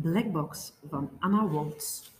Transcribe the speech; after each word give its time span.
Blackbox 0.00 0.72
van 0.88 1.10
Anna 1.18 1.46
Woltz. 1.46 2.10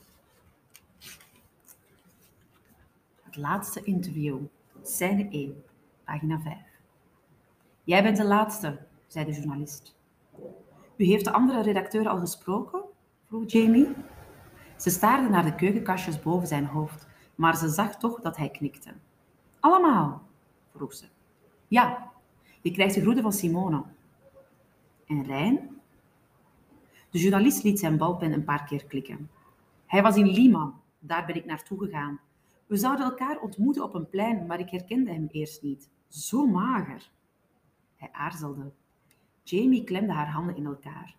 Het 3.23 3.37
laatste 3.37 3.83
interview, 3.83 4.39
scène 4.83 5.29
1, 5.31 5.63
pagina 6.05 6.41
5. 6.41 6.57
Jij 7.85 8.03
bent 8.03 8.17
de 8.17 8.25
laatste, 8.25 8.79
zei 9.07 9.25
de 9.25 9.33
journalist. 9.33 9.97
U 10.97 11.05
heeft 11.05 11.25
de 11.25 11.33
andere 11.33 11.63
redacteur 11.63 12.09
al 12.09 12.19
gesproken? 12.19 12.83
vroeg 13.27 13.51
Jamie. 13.51 13.89
Ze 14.77 14.91
staarde 14.91 15.29
naar 15.29 15.45
de 15.45 15.55
keukenkastjes 15.55 16.23
boven 16.23 16.49
zijn 16.49 16.67
hoofd, 16.67 17.07
maar 17.35 17.57
ze 17.57 17.69
zag 17.69 17.97
toch 17.97 18.21
dat 18.21 18.37
hij 18.37 18.51
knikte. 18.51 18.95
Allemaal? 19.61 20.23
vroeg 20.75 20.95
ze. 20.95 21.05
Ja, 21.69 22.11
je 22.61 22.71
krijgt 22.71 22.95
de 22.95 23.01
groeten 23.01 23.23
van 23.23 23.33
Simone. 23.33 23.83
En 25.07 25.25
Rijn? 25.25 25.78
De 27.19 27.25
journalist 27.25 27.63
liet 27.63 27.79
zijn 27.79 27.97
balpen 27.97 28.33
een 28.33 28.45
paar 28.45 28.65
keer 28.65 28.85
klikken. 28.85 29.31
Hij 29.87 30.03
was 30.03 30.17
in 30.17 30.27
Lima, 30.27 30.75
daar 30.99 31.27
ben 31.27 31.37
ik 31.37 31.45
naartoe 31.45 31.79
gegaan. 31.79 32.21
We 32.67 32.77
zouden 32.77 33.05
elkaar 33.05 33.39
ontmoeten 33.41 33.83
op 33.83 33.95
een 33.95 34.09
plein, 34.09 34.47
maar 34.47 34.61
ik 34.61 34.71
herkende 34.71 35.11
hem 35.11 35.29
eerst 35.31 35.63
niet. 35.63 35.89
Zo 36.09 36.47
mager. 36.47 37.11
Hij 37.97 38.09
aarzelde. 38.13 38.73
Jamie 39.43 39.85
klemde 39.85 40.13
haar 40.13 40.31
handen 40.31 40.57
in 40.57 40.67
elkaar. 40.67 41.17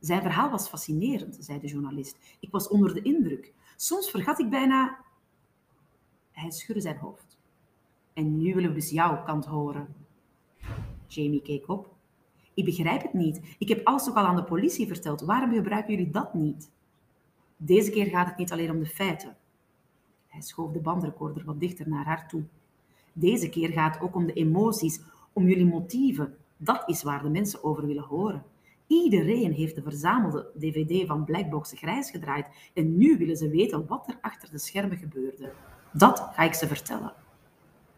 Zijn 0.00 0.22
verhaal 0.22 0.50
was 0.50 0.68
fascinerend, 0.68 1.36
zei 1.40 1.60
de 1.60 1.66
journalist. 1.66 2.36
Ik 2.40 2.50
was 2.50 2.68
onder 2.68 2.94
de 2.94 3.02
indruk. 3.02 3.52
Soms 3.76 4.10
vergat 4.10 4.38
ik 4.38 4.50
bijna. 4.50 4.98
Hij 6.30 6.50
schudde 6.50 6.82
zijn 6.82 6.96
hoofd. 6.96 7.38
En 8.12 8.36
nu 8.38 8.54
willen 8.54 8.68
we 8.68 8.76
dus 8.76 8.90
jouw 8.90 9.22
kant 9.22 9.44
horen. 9.44 9.94
Jamie 11.06 11.42
keek 11.42 11.68
op. 11.68 11.94
Ik 12.54 12.64
begrijp 12.64 13.02
het 13.02 13.12
niet. 13.12 13.40
Ik 13.58 13.68
heb 13.68 13.86
alles 13.86 14.08
ook 14.08 14.16
al 14.16 14.24
aan 14.24 14.36
de 14.36 14.44
politie 14.44 14.86
verteld. 14.86 15.20
Waarom 15.20 15.52
gebruiken 15.52 15.94
jullie 15.94 16.10
dat 16.10 16.34
niet? 16.34 16.70
Deze 17.56 17.90
keer 17.90 18.06
gaat 18.06 18.26
het 18.26 18.36
niet 18.36 18.52
alleen 18.52 18.70
om 18.70 18.78
de 18.78 18.86
feiten. 18.86 19.36
Hij 20.26 20.40
schoof 20.40 20.72
de 20.72 20.78
bandrecorder 20.78 21.44
wat 21.44 21.60
dichter 21.60 21.88
naar 21.88 22.04
haar 22.04 22.28
toe. 22.28 22.42
Deze 23.12 23.48
keer 23.48 23.68
gaat 23.68 23.94
het 23.94 24.02
ook 24.02 24.14
om 24.14 24.26
de 24.26 24.32
emoties, 24.32 25.00
om 25.32 25.46
jullie 25.46 25.66
motieven. 25.66 26.36
Dat 26.56 26.82
is 26.86 27.02
waar 27.02 27.22
de 27.22 27.28
mensen 27.28 27.64
over 27.64 27.86
willen 27.86 28.04
horen. 28.04 28.42
Iedereen 28.86 29.52
heeft 29.52 29.74
de 29.74 29.82
verzamelde 29.82 30.50
dvd 30.58 31.06
van 31.06 31.24
Blackbox 31.24 31.72
grijs 31.74 32.10
gedraaid 32.10 32.46
en 32.74 32.96
nu 32.96 33.18
willen 33.18 33.36
ze 33.36 33.48
weten 33.48 33.86
wat 33.86 34.08
er 34.08 34.18
achter 34.20 34.50
de 34.50 34.58
schermen 34.58 34.96
gebeurde. 34.96 35.52
Dat 35.92 36.28
ga 36.32 36.42
ik 36.42 36.54
ze 36.54 36.66
vertellen. 36.66 37.12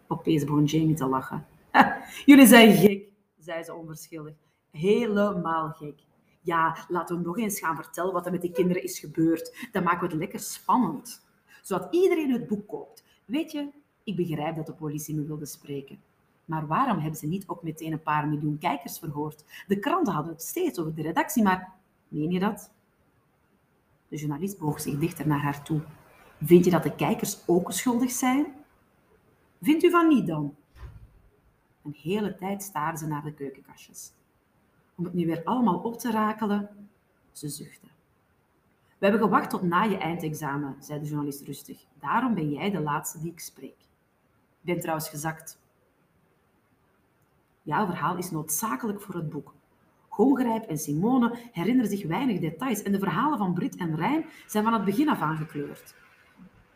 Opeens 0.09 0.45
begon 0.45 0.64
Jamie 0.64 0.95
te 0.95 1.07
lachen. 1.07 1.47
Jullie 2.27 2.47
zijn 2.47 2.77
gek, 2.77 3.09
zei 3.39 3.62
ze 3.62 3.75
onverschillig. 3.75 4.34
Helemaal 4.75 5.70
gek. 5.70 6.00
Ja, 6.41 6.77
laten 6.89 7.17
we 7.17 7.22
nog 7.22 7.39
eens 7.39 7.58
gaan 7.58 7.77
vertellen 7.77 8.12
wat 8.12 8.27
er 8.27 8.33
met 8.33 8.41
die 8.41 8.53
kinderen 8.53 8.83
is 8.83 8.98
gebeurd. 8.98 9.69
Dan 9.72 9.83
maken 9.83 10.00
we 10.00 10.06
het 10.06 10.17
lekker 10.17 10.41
spannend. 10.41 11.27
Zodat 11.62 11.94
iedereen 11.94 12.30
het 12.30 12.47
boek 12.47 12.69
koopt. 12.69 13.05
Weet 13.25 13.52
je, 13.52 13.69
ik 14.05 14.17
begrijp 14.17 14.56
dat 14.56 14.67
de 14.67 14.72
politie 14.72 15.14
me 15.14 15.25
wilde 15.25 15.47
spreken. 15.47 16.02
Maar 16.45 16.67
waarom 16.67 16.98
hebben 16.98 17.19
ze 17.19 17.27
niet 17.27 17.48
ook 17.48 17.62
meteen 17.62 17.92
een 17.92 18.02
paar 18.02 18.28
miljoen 18.28 18.58
kijkers 18.58 18.98
verhoord? 18.98 19.45
De 19.67 19.78
kranten 19.78 20.12
hadden 20.12 20.33
het 20.33 20.42
steeds 20.42 20.78
over 20.78 20.95
de 20.95 21.02
redactie, 21.02 21.42
maar 21.42 21.72
meen 22.08 22.30
je 22.30 22.39
dat? 22.39 22.70
De 24.08 24.17
journalist 24.17 24.58
boog 24.58 24.80
zich 24.80 24.98
dichter 24.98 25.27
naar 25.27 25.42
haar 25.42 25.64
toe. 25.64 25.80
Vind 26.42 26.64
je 26.64 26.70
dat 26.70 26.83
de 26.83 26.95
kijkers 26.95 27.48
ook 27.48 27.72
schuldig 27.72 28.11
zijn? 28.11 28.47
Vindt 29.62 29.84
u 29.84 29.91
van 29.91 30.08
niet 30.08 30.27
dan? 30.27 30.56
Een 31.84 31.97
hele 32.02 32.34
tijd 32.34 32.62
staarde 32.62 32.98
ze 32.98 33.06
naar 33.06 33.22
de 33.22 33.34
keukenkastjes. 33.34 34.12
Om 34.95 35.05
het 35.05 35.14
nu 35.14 35.27
weer 35.27 35.45
allemaal 35.45 35.78
op 35.78 35.98
te 35.98 36.11
rakelen, 36.11 36.89
ze 37.33 37.48
zuchtte. 37.48 37.87
We 38.98 39.11
hebben 39.11 39.28
gewacht 39.28 39.51
tot 39.51 39.62
na 39.62 39.83
je 39.83 39.97
eindexamen, 39.97 40.77
zei 40.81 41.01
de 41.01 41.06
journalist 41.06 41.42
rustig. 41.42 41.84
Daarom 42.01 42.34
ben 42.34 42.51
jij 42.51 42.70
de 42.70 42.81
laatste 42.81 43.20
die 43.20 43.33
ik 43.33 43.41
spreek. 43.41 43.81
Ik 44.61 44.61
ben 44.61 44.80
trouwens 44.80 45.08
gezakt. 45.08 45.58
Jouw 47.63 47.86
verhaal 47.86 48.17
is 48.17 48.30
noodzakelijk 48.30 49.01
voor 49.01 49.14
het 49.14 49.30
boek. 49.30 49.55
Gongrijp 50.08 50.64
en 50.64 50.79
Simone 50.79 51.39
herinneren 51.52 51.90
zich 51.90 52.07
weinig 52.07 52.40
details 52.40 52.83
en 52.83 52.92
de 52.92 52.98
verhalen 52.98 53.39
van 53.39 53.55
Brit 53.55 53.77
en 53.77 53.96
Rijn 53.96 54.24
zijn 54.46 54.64
van 54.64 54.73
het 54.73 54.85
begin 54.85 55.08
af 55.08 55.20
aan 55.20 55.36
gekleurd. 55.36 55.95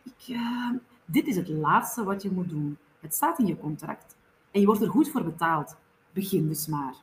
Ik, 0.03 0.27
uh, 0.27 0.71
dit 1.05 1.27
is 1.27 1.35
het 1.35 1.47
laatste 1.47 2.03
wat 2.03 2.21
je 2.21 2.31
moet 2.31 2.49
doen. 2.49 2.77
Het 2.99 3.13
staat 3.13 3.39
in 3.39 3.45
je 3.45 3.57
contract. 3.57 4.15
En 4.51 4.59
je 4.59 4.65
wordt 4.65 4.81
er 4.81 4.89
goed 4.89 5.09
voor 5.09 5.23
betaald. 5.23 5.75
Begin 6.13 6.47
dus 6.47 6.67
maar. 6.67 6.95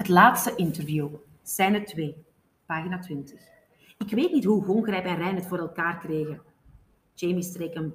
Het 0.00 0.08
laatste 0.08 0.54
interview. 0.56 1.08
Scène 1.42 1.82
2. 1.82 2.24
Pagina 2.66 2.98
20. 2.98 3.40
Ik 3.98 4.10
weet 4.10 4.32
niet 4.32 4.44
hoe 4.44 4.64
Gongrijp 4.64 5.04
en 5.04 5.16
Rijn 5.16 5.34
het 5.34 5.46
voor 5.46 5.58
elkaar 5.58 5.98
kregen. 5.98 6.42
Jamie 7.14 7.42
streek 7.42 7.74
een 7.74 7.94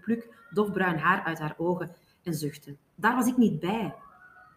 pluk 0.00 0.28
dofbruin 0.50 0.98
haar 0.98 1.24
uit 1.24 1.38
haar 1.38 1.54
ogen 1.58 1.90
en 2.22 2.34
zuchtte. 2.34 2.76
Daar 2.94 3.14
was 3.14 3.26
ik 3.26 3.36
niet 3.36 3.60
bij. 3.60 3.94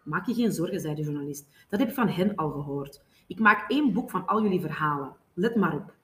Maak 0.02 0.26
je 0.26 0.34
geen 0.34 0.52
zorgen, 0.52 0.80
zei 0.80 0.94
de 0.94 1.02
journalist. 1.02 1.46
Dat 1.68 1.80
heb 1.80 1.88
ik 1.88 1.94
van 1.94 2.08
hen 2.08 2.36
al 2.36 2.50
gehoord. 2.50 3.02
Ik 3.26 3.38
maak 3.38 3.70
één 3.70 3.92
boek 3.92 4.10
van 4.10 4.26
al 4.26 4.42
jullie 4.42 4.60
verhalen. 4.60 5.12
Let 5.34 5.56
maar 5.56 5.74
op. 5.74 5.94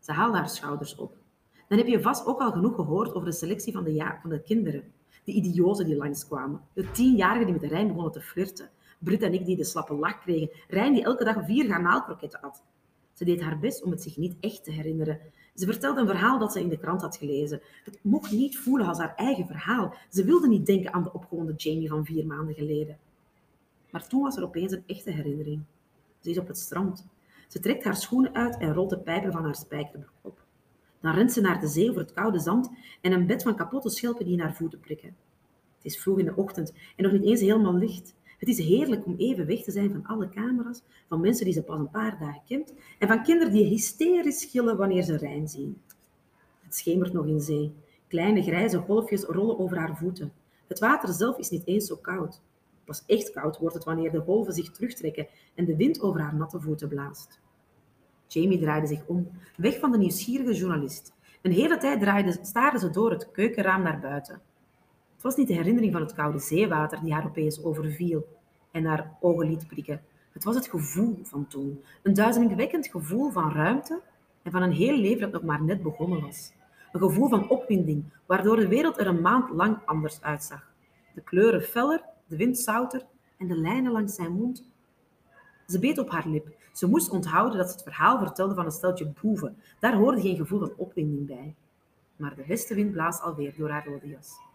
Ze 0.00 0.12
haalde 0.12 0.36
haar 0.38 0.48
schouders 0.48 0.96
op. 0.96 1.16
Dan 1.68 1.78
heb 1.78 1.86
je 1.86 2.02
vast 2.02 2.26
ook 2.26 2.40
al 2.40 2.52
genoeg 2.52 2.74
gehoord 2.74 3.14
over 3.14 3.28
de 3.28 3.34
selectie 3.36 3.72
van 3.72 3.84
de, 3.84 3.94
ja 3.94 4.18
van 4.20 4.30
de 4.30 4.42
kinderen. 4.42 4.92
De 5.24 5.32
idioten 5.32 5.84
die 5.84 5.96
langskwamen. 5.96 6.60
De 6.72 6.90
tienjarigen 6.90 7.46
die 7.46 7.60
met 7.60 7.70
Rijn 7.70 7.86
begonnen 7.86 8.12
te 8.12 8.20
flirten. 8.20 8.70
Brit 8.98 9.22
en 9.22 9.34
ik 9.34 9.44
die 9.44 9.56
de 9.56 9.64
slappe 9.64 9.94
lach 9.94 10.20
kregen. 10.20 10.50
Rijn 10.68 10.92
die 10.92 11.04
elke 11.04 11.24
dag 11.24 11.44
vier 11.44 11.66
garnaalkroketten 11.66 12.40
at. 12.40 12.62
Ze 13.12 13.24
deed 13.24 13.40
haar 13.40 13.58
best 13.58 13.82
om 13.82 13.90
het 13.90 14.02
zich 14.02 14.16
niet 14.16 14.36
echt 14.40 14.64
te 14.64 14.70
herinneren. 14.70 15.20
Ze 15.54 15.66
vertelde 15.66 16.00
een 16.00 16.06
verhaal 16.06 16.38
dat 16.38 16.52
ze 16.52 16.60
in 16.60 16.68
de 16.68 16.78
krant 16.78 17.00
had 17.00 17.16
gelezen. 17.16 17.60
Het 17.84 17.98
mocht 18.02 18.32
niet 18.32 18.58
voelen 18.58 18.86
als 18.86 18.98
haar 18.98 19.14
eigen 19.14 19.46
verhaal. 19.46 19.94
Ze 20.10 20.24
wilde 20.24 20.48
niet 20.48 20.66
denken 20.66 20.92
aan 20.92 21.02
de 21.02 21.12
opgewonden 21.12 21.54
Jamie 21.54 21.88
van 21.88 22.04
vier 22.04 22.26
maanden 22.26 22.54
geleden. 22.54 22.98
Maar 23.90 24.06
toen 24.06 24.22
was 24.22 24.36
er 24.36 24.44
opeens 24.44 24.72
een 24.72 24.82
echte 24.86 25.10
herinnering. 25.10 25.62
Ze 26.20 26.30
is 26.30 26.38
op 26.38 26.46
het 26.46 26.58
strand. 26.58 27.06
Ze 27.48 27.60
trekt 27.60 27.84
haar 27.84 27.96
schoenen 27.96 28.34
uit 28.34 28.58
en 28.58 28.72
rolt 28.72 28.90
de 28.90 28.98
pijpen 28.98 29.32
van 29.32 29.44
haar 29.44 29.54
spijkerbroek 29.54 30.12
op. 30.20 30.44
Dan 31.00 31.14
rent 31.14 31.32
ze 31.32 31.40
naar 31.40 31.60
de 31.60 31.66
zee 31.66 31.90
over 31.90 32.02
het 32.02 32.12
koude 32.12 32.38
zand 32.38 32.70
en 33.00 33.12
een 33.12 33.26
bed 33.26 33.42
van 33.42 33.56
kapotte 33.56 33.90
schelpen 33.90 34.24
die 34.24 34.34
in 34.34 34.40
haar 34.40 34.54
voeten 34.54 34.80
prikken. 34.80 35.16
Het 35.76 35.84
is 35.84 36.00
vroeg 36.00 36.18
in 36.18 36.24
de 36.24 36.36
ochtend 36.36 36.72
en 36.96 37.02
nog 37.04 37.12
niet 37.12 37.24
eens 37.24 37.40
helemaal 37.40 37.74
licht. 37.74 38.14
Het 38.38 38.48
is 38.48 38.58
heerlijk 38.58 39.06
om 39.06 39.14
even 39.16 39.46
weg 39.46 39.62
te 39.62 39.70
zijn 39.70 39.90
van 39.90 40.06
alle 40.06 40.28
camera's, 40.28 40.82
van 41.08 41.20
mensen 41.20 41.44
die 41.44 41.54
ze 41.54 41.62
pas 41.62 41.78
een 41.78 41.90
paar 41.90 42.18
dagen 42.18 42.42
kent 42.46 42.74
en 42.98 43.08
van 43.08 43.22
kinderen 43.22 43.52
die 43.52 43.64
hysterisch 43.64 44.44
gillen 44.44 44.76
wanneer 44.76 45.02
ze 45.02 45.16
Rijn 45.16 45.48
zien. 45.48 45.80
Het 46.62 46.74
schemert 46.74 47.12
nog 47.12 47.26
in 47.26 47.40
zee. 47.40 47.74
Kleine 48.08 48.42
grijze 48.42 48.78
golfjes 48.78 49.22
rollen 49.24 49.58
over 49.58 49.78
haar 49.78 49.96
voeten. 49.96 50.32
Het 50.66 50.78
water 50.78 51.12
zelf 51.12 51.38
is 51.38 51.50
niet 51.50 51.66
eens 51.66 51.86
zo 51.86 51.96
koud. 51.96 52.40
Pas 52.84 53.02
echt 53.06 53.30
koud 53.30 53.58
wordt 53.58 53.74
het 53.74 53.84
wanneer 53.84 54.10
de 54.10 54.20
golven 54.20 54.52
zich 54.52 54.70
terugtrekken 54.70 55.26
en 55.54 55.64
de 55.64 55.76
wind 55.76 56.00
over 56.00 56.20
haar 56.20 56.34
natte 56.34 56.60
voeten 56.60 56.88
blaast. 56.88 57.40
Jamie 58.26 58.58
draaide 58.58 58.86
zich 58.86 59.06
om, 59.06 59.30
weg 59.56 59.78
van 59.78 59.92
de 59.92 59.98
nieuwsgierige 59.98 60.54
journalist. 60.54 61.12
Een 61.42 61.52
hele 61.52 61.76
tijd 61.76 62.00
draaide, 62.00 62.38
staarde 62.42 62.78
ze 62.78 62.90
door 62.90 63.10
het 63.10 63.30
keukenraam 63.30 63.82
naar 63.82 64.00
buiten. 64.00 64.40
Het 65.16 65.24
was 65.24 65.36
niet 65.36 65.48
de 65.48 65.54
herinnering 65.54 65.92
van 65.92 66.02
het 66.02 66.12
koude 66.12 66.38
zeewater 66.38 67.00
die 67.00 67.12
haar 67.12 67.24
opeens 67.24 67.64
overviel 67.64 68.26
en 68.70 68.84
haar 68.84 69.16
ogen 69.20 69.48
liet 69.48 69.66
prikken. 69.66 70.02
Het 70.32 70.44
was 70.44 70.54
het 70.54 70.68
gevoel 70.68 71.18
van 71.22 71.46
toen. 71.46 71.82
Een 72.02 72.14
duizelingwekkend 72.14 72.86
gevoel 72.86 73.30
van 73.30 73.52
ruimte 73.52 74.00
en 74.42 74.52
van 74.52 74.62
een 74.62 74.72
heel 74.72 74.96
leven 74.96 75.20
dat 75.20 75.32
nog 75.32 75.42
maar 75.42 75.62
net 75.62 75.82
begonnen 75.82 76.20
was. 76.20 76.52
Een 76.92 77.00
gevoel 77.00 77.28
van 77.28 77.48
opwinding, 77.48 78.04
waardoor 78.26 78.56
de 78.56 78.68
wereld 78.68 78.98
er 78.98 79.06
een 79.06 79.20
maand 79.20 79.50
lang 79.50 79.78
anders 79.84 80.22
uitzag. 80.22 80.72
De 81.14 81.20
kleuren 81.20 81.62
feller, 81.62 82.04
de 82.26 82.36
wind 82.36 82.58
zouter 82.58 83.06
en 83.36 83.46
de 83.46 83.56
lijnen 83.56 83.92
langs 83.92 84.14
zijn 84.14 84.32
mond. 84.32 84.68
Ze 85.66 85.78
beet 85.78 85.98
op 85.98 86.10
haar 86.10 86.28
lip. 86.28 86.48
Ze 86.72 86.88
moest 86.88 87.10
onthouden 87.10 87.58
dat 87.58 87.66
ze 87.66 87.74
het 87.74 87.82
verhaal 87.82 88.18
vertelde 88.18 88.54
van 88.54 88.64
een 88.64 88.70
steltje 88.70 89.12
boeven. 89.22 89.56
Daar 89.80 89.94
hoorde 89.94 90.20
geen 90.20 90.36
gevoel 90.36 90.58
van 90.58 90.72
opwinding 90.76 91.26
bij. 91.26 91.54
Maar 92.16 92.34
de 92.34 92.46
westenwind 92.46 92.92
blaas 92.92 93.20
alweer 93.20 93.54
door 93.56 93.70
haar 93.70 93.86
rode 93.86 94.08
jas. 94.08 94.45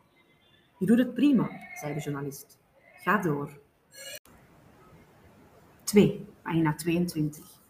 Je 0.82 0.88
doet 0.88 0.98
het 0.98 1.14
prima, 1.14 1.50
zei 1.74 1.94
de 1.94 2.00
journalist. 2.00 2.60
Ga 2.94 3.18
door. 3.18 3.60
2, 5.84 6.28
pagina 6.42 6.76
22. 6.76 7.62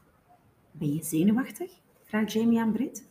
Ben 0.71 0.93
je 0.93 1.03
zenuwachtig? 1.03 1.71
vraagt 2.03 2.31
Jamie 2.31 2.59
aan 2.59 2.71
Brit. 2.71 3.09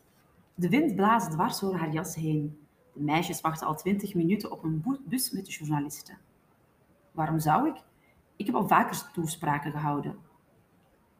De 0.55 0.69
wind 0.69 0.97
blaast 0.97 1.31
dwars 1.31 1.61
door 1.61 1.75
haar 1.75 1.93
jas 1.93 2.15
heen. 2.15 2.59
De 2.93 3.01
meisjes 3.01 3.41
wachten 3.41 3.67
al 3.67 3.77
twintig 3.77 4.15
minuten 4.15 4.51
op 4.51 4.63
een 4.63 4.85
bus 5.05 5.31
met 5.31 5.47
de 5.47 5.53
journalisten. 5.53 6.19
Waarom 7.13 7.39
zou 7.39 7.69
ik? 7.69 7.77
Ik 8.37 8.47
heb 8.47 8.55
al 8.55 8.69
vaker 8.69 9.11
toespraken 9.13 9.71
gehouden. 9.71 10.19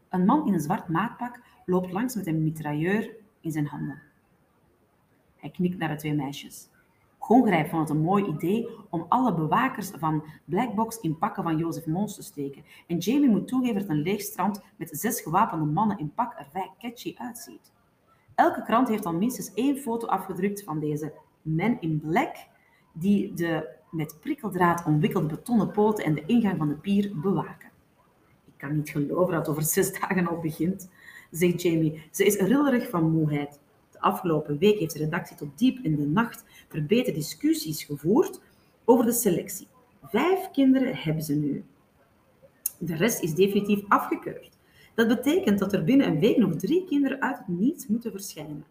Een 0.09 0.25
man 0.25 0.47
in 0.47 0.55
een 0.55 0.61
zwart 0.61 0.89
maatpak 0.89 1.41
loopt 1.67 1.93
langs 1.93 2.15
met 2.15 2.27
een 2.27 2.43
mitrailleur 2.43 3.17
in 3.41 3.53
zijn 3.53 3.67
handen. 3.67 4.03
Hij 5.37 5.51
knikt 5.51 5.79
naar 5.79 5.89
de 5.89 5.97
twee 5.97 6.15
meisjes. 6.15 6.70
Gongrijp 7.21 7.69
vond 7.69 7.89
het 7.89 7.97
een 7.97 8.05
mooi 8.05 8.25
idee 8.25 8.69
om 8.91 9.07
alle 9.09 9.35
bewakers 9.35 9.91
van 9.99 10.25
Blackbox 10.45 11.01
in 11.01 11.19
pakken 11.19 11.43
van 11.43 11.57
Jozef 11.57 11.87
Mons 11.87 12.15
te 12.15 12.23
steken. 12.23 12.65
En 12.87 12.99
Jamie 12.99 13.29
moet 13.29 13.49
toegeven 13.49 13.81
dat 13.81 13.89
een 13.89 14.03
leeg 14.03 14.21
strand 14.21 14.61
met 14.77 14.89
zes 14.93 15.21
gewapende 15.21 15.65
mannen 15.65 15.99
in 15.99 16.13
pak 16.15 16.39
er 16.39 16.47
vrij 16.51 16.71
catchy 16.79 17.15
uitziet. 17.19 17.73
Elke 18.35 18.63
krant 18.63 18.89
heeft 18.89 19.07
al 19.07 19.15
minstens 19.15 19.55
één 19.55 19.77
foto 19.77 20.07
afgedrukt 20.07 20.63
van 20.63 20.79
deze 20.79 21.13
men 21.43 21.81
in 21.81 22.01
black, 22.01 22.37
die 22.93 23.35
de 23.35 23.69
met 23.91 24.17
prikkeldraad 24.21 24.85
omwikkelde 24.85 25.27
betonnen 25.27 25.71
poten 25.71 26.05
en 26.05 26.15
de 26.15 26.27
ingang 26.27 26.59
van 26.59 26.69
de 26.69 26.75
pier 26.75 27.11
bewaken. 27.15 27.71
Ik 28.47 28.53
kan 28.57 28.77
niet 28.77 28.91
geloven 28.91 29.33
dat 29.33 29.47
het 29.47 29.49
over 29.49 29.63
zes 29.63 30.01
dagen 30.01 30.27
al 30.27 30.39
begint, 30.39 30.91
zegt 31.31 31.63
Jamie. 31.63 32.03
Ze 32.11 32.25
is 32.25 32.37
rillerig 32.37 32.89
van 32.89 33.11
moeheid. 33.11 33.61
Afgelopen 34.01 34.59
week 34.59 34.79
heeft 34.79 34.93
de 34.93 34.99
redactie 34.99 35.37
tot 35.37 35.59
diep 35.59 35.79
in 35.85 35.97
de 35.97 36.07
nacht 36.07 36.45
verbeterde 36.69 37.19
discussies 37.19 37.85
gevoerd 37.85 38.41
over 38.85 39.05
de 39.05 39.13
selectie. 39.13 39.67
Vijf 40.03 40.51
kinderen 40.51 40.97
hebben 40.97 41.23
ze 41.23 41.35
nu. 41.35 41.65
De 42.79 42.97
rest 42.97 43.23
is 43.23 43.35
definitief 43.35 43.83
afgekeurd. 43.89 44.59
Dat 44.95 45.09
betekent 45.09 45.59
dat 45.59 45.73
er 45.73 45.85
binnen 45.85 46.07
een 46.07 46.21
week 46.21 46.37
nog 46.37 46.57
drie 46.57 46.85
kinderen 46.85 47.21
uit 47.23 47.39
het 47.39 47.49
niets 47.49 47.87
moeten 47.87 48.11
verschijnen. 48.11 48.65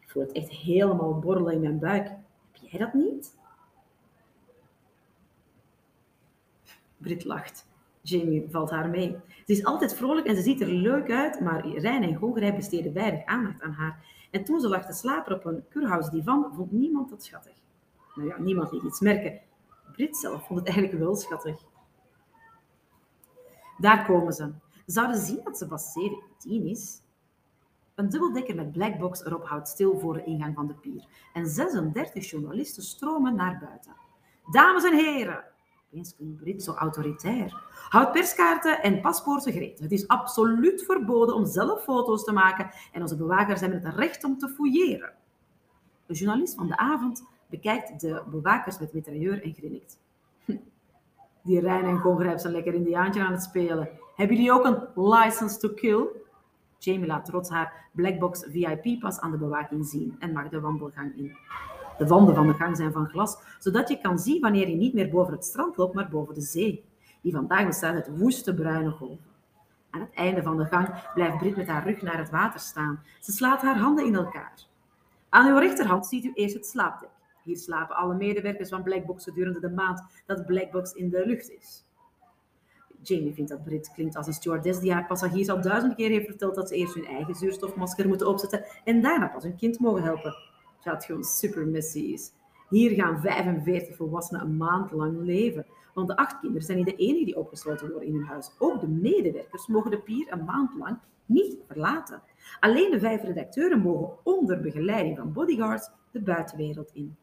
Ik 0.00 0.10
voel 0.10 0.22
het 0.22 0.32
echt 0.32 0.50
helemaal 0.50 1.18
borrelen 1.18 1.52
in 1.52 1.60
mijn 1.60 1.78
buik. 1.78 2.06
Heb 2.06 2.70
jij 2.70 2.80
dat 2.80 2.94
niet? 2.94 3.34
Brit 6.96 7.24
lacht. 7.24 7.66
Jamie 8.00 8.46
valt 8.50 8.70
haar 8.70 8.88
mee. 8.88 9.16
Ze 9.46 9.52
is 9.52 9.64
altijd 9.64 9.94
vrolijk 9.94 10.26
en 10.26 10.36
ze 10.36 10.42
ziet 10.42 10.60
er 10.60 10.68
leuk 10.68 11.10
uit, 11.10 11.40
maar 11.40 11.68
Rijn 11.68 12.02
en 12.02 12.14
Gogrij 12.14 12.54
besteden 12.54 12.92
weinig 12.92 13.24
aandacht 13.24 13.62
aan 13.62 13.72
haar. 13.72 14.13
En 14.34 14.44
toen 14.44 14.60
ze 14.60 14.68
lag 14.68 14.86
te 14.86 14.92
slapen 14.92 15.34
op 15.34 15.44
een 15.44 15.64
kurhausdivan, 15.68 16.52
vond 16.54 16.72
niemand 16.72 17.10
dat 17.10 17.24
schattig. 17.24 17.56
Nou 18.14 18.28
ja, 18.28 18.38
niemand 18.38 18.72
liet 18.72 18.82
iets 18.82 19.00
merken. 19.00 19.40
Brit 19.92 20.16
zelf 20.16 20.46
vond 20.46 20.58
het 20.58 20.68
eigenlijk 20.68 20.98
wel 20.98 21.16
schattig. 21.16 21.62
Daar 23.78 24.06
komen 24.06 24.32
ze. 24.32 24.52
Zouden 24.86 25.20
zien 25.20 25.40
dat 25.44 25.58
ze 25.58 25.66
pas 25.66 25.92
17 25.92 26.66
is? 26.66 27.02
Een 27.94 28.08
dubbeldekker 28.08 28.54
met 28.54 28.72
blackbox 28.72 29.24
erop 29.24 29.46
houdt 29.46 29.68
stil 29.68 29.98
voor 29.98 30.14
de 30.14 30.24
ingang 30.24 30.54
van 30.54 30.66
de 30.66 30.74
pier. 30.74 31.06
En 31.32 31.46
36 31.46 32.30
journalisten 32.30 32.82
stromen 32.82 33.34
naar 33.34 33.58
buiten. 33.58 33.96
Dames 34.50 34.84
en 34.84 34.94
heren, 34.94 35.44
Opeens 35.94 36.16
klinkt 36.16 36.36
Brit 36.36 36.62
zo 36.62 36.72
autoritair. 36.72 37.62
Houd 37.88 38.12
perskaarten 38.12 38.82
en 38.82 39.00
paspoorten 39.00 39.52
gereed. 39.52 39.78
Het 39.78 39.92
is 39.92 40.08
absoluut 40.08 40.84
verboden 40.84 41.34
om 41.34 41.46
zelf 41.46 41.82
foto's 41.82 42.24
te 42.24 42.32
maken 42.32 42.70
en 42.92 43.00
onze 43.00 43.16
bewakers 43.16 43.60
hebben 43.60 43.82
het 43.82 43.94
recht 43.94 44.24
om 44.24 44.38
te 44.38 44.48
fouilleren. 44.48 45.12
De 46.06 46.14
journalist 46.14 46.54
van 46.54 46.66
de 46.66 46.76
avond 46.76 47.24
bekijkt 47.46 48.00
de 48.00 48.22
bewakers 48.30 48.78
met 48.78 48.92
mitrailleur 48.92 49.42
en 49.42 49.52
grinnikt. 49.54 49.98
Die 51.44 51.60
Rijn 51.60 51.84
en 51.84 51.98
Gongrijp 51.98 52.38
zijn 52.38 52.52
lekker 52.52 52.74
indiaantje 52.74 53.22
aan 53.22 53.32
het 53.32 53.42
spelen. 53.42 53.88
Hebben 54.16 54.36
jullie 54.36 54.52
ook 54.52 54.64
een 54.64 55.04
license 55.12 55.58
to 55.58 55.68
kill? 55.68 56.06
Jamie 56.78 57.06
laat 57.06 57.24
trots 57.24 57.50
haar 57.50 57.88
Blackbox 57.92 58.46
VIP-pas 58.48 59.20
aan 59.20 59.30
de 59.30 59.38
bewaking 59.38 59.86
zien 59.86 60.16
en 60.18 60.32
mag 60.32 60.48
de 60.48 60.60
wandelgang 60.60 61.16
in. 61.16 61.36
De 61.98 62.06
wanden 62.06 62.34
van 62.34 62.46
de 62.46 62.54
gang 62.54 62.76
zijn 62.76 62.92
van 62.92 63.08
glas, 63.08 63.38
zodat 63.58 63.88
je 63.88 64.00
kan 64.00 64.18
zien 64.18 64.40
wanneer 64.40 64.68
je 64.68 64.76
niet 64.76 64.94
meer 64.94 65.10
boven 65.10 65.32
het 65.32 65.44
strand 65.44 65.76
loopt, 65.76 65.94
maar 65.94 66.08
boven 66.08 66.34
de 66.34 66.40
zee, 66.40 66.84
die 67.20 67.32
vandaag 67.32 67.66
bestaat 67.66 67.94
uit 67.94 68.18
woeste 68.18 68.54
bruine 68.54 68.90
golven. 68.90 69.32
Aan 69.90 70.00
het 70.00 70.14
einde 70.14 70.42
van 70.42 70.56
de 70.56 70.64
gang 70.64 70.88
blijft 71.14 71.38
Brit 71.38 71.56
met 71.56 71.66
haar 71.66 71.86
rug 71.86 72.02
naar 72.02 72.18
het 72.18 72.30
water 72.30 72.60
staan. 72.60 73.02
Ze 73.20 73.32
slaat 73.32 73.62
haar 73.62 73.78
handen 73.78 74.06
in 74.06 74.14
elkaar. 74.14 74.52
Aan 75.28 75.46
uw 75.46 75.58
rechterhand 75.58 76.06
ziet 76.06 76.24
u 76.24 76.32
eerst 76.34 76.54
het 76.54 76.66
slaapdek. 76.66 77.08
Hier 77.42 77.56
slapen 77.56 77.96
alle 77.96 78.14
medewerkers 78.14 78.68
van 78.68 78.82
Blackbox 78.82 79.24
gedurende 79.24 79.60
de 79.60 79.70
maand 79.70 80.02
dat 80.26 80.46
Blackbox 80.46 80.92
in 80.92 81.10
de 81.10 81.26
lucht 81.26 81.50
is. 81.50 81.84
Jamie 83.02 83.34
vindt 83.34 83.50
dat 83.50 83.64
Brit 83.64 83.92
klinkt 83.94 84.16
als 84.16 84.26
een 84.26 84.32
stewardess 84.32 84.80
die 84.80 84.92
haar 84.92 85.06
passagiers 85.06 85.48
al 85.48 85.60
duizend 85.60 85.94
keer 85.94 86.10
heeft 86.10 86.26
verteld 86.26 86.54
dat 86.54 86.68
ze 86.68 86.74
eerst 86.74 86.94
hun 86.94 87.06
eigen 87.06 87.34
zuurstofmasker 87.34 88.08
moeten 88.08 88.26
opzetten 88.26 88.64
en 88.84 89.02
daarna 89.02 89.26
pas 89.26 89.42
hun 89.42 89.56
kind 89.56 89.78
mogen 89.78 90.02
helpen 90.02 90.36
dat 90.84 91.04
gewoon 91.04 91.24
super 91.24 91.66
messy 91.66 91.98
is. 91.98 92.32
Hier 92.68 92.90
gaan 92.90 93.20
45 93.20 93.96
volwassenen 93.96 94.42
een 94.42 94.56
maand 94.56 94.92
lang 94.92 95.18
leven. 95.20 95.66
Want 95.94 96.08
de 96.08 96.16
acht 96.16 96.40
kinderen 96.40 96.66
zijn 96.66 96.78
niet 96.78 96.86
de 96.86 96.96
enige 96.96 97.24
die 97.24 97.36
opgesloten 97.36 97.90
worden 97.90 98.08
in 98.08 98.14
hun 98.14 98.24
huis. 98.24 98.50
Ook 98.58 98.80
de 98.80 98.88
medewerkers 98.88 99.66
mogen 99.66 99.90
de 99.90 99.98
pier 99.98 100.32
een 100.32 100.44
maand 100.44 100.74
lang 100.74 100.98
niet 101.26 101.56
verlaten. 101.66 102.22
Alleen 102.60 102.90
de 102.90 102.98
vijf 102.98 103.22
redacteuren 103.22 103.78
mogen 103.78 104.16
onder 104.22 104.60
begeleiding 104.60 105.16
van 105.16 105.32
bodyguards 105.32 105.90
de 106.10 106.20
buitenwereld 106.20 106.90
in. 106.92 107.16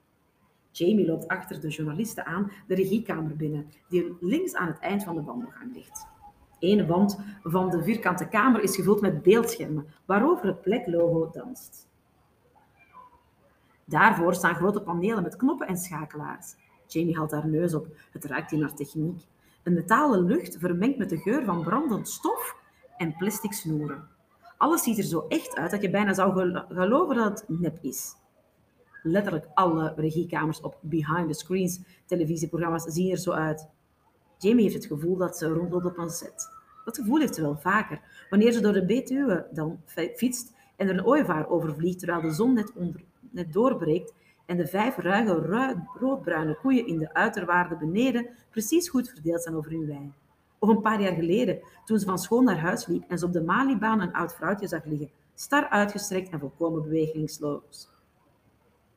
Jamie 0.72 1.06
loopt 1.06 1.28
achter 1.28 1.62
de 1.62 1.68
journalisten 1.68 2.26
aan 2.26 2.52
de 2.68 2.76
regiekamer 2.76 3.36
binnen, 3.36 3.72
die 3.90 4.18
links 4.20 4.56
aan 4.56 4.68
het 4.68 4.80
eind 4.80 5.04
van 5.04 5.16
de 5.16 5.24
wandelgang 5.24 5.74
ligt. 5.74 6.08
Eén 6.60 6.88
wand 6.88 7.20
van 7.44 7.70
de 7.70 7.84
vierkante 7.84 8.28
kamer 8.28 8.62
is 8.62 8.76
gevuld 8.76 9.02
met 9.02 9.24
beeldschermen, 9.24 9.88
waarover 10.06 10.46
het 10.46 10.62
pleklogo 10.62 11.30
danst. 11.32 11.90
Daarvoor 13.92 14.34
staan 14.34 14.56
grote 14.56 14.82
panelen 14.82 15.24
met 15.24 15.36
knoppen 15.36 15.68
en 15.68 15.78
schakelaars. 15.78 16.56
Jamie 16.88 17.18
haalt 17.18 17.32
haar 17.32 17.48
neus 17.48 17.74
op. 17.74 17.88
Het 18.12 18.26
ruikt 18.26 18.52
in 18.52 18.60
naar 18.60 18.74
techniek. 18.74 19.22
Een 19.64 19.74
metalen 19.74 20.26
lucht 20.26 20.58
vermengd 20.60 20.98
met 20.98 21.10
de 21.10 21.18
geur 21.18 21.46
van 21.46 21.64
brandend 21.64 22.10
stof 22.10 22.56
en 22.98 23.16
plastic 23.16 23.54
snoeren. 23.54 24.08
Alles 24.58 24.84
ziet 24.84 24.98
er 24.98 25.04
zo 25.04 25.26
echt 25.28 25.56
uit 25.56 25.72
dat 25.72 25.82
je 25.82 25.90
bijna 25.90 26.14
zou 26.14 26.54
geloven 26.68 27.16
dat 27.16 27.40
het 27.40 27.60
nep 27.60 27.78
is. 27.82 28.16
Letterlijk 29.04 29.48
alle 29.54 29.94
regiekamers 29.96 30.62
op 30.62 30.78
behind 30.82 31.28
the 31.28 31.34
screens 31.34 31.80
televisieprogramma's 32.06 32.84
zien 32.84 33.12
er 33.12 33.18
zo 33.18 33.32
uit. 33.32 33.68
Jamie 34.38 34.64
heeft 34.64 34.76
het 34.76 34.86
gevoel 34.86 35.18
dat 35.18 35.38
ze 35.38 35.48
rondloopt 35.48 35.86
op 35.86 35.98
een 35.98 36.10
set. 36.10 36.50
Dat 36.86 36.98
gevoel 36.98 37.20
heeft 37.20 37.36
ze 37.36 37.42
wel 37.42 37.58
vaker. 37.58 38.02
Wanneer 38.30 38.52
ze 38.52 38.62
door 38.62 38.74
de 38.74 38.86
Betuwe 38.86 39.48
dan 39.52 39.82
fietst 40.16 40.54
en 40.76 40.88
er 40.88 40.94
een 40.94 41.06
ooievaar 41.06 41.50
overvliegt 41.50 42.00
terwijl 42.00 42.22
de 42.22 42.32
zon 42.32 42.54
net 42.54 42.74
onder 42.74 43.10
net 43.32 43.54
doorbreekt 43.54 44.14
en 44.46 44.58
de 44.58 44.68
vijf 44.68 44.98
ruige 44.98 45.84
roodbruine 46.00 46.58
koeien 46.62 46.88
in 46.88 46.98
de 46.98 47.14
uiterwaarden 47.14 47.78
beneden 47.78 48.30
precies 48.50 48.90
goed 48.90 49.10
verdeeld 49.10 49.44
zijn 49.44 49.56
over 49.56 49.72
hun 49.72 49.86
wei. 49.86 50.12
Of 50.60 50.70
een 50.70 50.82
paar 50.82 51.02
jaar 51.02 51.14
geleden, 51.14 51.60
toen 51.86 52.00
ze 52.00 52.06
van 52.06 52.20
school 52.20 52.42
naar 52.42 52.60
huis 52.60 52.86
liep 52.86 53.04
en 53.08 53.18
ze 53.18 53.26
op 53.26 53.34
de 53.34 53.42
Malibaan 53.42 54.02
een 54.02 54.14
oud 54.14 54.36
vrouwtje 54.36 54.68
zag 54.68 54.86
liggen, 54.86 55.10
star 55.34 55.70
uitgestrekt 55.70 56.30
en 56.30 56.40
volkomen 56.40 56.82
bewegingsloos. 56.82 57.90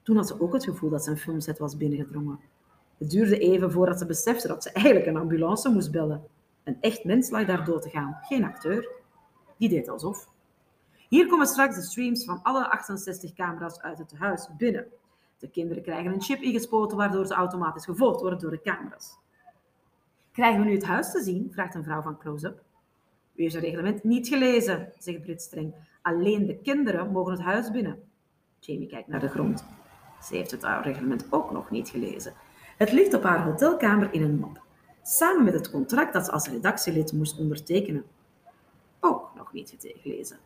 Toen 0.03 0.17
had 0.17 0.27
ze 0.27 0.41
ook 0.41 0.53
het 0.53 0.65
gevoel 0.65 0.91
dat 0.91 1.05
ze 1.05 1.11
een 1.11 1.17
filmset 1.17 1.59
was 1.59 1.77
binnengedrongen. 1.77 2.41
Het 2.99 3.11
duurde 3.11 3.39
even 3.39 3.73
voordat 3.73 3.99
ze 3.99 4.07
besefte 4.07 4.49
dat 4.49 4.63
ze 4.63 4.71
eigenlijk 4.73 5.07
een 5.07 5.17
ambulance 5.17 5.69
moest 5.69 5.91
bellen. 5.91 6.23
Een 6.65 6.77
echt 6.81 7.05
mens 7.05 7.31
lag 7.31 7.47
daar 7.47 7.65
dood 7.65 7.83
te 7.83 7.89
gaan, 7.89 8.19
geen 8.21 8.45
acteur. 8.45 8.89
Die 9.57 9.69
deed 9.69 9.89
alsof. 9.89 10.29
Hier 11.09 11.27
komen 11.27 11.47
straks 11.47 11.75
de 11.75 11.83
streams 11.83 12.25
van 12.25 12.43
alle 12.43 12.71
68 12.71 13.33
camera's 13.33 13.81
uit 13.81 13.99
het 13.99 14.15
huis 14.19 14.49
binnen. 14.57 14.87
De 15.39 15.49
kinderen 15.49 15.83
krijgen 15.83 16.13
een 16.13 16.23
chip 16.23 16.41
ingespoten 16.41 16.97
waardoor 16.97 17.27
ze 17.27 17.35
automatisch 17.35 17.85
gevolgd 17.85 18.21
worden 18.21 18.39
door 18.39 18.51
de 18.51 18.61
camera's. 18.61 19.19
Krijgen 20.33 20.61
we 20.61 20.67
nu 20.67 20.75
het 20.75 20.85
huis 20.85 21.13
te 21.13 21.23
zien? 21.23 21.51
vraagt 21.53 21.75
een 21.75 21.85
vrouw 21.85 22.03
van 22.03 22.19
Close-up. 22.19 22.63
U 23.35 23.43
heeft 23.43 23.55
het 23.55 23.65
reglement 23.65 24.05
niet 24.05 24.29
gelezen, 24.29 24.93
zegt 24.99 25.21
Brit 25.21 25.43
streng. 25.43 25.75
Alleen 26.03 26.47
de 26.47 26.57
kinderen 26.57 27.13
mogen 27.13 27.33
het 27.33 27.43
huis 27.43 27.71
binnen. 27.71 28.03
Jamie 28.59 28.89
kijkt 28.89 29.09
naar 29.09 29.21
de 29.21 29.29
grond. 29.29 29.65
Ze 30.23 30.37
heeft 30.37 30.51
het 30.51 30.65
reglement 30.83 31.27
ook 31.31 31.51
nog 31.51 31.71
niet 31.71 31.89
gelezen. 31.89 32.33
Het 32.77 32.93
ligt 32.93 33.15
op 33.15 33.23
haar 33.23 33.45
hotelkamer 33.45 34.13
in 34.13 34.23
een 34.23 34.39
map, 34.39 34.63
samen 35.03 35.45
met 35.45 35.55
het 35.55 35.71
contract 35.71 36.13
dat 36.13 36.25
ze 36.25 36.31
als 36.31 36.49
redactielid 36.49 37.13
moest 37.13 37.39
ondertekenen. 37.39 38.05
Ook 39.01 39.31
nog 39.37 39.53
niet 39.53 39.75
gelezen. 39.79 40.39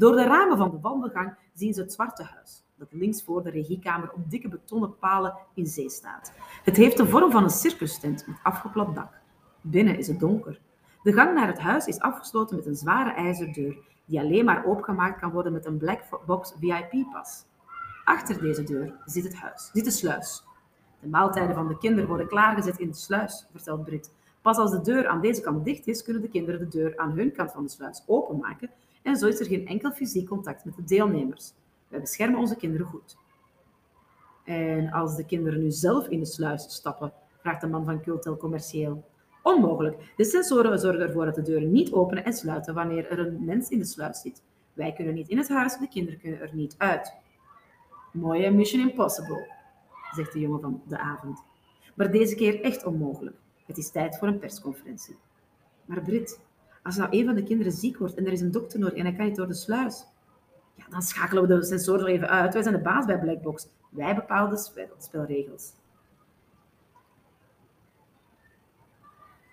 Door 0.00 0.16
de 0.16 0.24
ramen 0.24 0.56
van 0.56 0.70
de 0.70 0.80
wandelgang 0.80 1.34
zien 1.54 1.74
ze 1.74 1.80
het 1.80 1.92
Zwarte 1.92 2.22
Huis, 2.22 2.64
dat 2.76 2.88
links 2.92 3.22
voor 3.22 3.42
de 3.42 3.50
regiekamer 3.50 4.12
op 4.12 4.30
dikke 4.30 4.48
betonnen 4.48 4.98
palen 4.98 5.34
in 5.54 5.66
zee 5.66 5.90
staat. 5.90 6.32
Het 6.64 6.76
heeft 6.76 6.96
de 6.96 7.06
vorm 7.06 7.30
van 7.30 7.42
een 7.42 7.50
circustent 7.50 8.26
met 8.26 8.36
afgeplat 8.42 8.94
dak. 8.94 9.12
Binnen 9.60 9.98
is 9.98 10.06
het 10.06 10.20
donker. 10.20 10.60
De 11.02 11.12
gang 11.12 11.34
naar 11.34 11.46
het 11.46 11.58
huis 11.58 11.86
is 11.86 11.98
afgesloten 11.98 12.56
met 12.56 12.66
een 12.66 12.76
zware 12.76 13.10
ijzerdeur, 13.10 13.76
die 14.04 14.20
alleen 14.20 14.44
maar 14.44 14.64
opengemaakt 14.64 15.20
kan 15.20 15.30
worden 15.30 15.52
met 15.52 15.66
een 15.66 15.78
black 15.78 16.02
box 16.26 16.54
VIP-pas. 16.60 17.44
Achter 18.04 18.40
deze 18.40 18.62
deur 18.62 18.94
zit 19.04 19.24
het 19.24 19.34
huis, 19.34 19.70
zit 19.72 19.84
de 19.84 19.90
sluis. 19.90 20.44
De 21.00 21.08
maaltijden 21.08 21.54
van 21.54 21.68
de 21.68 21.78
kinderen 21.78 22.08
worden 22.08 22.28
klaargezet 22.28 22.78
in 22.78 22.88
de 22.88 22.96
sluis, 22.96 23.46
vertelt 23.50 23.84
Brit. 23.84 24.12
Pas 24.42 24.56
als 24.56 24.70
de 24.70 24.80
deur 24.80 25.06
aan 25.06 25.20
deze 25.20 25.40
kant 25.40 25.64
dicht 25.64 25.86
is, 25.86 26.02
kunnen 26.02 26.22
de 26.22 26.28
kinderen 26.28 26.60
de 26.60 26.68
deur 26.68 26.98
aan 26.98 27.10
hun 27.10 27.32
kant 27.32 27.52
van 27.52 27.62
de 27.62 27.70
sluis 27.70 28.02
openmaken 28.06 28.70
en 29.02 29.16
zo 29.16 29.26
is 29.26 29.40
er 29.40 29.46
geen 29.46 29.66
enkel 29.66 29.90
fysiek 29.90 30.28
contact 30.28 30.64
met 30.64 30.76
de 30.76 30.84
deelnemers. 30.84 31.52
Wij 31.88 32.00
beschermen 32.00 32.40
onze 32.40 32.56
kinderen 32.56 32.86
goed. 32.86 33.16
En 34.44 34.90
als 34.90 35.16
de 35.16 35.24
kinderen 35.24 35.60
nu 35.60 35.70
zelf 35.70 36.08
in 36.08 36.18
de 36.18 36.26
sluis 36.26 36.74
stappen, 36.74 37.12
vraagt 37.38 37.60
de 37.60 37.66
man 37.66 37.84
van 37.84 38.02
Cultel 38.02 38.36
commercieel. 38.36 39.04
Onmogelijk. 39.42 40.12
De 40.16 40.24
sensoren 40.24 40.78
zorgen 40.78 41.00
ervoor 41.06 41.24
dat 41.24 41.34
de 41.34 41.42
deuren 41.42 41.70
niet 41.70 41.92
openen 41.92 42.24
en 42.24 42.32
sluiten 42.32 42.74
wanneer 42.74 43.10
er 43.10 43.18
een 43.18 43.44
mens 43.44 43.68
in 43.68 43.78
de 43.78 43.84
sluis 43.84 44.20
zit. 44.20 44.42
Wij 44.72 44.92
kunnen 44.92 45.14
niet 45.14 45.28
in 45.28 45.38
het 45.38 45.48
huis, 45.48 45.78
de 45.78 45.88
kinderen 45.88 46.20
kunnen 46.20 46.40
er 46.40 46.50
niet 46.52 46.74
uit. 46.78 47.14
Mooie 48.12 48.50
Mission 48.50 48.88
Impossible. 48.88 49.48
zegt 50.14 50.32
de 50.32 50.40
jongen 50.40 50.60
van 50.60 50.82
de 50.88 50.98
avond. 50.98 51.42
Maar 51.94 52.10
deze 52.10 52.34
keer 52.34 52.60
echt 52.60 52.84
onmogelijk. 52.84 53.36
Het 53.66 53.78
is 53.78 53.90
tijd 53.90 54.18
voor 54.18 54.28
een 54.28 54.38
persconferentie. 54.38 55.16
Maar 55.84 56.02
Brit, 56.02 56.40
als 56.82 56.96
nou 56.96 57.08
een 57.10 57.24
van 57.24 57.34
de 57.34 57.42
kinderen 57.42 57.72
ziek 57.72 57.98
wordt 57.98 58.14
en 58.14 58.26
er 58.26 58.32
is 58.32 58.40
een 58.40 58.50
dokter 58.50 58.78
nodig 58.78 58.94
en 58.94 59.04
hij 59.04 59.14
kan 59.14 59.26
niet 59.26 59.36
door 59.36 59.46
de 59.46 59.54
sluis, 59.54 60.06
ja, 60.74 60.84
dan 60.90 61.02
schakelen 61.02 61.48
we 61.48 61.54
de 61.54 61.64
sensoren 61.64 62.06
even 62.06 62.28
uit. 62.28 62.52
Wij 62.52 62.62
zijn 62.62 62.74
de 62.74 62.80
baas 62.80 63.04
bij 63.04 63.18
Blackbox. 63.18 63.68
Wij 63.90 64.14
bepalen 64.14 64.50
de 64.50 64.88
spelregels. 64.98 65.72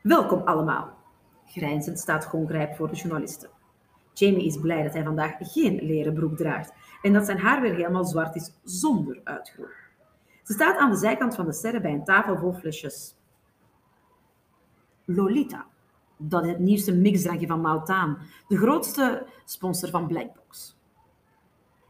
Welkom 0.01 0.41
allemaal. 0.41 0.97
Grijnzend 1.45 1.99
staat 1.99 2.25
Gongrijp 2.25 2.75
voor 2.75 2.87
de 2.87 2.95
journalisten. 2.95 3.49
Jamie 4.13 4.45
is 4.45 4.59
blij 4.59 4.83
dat 4.83 4.93
hij 4.93 5.03
vandaag 5.03 5.35
geen 5.39 5.85
leren 5.85 6.13
broek 6.13 6.37
draagt 6.37 6.73
en 7.01 7.13
dat 7.13 7.25
zijn 7.25 7.39
haar 7.39 7.61
weer 7.61 7.75
helemaal 7.75 8.05
zwart 8.05 8.35
is 8.35 8.53
zonder 8.63 9.19
uitgroei. 9.23 9.69
Ze 10.43 10.53
staat 10.53 10.77
aan 10.77 10.91
de 10.91 10.97
zijkant 10.97 11.35
van 11.35 11.45
de 11.45 11.53
serre 11.53 11.81
bij 11.81 11.91
een 11.91 12.03
tafel 12.03 12.37
vol 12.37 12.53
flesjes. 12.53 13.15
Lolita, 15.05 15.65
dat 16.17 16.43
is 16.43 16.49
het 16.49 16.59
nieuwste 16.59 16.95
mixdrankje 16.95 17.47
van 17.47 17.61
Mautaan, 17.61 18.17
de 18.47 18.57
grootste 18.57 19.25
sponsor 19.45 19.89
van 19.89 20.07
Blackbox. 20.07 20.75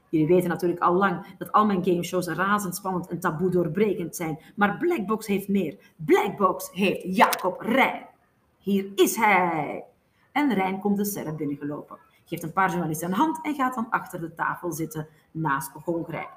Jullie 0.10 0.28
weten 0.28 0.50
natuurlijk 0.50 0.82
al 0.82 0.94
lang 0.94 1.26
dat 1.38 1.52
al 1.52 1.66
mijn 1.66 1.84
gameshows 1.84 2.28
razendspannend 2.28 3.08
en 3.08 3.20
taboe 3.20 3.50
doorbrekend 3.50 4.16
zijn, 4.16 4.40
maar 4.56 4.78
Blackbox 4.78 5.28
heeft 5.28 5.48
meer. 5.48 5.78
Blackbox 5.96 6.70
heeft 6.72 7.16
Jacob 7.16 7.62
Rijn. 7.62 8.06
Hier 8.60 8.92
is 8.96 9.16
hij! 9.16 9.84
En 10.32 10.54
Rijn 10.54 10.80
komt 10.80 10.98
de 10.98 11.06
serre 11.06 11.34
binnengelopen, 11.34 11.98
geeft 12.26 12.44
een 12.44 12.54
paar 12.54 12.70
journalisten 12.70 13.08
een 13.08 13.14
hand 13.14 13.46
en 13.46 13.56
gaat 13.56 13.76
dan 13.76 13.90
achter 13.90 14.20
de 14.20 14.34
tafel 14.34 14.72
zitten 14.72 15.08
naast 15.32 15.72
Gongrij. 15.72 16.30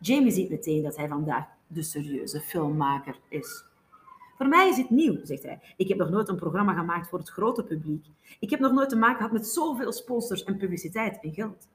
Jamie 0.00 0.32
ziet 0.32 0.50
meteen 0.50 0.82
dat 0.82 0.96
hij 0.96 1.08
vandaag 1.08 1.44
de 1.66 1.82
serieuze 1.82 2.40
filmmaker 2.40 3.18
is. 3.28 3.64
Voor 4.38 4.48
mij 4.48 4.68
is 4.68 4.76
het 4.76 4.90
nieuw, 4.90 5.18
zegt 5.22 5.42
hij. 5.42 5.60
Ik 5.76 5.88
heb 5.88 5.98
nog 5.98 6.10
nooit 6.10 6.28
een 6.28 6.36
programma 6.36 6.72
gemaakt 6.72 7.08
voor 7.08 7.18
het 7.18 7.28
grote 7.28 7.64
publiek. 7.64 8.06
Ik 8.40 8.50
heb 8.50 8.60
nog 8.60 8.72
nooit 8.72 8.88
te 8.88 8.96
maken 8.96 9.16
gehad 9.16 9.32
met 9.32 9.46
zoveel 9.46 9.92
sponsors 9.92 10.44
en 10.44 10.56
publiciteit 10.56 11.18
en 11.20 11.32
geld. 11.32 11.68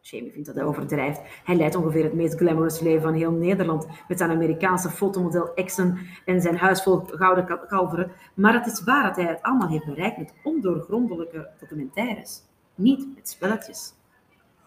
Jamie 0.00 0.32
vindt 0.32 0.46
dat 0.46 0.56
hij 0.56 0.64
overdrijft. 0.64 1.20
Hij 1.44 1.56
leidt 1.56 1.74
ongeveer 1.74 2.04
het 2.04 2.14
meest 2.14 2.36
glamorous 2.36 2.80
leven 2.80 3.02
van 3.02 3.14
heel 3.14 3.30
Nederland. 3.30 3.86
Met 4.08 4.18
zijn 4.18 4.30
Amerikaanse 4.30 4.90
fotomodel 4.90 5.54
Exxon 5.54 5.98
en 6.24 6.40
zijn 6.40 6.56
huis 6.56 6.82
vol 6.82 7.02
gouden 7.06 7.66
kalveren. 7.68 8.12
Maar 8.34 8.54
het 8.54 8.66
is 8.66 8.84
waar 8.84 9.02
dat 9.02 9.16
hij 9.16 9.24
het 9.24 9.42
allemaal 9.42 9.68
heeft 9.68 9.86
bereikt 9.86 10.18
met 10.18 10.34
ondoorgrondelijke 10.42 11.48
documentaires. 11.60 12.42
Niet 12.74 13.14
met 13.14 13.28
spelletjes. 13.28 13.92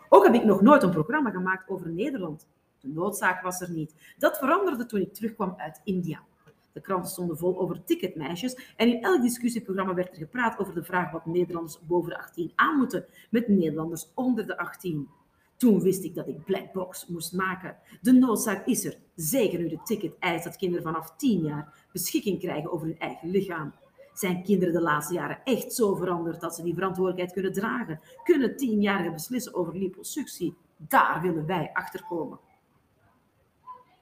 Ook 0.10 0.24
heb 0.24 0.34
ik 0.34 0.44
nog 0.44 0.62
nooit 0.62 0.84
een 0.84 0.92
programma 0.92 1.30
gemaakt 1.30 1.70
over 1.70 1.90
Nederland. 1.90 2.48
De 2.80 2.88
noodzaak 2.88 3.42
was 3.42 3.62
er 3.62 3.70
niet. 3.70 3.96
Dat 4.18 4.38
veranderde 4.38 4.86
toen 4.86 5.02
ik 5.02 5.14
terugkwam 5.14 5.54
uit 5.58 5.82
India. 5.84 6.20
De 6.74 6.82
kranten 6.82 7.12
stonden 7.12 7.38
vol 7.38 7.60
over 7.60 7.84
ticketmeisjes 7.84 8.74
en 8.76 8.88
in 8.88 9.04
elk 9.04 9.22
discussieprogramma 9.22 9.94
werd 9.94 10.12
er 10.12 10.18
gepraat 10.18 10.60
over 10.60 10.74
de 10.74 10.84
vraag 10.84 11.12
wat 11.12 11.26
Nederlanders 11.26 11.80
boven 11.88 12.10
de 12.10 12.18
18 12.18 12.52
aan 12.56 12.78
moeten 12.78 13.06
met 13.30 13.48
Nederlanders 13.48 14.12
onder 14.14 14.48
de 14.48 14.58
18. 14.58 15.10
Toen 15.58 15.82
wist 15.82 16.04
ik 16.04 16.16
dat 16.16 16.28
ik 16.28 16.46
Blackbox 16.46 17.08
moest 17.08 17.34
maken. 17.34 17.78
De 18.02 18.12
noodzaak 18.12 18.66
is 18.66 18.86
er, 18.86 18.98
zeker 19.16 19.60
nu 19.60 19.70
de 19.70 19.80
ticket 19.84 20.16
eist 20.20 20.44
dat 20.44 20.58
kinderen 20.58 20.84
vanaf 20.84 21.16
10 21.16 21.42
jaar 21.42 21.88
beschikking 21.92 22.40
krijgen 22.40 22.72
over 22.72 22.88
hun 22.88 23.00
eigen 23.00 23.30
lichaam. 23.30 23.74
Zijn 24.14 24.44
kinderen 24.44 24.74
de 24.74 24.82
laatste 24.82 25.14
jaren 25.14 25.44
echt 25.44 25.74
zo 25.74 25.96
veranderd 25.96 26.42
dat 26.42 26.56
ze 26.56 26.64
die 26.64 26.74
verantwoordelijkheid 26.74 27.34
kunnen 27.34 27.54
dragen? 27.54 28.00
Kunnen 28.24 28.58
tienjarigen 28.58 29.14
beslissen 29.14 29.54
over 29.54 29.78
liposuctie? 29.78 30.56
Daar 30.78 31.22
willen 31.22 31.46
wij 31.46 31.70
achter 31.74 32.06
komen. 32.06 32.40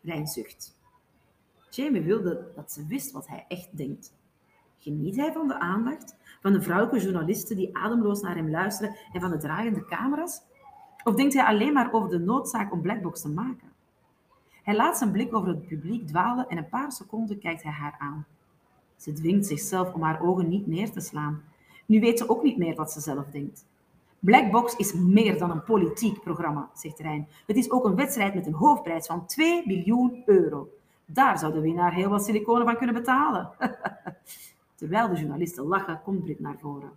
Rijn 0.02 0.28
zucht. 0.28 0.80
Jamie 1.76 2.02
wilde 2.02 2.52
dat 2.56 2.72
ze 2.72 2.86
wist 2.86 3.12
wat 3.12 3.28
hij 3.28 3.46
echt 3.48 3.78
denkt. 3.78 4.14
Geniet 4.78 5.16
hij 5.16 5.32
van 5.34 5.48
de 5.48 5.60
aandacht 5.60 6.16
van 6.42 6.54
de 6.54 6.62
vrouwelijke 6.62 7.06
journalisten 7.06 7.56
die 7.56 7.78
ademloos 7.78 8.22
naar 8.22 8.36
hem 8.36 8.50
luisteren 8.50 8.96
en 9.14 9.22
van 9.22 9.30
de 9.30 9.38
dragende 9.38 9.86
camera's? 9.86 10.42
Of 11.04 11.16
denkt 11.16 11.34
hij 11.34 11.46
alleen 11.46 11.74
maar 11.74 11.94
over 11.94 12.10
de 12.10 12.20
noodzaak 12.20 12.72
om 12.72 12.82
Blackbox 12.82 13.22
te 13.22 13.30
maken? 13.30 13.70
Hij 14.64 14.76
laat 14.76 14.98
zijn 14.98 15.12
blik 15.12 15.36
over 15.36 15.48
het 15.48 15.68
publiek 15.68 16.08
dwalen 16.08 16.48
en 16.48 16.58
een 16.58 16.70
paar 16.70 16.92
seconden 16.92 17.40
kijkt 17.40 17.64
hij 17.64 17.72
haar 17.72 17.96
aan. 18.00 18.26
Ze 18.96 19.14
dwingt 19.14 19.46
zichzelf 19.46 19.94
om 19.94 20.02
haar 20.02 20.22
ogen 20.22 20.50
niet 20.50 20.68
neer 20.68 20.92
te 20.92 21.00
slaan. 21.00 21.44
Nu 21.86 22.00
weet 22.00 22.18
ze 22.18 22.30
ook 22.30 22.44
niet 22.44 22.58
meer 22.58 22.76
wat 22.76 22.92
ze 22.92 23.00
zelf 23.00 23.26
denkt. 23.26 23.66
Blackbox 24.20 24.76
is 24.76 24.94
meer 24.94 25.38
dan 25.38 25.52
een 25.52 25.64
politiek 25.64 26.22
programma, 26.22 26.70
zegt 26.74 27.00
Rijn. 27.00 27.28
Het 27.48 27.56
is 27.58 27.72
ook 27.72 27.86
een 27.86 27.96
wedstrijd 27.96 28.34
met 28.34 28.46
een 28.46 28.54
hoofdprijs 28.54 29.06
van 29.06 29.26
2 29.26 29.68
miljoen 29.68 30.24
euro. 30.26 30.70
Daar 31.14 31.38
zou 31.38 31.54
de 31.54 31.62
winnaar 31.62 31.94
heel 31.94 32.10
wat 32.10 32.26
siliconen 32.26 32.66
van 32.66 32.78
kunnen 32.78 32.96
betalen. 32.96 33.50
Terwijl 34.76 35.08
de 35.10 35.20
journalisten 35.20 35.64
lachen, 35.64 36.02
komt 36.02 36.24
Brit 36.24 36.40
naar 36.40 36.60
voren. 36.60 36.92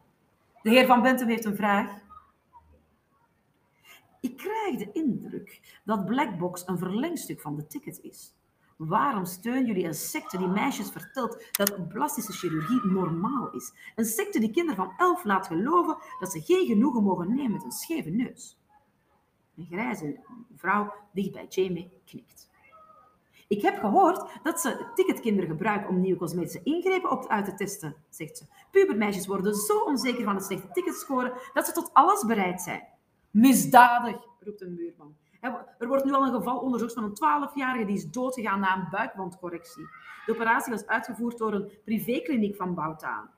De 0.62 0.71
heer 0.71 0.87
Van 0.87 1.02
Bentum 1.02 1.28
heeft 1.28 1.44
een 1.44 1.56
vraag. 1.56 2.02
Ik 4.21 4.37
krijg 4.37 4.76
de 4.78 4.92
indruk 4.92 5.78
dat 5.85 6.06
Blackbox 6.06 6.66
een 6.66 6.78
verlengstuk 6.78 7.40
van 7.40 7.56
de 7.56 7.66
ticket 7.66 8.00
is. 8.02 8.35
Waarom 8.76 9.25
steunen 9.25 9.66
jullie 9.66 9.87
een 9.87 9.94
secte 9.94 10.38
die 10.38 10.47
meisjes 10.47 10.90
vertelt 10.90 11.47
dat 11.52 11.88
plastische 11.88 12.33
chirurgie 12.33 12.87
normaal 12.87 13.50
is? 13.50 13.73
Een 13.97 14.04
secte 14.04 14.40
die 14.40 14.50
kinderen 14.50 14.85
van 14.85 14.94
elf 14.97 15.25
laat 15.25 15.47
geloven 15.47 15.97
dat 16.18 16.33
ze 16.33 16.40
geen 16.40 16.66
genoegen 16.66 17.02
mogen 17.02 17.35
nemen 17.35 17.52
met 17.52 17.64
een 17.64 17.73
scheve 17.73 18.11
neus. 18.11 18.59
Een 19.56 19.66
grijze 19.66 20.21
vrouw 20.56 20.94
dicht 21.12 21.33
bij 21.33 21.47
Jamie 21.49 21.90
knikt. 22.04 22.52
Ik 23.54 23.62
heb 23.62 23.78
gehoord 23.78 24.30
dat 24.42 24.61
ze 24.61 24.87
ticketkinderen 24.94 25.50
gebruiken 25.50 25.88
om 25.88 26.00
nieuwe 26.00 26.18
cosmetische 26.18 26.61
ingrepen 26.62 27.11
op 27.11 27.28
uit 27.28 27.44
te 27.44 27.54
testen, 27.54 27.94
zegt 28.08 28.38
ze. 28.38 28.44
Pubermeisjes 28.70 29.26
worden 29.26 29.54
zo 29.54 29.78
onzeker 29.78 30.25
van 30.25 30.34
het 30.34 30.44
slechte 30.44 30.70
ticketscoren 30.73 31.32
dat 31.52 31.66
ze 31.66 31.73
tot 31.73 31.90
alles 31.92 32.25
bereid 32.25 32.62
zijn. 32.62 32.82
Misdadig, 33.30 34.16
roept 34.40 34.61
een 34.61 34.75
buurman. 34.75 35.16
Er 35.78 35.88
wordt 35.88 36.04
nu 36.04 36.12
al 36.12 36.26
een 36.26 36.34
geval 36.34 36.58
onderzocht 36.58 36.92
van 36.92 37.04
een 37.04 37.49
12-jarige 37.50 37.84
die 37.84 37.96
is 37.96 38.11
doodgegaan 38.11 38.61
na 38.61 38.76
een 38.76 38.88
buikwandcorrectie. 38.90 39.88
De 40.26 40.32
operatie 40.32 40.73
was 40.73 40.87
uitgevoerd 40.87 41.38
door 41.38 41.52
een 41.52 41.70
privékliniek 41.84 42.56
van 42.56 42.75
Boutaan. 42.75 43.30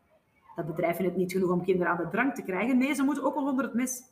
Dat 0.55 0.67
bedrijf 0.67 0.97
vindt 0.97 1.11
het 1.11 1.21
niet 1.21 1.33
genoeg 1.33 1.51
om 1.51 1.65
kinderen 1.65 1.93
aan 1.93 2.05
de 2.05 2.09
drank 2.09 2.35
te 2.35 2.43
krijgen. 2.43 2.79
Nee, 2.79 2.95
ze 2.95 3.03
moeten 3.03 3.25
ook 3.25 3.35
al 3.35 3.47
onder 3.47 3.65
het 3.65 3.75
mes. 3.75 4.03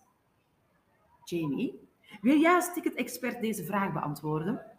Jamie, 1.25 1.89
wil 2.21 2.37
jij 2.37 2.55
als 2.55 2.73
ticket-expert 2.73 3.41
deze 3.41 3.65
vraag 3.65 3.93
beantwoorden? 3.93 4.74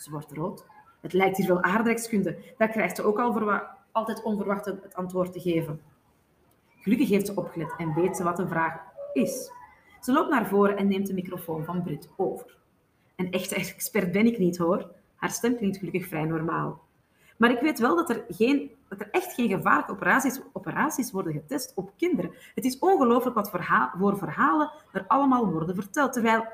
Ze 0.00 0.10
wordt 0.10 0.32
rood. 0.32 0.66
Het 1.00 1.12
lijkt 1.12 1.36
hier 1.36 1.46
wel 1.46 1.62
aardrijkskunde. 1.62 2.38
Daar 2.56 2.68
krijgt 2.68 2.96
ze 2.96 3.02
ook 3.02 3.18
al 3.18 3.60
altijd 3.92 4.22
onverwacht 4.22 4.64
het 4.64 4.94
antwoord 4.94 5.32
te 5.32 5.40
geven. 5.40 5.80
Gelukkig 6.80 7.08
heeft 7.08 7.26
ze 7.26 7.36
opgelet 7.36 7.74
en 7.78 7.94
weet 7.94 8.16
ze 8.16 8.22
wat 8.22 8.38
een 8.38 8.48
vraag 8.48 8.80
is. 9.12 9.52
Ze 10.00 10.12
loopt 10.12 10.30
naar 10.30 10.46
voren 10.46 10.76
en 10.76 10.88
neemt 10.88 11.06
de 11.06 11.14
microfoon 11.14 11.64
van 11.64 11.82
Brit 11.82 12.08
over. 12.16 12.56
Een 13.16 13.32
echte 13.32 13.54
expert 13.54 14.12
ben 14.12 14.26
ik 14.26 14.38
niet 14.38 14.58
hoor. 14.58 14.90
Haar 15.16 15.30
stem 15.30 15.56
klinkt 15.56 15.76
gelukkig 15.76 16.06
vrij 16.06 16.24
normaal. 16.24 16.80
Maar 17.36 17.50
ik 17.50 17.60
weet 17.60 17.78
wel 17.78 17.96
dat 17.96 18.10
er, 18.10 18.24
geen, 18.28 18.70
dat 18.88 19.00
er 19.00 19.08
echt 19.10 19.34
geen 19.34 19.48
gevaarlijke 19.48 19.92
operaties, 19.92 20.40
operaties 20.52 21.10
worden 21.10 21.32
getest 21.32 21.72
op 21.74 21.92
kinderen. 21.96 22.34
Het 22.54 22.64
is 22.64 22.78
ongelooflijk 22.78 23.36
wat 23.36 23.50
voor 23.50 24.18
verhalen 24.18 24.70
er 24.92 25.04
allemaal 25.06 25.50
worden 25.50 25.74
verteld. 25.74 26.12
Terwijl, 26.12 26.46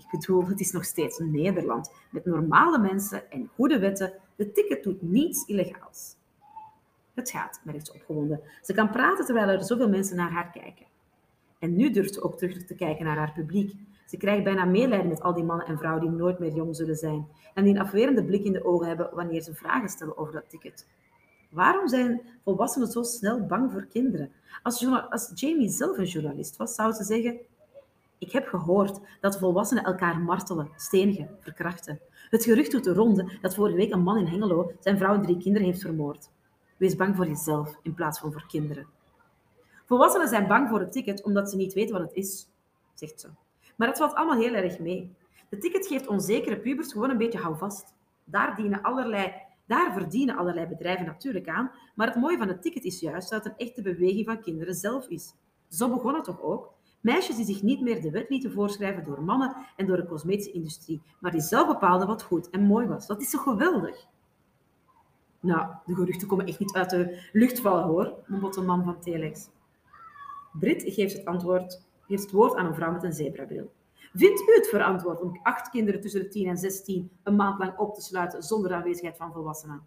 ik 0.00 0.10
bedoel, 0.10 0.46
het 0.46 0.60
is 0.60 0.72
nog 0.72 0.84
steeds 0.84 1.18
Nederland. 1.18 1.92
Met 2.10 2.24
normale 2.24 2.78
mensen 2.78 3.30
en 3.30 3.50
goede 3.54 3.78
wetten. 3.78 4.12
De 4.36 4.52
ticket 4.52 4.82
doet 4.82 5.02
niets 5.02 5.44
illegaals. 5.44 6.16
Het 7.14 7.30
gaat, 7.30 7.60
merkt 7.64 7.86
ze 7.86 7.94
opgewonden. 7.94 8.40
Ze 8.62 8.74
kan 8.74 8.90
praten 8.90 9.24
terwijl 9.24 9.48
er 9.48 9.64
zoveel 9.64 9.88
mensen 9.88 10.16
naar 10.16 10.30
haar 10.30 10.50
kijken. 10.50 10.86
En 11.58 11.76
nu 11.76 11.90
durft 11.90 12.14
ze 12.14 12.22
ook 12.22 12.38
terug 12.38 12.64
te 12.64 12.74
kijken 12.74 13.04
naar 13.04 13.16
haar 13.16 13.32
publiek. 13.32 13.72
Ze 14.06 14.16
krijgt 14.16 14.44
bijna 14.44 14.64
medelijden 14.64 15.08
met 15.08 15.22
al 15.22 15.34
die 15.34 15.44
mannen 15.44 15.66
en 15.66 15.78
vrouwen 15.78 16.02
die 16.02 16.10
nooit 16.10 16.38
meer 16.38 16.52
jong 16.52 16.76
zullen 16.76 16.96
zijn 16.96 17.26
en 17.54 17.64
die 17.64 17.74
een 17.74 17.80
afwerende 17.80 18.24
blik 18.24 18.44
in 18.44 18.52
de 18.52 18.64
ogen 18.64 18.86
hebben 18.86 19.10
wanneer 19.12 19.42
ze 19.42 19.54
vragen 19.54 19.88
stellen 19.88 20.16
over 20.16 20.32
dat 20.32 20.50
ticket. 20.50 20.86
Waarom 21.50 21.88
zijn 21.88 22.20
volwassenen 22.44 22.88
zo 22.88 23.02
snel 23.02 23.46
bang 23.46 23.72
voor 23.72 23.86
kinderen? 23.86 24.32
Als, 24.62 24.86
als 25.10 25.30
Jamie 25.34 25.68
zelf 25.68 25.98
een 25.98 26.04
journalist 26.04 26.56
was, 26.56 26.74
zou 26.74 26.92
ze 26.92 27.04
zeggen: 27.04 27.40
Ik 28.20 28.32
heb 28.32 28.46
gehoord 28.46 29.00
dat 29.20 29.38
volwassenen 29.38 29.84
elkaar 29.84 30.18
martelen, 30.18 30.70
stenigen, 30.76 31.36
verkrachten. 31.40 32.00
Het 32.30 32.44
gerucht 32.44 32.70
doet 32.70 32.84
de 32.84 32.92
ronde 32.92 33.38
dat 33.40 33.54
vorige 33.54 33.76
week 33.76 33.92
een 33.92 34.02
man 34.02 34.18
in 34.18 34.26
Hengelo 34.26 34.72
zijn 34.80 34.98
vrouw 34.98 35.14
en 35.14 35.22
drie 35.22 35.36
kinderen 35.36 35.66
heeft 35.66 35.80
vermoord. 35.80 36.30
Wees 36.76 36.96
bang 36.96 37.16
voor 37.16 37.26
jezelf 37.26 37.78
in 37.82 37.94
plaats 37.94 38.18
van 38.18 38.32
voor 38.32 38.46
kinderen. 38.46 38.86
Volwassenen 39.84 40.28
zijn 40.28 40.46
bang 40.46 40.68
voor 40.68 40.80
het 40.80 40.92
ticket 40.92 41.22
omdat 41.22 41.50
ze 41.50 41.56
niet 41.56 41.72
weten 41.72 41.92
wat 41.98 42.08
het 42.08 42.14
is, 42.16 42.48
zegt 42.94 43.20
ze. 43.20 43.28
Maar 43.76 43.88
het 43.88 43.98
valt 43.98 44.14
allemaal 44.14 44.40
heel 44.40 44.54
erg 44.54 44.78
mee. 44.78 45.14
De 45.48 45.58
ticket 45.58 45.86
geeft 45.86 46.06
onzekere 46.06 46.56
pubers 46.58 46.92
gewoon 46.92 47.10
een 47.10 47.18
beetje 47.18 47.38
houvast. 47.38 47.94
Daar, 48.24 48.56
dienen 48.56 48.82
allerlei, 48.82 49.32
daar 49.66 49.92
verdienen 49.92 50.36
allerlei 50.36 50.66
bedrijven 50.66 51.06
natuurlijk 51.06 51.48
aan, 51.48 51.70
maar 51.94 52.06
het 52.06 52.16
mooie 52.16 52.38
van 52.38 52.48
het 52.48 52.62
ticket 52.62 52.84
is 52.84 53.00
juist 53.00 53.30
dat 53.30 53.44
het 53.44 53.52
een 53.52 53.66
echte 53.66 53.82
beweging 53.82 54.26
van 54.26 54.40
kinderen 54.40 54.74
zelf 54.74 55.08
is. 55.08 55.34
Zo 55.68 55.88
begon 55.88 56.14
het 56.14 56.24
toch 56.24 56.42
ook? 56.42 56.78
Meisjes 57.00 57.36
die 57.36 57.44
zich 57.44 57.62
niet 57.62 57.80
meer 57.80 58.00
de 58.00 58.10
wet 58.10 58.28
lieten 58.28 58.52
voorschrijven 58.52 59.04
door 59.04 59.22
mannen 59.22 59.56
en 59.76 59.86
door 59.86 59.96
de 59.96 60.06
cosmetische 60.06 60.52
industrie, 60.52 61.02
maar 61.20 61.30
die 61.30 61.40
zelf 61.40 61.66
bepaalden 61.66 62.06
wat 62.06 62.22
goed 62.22 62.50
en 62.50 62.60
mooi 62.60 62.86
was. 62.86 63.06
Dat 63.06 63.20
is 63.20 63.30
zo 63.30 63.38
geweldig. 63.38 64.06
Nou, 65.40 65.72
de 65.86 65.94
geruchten 65.94 66.28
komen 66.28 66.46
echt 66.46 66.58
niet 66.58 66.74
uit 66.74 66.90
de 66.90 67.28
lucht 67.32 67.60
vallen 67.60 67.84
hoor, 67.84 68.14
mompelt 68.26 68.54
de 68.54 68.60
man 68.60 68.84
van 68.84 69.00
Telex. 69.00 69.48
Brit 70.52 70.82
geeft 70.86 71.16
het, 71.16 71.24
antwoord, 71.24 71.82
geeft 72.06 72.22
het 72.22 72.32
woord 72.32 72.54
aan 72.54 72.66
een 72.66 72.74
vrouw 72.74 72.92
met 72.92 73.02
een 73.02 73.12
zebrabril. 73.12 73.72
Vindt 74.14 74.40
u 74.40 74.54
het 74.54 74.68
verantwoord 74.68 75.20
om 75.20 75.40
acht 75.42 75.70
kinderen 75.70 76.00
tussen 76.00 76.20
de 76.20 76.28
10 76.28 76.48
en 76.48 76.56
16 76.56 77.10
een 77.22 77.36
maand 77.36 77.58
lang 77.58 77.78
op 77.78 77.94
te 77.94 78.00
sluiten 78.00 78.42
zonder 78.42 78.74
aanwezigheid 78.74 79.16
van 79.16 79.32
volwassenen? 79.32 79.86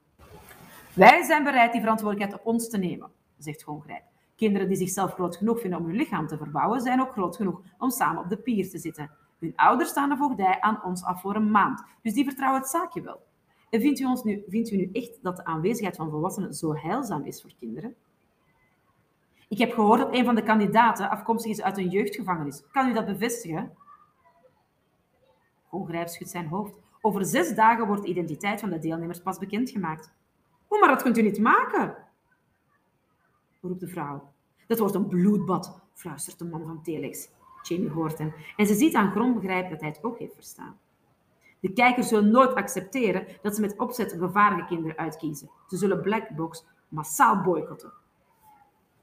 Wij 0.93 1.23
zijn 1.23 1.43
bereid 1.43 1.71
die 1.71 1.81
verantwoordelijkheid 1.81 2.41
op 2.41 2.47
ons 2.47 2.69
te 2.69 2.77
nemen, 2.77 3.09
zegt 3.37 3.63
Gongrijp. 3.63 4.12
Kinderen 4.35 4.67
die 4.67 4.77
zichzelf 4.77 5.13
groot 5.13 5.35
genoeg 5.35 5.59
vinden 5.59 5.79
om 5.79 5.85
hun 5.85 5.95
lichaam 5.95 6.27
te 6.27 6.37
verbouwen, 6.37 6.81
zijn 6.81 7.01
ook 7.01 7.11
groot 7.11 7.35
genoeg 7.35 7.61
om 7.77 7.89
samen 7.89 8.23
op 8.23 8.29
de 8.29 8.37
pier 8.37 8.69
te 8.69 8.77
zitten. 8.77 9.11
Hun 9.39 9.53
ouders 9.55 9.89
staan 9.89 10.09
de 10.09 10.17
voogdij 10.17 10.61
aan 10.61 10.83
ons 10.83 11.03
af 11.03 11.21
voor 11.21 11.35
een 11.35 11.51
maand, 11.51 11.83
dus 12.01 12.13
die 12.13 12.25
vertrouwen 12.25 12.61
het 12.61 12.69
zaakje 12.69 13.01
wel. 13.01 13.21
En 13.69 13.81
vindt 13.81 13.99
u, 13.99 14.05
ons 14.05 14.23
nu, 14.23 14.43
vindt 14.47 14.71
u 14.71 14.75
nu 14.75 14.89
echt 14.91 15.19
dat 15.21 15.35
de 15.35 15.45
aanwezigheid 15.45 15.95
van 15.95 16.09
volwassenen 16.09 16.53
zo 16.53 16.75
heilzaam 16.75 17.25
is 17.25 17.41
voor 17.41 17.51
kinderen? 17.59 17.95
Ik 19.47 19.57
heb 19.57 19.73
gehoord 19.73 19.99
dat 19.99 20.13
een 20.13 20.25
van 20.25 20.35
de 20.35 20.43
kandidaten 20.43 21.09
afkomstig 21.09 21.51
is 21.51 21.61
uit 21.61 21.77
een 21.77 21.89
jeugdgevangenis. 21.89 22.63
Kan 22.71 22.89
u 22.89 22.93
dat 22.93 23.05
bevestigen? 23.05 23.71
Ongrijp 25.69 26.07
schudt 26.07 26.31
zijn 26.31 26.47
hoofd. 26.47 26.79
Over 27.01 27.25
zes 27.25 27.55
dagen 27.55 27.87
wordt 27.87 28.01
de 28.01 28.07
identiteit 28.07 28.59
van 28.59 28.69
de 28.69 28.79
deelnemers 28.79 29.21
pas 29.21 29.37
bekendgemaakt. 29.37 30.11
Hoe, 30.67 30.79
maar 30.79 30.89
dat 30.89 31.01
kunt 31.01 31.17
u 31.17 31.21
niet 31.21 31.39
maken, 31.39 31.95
roept 33.67 33.79
de 33.79 33.87
vrouw. 33.87 34.31
Dat 34.67 34.79
wordt 34.79 34.95
een 34.95 35.07
bloedbad, 35.07 35.79
fluistert 35.93 36.39
de 36.39 36.45
man 36.45 36.65
van 36.65 36.81
Telex. 36.81 37.29
Jamie 37.61 37.89
hoort 37.89 38.17
hem 38.17 38.33
en 38.57 38.67
ze 38.67 38.73
ziet 38.73 38.95
aan 38.95 39.11
grond 39.11 39.35
begrijpen 39.35 39.71
dat 39.71 39.79
hij 39.79 39.89
het 39.89 40.03
ook 40.03 40.19
heeft 40.19 40.35
verstaan. 40.35 40.77
De 41.59 41.73
kijkers 41.73 42.07
zullen 42.07 42.31
nooit 42.31 42.53
accepteren 42.53 43.27
dat 43.41 43.55
ze 43.55 43.61
met 43.61 43.77
opzet 43.77 44.11
gevaarlijke 44.11 44.65
kinderen 44.65 44.97
uitkiezen. 44.97 45.49
Ze 45.67 45.77
zullen 45.77 46.01
Blackbox 46.01 46.65
massaal 46.87 47.41
boycotten. 47.41 47.91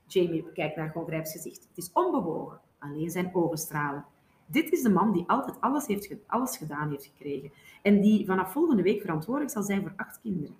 Jamie 0.06 0.52
kijkt 0.52 0.76
naar 0.76 0.90
Gongrijps 0.90 1.32
gezicht. 1.32 1.66
Het 1.68 1.78
is 1.78 1.90
onbewogen, 1.92 2.60
alleen 2.78 3.10
zijn 3.10 3.34
ogen 3.34 3.58
stralen. 3.58 4.04
Dit 4.46 4.72
is 4.72 4.82
de 4.82 4.90
man 4.90 5.12
die 5.12 5.24
altijd 5.26 5.60
alles, 5.60 5.86
heeft, 5.86 6.14
alles 6.26 6.56
gedaan 6.56 6.90
heeft 6.90 7.04
gekregen 7.04 7.52
en 7.82 8.00
die 8.00 8.26
vanaf 8.26 8.52
volgende 8.52 8.82
week 8.82 9.00
verantwoordelijk 9.00 9.52
zal 9.52 9.62
zijn 9.62 9.82
voor 9.82 9.92
acht 9.96 10.20
kinderen. 10.20 10.56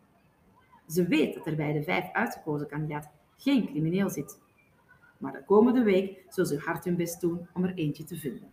Ze 0.88 1.06
weet 1.06 1.34
dat 1.34 1.46
er 1.46 1.56
bij 1.56 1.72
de 1.72 1.82
vijf 1.82 2.12
uitgekozen 2.12 2.68
kandidaten 2.68 3.10
geen 3.40 3.66
crimineel 3.66 4.10
zit. 4.10 4.38
Maar 5.18 5.32
de 5.32 5.44
komende 5.44 5.82
week 5.82 6.24
zullen 6.28 6.48
ze 6.48 6.58
hard 6.58 6.84
hun 6.84 6.96
best 6.96 7.20
doen 7.20 7.48
om 7.54 7.64
er 7.64 7.74
eentje 7.74 8.04
te 8.04 8.16
vinden. 8.16 8.50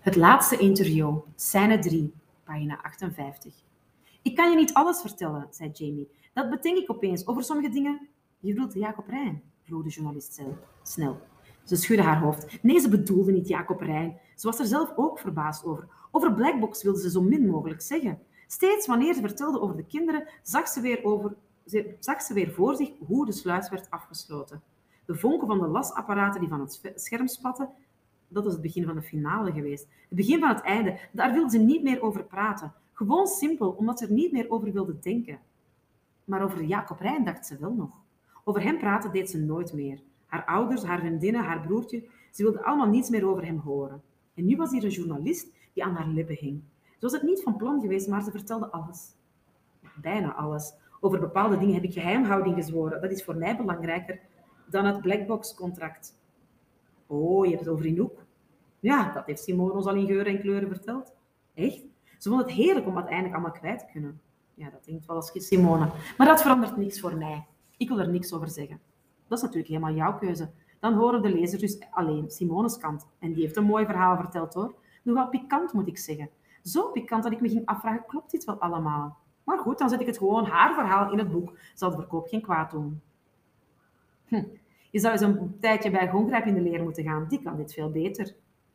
Het 0.00 0.16
laatste 0.16 0.56
interview, 0.56 1.18
scène 1.34 1.78
3, 1.78 2.12
pagina 2.44 2.82
58. 2.82 3.54
Ik 4.22 4.36
kan 4.36 4.50
je 4.50 4.56
niet 4.56 4.74
alles 4.74 5.00
vertellen, 5.00 5.46
zei 5.50 5.70
Jamie. 5.70 6.08
Dat 6.32 6.50
bedenk 6.50 6.78
ik 6.78 6.90
opeens. 6.90 7.26
Over 7.26 7.42
sommige 7.42 7.68
dingen... 7.68 8.08
Je 8.40 8.54
bedoelt 8.54 8.74
Jacob 8.74 9.08
Rijn, 9.08 9.42
vroeg 9.62 9.82
de 9.82 9.88
journalist 9.88 10.42
snel. 10.82 11.20
Ze 11.62 11.76
schudde 11.76 12.02
haar 12.02 12.20
hoofd. 12.20 12.62
Nee, 12.62 12.80
ze 12.80 12.88
bedoelde 12.88 13.32
niet 13.32 13.48
Jacob 13.48 13.80
Rijn. 13.80 14.20
Ze 14.34 14.46
was 14.46 14.58
er 14.58 14.66
zelf 14.66 14.92
ook 14.96 15.18
verbaasd 15.18 15.64
over. 15.64 15.88
Over 16.10 16.34
Blackbox 16.34 16.82
wilde 16.82 17.00
ze 17.00 17.10
zo 17.10 17.22
min 17.22 17.46
mogelijk 17.46 17.80
zeggen. 17.80 18.18
Steeds 18.54 18.86
wanneer 18.86 19.14
ze 19.14 19.20
vertelde 19.20 19.60
over 19.60 19.76
de 19.76 19.84
kinderen, 19.84 20.28
zag 20.42 20.68
ze 20.68 20.80
weer, 20.80 21.04
over, 21.04 21.34
zag 21.98 22.22
ze 22.22 22.34
weer 22.34 22.52
voor 22.52 22.76
zich 22.76 22.90
hoe 23.06 23.26
de 23.26 23.32
sluis 23.32 23.70
werd 23.70 23.90
afgesloten. 23.90 24.62
De 25.04 25.14
vonken 25.14 25.46
van 25.46 25.58
de 25.58 25.66
lasapparaten 25.66 26.40
die 26.40 26.48
van 26.48 26.60
het 26.60 26.92
scherm 26.94 27.28
spatten, 27.28 27.68
dat 28.28 28.44
was 28.44 28.52
het 28.52 28.62
begin 28.62 28.84
van 28.84 28.94
de 28.94 29.02
finale 29.02 29.52
geweest. 29.52 29.86
Het 30.08 30.18
begin 30.18 30.40
van 30.40 30.48
het 30.48 30.60
einde, 30.60 30.98
daar 31.12 31.32
wilde 31.32 31.50
ze 31.50 31.58
niet 31.58 31.82
meer 31.82 32.02
over 32.02 32.24
praten. 32.24 32.72
Gewoon 32.92 33.26
simpel, 33.26 33.70
omdat 33.70 33.98
ze 33.98 34.06
er 34.06 34.12
niet 34.12 34.32
meer 34.32 34.50
over 34.50 34.72
wilde 34.72 34.98
denken. 34.98 35.38
Maar 36.24 36.42
over 36.42 36.64
Jacob 36.64 37.00
Rijn 37.00 37.24
dacht 37.24 37.46
ze 37.46 37.58
wel 37.58 37.72
nog. 37.72 38.02
Over 38.44 38.62
hem 38.62 38.78
praten 38.78 39.12
deed 39.12 39.30
ze 39.30 39.38
nooit 39.38 39.72
meer. 39.72 40.02
Haar 40.26 40.44
ouders, 40.44 40.82
haar 40.82 40.98
vriendinnen, 40.98 41.44
haar 41.44 41.60
broertje, 41.60 42.04
ze 42.30 42.42
wilden 42.42 42.64
allemaal 42.64 42.88
niets 42.88 43.10
meer 43.10 43.28
over 43.28 43.44
hem 43.44 43.58
horen. 43.58 44.02
En 44.34 44.44
nu 44.44 44.56
was 44.56 44.70
hier 44.70 44.84
een 44.84 44.90
journalist 44.90 45.46
die 45.72 45.84
aan 45.84 45.94
haar 45.94 46.08
lippen 46.08 46.36
hing. 46.36 46.62
Ze 46.94 47.00
was 47.00 47.12
het 47.12 47.22
niet 47.22 47.42
van 47.42 47.56
plan 47.56 47.80
geweest, 47.80 48.08
maar 48.08 48.22
ze 48.22 48.30
vertelde 48.30 48.70
alles. 48.70 49.14
Bijna 49.96 50.34
alles. 50.34 50.74
Over 51.00 51.20
bepaalde 51.20 51.58
dingen 51.58 51.74
heb 51.74 51.84
ik 51.84 51.92
geheimhouding 51.92 52.54
gezworen. 52.54 53.00
Dat 53.00 53.10
is 53.10 53.24
voor 53.24 53.36
mij 53.36 53.56
belangrijker 53.56 54.20
dan 54.66 54.84
het 54.84 55.00
blackbox-contract. 55.00 56.18
Oh, 57.06 57.44
je 57.44 57.50
hebt 57.50 57.64
het 57.64 57.72
over 57.74 57.86
Inouk. 57.86 58.24
Ja, 58.80 59.12
dat 59.12 59.26
heeft 59.26 59.42
Simone 59.42 59.72
ons 59.72 59.86
al 59.86 59.94
in 59.94 60.06
geuren 60.06 60.32
en 60.32 60.40
kleuren 60.40 60.68
verteld. 60.68 61.12
Echt? 61.54 61.82
Ze 62.18 62.28
vond 62.28 62.40
het 62.40 62.50
heerlijk 62.50 62.86
om 62.86 62.96
uiteindelijk 62.96 63.34
allemaal 63.34 63.58
kwijt 63.58 63.78
te 63.78 63.86
kunnen. 63.92 64.20
Ja, 64.54 64.70
dat 64.70 64.84
denkt 64.84 65.06
wel 65.06 65.16
als 65.16 65.30
Simone. 65.34 65.90
Maar 66.18 66.26
dat 66.26 66.42
verandert 66.42 66.76
niks 66.76 67.00
voor 67.00 67.16
mij. 67.16 67.46
Ik 67.76 67.88
wil 67.88 67.98
er 67.98 68.08
niks 68.08 68.32
over 68.32 68.48
zeggen. 68.48 68.80
Dat 69.28 69.38
is 69.38 69.44
natuurlijk 69.44 69.72
helemaal 69.72 69.94
jouw 69.94 70.18
keuze. 70.18 70.50
Dan 70.80 70.94
horen 70.94 71.22
de 71.22 71.32
lezers 71.32 71.60
dus 71.60 71.78
alleen 71.90 72.30
Simone's 72.30 72.78
kant. 72.78 73.06
En 73.18 73.32
die 73.32 73.42
heeft 73.42 73.56
een 73.56 73.64
mooi 73.64 73.84
verhaal 73.84 74.16
verteld 74.16 74.54
hoor. 74.54 74.74
Nogal 75.02 75.28
pikant 75.28 75.72
moet 75.72 75.86
ik 75.86 75.98
zeggen. 75.98 76.30
Zo 76.64 76.90
pikant 76.90 77.22
dat 77.22 77.32
ik 77.32 77.40
me 77.40 77.48
ging 77.48 77.66
afvragen, 77.66 78.04
klopt 78.06 78.30
dit 78.30 78.44
wel 78.44 78.58
allemaal? 78.58 79.16
Maar 79.44 79.58
goed, 79.58 79.78
dan 79.78 79.88
zet 79.88 80.00
ik 80.00 80.06
het 80.06 80.18
gewoon 80.18 80.44
haar 80.44 80.74
verhaal 80.74 81.12
in 81.12 81.18
het 81.18 81.30
boek. 81.30 81.58
Zal 81.74 81.90
de 81.90 81.96
verkoop 81.96 82.28
geen 82.28 82.42
kwaad 82.42 82.70
doen. 82.70 83.00
Hm. 84.24 84.44
Je 84.90 85.00
zou 85.00 85.12
eens 85.12 85.22
een 85.22 85.56
tijdje 85.60 85.90
bij 85.90 86.08
Gongrijp 86.08 86.46
in 86.46 86.54
de 86.54 86.60
leer 86.60 86.82
moeten 86.82 87.04
gaan. 87.04 87.26
Die 87.28 87.42
kan 87.42 87.56
dit 87.56 87.72
veel 87.72 87.90
beter. 87.90 88.34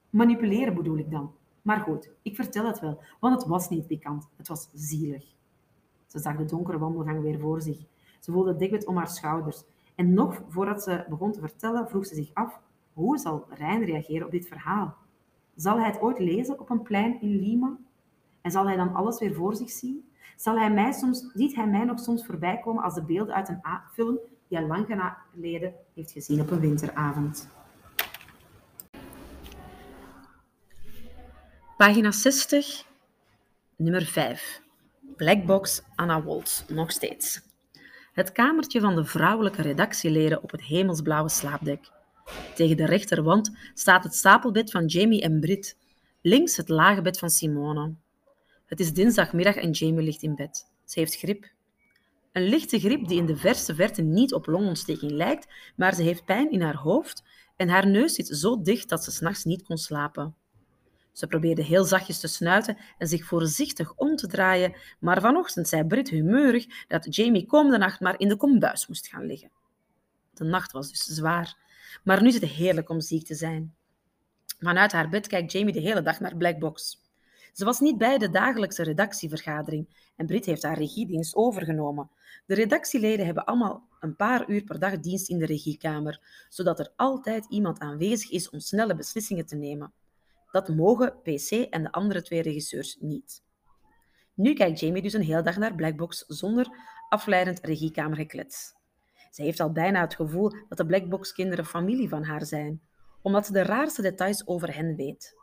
Manipuleren 0.10 0.73
bedoel 0.73 0.97
ik 0.97 1.12
dan. 1.12 1.32
Maar 1.62 1.80
goed, 1.80 2.12
ik 2.21 2.36
vertel 2.36 2.65
het 2.65 2.80
wel, 2.80 3.02
want 3.19 3.36
het 3.36 3.49
was 3.49 3.69
niet 3.69 3.88
pikant. 3.88 4.30
Het 4.36 4.47
was 4.47 4.69
zielig. 4.73 5.25
Ze 6.08 6.19
zag 6.19 6.36
de 6.36 6.45
donkere 6.45 6.78
wandelgang 6.78 7.21
weer 7.21 7.39
voor 7.39 7.62
zich. 7.62 7.86
Ze 8.19 8.32
voelde 8.32 8.56
dekbed 8.56 8.86
om 8.86 8.97
haar 8.97 9.08
schouders. 9.10 9.63
En 9.95 10.13
nog 10.13 10.41
voordat 10.47 10.84
ze 10.84 11.06
begon 11.10 11.32
te 11.32 11.39
vertellen, 11.39 11.89
vroeg 11.89 12.06
ze 12.06 12.15
zich 12.15 12.34
af, 12.34 12.60
hoe 12.93 13.17
zal 13.17 13.45
Rijn 13.49 13.86
reageren 13.86 14.25
op 14.25 14.32
dit 14.32 14.47
verhaal? 14.47 14.97
Zal 15.59 15.77
hij 15.77 15.87
het 15.87 16.01
ooit 16.01 16.19
lezen 16.19 16.59
op 16.59 16.69
een 16.69 16.81
plein 16.81 17.21
in 17.21 17.39
Lima? 17.39 17.77
En 18.41 18.51
zal 18.51 18.67
hij 18.67 18.75
dan 18.75 18.93
alles 18.93 19.19
weer 19.19 19.33
voor 19.33 19.55
zich 19.55 19.69
zien? 19.69 20.09
Zal 20.35 20.59
hij 20.59 20.71
mij 20.71 20.91
soms, 20.91 21.31
ziet 21.33 21.55
hij 21.55 21.67
mij 21.67 21.83
nog 21.83 21.99
soms 21.99 22.25
voorbij 22.25 22.59
komen 22.59 22.83
als 22.83 22.93
de 22.93 23.03
beelden 23.03 23.35
uit 23.35 23.49
een 23.49 23.61
film 23.93 24.19
die 24.47 24.57
hij 24.57 24.67
lang 24.67 24.85
geleden 25.33 25.73
heeft 25.93 26.11
gezien 26.11 26.41
op 26.41 26.51
een 26.51 26.59
winteravond? 26.59 27.49
Pagina 31.77 32.11
60, 32.11 32.85
nummer 33.75 34.05
5. 34.05 34.61
Blackbox 35.15 35.83
Anna 35.95 36.23
Woltz, 36.23 36.67
nog 36.67 36.91
steeds. 36.91 37.41
Het 38.13 38.31
kamertje 38.31 38.79
van 38.79 38.95
de 38.95 39.05
vrouwelijke 39.05 39.61
redactieleden 39.61 40.43
op 40.43 40.51
het 40.51 40.63
hemelsblauwe 40.63 41.29
slaapdek. 41.29 41.97
Tegen 42.55 42.77
de 42.77 42.85
rechterwand 42.85 43.57
staat 43.73 44.03
het 44.03 44.15
stapelbed 44.15 44.71
van 44.71 44.85
Jamie 44.85 45.21
en 45.21 45.39
Brit. 45.39 45.77
Links 46.21 46.57
het 46.57 46.69
lage 46.69 47.01
bed 47.01 47.19
van 47.19 47.29
Simone. 47.29 47.93
Het 48.65 48.79
is 48.79 48.93
dinsdagmiddag 48.93 49.55
en 49.55 49.71
Jamie 49.71 50.03
ligt 50.03 50.21
in 50.21 50.35
bed. 50.35 50.67
Ze 50.85 50.99
heeft 50.99 51.15
grip. 51.15 51.51
Een 52.31 52.43
lichte 52.43 52.79
griep 52.79 53.07
die 53.07 53.17
in 53.17 53.25
de 53.25 53.37
verste 53.37 53.75
verte 53.75 54.01
niet 54.01 54.33
op 54.33 54.45
longontsteking 54.45 55.11
lijkt, 55.11 55.47
maar 55.75 55.95
ze 55.95 56.03
heeft 56.03 56.25
pijn 56.25 56.51
in 56.51 56.61
haar 56.61 56.75
hoofd 56.75 57.23
en 57.55 57.69
haar 57.69 57.87
neus 57.87 58.13
zit 58.13 58.27
zo 58.27 58.61
dicht 58.61 58.89
dat 58.89 59.03
ze 59.03 59.11
s'nachts 59.11 59.43
niet 59.43 59.63
kon 59.63 59.77
slapen. 59.77 60.35
Ze 61.11 61.27
probeerde 61.27 61.63
heel 61.63 61.83
zachtjes 61.83 62.19
te 62.19 62.27
snuiten 62.27 62.77
en 62.97 63.07
zich 63.07 63.25
voorzichtig 63.25 63.93
om 63.95 64.15
te 64.15 64.27
draaien, 64.27 64.75
maar 64.99 65.21
vanochtend 65.21 65.67
zei 65.67 65.83
Brit 65.83 66.09
humeurig 66.09 66.65
dat 66.87 67.15
Jamie 67.15 67.45
komende 67.45 67.77
nacht 67.77 67.99
maar 67.99 68.19
in 68.19 68.27
de 68.27 68.35
kombuis 68.35 68.87
moest 68.87 69.07
gaan 69.07 69.25
liggen. 69.25 69.51
De 70.33 70.43
nacht 70.43 70.71
was 70.71 70.89
dus 70.89 71.03
zwaar, 71.03 71.57
maar 72.04 72.21
nu 72.21 72.28
is 72.28 72.34
het 72.34 72.43
heerlijk 72.43 72.89
om 72.89 73.02
ziek 73.02 73.25
te 73.25 73.36
zijn. 73.36 73.75
Vanuit 74.60 74.91
haar 74.91 75.10
bed 75.10 75.28
kijkt 75.28 75.52
Jamie 75.52 75.73
de 75.73 75.80
hele 75.80 76.02
dag 76.02 76.19
naar 76.19 76.36
Blackbox. 76.36 77.02
Ze 77.54 77.65
was 77.65 77.80
niet 77.80 77.97
bij 77.97 78.17
de 78.17 78.30
dagelijkse 78.30 78.84
redactievergadering 78.84 80.12
en 80.15 80.25
Brit 80.25 80.45
heeft 80.45 80.63
haar 80.63 80.78
regiedienst 80.78 81.36
overgenomen. 81.36 82.10
De 82.45 82.56
redactieleden 82.56 83.25
hebben 83.25 83.45
allemaal 83.45 83.88
een 83.99 84.15
paar 84.15 84.49
uur 84.49 84.63
per 84.63 84.80
dag 84.80 84.99
dienst 84.99 85.30
in 85.30 85.38
de 85.38 85.45
regiekamer, 85.45 86.45
zodat 86.49 86.80
er 86.80 86.93
altijd 86.95 87.45
iemand 87.49 87.80
aanwezig 87.80 88.32
is 88.32 88.49
om 88.49 88.60
snelle 88.60 88.95
beslissingen 88.95 89.45
te 89.45 89.56
nemen. 89.56 89.93
Dat 90.52 90.69
mogen 90.69 91.21
PC 91.21 91.52
en 91.52 91.84
de 91.84 91.91
andere 91.91 92.21
twee 92.21 92.41
regisseurs 92.41 92.97
niet. 92.99 93.43
Nu 94.34 94.54
kijkt 94.54 94.80
Jamie 94.80 95.02
dus 95.02 95.13
een 95.13 95.21
hele 95.21 95.41
dag 95.41 95.58
naar 95.58 95.75
Blackbox 95.75 96.25
zonder 96.28 96.67
afleidend 97.10 97.60
regiekamergeklets. 97.60 98.73
Ze 99.29 99.41
heeft 99.41 99.59
al 99.59 99.71
bijna 99.71 100.01
het 100.01 100.15
gevoel 100.15 100.53
dat 100.69 100.77
de 100.77 100.85
Blackbox-kinderen 100.85 101.65
familie 101.65 102.09
van 102.09 102.23
haar 102.23 102.45
zijn, 102.45 102.81
omdat 103.21 103.45
ze 103.45 103.51
de 103.51 103.61
raarste 103.61 104.01
details 104.01 104.47
over 104.47 104.75
hen 104.75 104.95
weet. 104.95 105.37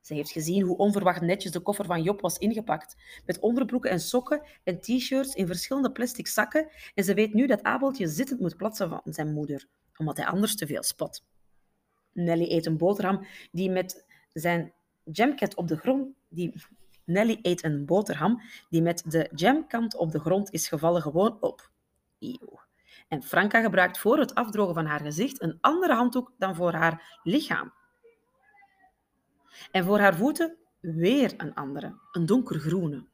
Ze 0.00 0.14
heeft 0.14 0.30
gezien 0.30 0.62
hoe 0.62 0.76
onverwacht 0.76 1.20
netjes 1.20 1.52
de 1.52 1.60
koffer 1.60 1.84
van 1.84 2.02
Job 2.02 2.20
was 2.20 2.38
ingepakt, 2.38 2.96
met 3.26 3.38
onderbroeken 3.38 3.90
en 3.90 4.00
sokken 4.00 4.42
en 4.64 4.80
t-shirts 4.80 5.34
in 5.34 5.46
verschillende 5.46 5.92
plastic 5.92 6.26
zakken, 6.26 6.68
en 6.94 7.04
ze 7.04 7.14
weet 7.14 7.34
nu 7.34 7.46
dat 7.46 7.62
Abeltje 7.62 8.08
zittend 8.08 8.40
moet 8.40 8.56
plaatsen 8.56 8.88
van 8.88 9.00
zijn 9.04 9.32
moeder, 9.32 9.66
omdat 9.96 10.16
hij 10.16 10.26
anders 10.26 10.56
te 10.56 10.66
veel 10.66 10.82
spot. 10.82 11.24
Nelly 12.12 12.50
eet 12.50 12.66
een 12.66 12.76
boterham 12.76 13.26
die 13.52 13.70
met 13.70 14.06
zijn 14.32 14.72
jamcat 15.04 15.54
op 15.54 15.68
de 15.68 15.76
grond... 15.76 16.14
Die... 16.28 16.62
Nelly 17.04 17.38
eet 17.42 17.64
een 17.64 17.86
boterham 17.86 18.40
die 18.68 18.82
met 18.82 19.02
de 19.06 19.30
jamkant 19.34 19.96
op 19.96 20.10
de 20.10 20.20
grond 20.20 20.52
is 20.52 20.68
gevallen 20.68 21.02
gewoon 21.02 21.36
op. 21.40 21.70
Eeuw. 22.18 22.60
En 23.08 23.22
Franka 23.22 23.60
gebruikt 23.60 23.98
voor 23.98 24.18
het 24.18 24.34
afdrogen 24.34 24.74
van 24.74 24.86
haar 24.86 25.00
gezicht 25.00 25.42
een 25.42 25.58
andere 25.60 25.94
handdoek 25.94 26.32
dan 26.38 26.54
voor 26.54 26.72
haar 26.72 27.20
lichaam. 27.22 27.72
En 29.70 29.84
voor 29.84 29.98
haar 29.98 30.16
voeten 30.16 30.56
weer 30.80 31.34
een 31.36 31.54
andere, 31.54 31.98
een 32.12 32.26
donkergroene. 32.26 33.06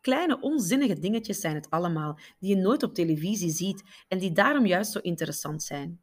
Kleine 0.00 0.40
onzinnige 0.40 0.98
dingetjes 0.98 1.40
zijn 1.40 1.54
het 1.54 1.70
allemaal, 1.70 2.18
die 2.38 2.56
je 2.56 2.62
nooit 2.62 2.82
op 2.82 2.94
televisie 2.94 3.50
ziet 3.50 4.04
en 4.08 4.18
die 4.18 4.32
daarom 4.32 4.66
juist 4.66 4.92
zo 4.92 4.98
interessant 4.98 5.62
zijn. 5.62 6.00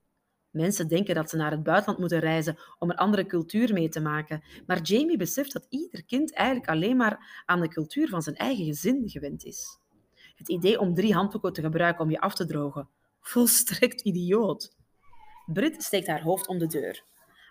Mensen 0.49 0.87
denken 0.87 1.15
dat 1.15 1.29
ze 1.29 1.37
naar 1.37 1.51
het 1.51 1.63
buitenland 1.63 1.99
moeten 1.99 2.19
reizen 2.19 2.57
om 2.79 2.89
een 2.89 2.95
andere 2.95 3.25
cultuur 3.25 3.73
mee 3.73 3.89
te 3.89 4.01
maken, 4.01 4.43
maar 4.65 4.81
Jamie 4.81 5.17
beseft 5.17 5.53
dat 5.53 5.65
ieder 5.69 6.05
kind 6.05 6.33
eigenlijk 6.33 6.69
alleen 6.69 6.97
maar 6.97 7.43
aan 7.45 7.59
de 7.59 7.67
cultuur 7.67 8.09
van 8.09 8.21
zijn 8.21 8.35
eigen 8.35 8.65
gezin 8.65 9.09
gewend 9.09 9.43
is. 9.43 9.79
Het 10.35 10.49
idee 10.49 10.79
om 10.79 10.93
drie 10.93 11.13
handdoeken 11.13 11.53
te 11.53 11.61
gebruiken 11.61 12.03
om 12.03 12.11
je 12.11 12.19
af 12.19 12.33
te 12.33 12.45
drogen, 12.45 12.89
volstrekt 13.27 14.01
idioot. 14.01 14.75
Brit 15.45 15.83
steekt 15.83 16.07
haar 16.07 16.21
hoofd 16.21 16.47
om 16.47 16.57
de 16.57 16.67
deur. 16.67 17.03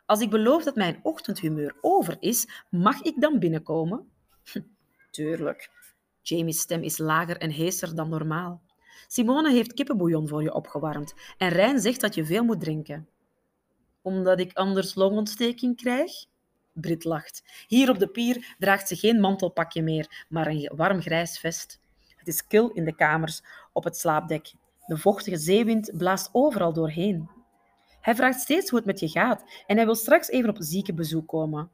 Als 0.07 0.21
ik 0.21 0.31
beloof 0.31 0.65
dat 0.65 0.75
mijn 0.75 1.01
ochtendhumeur 1.03 1.77
over 1.81 2.17
is, 2.21 2.65
mag 2.71 3.03
ik 3.03 3.21
dan 3.21 3.39
binnenkomen? 3.39 4.11
Tuurlijk. 5.11 5.71
Jamie's 6.23 6.61
stem 6.61 6.83
is 6.83 6.99
lager 6.99 7.37
en 7.37 7.51
heeser 7.51 7.95
dan 7.95 8.09
normaal. 8.09 8.63
Simone 9.07 9.53
heeft 9.53 9.75
kippenbouillon 9.75 10.29
voor 10.29 10.43
je 10.43 10.55
opgewarmd 10.55 11.15
en 11.39 11.49
Rijn 11.49 11.81
zegt 11.81 12.01
dat 12.01 12.15
je 12.15 12.25
veel 12.25 12.45
moet 12.45 12.61
drinken. 12.61 13.09
Omdat 14.03 14.41
ik 14.41 14.53
anders 14.53 14.95
longontsteking 14.95 15.77
krijg? 15.77 16.13
Brit 16.73 17.05
lacht. 17.05 17.65
Hier 17.67 17.91
op 17.91 17.99
de 17.99 18.09
pier 18.09 18.55
draagt 18.59 18.89
ze 18.89 18.97
geen 18.97 19.21
mantelpakje 19.21 19.83
meer, 19.83 20.25
maar 20.29 20.47
een 20.47 20.73
warm 20.77 21.01
grijs 21.01 21.39
vest. 21.39 21.81
Het 22.17 22.29
is 22.29 22.47
kil 22.47 22.71
in 22.71 22.85
de 22.85 22.95
kamers 22.95 23.43
op 23.73 23.85
het 23.85 23.97
slaapdek. 23.97 24.53
De 24.87 24.97
vochtige 24.97 25.37
zeewind 25.37 25.91
blaast 25.97 26.29
overal 26.33 26.73
doorheen. 26.73 27.31
Hij 28.01 28.15
vraagt 28.15 28.41
steeds 28.41 28.71
hoe 28.71 28.79
het 28.79 28.87
met 28.87 29.01
je 29.01 29.09
gaat 29.09 29.45
en 29.67 29.77
hij 29.77 29.85
wil 29.85 29.95
straks 29.95 30.29
even 30.29 30.49
op 30.51 30.57
ziekenbezoek 30.59 31.29
komen. 31.29 31.71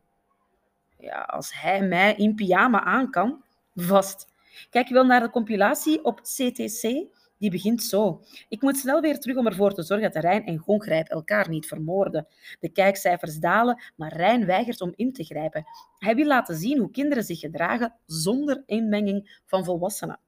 Ja, 0.98 1.20
als 1.20 1.61
hij 1.61 1.83
mij 1.83 2.14
in 2.14 2.35
pyjama 2.35 2.85
aan 2.85 3.11
kan, 3.11 3.44
vast. 3.75 4.29
Kijk 4.70 4.88
wel 4.88 5.05
naar 5.05 5.20
de 5.20 5.31
compilatie 5.31 6.05
op 6.05 6.20
CTC? 6.20 7.07
Die 7.38 7.51
begint 7.51 7.83
zo. 7.83 8.20
Ik 8.48 8.62
moet 8.62 8.77
snel 8.77 9.01
weer 9.01 9.18
terug 9.18 9.37
om 9.37 9.46
ervoor 9.46 9.75
te 9.75 9.83
zorgen 9.83 10.12
dat 10.12 10.22
Rijn 10.22 10.46
en 10.46 10.59
Gongrijp 10.59 11.09
elkaar 11.09 11.48
niet 11.48 11.66
vermoorden. 11.66 12.27
De 12.61 12.68
kijkcijfers 12.68 13.38
dalen, 13.38 13.83
maar 13.96 14.16
Rijn 14.16 14.46
weigert 14.46 14.81
om 14.81 14.92
in 14.96 15.12
te 15.12 15.25
grijpen. 15.25 15.64
Hij 15.98 16.14
wil 16.14 16.27
laten 16.27 16.57
zien 16.57 16.79
hoe 16.79 16.90
kinderen 16.90 17.25
zich 17.25 17.38
gedragen 17.38 17.94
zonder 18.07 18.62
inmenging 18.66 19.40
van 19.46 19.64
volwassenen. 19.64 20.20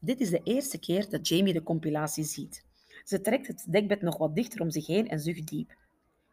Dit 0.00 0.20
is 0.20 0.30
de 0.30 0.40
eerste 0.44 0.78
keer 0.78 1.10
dat 1.10 1.28
Jamie 1.28 1.52
de 1.52 1.62
compilatie 1.62 2.24
ziet. 2.24 2.64
Ze 3.04 3.20
trekt 3.20 3.46
het 3.46 3.66
dekbed 3.68 4.02
nog 4.02 4.16
wat 4.16 4.34
dichter 4.34 4.60
om 4.60 4.70
zich 4.70 4.86
heen 4.86 5.08
en 5.08 5.20
zucht 5.20 5.48
diep. 5.48 5.76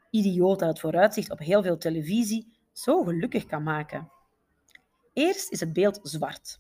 Idioot 0.09 0.59
dat 0.59 0.69
het 0.69 0.79
vooruitzicht 0.79 1.31
op 1.31 1.39
heel 1.39 1.63
veel 1.63 1.77
televisie 1.77 2.53
zo 2.73 3.03
gelukkig 3.03 3.45
kan 3.45 3.63
maken. 3.63 4.11
Eerst 5.13 5.51
is 5.51 5.59
het 5.59 5.73
beeld 5.73 5.99
zwart. 6.03 6.59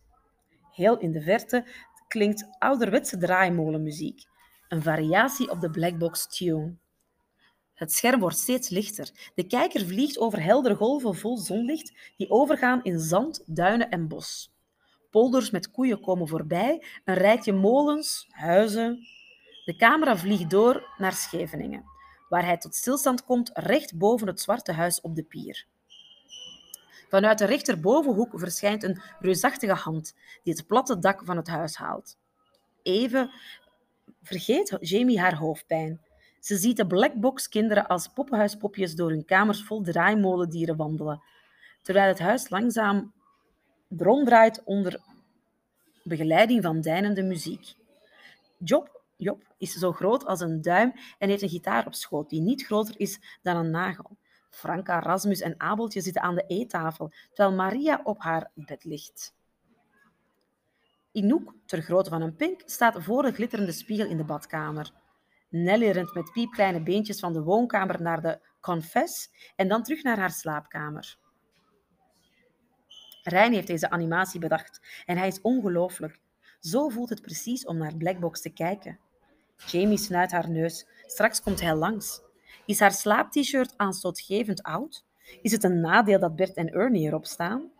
Heel 0.71 0.97
in 0.97 1.11
de 1.11 1.21
verte 1.21 1.65
klinkt 2.07 2.47
ouderwetse 2.59 3.17
draaimolenmuziek, 3.17 4.23
een 4.69 4.81
variatie 4.81 5.51
op 5.51 5.59
de 5.61 5.69
blackbox 5.69 6.37
tune. 6.37 6.75
Het 7.73 7.91
scherm 7.91 8.19
wordt 8.19 8.37
steeds 8.37 8.69
lichter. 8.69 9.31
De 9.35 9.47
kijker 9.47 9.85
vliegt 9.85 10.19
over 10.19 10.43
heldere 10.43 10.75
golven 10.75 11.15
vol 11.15 11.37
zonlicht 11.37 11.93
die 12.17 12.29
overgaan 12.29 12.83
in 12.83 12.99
zand, 12.99 13.43
duinen 13.45 13.89
en 13.89 14.07
bos. 14.07 14.54
Polders 15.15 15.49
met 15.49 15.71
koeien 15.71 16.01
komen 16.01 16.27
voorbij, 16.27 16.83
een 17.03 17.15
rijtje 17.15 17.53
molens, 17.53 18.27
huizen. 18.29 19.07
De 19.65 19.75
camera 19.75 20.17
vliegt 20.17 20.49
door 20.49 20.87
naar 20.97 21.13
Scheveningen, 21.13 21.83
waar 22.29 22.45
hij 22.45 22.57
tot 22.57 22.75
stilstand 22.75 23.23
komt 23.23 23.51
recht 23.53 23.97
boven 23.97 24.27
het 24.27 24.41
zwarte 24.41 24.71
huis 24.71 25.01
op 25.01 25.15
de 25.15 25.23
pier. 25.23 25.65
Vanuit 27.09 27.37
de 27.37 27.45
rechterbovenhoek 27.45 28.39
verschijnt 28.39 28.83
een 28.83 29.01
reusachtige 29.19 29.73
hand 29.73 30.15
die 30.43 30.53
het 30.53 30.67
platte 30.67 30.99
dak 30.99 31.21
van 31.25 31.37
het 31.37 31.47
huis 31.47 31.75
haalt. 31.75 32.17
Even 32.83 33.31
vergeet 34.21 34.77
Jamie 34.79 35.19
haar 35.19 35.35
hoofdpijn. 35.35 36.01
Ze 36.39 36.57
ziet 36.57 36.77
de 36.77 36.87
blackbox 36.87 37.49
kinderen 37.49 37.87
als 37.87 38.07
poppenhuispopjes 38.07 38.95
door 38.95 39.09
hun 39.09 39.25
kamers 39.25 39.63
vol 39.63 39.81
draaimolendieren 39.81 40.75
wandelen, 40.75 41.23
terwijl 41.81 42.07
het 42.07 42.19
huis 42.19 42.49
langzaam 42.49 43.13
ronddraait 43.89 44.63
onder 44.63 44.99
begeleiding 46.03 46.63
van 46.63 46.81
deinende 46.81 47.23
muziek. 47.23 47.73
Job, 48.57 49.01
Job 49.15 49.53
is 49.57 49.73
zo 49.73 49.91
groot 49.91 50.25
als 50.25 50.39
een 50.39 50.61
duim 50.61 50.93
en 51.17 51.29
heeft 51.29 51.41
een 51.41 51.49
gitaar 51.49 51.85
op 51.85 51.93
schoot 51.93 52.29
die 52.29 52.41
niet 52.41 52.65
groter 52.65 52.99
is 52.99 53.39
dan 53.41 53.55
een 53.55 53.69
nagel. 53.69 54.17
Franka, 54.49 54.99
Rasmus 54.99 55.41
en 55.41 55.55
Abeltje 55.57 56.01
zitten 56.01 56.21
aan 56.21 56.35
de 56.35 56.45
eettafel, 56.47 57.11
terwijl 57.33 57.55
Maria 57.55 58.01
op 58.03 58.21
haar 58.21 58.51
bed 58.53 58.83
ligt. 58.83 59.33
Inouk, 61.11 61.53
ter 61.65 61.81
grootte 61.81 62.09
van 62.09 62.21
een 62.21 62.35
pink, 62.35 62.61
staat 62.65 63.03
voor 63.03 63.21
de 63.21 63.31
glitterende 63.31 63.71
spiegel 63.71 64.09
in 64.09 64.17
de 64.17 64.23
badkamer. 64.23 64.91
Nelly 65.49 65.89
rent 65.89 66.13
met 66.13 66.31
piepkleine 66.31 66.83
beentjes 66.83 67.19
van 67.19 67.33
de 67.33 67.41
woonkamer 67.41 68.01
naar 68.01 68.21
de 68.21 68.39
confess 68.61 69.29
en 69.55 69.67
dan 69.67 69.83
terug 69.83 70.03
naar 70.03 70.17
haar 70.17 70.31
slaapkamer. 70.31 71.17
Rijn 73.27 73.53
heeft 73.53 73.67
deze 73.67 73.89
animatie 73.89 74.39
bedacht 74.39 74.81
en 75.05 75.17
hij 75.17 75.27
is 75.27 75.41
ongelooflijk. 75.41 76.19
Zo 76.59 76.89
voelt 76.89 77.09
het 77.09 77.21
precies 77.21 77.65
om 77.65 77.77
naar 77.77 77.95
Blackbox 77.95 78.41
te 78.41 78.49
kijken. 78.49 78.99
Jamie 79.57 79.97
snuit 79.97 80.31
haar 80.31 80.49
neus. 80.49 80.87
Straks 81.05 81.41
komt 81.41 81.61
hij 81.61 81.75
langs. 81.75 82.21
Is 82.65 82.79
haar 82.79 82.91
slaap-t-shirt 82.91 83.73
aanstootgevend 83.77 84.63
oud? 84.63 85.05
Is 85.41 85.51
het 85.51 85.63
een 85.63 85.79
nadeel 85.79 86.19
dat 86.19 86.35
Bert 86.35 86.55
en 86.55 86.69
Ernie 86.69 87.07
erop 87.07 87.25
staan? 87.25 87.71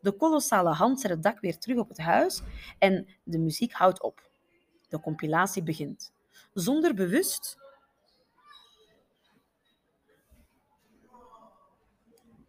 De 0.00 0.12
kolossale 0.12 0.72
hand 0.72 1.00
zet 1.00 1.10
het 1.10 1.22
dak 1.22 1.40
weer 1.40 1.58
terug 1.58 1.78
op 1.78 1.88
het 1.88 1.98
huis 1.98 2.42
en 2.78 3.06
de 3.22 3.38
muziek 3.38 3.72
houdt 3.72 4.02
op. 4.02 4.30
De 4.88 5.00
compilatie 5.00 5.62
begint. 5.62 6.12
Zonder 6.52 6.94
bewust. 6.94 7.58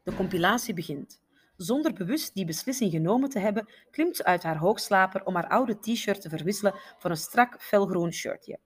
De 0.04 0.14
compilatie 0.16 0.74
begint. 0.74 1.20
Zonder 1.60 1.94
bewust 1.94 2.34
die 2.34 2.46
beslissing 2.46 2.92
genomen 2.92 3.30
te 3.30 3.40
hebben, 3.40 3.70
klimt 3.92 4.16
ze 4.16 4.24
uit 4.24 4.44
haar 4.44 4.58
hoogslaper 4.58 5.26
om 5.26 5.36
haar 5.36 5.48
oude 5.48 5.80
t-shirt 5.80 6.22
te 6.22 6.30
verwisselen 6.30 6.74
voor 6.98 7.10
een 7.10 7.18
strak 7.18 7.62
felgroen 7.62 8.14
shirtje. 8.14 8.60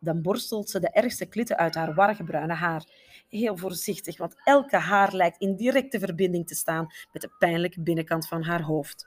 Dan 0.00 0.22
borstelt 0.22 0.70
ze 0.70 0.80
de 0.80 0.90
ergste 0.90 1.26
klitten 1.26 1.56
uit 1.56 1.74
haar 1.74 1.94
warrige 1.94 2.24
bruine 2.24 2.52
haar. 2.52 2.84
Heel 3.28 3.56
voorzichtig, 3.56 4.18
want 4.18 4.36
elke 4.44 4.76
haar 4.76 5.14
lijkt 5.14 5.40
in 5.40 5.56
directe 5.56 5.98
verbinding 5.98 6.46
te 6.46 6.54
staan 6.54 6.86
met 7.12 7.22
de 7.22 7.30
pijnlijke 7.38 7.82
binnenkant 7.82 8.28
van 8.28 8.42
haar 8.42 8.62
hoofd. 8.62 9.06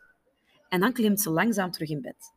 En 0.70 0.80
dan 0.80 0.94
klimt 0.94 1.22
ze 1.22 1.30
langzaam 1.30 1.72
terug 1.72 1.90
in 1.90 2.02
bed. 2.02 2.34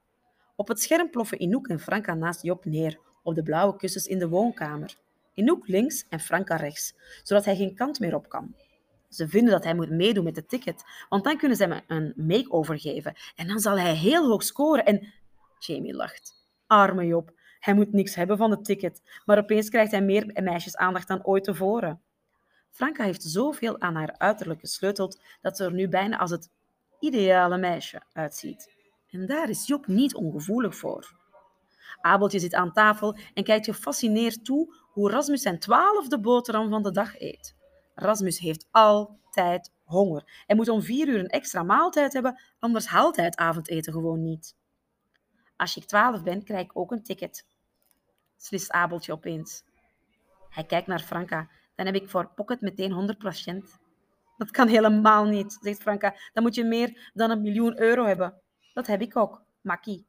Op 0.56 0.68
het 0.68 0.80
scherm 0.80 1.10
ploffen 1.10 1.40
Inouk 1.40 1.68
en 1.68 1.80
Franka 1.80 2.14
naast 2.14 2.42
Job 2.42 2.64
neer, 2.64 3.00
op 3.22 3.34
de 3.34 3.42
blauwe 3.42 3.76
kussens 3.76 4.06
in 4.06 4.18
de 4.18 4.28
woonkamer. 4.28 4.96
Inouk 5.34 5.68
links 5.68 6.06
en 6.08 6.20
Franka 6.20 6.56
rechts, 6.56 6.94
zodat 7.22 7.44
hij 7.44 7.56
geen 7.56 7.74
kant 7.74 8.00
meer 8.00 8.14
op 8.14 8.28
kan. 8.28 8.54
Ze 9.10 9.28
vinden 9.28 9.52
dat 9.52 9.64
hij 9.64 9.74
moet 9.74 9.90
meedoen 9.90 10.24
met 10.24 10.34
de 10.34 10.46
ticket, 10.46 10.84
want 11.08 11.24
dan 11.24 11.36
kunnen 11.36 11.56
ze 11.56 11.66
hem 11.66 11.80
een 11.86 12.12
make-over 12.16 12.80
geven 12.80 13.14
en 13.34 13.48
dan 13.48 13.60
zal 13.60 13.78
hij 13.78 13.94
heel 13.94 14.28
hoog 14.28 14.42
scoren 14.42 14.84
en... 14.84 15.12
Jamie 15.58 15.94
lacht. 15.94 16.34
Arme 16.66 17.06
Job, 17.06 17.32
hij 17.58 17.74
moet 17.74 17.92
niks 17.92 18.14
hebben 18.14 18.36
van 18.36 18.50
het 18.50 18.64
ticket, 18.64 19.02
maar 19.24 19.38
opeens 19.38 19.68
krijgt 19.68 19.90
hij 19.90 20.02
meer 20.02 20.42
meisjesaandacht 20.42 21.08
dan 21.08 21.24
ooit 21.24 21.44
tevoren. 21.44 22.00
Franka 22.70 23.04
heeft 23.04 23.22
zoveel 23.22 23.80
aan 23.80 23.94
haar 23.94 24.14
uiterlijk 24.18 24.60
gesleuteld 24.60 25.20
dat 25.40 25.56
ze 25.56 25.64
er 25.64 25.72
nu 25.72 25.88
bijna 25.88 26.18
als 26.18 26.30
het 26.30 26.50
ideale 27.00 27.58
meisje 27.58 28.02
uitziet. 28.12 28.72
En 29.10 29.26
daar 29.26 29.48
is 29.48 29.66
Job 29.66 29.86
niet 29.86 30.14
ongevoelig 30.14 30.76
voor. 30.76 31.18
Abeltje 32.00 32.38
zit 32.38 32.54
aan 32.54 32.72
tafel 32.72 33.16
en 33.34 33.44
kijkt 33.44 33.64
gefascineerd 33.64 34.44
toe 34.44 34.74
hoe 34.92 35.10
Rasmus 35.10 35.42
zijn 35.42 35.58
twaalfde 35.58 36.20
boterham 36.20 36.70
van 36.70 36.82
de 36.82 36.90
dag 36.90 37.20
eet. 37.20 37.58
Rasmus 38.00 38.38
heeft 38.38 38.66
altijd 38.70 39.72
honger 39.84 40.44
en 40.46 40.56
moet 40.56 40.68
om 40.68 40.82
vier 40.82 41.08
uur 41.08 41.18
een 41.18 41.28
extra 41.28 41.62
maaltijd 41.62 42.12
hebben, 42.12 42.40
anders 42.58 42.86
haalt 42.86 43.16
hij 43.16 43.24
het 43.24 43.36
avondeten 43.36 43.92
gewoon 43.92 44.22
niet. 44.22 44.56
Als 45.56 45.76
ik 45.76 45.84
twaalf 45.84 46.22
ben, 46.22 46.44
krijg 46.44 46.64
ik 46.64 46.76
ook 46.76 46.92
een 46.92 47.02
ticket, 47.02 47.46
slist 48.36 48.70
Abeltje 48.70 49.12
opeens. 49.12 49.64
Hij 50.48 50.64
kijkt 50.64 50.86
naar 50.86 51.00
Franka. 51.00 51.48
Dan 51.74 51.86
heb 51.86 51.94
ik 51.94 52.08
voor 52.08 52.30
Pocket 52.34 52.60
meteen 52.60 53.16
100%. 53.62 53.80
Dat 54.36 54.50
kan 54.50 54.68
helemaal 54.68 55.24
niet, 55.24 55.58
zegt 55.60 55.82
Franka. 55.82 56.14
Dan 56.32 56.42
moet 56.42 56.54
je 56.54 56.64
meer 56.64 57.10
dan 57.14 57.30
een 57.30 57.40
miljoen 57.40 57.80
euro 57.80 58.04
hebben. 58.04 58.34
Dat 58.74 58.86
heb 58.86 59.00
ik 59.00 59.16
ook, 59.16 59.42
Makkie. 59.60 60.06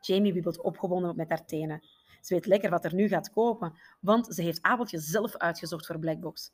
Jamie 0.00 0.32
wiebelt 0.32 0.60
opgewonden 0.60 1.16
met 1.16 1.28
haar 1.28 1.44
tenen. 1.44 1.82
Ze 2.20 2.34
weet 2.34 2.46
lekker 2.46 2.70
wat 2.70 2.84
er 2.84 2.94
nu 2.94 3.08
gaat 3.08 3.30
kopen, 3.30 3.78
want 4.00 4.34
ze 4.34 4.42
heeft 4.42 4.62
Abeltje 4.62 4.98
zelf 4.98 5.36
uitgezocht 5.36 5.86
voor 5.86 5.98
Blackbox. 5.98 6.52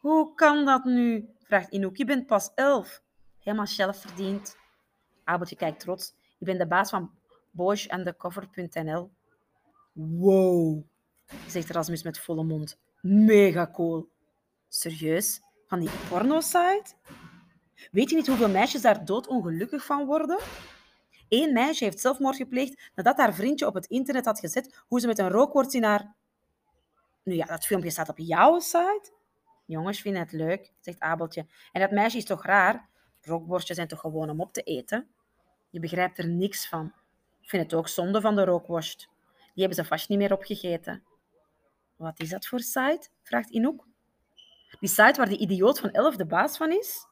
Hoe 0.00 0.34
kan 0.34 0.64
dat 0.64 0.84
nu? 0.84 1.28
vraagt 1.38 1.70
Inouk. 1.70 1.96
Je 1.96 2.04
bent 2.04 2.26
pas 2.26 2.50
elf. 2.54 3.02
Helemaal 3.38 3.66
zelf 3.66 3.96
verdiend. 4.00 4.56
Abeltje 5.24 5.56
kijkt 5.56 5.80
trots. 5.80 6.14
Je 6.38 6.44
bent 6.44 6.58
de 6.58 6.66
baas 6.66 6.90
van 6.90 7.10
boysandthecover.nl. 7.50 9.10
Wow, 9.92 10.82
zegt 11.46 11.70
Rasmus 11.70 12.02
met 12.02 12.18
volle 12.18 12.44
mond. 12.44 12.78
Mega 13.00 13.70
cool. 13.70 14.08
Serieus? 14.68 15.40
Van 15.66 15.80
die 15.80 15.90
porno-site? 16.08 16.94
Weet 17.90 18.10
je 18.10 18.16
niet 18.16 18.26
hoeveel 18.26 18.48
meisjes 18.48 18.82
daar 18.82 19.04
doodongelukkig 19.04 19.84
van 19.84 20.06
worden? 20.06 20.38
Eén 21.28 21.52
meisje 21.52 21.84
heeft 21.84 22.00
zelfmoord 22.00 22.36
gepleegd 22.36 22.90
nadat 22.94 23.16
haar 23.16 23.34
vriendje 23.34 23.66
op 23.66 23.74
het 23.74 23.86
internet 23.86 24.24
had 24.24 24.38
gezet 24.38 24.82
hoe 24.86 25.00
ze 25.00 25.06
met 25.06 25.18
een 25.18 25.30
rookworst 25.30 25.74
in 25.74 25.82
haar... 25.82 26.14
Nu 27.22 27.34
ja, 27.34 27.46
dat 27.46 27.66
filmpje 27.66 27.90
staat 27.90 28.08
op 28.08 28.18
jouw 28.18 28.58
site. 28.58 29.12
Jongens 29.70 30.00
vinden 30.00 30.22
het 30.22 30.32
leuk, 30.32 30.72
zegt 30.80 31.00
Abeltje. 31.00 31.46
En 31.72 31.80
dat 31.80 31.90
meisje 31.90 32.16
is 32.16 32.24
toch 32.24 32.44
raar? 32.44 32.88
Rookworstjes 33.22 33.76
zijn 33.76 33.88
toch 33.88 34.00
gewoon 34.00 34.30
om 34.30 34.40
op 34.40 34.52
te 34.52 34.62
eten? 34.62 35.08
Je 35.70 35.80
begrijpt 35.80 36.18
er 36.18 36.28
niks 36.28 36.68
van. 36.68 36.92
Ik 37.40 37.48
vind 37.48 37.62
het 37.62 37.74
ook 37.74 37.88
zonde 37.88 38.20
van 38.20 38.34
de 38.34 38.44
rookworst. 38.44 39.08
Die 39.36 39.64
hebben 39.64 39.74
ze 39.74 39.84
vast 39.84 40.08
niet 40.08 40.18
meer 40.18 40.32
opgegeten. 40.32 41.02
Wat 41.96 42.20
is 42.20 42.28
dat 42.28 42.46
voor 42.46 42.60
site? 42.60 43.08
vraagt 43.22 43.50
Inouk. 43.50 43.86
Die 44.80 44.88
site 44.88 45.14
waar 45.16 45.28
die 45.28 45.38
idioot 45.38 45.80
van 45.80 45.90
elf 45.90 46.16
de 46.16 46.26
baas 46.26 46.56
van 46.56 46.72
is? 46.72 47.06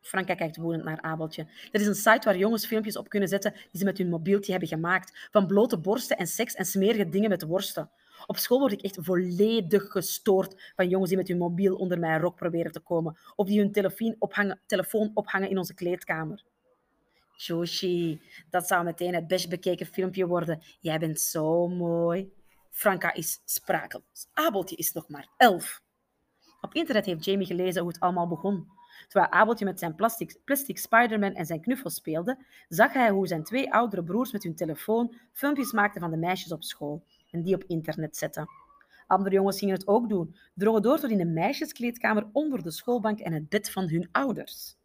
Franka 0.00 0.34
kijkt 0.34 0.56
woedend 0.56 0.84
naar 0.84 1.00
Abeltje. 1.00 1.46
Dat 1.70 1.80
is 1.80 1.86
een 1.86 1.94
site 1.94 2.20
waar 2.24 2.36
jongens 2.36 2.66
filmpjes 2.66 2.96
op 2.96 3.08
kunnen 3.08 3.28
zetten 3.28 3.52
die 3.52 3.80
ze 3.80 3.84
met 3.84 3.98
hun 3.98 4.08
mobieltje 4.08 4.50
hebben 4.50 4.68
gemaakt. 4.68 5.28
Van 5.30 5.46
blote 5.46 5.78
borsten 5.78 6.16
en 6.16 6.26
seks 6.26 6.54
en 6.54 6.64
smerige 6.64 7.08
dingen 7.08 7.28
met 7.28 7.42
worsten. 7.42 7.90
Op 8.26 8.36
school 8.36 8.58
word 8.58 8.72
ik 8.72 8.80
echt 8.82 8.98
volledig 9.00 9.90
gestoord 9.90 10.72
van 10.76 10.88
jongens 10.88 11.08
die 11.08 11.18
met 11.18 11.28
hun 11.28 11.38
mobiel 11.38 11.76
onder 11.76 11.98
mijn 11.98 12.20
rok 12.20 12.36
proberen 12.36 12.72
te 12.72 12.80
komen. 12.80 13.18
Of 13.36 13.46
die 13.46 13.60
hun 13.60 13.72
telefoon 13.72 14.16
ophangen, 14.18 14.60
telefoon 14.66 15.10
ophangen 15.14 15.50
in 15.50 15.58
onze 15.58 15.74
kleedkamer. 15.74 16.44
Joshi, 17.36 18.20
dat 18.50 18.66
zou 18.66 18.84
meteen 18.84 19.14
het 19.14 19.26
best 19.26 19.48
bekeken 19.48 19.86
filmpje 19.86 20.26
worden. 20.26 20.62
Jij 20.80 20.98
bent 20.98 21.20
zo 21.20 21.68
mooi. 21.68 22.32
Franka 22.70 23.14
is 23.14 23.40
sprakeloos. 23.44 24.28
Abeltje 24.32 24.76
is 24.76 24.92
nog 24.92 25.08
maar 25.08 25.28
elf. 25.36 25.82
Op 26.60 26.74
internet 26.74 27.06
heeft 27.06 27.24
Jamie 27.24 27.46
gelezen 27.46 27.82
hoe 27.82 27.90
het 27.90 28.00
allemaal 28.00 28.28
begon. 28.28 28.68
Terwijl 29.08 29.32
Abeltje 29.32 29.64
met 29.64 29.78
zijn 29.78 29.94
plastic, 29.94 30.40
plastic 30.44 30.78
Spider-Man 30.78 31.34
en 31.34 31.46
zijn 31.46 31.60
knuffel 31.60 31.90
speelde, 31.90 32.44
zag 32.68 32.92
hij 32.92 33.10
hoe 33.10 33.26
zijn 33.26 33.44
twee 33.44 33.72
oudere 33.72 34.04
broers 34.04 34.32
met 34.32 34.42
hun 34.42 34.54
telefoon 34.54 35.14
filmpjes 35.32 35.72
maakten 35.72 36.00
van 36.00 36.10
de 36.10 36.16
meisjes 36.16 36.52
op 36.52 36.64
school 36.64 37.04
en 37.32 37.42
die 37.42 37.54
op 37.54 37.64
internet 37.66 38.16
zetten. 38.16 38.48
Andere 39.06 39.34
jongens 39.34 39.58
gingen 39.58 39.74
het 39.74 39.86
ook 39.86 40.08
doen, 40.08 40.36
drongen 40.54 40.82
door 40.82 40.98
tot 40.98 41.10
in 41.10 41.18
de 41.18 41.24
meisjeskleedkamer 41.24 42.28
onder 42.32 42.62
de 42.62 42.70
schoolbank 42.70 43.18
en 43.18 43.32
het 43.32 43.48
bed 43.48 43.70
van 43.70 43.88
hun 43.88 44.08
ouders. 44.12 44.76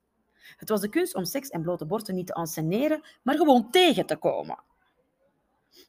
Het 0.58 0.70
was 0.70 0.82
de 0.82 0.90
kunst 0.90 1.16
om 1.16 1.26
seks 1.26 1.50
en 1.50 1.62
blote 1.62 1.86
borsten 1.86 2.16
niet 2.16 2.28
te 2.28 2.34
enceneren, 2.34 3.02
maar 3.24 3.36
gewoon 3.36 3.72
tegen 3.72 4.06
te 4.06 4.16
komen. 4.16 4.60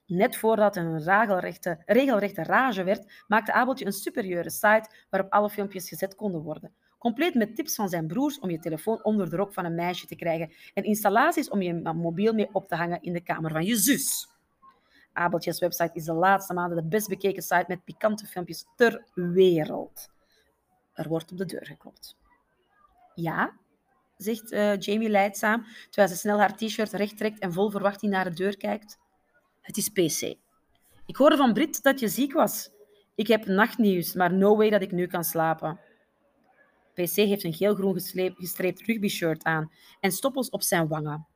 Net 0.06 0.36
voordat 0.36 0.76
een 0.76 1.02
regelrechte, 1.02 1.82
regelrechte 1.86 2.42
rage 2.42 2.82
werd, 2.82 3.24
maakte 3.26 3.52
Abeltje 3.52 3.86
een 3.86 3.92
superieure 3.92 4.50
site 4.50 4.90
waarop 5.10 5.32
alle 5.32 5.50
filmpjes 5.50 5.88
gezet 5.88 6.14
konden 6.14 6.42
worden. 6.42 6.72
Compleet 6.98 7.34
met 7.34 7.56
tips 7.56 7.74
van 7.74 7.88
zijn 7.88 8.06
broers 8.06 8.38
om 8.38 8.50
je 8.50 8.58
telefoon 8.58 9.04
onder 9.04 9.30
de 9.30 9.36
rok 9.36 9.52
van 9.52 9.64
een 9.64 9.74
meisje 9.74 10.06
te 10.06 10.16
krijgen 10.16 10.52
en 10.74 10.84
installaties 10.84 11.50
om 11.50 11.62
je 11.62 11.74
mobiel 11.74 12.32
mee 12.32 12.48
op 12.52 12.68
te 12.68 12.74
hangen 12.74 13.02
in 13.02 13.12
de 13.12 13.22
kamer 13.22 13.50
van 13.50 13.64
je 13.64 13.76
zus. 13.76 14.28
Abeltjes 15.18 15.58
website 15.58 15.90
is 15.92 16.04
de 16.04 16.12
laatste 16.12 16.54
maanden 16.54 16.76
de 16.76 16.88
best 16.88 17.08
bekeken 17.08 17.42
site 17.42 17.64
met 17.68 17.84
pikante 17.84 18.26
filmpjes 18.26 18.66
ter 18.76 19.04
wereld. 19.14 20.08
Er 20.92 21.08
wordt 21.08 21.30
op 21.30 21.38
de 21.38 21.44
deur 21.44 21.66
geklopt. 21.66 22.16
Ja, 23.14 23.52
zegt 24.16 24.52
uh, 24.52 24.78
Jamie 24.78 25.08
leidzaam, 25.08 25.64
terwijl 25.90 26.08
ze 26.08 26.16
snel 26.16 26.38
haar 26.38 26.56
t-shirt 26.56 26.92
recht 26.92 27.16
trekt 27.16 27.38
en 27.38 27.52
vol 27.52 27.70
verwachting 27.70 28.12
naar 28.12 28.24
de 28.24 28.34
deur 28.34 28.56
kijkt. 28.56 28.98
Het 29.60 29.76
is 29.76 29.88
PC. 29.88 30.36
Ik 31.06 31.16
hoorde 31.16 31.36
van 31.36 31.52
Brit 31.52 31.82
dat 31.82 32.00
je 32.00 32.08
ziek 32.08 32.32
was. 32.32 32.70
Ik 33.14 33.26
heb 33.26 33.46
nachtnieuws, 33.46 34.14
maar 34.14 34.32
no 34.32 34.56
way 34.56 34.70
dat 34.70 34.82
ik 34.82 34.92
nu 34.92 35.06
kan 35.06 35.24
slapen. 35.24 35.80
PC 36.92 37.14
heeft 37.14 37.44
een 37.44 37.54
geel-groen 37.54 37.94
gestreept 37.94 38.82
rugby-shirt 38.86 39.44
aan 39.44 39.72
en 40.00 40.12
stoppels 40.12 40.50
op 40.50 40.62
zijn 40.62 40.88
wangen. 40.88 41.26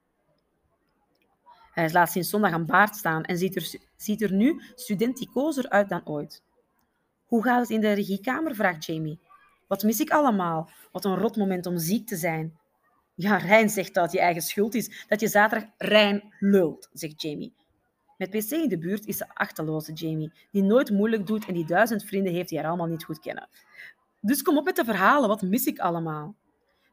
Hij 1.73 1.93
laat 1.93 2.11
sinds 2.11 2.31
zondag 2.31 2.53
een 2.53 2.67
baard 2.67 2.97
staan 2.97 3.23
en 3.23 3.39
ziet 3.39 3.57
er, 3.57 3.75
ziet 3.97 4.23
er 4.23 4.33
nu 4.33 4.63
studenticozer 4.75 5.69
uit 5.69 5.89
dan 5.89 6.07
ooit. 6.07 6.43
Hoe 7.27 7.43
gaat 7.43 7.61
het 7.61 7.71
in 7.71 7.81
de 7.81 7.93
regiekamer? 7.93 8.55
vraagt 8.55 8.85
Jamie. 8.85 9.19
Wat 9.67 9.83
mis 9.83 10.01
ik 10.01 10.11
allemaal? 10.11 10.71
Wat 10.93 11.05
een 11.05 11.17
rot 11.17 11.37
moment 11.37 11.67
om 11.67 11.79
ziek 11.79 12.07
te 12.07 12.17
zijn. 12.17 12.59
Ja, 13.15 13.37
Rijn 13.37 13.69
zegt 13.69 13.95
dat 13.95 14.05
het 14.05 14.13
je 14.13 14.21
eigen 14.21 14.43
schuld 14.43 14.75
is 14.75 15.07
dat 15.09 15.21
je 15.21 15.29
zaterdag 15.29 15.69
Rijn 15.77 16.35
lult, 16.39 16.89
zegt 16.93 17.23
Jamie. 17.23 17.55
Met 18.17 18.31
PC 18.31 18.51
in 18.51 18.69
de 18.69 18.79
buurt 18.79 19.07
is 19.07 19.17
de 19.17 19.35
achterloze 19.35 19.93
Jamie, 19.93 20.33
die 20.51 20.63
nooit 20.63 20.91
moeilijk 20.91 21.27
doet 21.27 21.47
en 21.47 21.55
die 21.55 21.67
duizend 21.67 22.05
vrienden 22.05 22.33
heeft 22.33 22.49
die 22.49 22.59
haar 22.59 22.69
allemaal 22.69 22.87
niet 22.87 23.05
goed 23.05 23.19
kennen. 23.19 23.49
Dus 24.21 24.43
kom 24.43 24.57
op 24.57 24.65
met 24.65 24.77
de 24.77 24.85
verhalen, 24.85 25.29
wat 25.29 25.43
mis 25.43 25.67
ik 25.67 25.79
allemaal? 25.79 26.35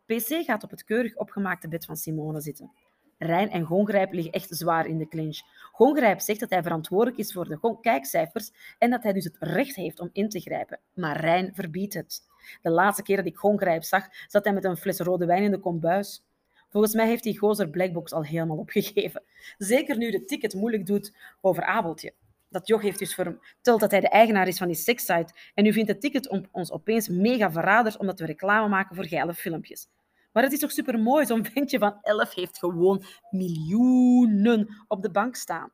PC 0.06 0.44
gaat 0.46 0.64
op 0.64 0.70
het 0.70 0.84
keurig 0.84 1.16
opgemaakte 1.16 1.68
bed 1.68 1.86
van 1.86 1.96
Simone 1.96 2.42
zitten. 2.42 2.72
Rijn 3.20 3.50
en 3.50 3.64
Gongrijp 3.64 4.14
liggen 4.14 4.34
echt 4.34 4.50
zwaar 4.50 4.88
in 4.88 4.98
de 4.98 5.08
clinch. 5.08 5.40
Gongrijp 5.72 6.20
zegt 6.20 6.40
dat 6.40 6.50
hij 6.50 6.64
verantwoordelijk 6.64 7.18
is 7.18 7.34
voor 7.34 7.46
de 7.46 7.78
kijkcijfers 7.82 8.52
en 8.78 8.90
dat 8.90 9.04
hij 9.04 9.14
dus 9.14 9.24
het 9.24 9.36
recht 9.40 9.76
heeft 9.76 10.00
om 10.00 10.10
in 10.14 10.30
te 10.30 10.40
grijpen. 10.40 10.80
Maar 10.94 11.20
Rijn 11.20 11.52
verbiedt 11.54 11.94
het. 11.94 12.22
De 12.62 12.70
laatste 12.70 13.04
keer 13.04 13.16
dat 13.16 13.26
ik 13.26 13.38
Gongrijp 13.38 13.84
zag, 13.84 14.08
zat 14.28 14.44
hij 14.44 14.54
met 14.54 14.64
een 14.64 14.78
fles 14.78 15.00
rode 15.00 15.26
wijn 15.26 15.44
in 15.44 15.52
de 15.52 15.60
kombuis. 15.60 16.24
Volgens 16.70 16.94
mij 16.94 17.08
heeft 17.08 17.24
die 17.24 17.38
gozer 17.38 17.70
Blackbox 17.70 18.12
al 18.12 18.24
helemaal 18.24 18.58
opgegeven. 18.58 19.24
Zeker 19.58 19.98
nu 19.98 20.12
de 20.12 20.26
ticket 20.26 20.54
moeilijk 20.54 20.86
doet 20.86 21.16
over 21.42 21.64
Abeltje. 21.64 22.14
Dat 22.50 22.68
joch 22.68 22.82
heeft 22.82 23.00
dus 23.00 23.14
verteld 23.14 23.80
dat 23.80 23.92
hij 23.92 24.00
de 24.00 24.10
eigenaar 24.10 24.48
is 24.48 24.58
van 24.58 24.68
die 24.68 24.76
sekssite. 24.76 25.34
En 25.54 25.64
nu 25.64 25.74
vindt 25.74 25.90
het 25.90 26.02
ticket 26.02 26.48
ons 26.52 26.72
opeens 26.72 27.08
mega 27.08 27.52
verraders 27.52 27.98
omdat 27.98 28.20
we 28.20 28.26
reclame 28.26 28.68
maken 28.68 28.96
voor 28.96 29.06
geile 29.06 29.34
filmpjes. 29.34 29.88
Maar 30.32 30.44
het 30.44 30.52
is 30.52 30.60
toch 30.60 30.72
super 30.72 31.00
mooi. 31.00 31.26
Zo'n 31.26 31.46
ventje 31.46 31.80
van 31.80 31.98
11 32.02 32.34
heeft 32.34 32.58
gewoon 32.58 33.04
miljoenen 33.30 34.86
op 34.88 35.02
de 35.02 35.12
bank 35.12 35.36
staan. 35.36 35.72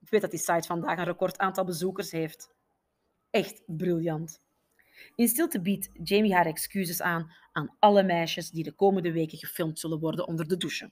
Ik 0.00 0.10
weet 0.10 0.20
dat 0.20 0.30
die 0.30 0.40
site 0.40 0.66
vandaag 0.66 0.98
een 0.98 1.04
record 1.04 1.38
aantal 1.38 1.64
bezoekers 1.64 2.10
heeft. 2.10 2.54
Echt 3.30 3.62
briljant. 3.66 4.42
In 5.14 5.28
stilte 5.28 5.60
biedt 5.60 5.88
Jamie 6.02 6.34
haar 6.34 6.46
excuses 6.46 7.02
aan 7.02 7.32
aan 7.52 7.76
alle 7.78 8.02
meisjes 8.02 8.50
die 8.50 8.64
de 8.64 8.72
komende 8.72 9.12
weken 9.12 9.38
gefilmd 9.38 9.78
zullen 9.78 10.00
worden 10.00 10.26
onder 10.26 10.48
de 10.48 10.56
douche. 10.56 10.90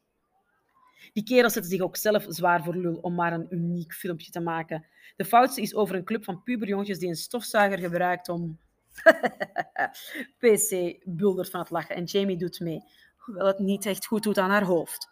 Die 1.13 1.25
kerel 1.25 1.51
zet 1.51 1.67
zich 1.67 1.81
ook 1.81 1.97
zelf 1.97 2.25
zwaar 2.29 2.63
voor 2.63 2.77
lul 2.77 2.95
om 2.95 3.15
maar 3.15 3.33
een 3.33 3.47
uniek 3.51 3.93
filmpje 3.93 4.31
te 4.31 4.41
maken. 4.41 4.87
De 5.17 5.25
foutste 5.25 5.61
is 5.61 5.75
over 5.75 5.95
een 5.95 6.05
club 6.05 6.25
van 6.25 6.43
puberjongetjes 6.43 6.99
die 6.99 7.09
een 7.09 7.15
stofzuiger 7.15 7.79
gebruikt 7.79 8.29
om... 8.29 8.59
PC 10.41 11.01
buldert 11.05 11.51
van 11.51 11.61
het 11.61 11.71
lachen 11.71 11.97
en 11.97 12.05
Jamie 12.05 12.37
doet 12.37 12.61
mee, 12.61 12.83
hoewel 13.17 13.47
het 13.47 13.59
niet 13.59 13.87
echt 13.87 14.07
goed 14.07 14.23
doet 14.23 14.39
aan 14.39 14.51
haar 14.51 14.65
hoofd. 14.65 15.11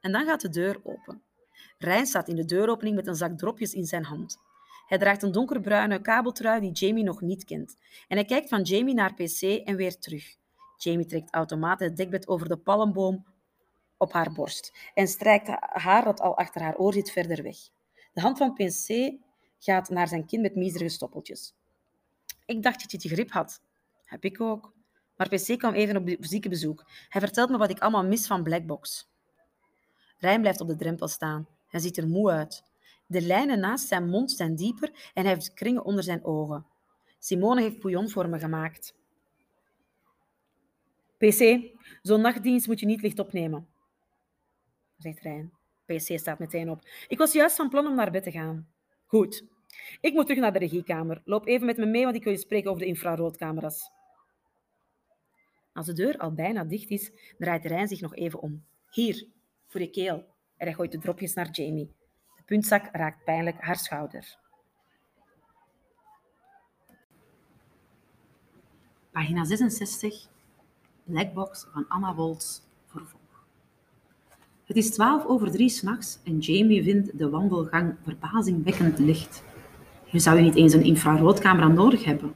En 0.00 0.12
dan 0.12 0.24
gaat 0.24 0.40
de 0.40 0.48
deur 0.48 0.80
open. 0.82 1.22
Rijn 1.78 2.06
staat 2.06 2.28
in 2.28 2.36
de 2.36 2.44
deuropening 2.44 2.96
met 2.96 3.06
een 3.06 3.14
zak 3.14 3.38
dropjes 3.38 3.74
in 3.74 3.86
zijn 3.86 4.04
hand. 4.04 4.38
Hij 4.86 4.98
draagt 4.98 5.22
een 5.22 5.32
donkerbruine 5.32 6.00
kabeltrui 6.00 6.60
die 6.60 6.72
Jamie 6.72 7.04
nog 7.04 7.20
niet 7.20 7.44
kent. 7.44 7.76
En 8.08 8.16
hij 8.16 8.24
kijkt 8.24 8.48
van 8.48 8.62
Jamie 8.62 8.94
naar 8.94 9.14
PC 9.14 9.42
en 9.42 9.76
weer 9.76 9.98
terug. 9.98 10.36
Jamie 10.76 11.06
trekt 11.06 11.34
automatisch 11.34 11.86
het 11.86 11.96
dekbed 11.96 12.28
over 12.28 12.48
de 12.48 12.56
palmboom 12.56 13.26
op 13.96 14.12
haar 14.12 14.32
borst 14.32 14.72
en 14.94 15.08
strijkt 15.08 15.48
haar 15.60 16.04
dat 16.04 16.20
al 16.20 16.36
achter 16.36 16.62
haar 16.62 16.76
oor 16.76 16.92
zit 16.92 17.10
verder 17.10 17.42
weg. 17.42 17.56
De 18.12 18.20
hand 18.20 18.38
van 18.38 18.54
PC 18.54 19.12
gaat 19.58 19.88
naar 19.88 20.08
zijn 20.08 20.26
kin 20.26 20.40
met 20.40 20.56
miserige 20.56 20.90
stoppeltjes. 20.90 21.54
Ik 22.50 22.62
dacht 22.62 22.80
dat 22.80 22.92
je 22.92 22.98
het 22.98 23.12
grip 23.12 23.30
had. 23.30 23.62
Heb 24.04 24.24
ik 24.24 24.40
ook. 24.40 24.72
Maar 25.16 25.28
PC 25.28 25.58
kwam 25.58 25.74
even 25.74 25.96
op 25.96 26.16
ziekenbezoek. 26.20 26.84
Hij 27.08 27.20
vertelt 27.20 27.50
me 27.50 27.58
wat 27.58 27.70
ik 27.70 27.78
allemaal 27.78 28.04
mis 28.04 28.26
van 28.26 28.42
Blackbox. 28.42 29.08
Rijn 30.18 30.40
blijft 30.40 30.60
op 30.60 30.68
de 30.68 30.76
drempel 30.76 31.08
staan. 31.08 31.48
Hij 31.68 31.80
ziet 31.80 31.96
er 31.96 32.08
moe 32.08 32.30
uit. 32.30 32.64
De 33.06 33.20
lijnen 33.20 33.60
naast 33.60 33.86
zijn 33.86 34.08
mond 34.08 34.32
zijn 34.32 34.56
dieper 34.56 35.10
en 35.14 35.24
hij 35.24 35.32
heeft 35.32 35.54
kringen 35.54 35.84
onder 35.84 36.04
zijn 36.04 36.24
ogen. 36.24 36.66
Simone 37.18 37.60
heeft 37.60 37.80
bouillon 37.80 38.38
gemaakt. 38.38 38.94
PC, 41.18 41.60
zo'n 42.02 42.20
nachtdienst 42.20 42.66
moet 42.66 42.80
je 42.80 42.86
niet 42.86 43.02
licht 43.02 43.18
opnemen, 43.18 43.68
zegt 44.96 45.20
Rijn. 45.20 45.52
PC 45.86 46.18
staat 46.18 46.38
meteen 46.38 46.70
op. 46.70 46.82
Ik 47.08 47.18
was 47.18 47.32
juist 47.32 47.56
van 47.56 47.68
plan 47.68 47.86
om 47.86 47.94
naar 47.94 48.10
bed 48.10 48.22
te 48.22 48.30
gaan. 48.30 48.68
Goed. 49.06 49.44
Ik 50.00 50.12
moet 50.12 50.26
terug 50.26 50.40
naar 50.40 50.52
de 50.52 50.58
regiekamer. 50.58 51.22
Loop 51.24 51.46
even 51.46 51.66
met 51.66 51.76
me 51.76 51.86
mee, 51.86 52.04
want 52.04 52.16
ik 52.16 52.24
wil 52.24 52.32
je 52.32 52.38
spreken 52.38 52.70
over 52.70 52.82
de 52.82 52.88
infraroodcamera's. 52.88 53.90
Als 55.72 55.86
de 55.86 55.92
deur 55.92 56.18
al 56.18 56.32
bijna 56.32 56.64
dicht 56.64 56.90
is, 56.90 57.10
draait 57.38 57.64
Rijn 57.64 57.88
zich 57.88 58.00
nog 58.00 58.14
even 58.14 58.40
om. 58.40 58.64
Hier, 58.90 59.26
voor 59.66 59.80
je 59.80 59.90
keel. 59.90 60.16
En 60.56 60.66
hij 60.66 60.74
gooit 60.74 60.92
de 60.92 60.98
dropjes 60.98 61.34
naar 61.34 61.50
Jamie. 61.50 61.94
De 62.36 62.42
puntzak 62.46 62.88
raakt 62.92 63.24
pijnlijk 63.24 63.60
haar 63.60 63.76
schouder. 63.76 64.38
Pagina 69.10 69.44
66, 69.44 70.28
Blackbox 71.04 71.66
van 71.72 71.88
Anna 71.88 72.14
Woltz, 72.14 72.60
vervolg. 72.86 73.20
Het 74.64 74.76
is 74.76 74.90
twaalf 74.90 75.24
over 75.24 75.50
drie 75.50 75.68
s'nachts 75.68 76.18
en 76.24 76.38
Jamie 76.38 76.82
vindt 76.82 77.18
de 77.18 77.28
wandelgang 77.28 77.96
verbazingwekkend 78.02 78.98
licht. 78.98 79.42
Je 80.10 80.18
zou 80.18 80.40
niet 80.40 80.56
eens 80.56 80.72
een 80.72 80.84
infraroodcamera 80.84 81.68
nodig 81.68 82.04
hebben. 82.04 82.32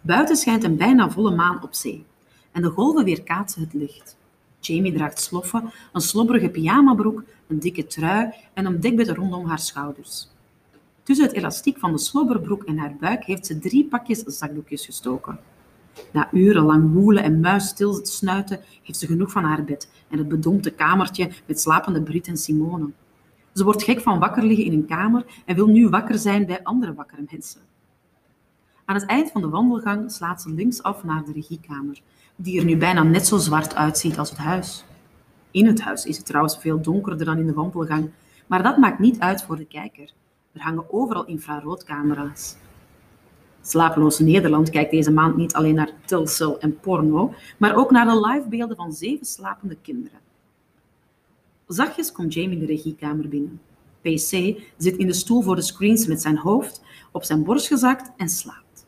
Buiten 0.00 0.36
schijnt 0.36 0.64
een 0.64 0.76
bijna 0.76 1.10
volle 1.10 1.34
maan 1.34 1.62
op 1.62 1.74
zee 1.74 2.04
en 2.52 2.62
de 2.62 2.68
golven 2.68 3.04
weerkaatsen 3.04 3.62
het 3.62 3.72
licht. 3.72 4.16
Jamie 4.60 4.92
draagt 4.92 5.20
sloffen, 5.20 5.72
een 5.92 6.00
slobberige 6.00 6.48
pyjamabroek, 6.48 7.22
een 7.46 7.58
dikke 7.58 7.86
trui 7.86 8.30
en 8.52 8.66
een 8.66 8.80
dekbed 8.80 9.08
rondom 9.08 9.46
haar 9.46 9.58
schouders. 9.58 10.28
Tussen 11.02 11.26
het 11.26 11.34
elastiek 11.34 11.78
van 11.78 11.92
de 11.92 11.98
slobberbroek 11.98 12.62
en 12.62 12.78
haar 12.78 12.96
buik 13.00 13.24
heeft 13.24 13.46
ze 13.46 13.58
drie 13.58 13.84
pakjes 13.84 14.18
zakdoekjes 14.18 14.84
gestoken. 14.84 15.38
Na 16.12 16.28
urenlang 16.32 16.92
woelen 16.92 17.22
en 17.22 17.40
muis 17.40 17.68
stil 17.68 18.00
snuiten, 18.02 18.60
heeft 18.82 18.98
ze 18.98 19.06
genoeg 19.06 19.30
van 19.30 19.44
haar 19.44 19.64
bed 19.64 19.88
en 20.08 20.18
het 20.18 20.28
bedompte 20.28 20.70
kamertje 20.70 21.30
met 21.46 21.60
slapende 21.60 22.02
Brit 22.02 22.26
en 22.26 22.36
Simone. 22.36 22.90
Ze 23.54 23.64
wordt 23.64 23.82
gek 23.82 24.00
van 24.00 24.18
wakker 24.18 24.42
liggen 24.42 24.64
in 24.64 24.72
een 24.72 24.86
kamer 24.86 25.24
en 25.46 25.54
wil 25.54 25.66
nu 25.66 25.88
wakker 25.88 26.18
zijn 26.18 26.46
bij 26.46 26.62
andere 26.62 26.94
wakkere 26.94 27.24
mensen. 27.30 27.60
Aan 28.84 28.94
het 28.94 29.06
eind 29.06 29.30
van 29.30 29.40
de 29.40 29.48
wandelgang 29.48 30.12
slaat 30.12 30.42
ze 30.42 30.50
linksaf 30.50 31.04
naar 31.04 31.24
de 31.24 31.32
regiekamer, 31.32 32.00
die 32.36 32.58
er 32.58 32.64
nu 32.64 32.76
bijna 32.76 33.02
net 33.02 33.26
zo 33.26 33.38
zwart 33.38 33.74
uitziet 33.74 34.18
als 34.18 34.30
het 34.30 34.38
huis. 34.38 34.84
In 35.50 35.66
het 35.66 35.80
huis 35.80 36.04
is 36.04 36.16
het 36.16 36.26
trouwens 36.26 36.58
veel 36.58 36.80
donkerder 36.80 37.26
dan 37.26 37.38
in 37.38 37.46
de 37.46 37.52
wandelgang, 37.52 38.10
maar 38.46 38.62
dat 38.62 38.76
maakt 38.76 38.98
niet 38.98 39.20
uit 39.20 39.42
voor 39.42 39.56
de 39.56 39.66
kijker. 39.66 40.12
Er 40.52 40.62
hangen 40.62 40.92
overal 40.92 41.24
infraroodcamera's. 41.24 42.56
Slapeloos 43.60 44.18
Nederland 44.18 44.70
kijkt 44.70 44.90
deze 44.90 45.12
maand 45.12 45.36
niet 45.36 45.54
alleen 45.54 45.74
naar 45.74 45.90
tilcel 46.04 46.60
en 46.60 46.80
porno, 46.80 47.34
maar 47.58 47.76
ook 47.76 47.90
naar 47.90 48.06
de 48.06 48.20
livebeelden 48.20 48.76
van 48.76 48.92
zeven 48.92 49.26
slapende 49.26 49.76
kinderen. 49.82 50.18
Zachtjes 51.72 52.12
komt 52.12 52.34
Jamie 52.34 52.58
de 52.58 52.66
regiekamer 52.66 53.28
binnen. 53.28 53.60
PC 54.00 54.60
zit 54.76 54.96
in 54.96 55.06
de 55.06 55.12
stoel 55.12 55.42
voor 55.42 55.56
de 55.56 55.62
screens 55.62 56.06
met 56.06 56.22
zijn 56.22 56.36
hoofd 56.36 56.82
op 57.12 57.24
zijn 57.24 57.44
borst 57.44 57.66
gezakt 57.66 58.10
en 58.16 58.28
slaapt. 58.28 58.86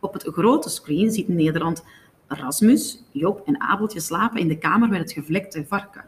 Op 0.00 0.12
het 0.12 0.22
grote 0.22 0.68
screen 0.68 1.12
ziet 1.12 1.28
Nederland 1.28 1.84
Rasmus, 2.26 3.02
Job 3.12 3.42
en 3.46 3.60
Abeltje 3.60 4.00
slapen 4.00 4.40
in 4.40 4.48
de 4.48 4.58
kamer 4.58 4.88
met 4.88 4.98
het 4.98 5.12
gevlekte 5.12 5.66
varken. 5.66 6.04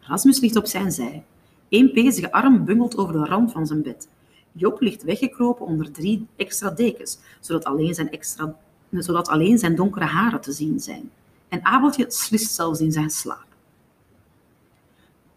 Rasmus 0.00 0.40
ligt 0.40 0.56
op 0.56 0.66
zijn 0.66 0.92
zij. 0.92 1.24
Eén 1.68 1.92
pezige 1.92 2.32
arm 2.32 2.64
bungelt 2.64 2.96
over 2.96 3.12
de 3.12 3.24
rand 3.24 3.52
van 3.52 3.66
zijn 3.66 3.82
bed. 3.82 4.08
Job 4.52 4.80
ligt 4.80 5.02
weggekropen 5.02 5.66
onder 5.66 5.92
drie 5.92 6.26
extra 6.36 6.70
dekens, 6.70 7.18
zodat 7.40 7.64
alleen 7.64 7.94
zijn, 7.94 8.10
extra, 8.10 8.56
zodat 8.90 9.28
alleen 9.28 9.58
zijn 9.58 9.76
donkere 9.76 10.04
haren 10.04 10.40
te 10.40 10.52
zien 10.52 10.80
zijn. 10.80 11.10
En 11.48 11.64
Abeltje 11.64 12.04
slist 12.08 12.54
zelfs 12.54 12.80
in 12.80 12.92
zijn 12.92 13.10
slaap. 13.10 13.55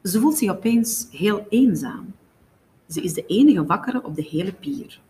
Ze 0.03 0.19
voelt 0.19 0.37
zich 0.37 0.49
opeens 0.49 1.07
heel 1.11 1.45
eenzaam. 1.49 2.13
Ze 2.87 3.01
is 3.01 3.13
de 3.13 3.25
enige 3.25 3.65
wakkere 3.65 4.03
op 4.03 4.15
de 4.15 4.23
hele 4.23 4.53
pier. 4.53 5.01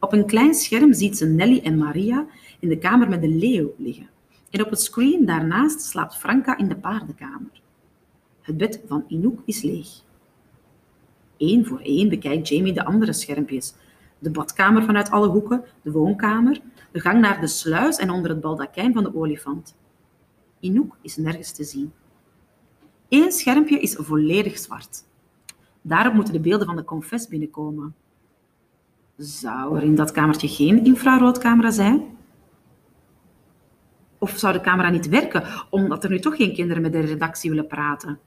Op 0.00 0.12
een 0.12 0.26
klein 0.26 0.54
scherm 0.54 0.92
ziet 0.92 1.16
ze 1.16 1.26
Nelly 1.26 1.60
en 1.62 1.78
Maria 1.78 2.26
in 2.60 2.68
de 2.68 2.78
kamer 2.78 3.08
met 3.08 3.20
de 3.20 3.28
leeuw 3.28 3.74
liggen. 3.78 4.08
En 4.50 4.64
op 4.64 4.70
het 4.70 4.80
screen 4.80 5.26
daarnaast 5.26 5.80
slaapt 5.80 6.16
Franka 6.16 6.56
in 6.56 6.68
de 6.68 6.76
paardenkamer. 6.76 7.62
Het 8.40 8.56
bed 8.56 8.80
van 8.86 9.04
Inouk 9.08 9.40
is 9.44 9.62
leeg. 9.62 9.88
Eén 11.38 11.66
voor 11.66 11.80
één 11.80 12.08
bekijkt 12.08 12.48
Jamie 12.48 12.72
de 12.72 12.84
andere 12.84 13.12
schermpjes. 13.12 13.74
De 14.18 14.30
badkamer 14.30 14.84
vanuit 14.84 15.10
alle 15.10 15.28
hoeken, 15.28 15.64
de 15.82 15.90
woonkamer, 15.90 16.60
de 16.92 17.00
gang 17.00 17.20
naar 17.20 17.40
de 17.40 17.46
sluis 17.46 17.96
en 17.96 18.10
onder 18.10 18.30
het 18.30 18.40
baldakijn 18.40 18.92
van 18.92 19.02
de 19.02 19.14
olifant. 19.14 19.76
Inouk 20.60 20.96
is 21.02 21.16
nergens 21.16 21.52
te 21.52 21.64
zien. 21.64 21.92
Eén 23.14 23.32
schermpje 23.32 23.80
is 23.80 23.96
volledig 23.98 24.58
zwart. 24.58 25.04
Daarop 25.82 26.14
moeten 26.14 26.32
de 26.32 26.40
beelden 26.40 26.66
van 26.66 26.76
de 26.76 26.84
confess 26.84 27.28
binnenkomen. 27.28 27.94
Zou 29.16 29.76
er 29.76 29.82
in 29.82 29.94
dat 29.94 30.10
kamertje 30.10 30.48
geen 30.48 30.84
infraroodcamera 30.84 31.70
zijn? 31.70 32.16
Of 34.18 34.38
zou 34.38 34.52
de 34.52 34.60
camera 34.60 34.90
niet 34.90 35.08
werken, 35.08 35.44
omdat 35.70 36.04
er 36.04 36.10
nu 36.10 36.20
toch 36.20 36.36
geen 36.36 36.54
kinderen 36.54 36.82
met 36.82 36.92
de 36.92 37.00
redactie 37.00 37.50
willen 37.50 37.66
praten? 37.66 38.18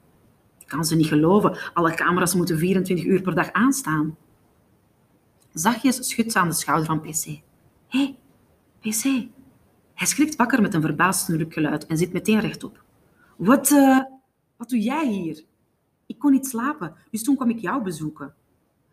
Kan 0.66 0.84
ze 0.84 0.96
niet 0.96 1.06
geloven. 1.06 1.58
Alle 1.74 1.94
camera's 1.94 2.34
moeten 2.34 2.58
24 2.58 3.06
uur 3.06 3.20
per 3.20 3.34
dag 3.34 3.52
aanstaan. 3.52 4.16
Zachtjes 5.52 6.08
schudt 6.08 6.32
ze 6.32 6.38
aan 6.38 6.48
de 6.48 6.54
schouder 6.54 6.86
van 6.86 7.00
PC. 7.00 7.24
Hé, 7.24 7.40
hey, 7.88 8.16
PC. 8.80 9.02
Hij 9.94 10.06
schrikt 10.06 10.36
wakker 10.36 10.62
met 10.62 10.74
een 10.74 10.82
verbaasd 10.82 11.24
snurkgeluid 11.24 11.86
en 11.86 11.96
zit 11.98 12.12
meteen 12.12 12.40
rechtop. 12.40 12.82
Wat, 13.36 13.70
uh, 13.70 14.00
wat 14.58 14.68
doe 14.68 14.80
jij 14.80 15.08
hier? 15.08 15.44
Ik 16.06 16.18
kon 16.18 16.32
niet 16.32 16.46
slapen, 16.46 16.94
dus 17.10 17.22
toen 17.22 17.36
kwam 17.36 17.50
ik 17.50 17.58
jou 17.58 17.82
bezoeken. 17.82 18.34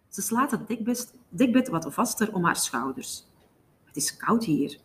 Ze 0.10 0.21
slaat 0.21 0.51
het 0.51 0.67
dekbed, 1.30 1.67
wat 1.67 1.93
vaster 1.93 2.34
om 2.34 2.43
haar 2.43 2.56
schouders. 2.56 3.25
Het 3.84 3.95
is 3.95 4.17
koud 4.17 4.43
hier. 4.43 4.80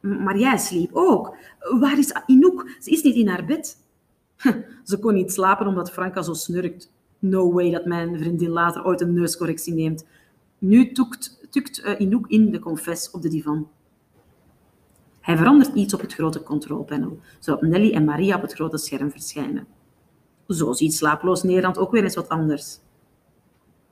Maar 0.00 0.38
jij 0.38 0.58
sliep 0.58 0.90
ook. 0.92 1.36
Waar 1.80 1.98
is 1.98 2.12
Inouk? 2.26 2.76
Ze 2.80 2.90
is 2.90 3.02
niet 3.02 3.14
in 3.14 3.28
haar 3.28 3.44
bed. 3.44 3.76
Ze 4.84 4.98
kon 5.00 5.14
niet 5.14 5.32
slapen 5.32 5.66
omdat 5.66 5.90
Franka 5.90 6.22
zo 6.22 6.32
snurkt. 6.32 6.92
No 7.18 7.52
way 7.52 7.70
dat 7.70 7.84
mijn 7.84 8.18
vriendin 8.18 8.50
later 8.50 8.84
ooit 8.84 9.00
een 9.00 9.14
neuscorrectie 9.14 9.74
neemt. 9.74 10.06
Nu 10.58 10.92
tukt, 10.92 11.46
tukt 11.50 11.84
uh, 11.84 12.00
Inouk 12.00 12.26
in 12.26 12.50
de 12.50 12.58
confess 12.58 13.10
op 13.10 13.22
de 13.22 13.28
divan. 13.28 13.68
Hij 15.28 15.36
verandert 15.36 15.74
iets 15.74 15.94
op 15.94 16.00
het 16.00 16.14
grote 16.14 16.42
controlpanel, 16.42 17.18
zodat 17.38 17.62
Nelly 17.62 17.92
en 17.92 18.04
Maria 18.04 18.36
op 18.36 18.42
het 18.42 18.52
grote 18.52 18.78
scherm 18.78 19.10
verschijnen. 19.10 19.66
Zo 20.46 20.72
ziet 20.72 20.94
slaaploos 20.94 21.42
Nederland 21.42 21.78
ook 21.78 21.90
weer 21.90 22.02
eens 22.02 22.14
wat 22.14 22.28
anders. 22.28 22.78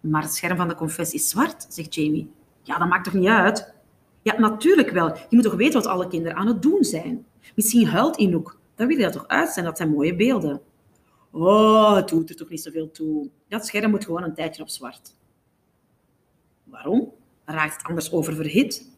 Maar 0.00 0.22
het 0.22 0.34
scherm 0.34 0.56
van 0.56 0.68
de 0.68 0.74
confess 0.74 1.12
is 1.12 1.28
zwart, 1.28 1.66
zegt 1.68 1.94
Jamie. 1.94 2.30
Ja, 2.62 2.78
dat 2.78 2.88
maakt 2.88 3.04
toch 3.04 3.12
niet 3.12 3.28
uit? 3.28 3.74
Ja, 4.22 4.38
natuurlijk 4.38 4.90
wel. 4.90 5.08
Je 5.08 5.26
moet 5.30 5.42
toch 5.42 5.54
weten 5.54 5.82
wat 5.82 5.90
alle 5.90 6.08
kinderen 6.08 6.36
aan 6.36 6.46
het 6.46 6.62
doen 6.62 6.84
zijn? 6.84 7.26
Misschien 7.54 7.86
huilt 7.86 8.16
Inouk. 8.16 8.58
Dan 8.74 8.86
wil 8.86 8.96
je 8.96 9.02
dat 9.02 9.12
toch 9.12 9.28
uit 9.28 9.50
zijn, 9.50 9.64
dat 9.64 9.76
zijn 9.76 9.90
mooie 9.90 10.16
beelden. 10.16 10.60
Oh, 11.30 11.94
het 11.94 12.08
doet 12.08 12.30
er 12.30 12.36
toch 12.36 12.48
niet 12.48 12.62
zoveel 12.62 12.90
toe. 12.90 13.30
Dat 13.48 13.66
scherm 13.66 13.90
moet 13.90 14.04
gewoon 14.04 14.22
een 14.22 14.34
tijdje 14.34 14.62
op 14.62 14.68
zwart. 14.68 15.16
Waarom? 16.64 17.12
Raakt 17.44 17.76
het 17.76 17.86
anders 17.86 18.12
oververhit? 18.12 18.95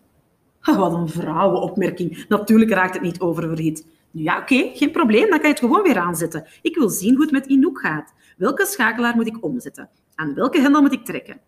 Wat 0.77 0.93
een 0.93 1.09
vrouwenopmerking. 1.09 2.25
Natuurlijk 2.29 2.71
raakt 2.71 2.95
het 2.95 3.03
niet 3.03 3.21
oververhit. 3.21 3.87
Ja, 4.11 4.39
oké, 4.39 4.71
geen 4.75 4.91
probleem, 4.91 5.31
dan 5.31 5.39
kan 5.39 5.49
je 5.49 5.55
het 5.55 5.59
gewoon 5.59 5.83
weer 5.83 5.99
aanzetten. 5.99 6.47
Ik 6.63 6.77
wil 6.77 6.89
zien 6.89 7.15
hoe 7.15 7.23
het 7.23 7.31
met 7.31 7.47
Inouk 7.47 7.81
gaat. 7.81 8.15
Welke 8.37 8.67
schakelaar 8.67 9.17
moet 9.17 9.27
ik 9.27 9.45
omzetten? 9.45 9.89
Aan 10.15 10.35
welke 10.35 10.61
hendel 10.61 10.83
moet 10.83 10.93
ik 10.93 11.05
trekken? 11.05 11.41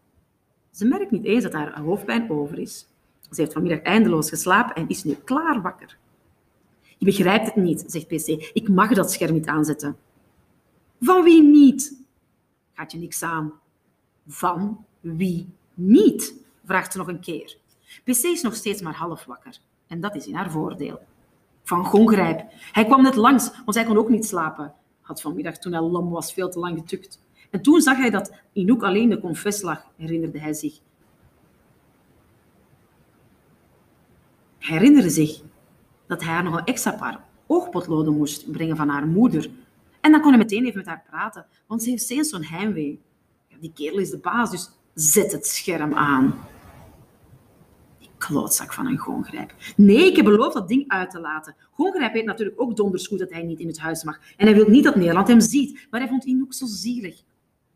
Ze 0.70 0.84
merkt 0.84 1.10
niet 1.10 1.24
eens 1.24 1.42
dat 1.42 1.52
haar 1.52 1.80
hoofdpijn 1.80 2.30
over 2.30 2.58
is. 2.58 2.86
Ze 3.30 3.40
heeft 3.40 3.52
vanmiddag 3.52 3.82
eindeloos 3.82 4.28
geslapen 4.28 4.74
en 4.74 4.88
is 4.88 5.04
nu 5.04 5.14
klaar 5.24 5.62
wakker. 5.62 5.98
Je 6.98 7.04
begrijpt 7.04 7.46
het 7.46 7.56
niet, 7.56 7.84
zegt 7.86 8.06
PC. 8.06 8.50
Ik 8.52 8.68
mag 8.68 8.94
dat 8.94 9.12
scherm 9.12 9.32
niet 9.32 9.46
aanzetten. 9.46 9.96
Van 11.00 11.22
wie 11.22 11.42
niet? 11.42 11.94
Gaat 12.72 12.92
je 12.92 12.98
niks 12.98 13.22
aan. 13.22 13.52
Van 14.26 14.84
wie 15.00 15.48
niet? 15.74 16.34
vraagt 16.64 16.92
ze 16.92 16.98
nog 16.98 17.08
een 17.08 17.20
keer. 17.20 17.56
PC 18.04 18.22
is 18.22 18.42
nog 18.42 18.54
steeds 18.54 18.82
maar 18.82 18.94
half 18.94 19.24
wakker. 19.24 19.58
En 19.86 20.00
dat 20.00 20.14
is 20.14 20.26
in 20.26 20.34
haar 20.34 20.50
voordeel. 20.50 21.00
Van 21.62 21.84
Gongrijp. 21.84 22.44
Hij 22.72 22.84
kwam 22.84 23.02
net 23.02 23.16
langs, 23.16 23.50
want 23.64 23.74
hij 23.74 23.84
kon 23.84 23.98
ook 23.98 24.08
niet 24.08 24.26
slapen. 24.26 24.74
Had 25.00 25.20
vanmiddag, 25.20 25.58
toen 25.58 25.72
hij 25.72 25.82
lam 25.82 26.10
was, 26.10 26.32
veel 26.32 26.50
te 26.50 26.58
lang 26.58 26.78
getukt. 26.78 27.20
En 27.50 27.62
toen 27.62 27.80
zag 27.80 27.96
hij 27.96 28.10
dat 28.10 28.32
Inouk 28.52 28.82
alleen 28.82 29.08
de 29.08 29.20
confess 29.20 29.62
lag, 29.62 29.86
herinnerde 29.96 30.40
hij 30.40 30.52
zich. 30.52 30.80
Hij 34.58 34.76
herinnerde 34.76 35.10
zich 35.10 35.40
dat 36.06 36.22
hij 36.22 36.32
haar 36.32 36.42
nog 36.42 36.56
een 36.56 36.64
extra 36.64 36.92
paar 36.92 37.24
oogpotloden 37.46 38.16
moest 38.16 38.50
brengen 38.50 38.76
van 38.76 38.88
haar 38.88 39.06
moeder. 39.06 39.50
En 40.00 40.12
dan 40.12 40.20
kon 40.20 40.30
hij 40.30 40.38
meteen 40.38 40.64
even 40.64 40.76
met 40.76 40.86
haar 40.86 41.02
praten, 41.10 41.46
want 41.66 41.82
ze 41.82 41.90
heeft 41.90 42.02
steeds 42.02 42.28
zo'n 42.28 42.44
heimwee. 42.44 43.00
Die 43.60 43.72
kerel 43.74 43.98
is 43.98 44.10
de 44.10 44.18
baas, 44.18 44.50
dus 44.50 44.70
zet 44.94 45.32
het 45.32 45.46
scherm 45.46 45.94
aan. 45.94 46.34
Klootzak 48.20 48.72
van 48.72 48.86
een 48.86 48.98
goongrijp. 48.98 49.54
Nee, 49.76 50.06
ik 50.06 50.16
heb 50.16 50.24
beloofd 50.24 50.54
dat 50.54 50.68
ding 50.68 50.84
uit 50.88 51.10
te 51.10 51.20
laten. 51.20 51.54
Goongrijp 51.72 52.12
weet 52.12 52.24
natuurlijk 52.24 52.60
ook 52.60 52.76
donders 52.76 53.06
goed 53.06 53.18
dat 53.18 53.30
hij 53.30 53.42
niet 53.42 53.60
in 53.60 53.66
het 53.66 53.78
huis 53.78 54.04
mag. 54.04 54.18
En 54.36 54.46
hij 54.46 54.54
wil 54.54 54.68
niet 54.68 54.84
dat 54.84 54.96
Nederland 54.96 55.28
hem 55.28 55.40
ziet, 55.40 55.86
maar 55.90 56.00
hij 56.00 56.08
vond 56.08 56.24
Inouk 56.24 56.54
zo 56.54 56.66
zielig. 56.66 57.22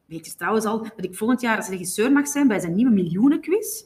Weet 0.07 0.26
je 0.26 0.34
trouwens 0.34 0.64
al 0.64 0.78
dat 0.78 1.05
ik 1.05 1.14
volgend 1.14 1.40
jaar 1.40 1.57
als 1.57 1.68
regisseur 1.68 2.12
mag 2.12 2.28
zijn 2.28 2.49
bij 2.49 2.61
zijn 2.61 2.74
nieuwe 2.74 2.92
miljoenenquiz? 2.92 3.84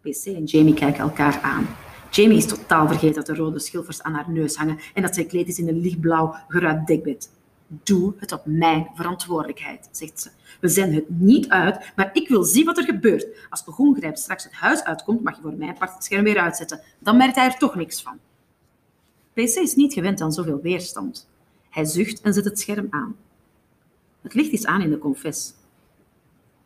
PC 0.00 0.24
en 0.24 0.44
Jamie 0.44 0.74
kijken 0.74 1.00
elkaar 1.00 1.40
aan. 1.40 1.66
Jamie 2.10 2.36
is 2.36 2.46
totaal 2.46 2.86
vergeten 2.86 3.14
dat 3.14 3.26
de 3.26 3.34
rode 3.34 3.58
schilfers 3.58 4.02
aan 4.02 4.14
haar 4.14 4.30
neus 4.30 4.56
hangen 4.56 4.78
en 4.94 5.02
dat 5.02 5.14
zij 5.14 5.22
gekleed 5.22 5.48
is 5.48 5.58
in 5.58 5.68
een 5.68 5.80
lichtblauw 5.80 6.34
geruit 6.48 6.86
dekbed. 6.86 7.30
Doe 7.82 8.14
het 8.16 8.32
op 8.32 8.42
mijn 8.44 8.88
verantwoordelijkheid, 8.94 9.88
zegt 9.90 10.20
ze. 10.20 10.30
We 10.60 10.68
zenden 10.68 10.94
het 10.94 11.08
niet 11.08 11.48
uit, 11.48 11.92
maar 11.96 12.10
ik 12.12 12.28
wil 12.28 12.44
zien 12.44 12.64
wat 12.64 12.78
er 12.78 12.84
gebeurt. 12.84 13.26
Als 13.50 13.64
Begongrijp 13.64 14.16
straks 14.16 14.44
het 14.44 14.52
huis 14.52 14.84
uitkomt, 14.84 15.22
mag 15.22 15.36
je 15.36 15.42
voor 15.42 15.52
mijn 15.52 15.78
part 15.78 15.94
het 15.94 16.04
scherm 16.04 16.24
weer 16.24 16.38
uitzetten. 16.38 16.80
Dan 16.98 17.16
merkt 17.16 17.36
hij 17.36 17.46
er 17.46 17.58
toch 17.58 17.74
niks 17.74 18.02
van. 18.02 18.18
PC 19.32 19.56
is 19.56 19.74
niet 19.74 19.92
gewend 19.92 20.20
aan 20.20 20.32
zoveel 20.32 20.60
weerstand. 20.62 21.28
Hij 21.70 21.84
zucht 21.84 22.20
en 22.20 22.34
zet 22.34 22.44
het 22.44 22.60
scherm 22.60 22.86
aan. 22.90 23.16
Het 24.22 24.34
licht 24.34 24.52
is 24.52 24.66
aan 24.66 24.80
in 24.80 24.90
de 24.90 24.98
confes. 24.98 25.54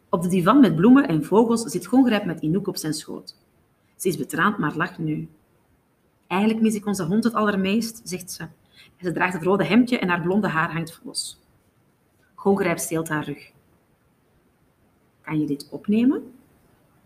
Op 0.08 0.22
de 0.22 0.28
divan 0.28 0.60
met 0.60 0.76
bloemen 0.76 1.08
en 1.08 1.24
vogels 1.24 1.62
zit 1.62 1.86
Gongrijp 1.86 2.24
met 2.24 2.40
Inouk 2.40 2.66
op 2.66 2.76
zijn 2.76 2.94
schoot. 2.94 3.36
Ze 3.96 4.08
is 4.08 4.16
betraand, 4.16 4.58
maar 4.58 4.76
lacht 4.76 4.98
nu. 4.98 5.28
Eigenlijk 6.26 6.60
mis 6.60 6.74
ik 6.74 6.86
onze 6.86 7.04
hond 7.04 7.24
het 7.24 7.34
allermeest, 7.34 8.00
zegt 8.04 8.30
ze. 8.30 8.46
Ze 9.00 9.12
draagt 9.12 9.32
het 9.32 9.42
rode 9.42 9.64
hemdje 9.64 9.98
en 9.98 10.08
haar 10.08 10.20
blonde 10.20 10.48
haar 10.48 10.72
hangt 10.72 11.00
los. 11.04 11.40
Gongrijp 12.34 12.78
steelt 12.78 13.08
haar 13.08 13.24
rug. 13.24 13.52
Kan 15.20 15.40
je 15.40 15.46
dit 15.46 15.68
opnemen? 15.70 16.32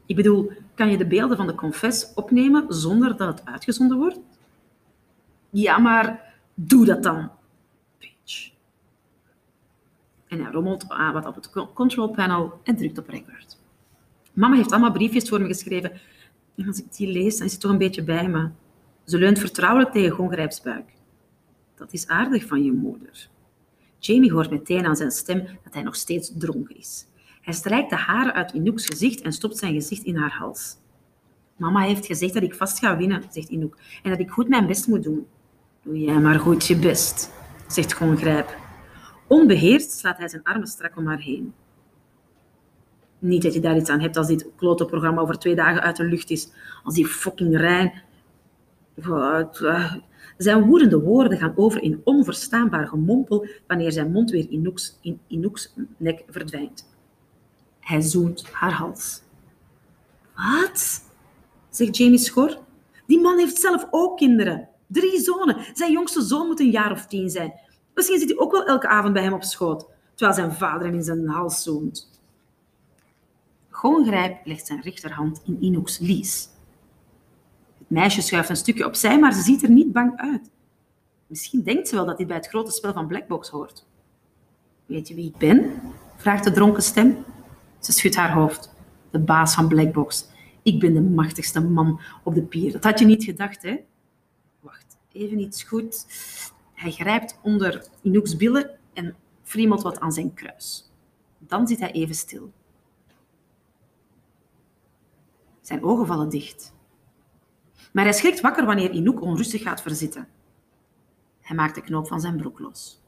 Ik 0.06 0.16
bedoel, 0.16 0.52
kan 0.74 0.90
je 0.90 0.96
de 0.96 1.06
beelden 1.06 1.36
van 1.36 1.46
de 1.46 1.54
confes 1.54 2.14
opnemen 2.14 2.64
zonder 2.68 3.16
dat 3.16 3.38
het 3.38 3.46
uitgezonden 3.46 3.98
wordt? 3.98 4.18
Ja, 5.50 5.78
maar 5.78 6.34
doe 6.54 6.84
dat 6.84 7.02
dan. 7.02 7.30
Bitch. 7.98 8.52
En 10.26 10.42
hij 10.42 10.52
rommelt 10.52 10.84
wat 10.86 11.26
op 11.26 11.34
het 11.34 11.50
control 11.74 12.08
panel 12.08 12.60
en 12.62 12.76
drukt 12.76 12.98
op 12.98 13.08
record. 13.08 13.58
Mama 14.32 14.56
heeft 14.56 14.70
allemaal 14.70 14.92
briefjes 14.92 15.28
voor 15.28 15.40
me 15.40 15.46
geschreven. 15.46 15.92
En 16.56 16.66
als 16.66 16.78
ik 16.78 16.92
die 16.92 17.12
lees, 17.12 17.36
dan 17.36 17.46
is 17.46 17.52
het 17.52 17.60
toch 17.60 17.70
een 17.70 17.78
beetje 17.78 18.02
bij 18.02 18.28
me. 18.28 18.48
Ze 19.04 19.18
leunt 19.18 19.38
vertrouwelijk 19.38 19.92
tegen 19.92 20.10
Gongrijps 20.10 20.62
buik. 20.62 20.92
Dat 21.80 21.92
is 21.92 22.06
aardig 22.06 22.46
van 22.46 22.64
je 22.64 22.72
moeder. 22.72 23.28
Jamie 23.98 24.32
hoort 24.32 24.50
meteen 24.50 24.86
aan 24.86 24.96
zijn 24.96 25.10
stem 25.10 25.46
dat 25.64 25.74
hij 25.74 25.82
nog 25.82 25.96
steeds 25.96 26.32
dronken 26.38 26.76
is. 26.76 27.06
Hij 27.40 27.54
strijkt 27.54 27.90
de 27.90 27.96
haren 27.96 28.32
uit 28.32 28.52
Inouk's 28.52 28.86
gezicht 28.86 29.20
en 29.20 29.32
stopt 29.32 29.58
zijn 29.58 29.74
gezicht 29.74 30.02
in 30.02 30.16
haar 30.16 30.32
hals. 30.32 30.76
Mama 31.56 31.80
heeft 31.80 32.06
gezegd 32.06 32.34
dat 32.34 32.42
ik 32.42 32.54
vast 32.54 32.78
ga 32.78 32.96
winnen, 32.96 33.22
zegt 33.30 33.48
Inouk, 33.48 33.76
en 34.02 34.10
dat 34.10 34.18
ik 34.18 34.30
goed 34.30 34.48
mijn 34.48 34.66
best 34.66 34.86
moet 34.86 35.02
doen. 35.02 35.26
Doe 35.82 36.00
jij 36.00 36.20
maar 36.20 36.38
goed 36.38 36.66
je 36.66 36.76
best, 36.76 37.32
zegt 37.68 37.92
Gongrijp. 37.92 38.56
Onbeheerst 39.26 39.90
slaat 39.90 40.18
hij 40.18 40.28
zijn 40.28 40.42
armen 40.42 40.68
strak 40.68 40.96
om 40.96 41.06
haar 41.06 41.20
heen. 41.20 41.54
Niet 43.18 43.42
dat 43.42 43.54
je 43.54 43.60
daar 43.60 43.76
iets 43.76 43.90
aan 43.90 44.00
hebt 44.00 44.16
als 44.16 44.26
dit 44.26 44.46
klote 44.56 44.84
programma 44.84 45.20
over 45.20 45.38
twee 45.38 45.54
dagen 45.54 45.82
uit 45.82 45.96
de 45.96 46.04
lucht 46.04 46.30
is. 46.30 46.52
Als 46.84 46.94
die 46.94 47.06
fucking 47.06 47.56
Rijn... 47.56 48.02
Zijn 50.40 50.66
woedende 50.66 51.00
woorden 51.00 51.38
gaan 51.38 51.52
over 51.56 51.82
in 51.82 52.00
onverstaanbaar 52.04 52.86
gemompel 52.86 53.46
wanneer 53.66 53.92
zijn 53.92 54.12
mond 54.12 54.30
weer 54.30 54.46
in 54.50 55.20
Inouk's, 55.26 55.74
in 55.78 55.90
nek 55.96 56.24
verdwijnt. 56.28 56.88
Hij 57.80 58.00
zoent 58.00 58.50
haar 58.50 58.72
hals. 58.72 59.22
Wat? 60.34 61.04
zegt 61.70 61.96
Jamie 61.96 62.18
schor. 62.18 62.58
Die 63.06 63.20
man 63.20 63.38
heeft 63.38 63.56
zelf 63.56 63.86
ook 63.90 64.16
kinderen. 64.16 64.68
Drie 64.86 65.20
zonen. 65.20 65.56
Zijn 65.72 65.92
jongste 65.92 66.22
zoon 66.22 66.46
moet 66.46 66.60
een 66.60 66.70
jaar 66.70 66.92
of 66.92 67.06
tien 67.06 67.30
zijn. 67.30 67.52
Misschien 67.94 68.18
zit 68.18 68.28
hij 68.28 68.38
ook 68.38 68.52
wel 68.52 68.66
elke 68.66 68.88
avond 68.88 69.12
bij 69.12 69.22
hem 69.22 69.32
op 69.32 69.44
schoot, 69.44 69.86
terwijl 70.14 70.38
zijn 70.38 70.52
vader 70.52 70.86
hem 70.86 70.94
in 70.94 71.02
zijn 71.02 71.28
hals 71.28 71.62
zoent. 71.62 72.20
Gongrijp 73.70 74.46
legt 74.46 74.66
zijn 74.66 74.80
rechterhand 74.80 75.42
in 75.44 75.62
Inouk's 75.62 75.98
lies. 75.98 76.48
Meisje 77.90 78.22
schuift 78.22 78.48
een 78.48 78.56
stukje 78.56 78.86
opzij, 78.86 79.18
maar 79.18 79.32
ze 79.32 79.40
ziet 79.40 79.62
er 79.62 79.70
niet 79.70 79.92
bang 79.92 80.16
uit. 80.16 80.50
Misschien 81.26 81.62
denkt 81.62 81.88
ze 81.88 81.94
wel 81.94 82.06
dat 82.06 82.18
dit 82.18 82.26
bij 82.26 82.36
het 82.36 82.46
grote 82.46 82.70
spel 82.70 82.92
van 82.92 83.06
Blackbox 83.06 83.48
hoort. 83.48 83.86
Weet 84.86 85.08
je 85.08 85.14
wie 85.14 85.28
ik 85.28 85.36
ben? 85.36 85.80
vraagt 86.16 86.44
de 86.44 86.52
dronken 86.52 86.82
stem. 86.82 87.24
Ze 87.78 87.92
schudt 87.92 88.16
haar 88.16 88.32
hoofd. 88.32 88.74
De 89.10 89.18
baas 89.18 89.54
van 89.54 89.68
Blackbox. 89.68 90.26
Ik 90.62 90.80
ben 90.80 90.94
de 90.94 91.00
machtigste 91.00 91.60
man 91.60 92.00
op 92.24 92.34
de 92.34 92.42
pier. 92.42 92.72
Dat 92.72 92.84
had 92.84 92.98
je 92.98 93.06
niet 93.06 93.24
gedacht, 93.24 93.62
hè? 93.62 93.76
Wacht, 94.60 94.98
even 95.12 95.38
iets 95.38 95.62
goed. 95.62 96.06
Hij 96.74 96.90
grijpt 96.90 97.38
onder 97.42 97.86
Inouk's 98.02 98.36
billen 98.36 98.70
en 98.92 99.14
friemelt 99.42 99.82
wat 99.82 100.00
aan 100.00 100.12
zijn 100.12 100.34
kruis. 100.34 100.90
Dan 101.38 101.66
zit 101.66 101.80
hij 101.80 101.92
even 101.92 102.14
stil. 102.14 102.52
Zijn 105.60 105.82
ogen 105.84 106.06
vallen 106.06 106.28
dicht. 106.28 106.78
Maar 107.90 108.04
hij 108.04 108.12
schrikt 108.12 108.40
wakker 108.40 108.64
wanneer 108.66 108.90
Inouk 108.90 109.20
onrustig 109.20 109.62
gaat 109.62 109.82
verzitten. 109.82 110.28
Hij 111.40 111.56
maakt 111.56 111.74
de 111.74 111.80
knoop 111.80 112.08
van 112.08 112.20
zijn 112.20 112.36
broek 112.36 112.58
los. 112.58 113.02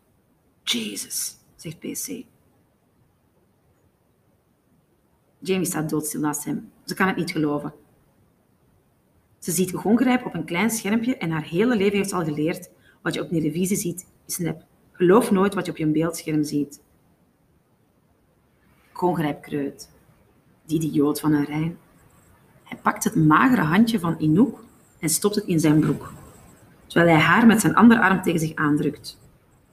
Jezus, 0.63 1.37
zegt 1.57 1.79
PC. 1.79 2.25
Jamie 5.39 5.67
staat 5.67 5.91
doodstil 5.91 6.21
naast 6.21 6.45
hem. 6.45 6.73
Ze 6.85 6.95
kan 6.95 7.07
het 7.07 7.17
niet 7.17 7.31
geloven. 7.31 7.73
Ze 9.39 9.51
ziet 9.51 9.73
Gongrijp 9.73 10.27
op 10.27 10.35
een 10.35 10.45
klein 10.45 10.71
schermpje 10.71 11.17
en 11.17 11.31
haar 11.31 11.45
hele 11.45 11.77
leven 11.77 11.97
heeft 11.97 12.13
al 12.13 12.25
geleerd 12.25 12.71
wat 13.03 13.15
je 13.15 13.21
op 13.23 13.29
televisie 13.29 13.77
ziet, 13.77 14.07
is 14.27 14.39
nep. 14.39 14.65
Geloof 14.93 15.31
nooit 15.31 15.55
wat 15.55 15.67
je 15.67 15.71
op 15.71 15.77
je 15.77 15.87
beeldscherm 15.87 16.45
ziet. 16.45 16.81
Gongrijp 18.93 19.43
kreut. 19.43 19.91
Die 20.67 20.81
idioot 20.81 21.21
van 21.21 21.33
een 21.33 21.45
Rijn. 21.45 21.79
Hij 22.63 22.79
pakt 22.79 23.05
het 23.05 23.15
magere 23.15 23.63
handje 23.63 23.99
van 23.99 24.19
Inouk 24.19 24.65
en 25.03 25.09
stopt 25.09 25.35
het 25.35 25.45
in 25.45 25.61
zijn 25.61 25.81
broek, 25.81 26.13
terwijl 26.87 27.17
hij 27.17 27.25
haar 27.25 27.47
met 27.47 27.61
zijn 27.61 27.75
andere 27.75 28.01
arm 28.01 28.23
tegen 28.23 28.41
zich 28.41 28.55
aandrukt. 28.55 29.19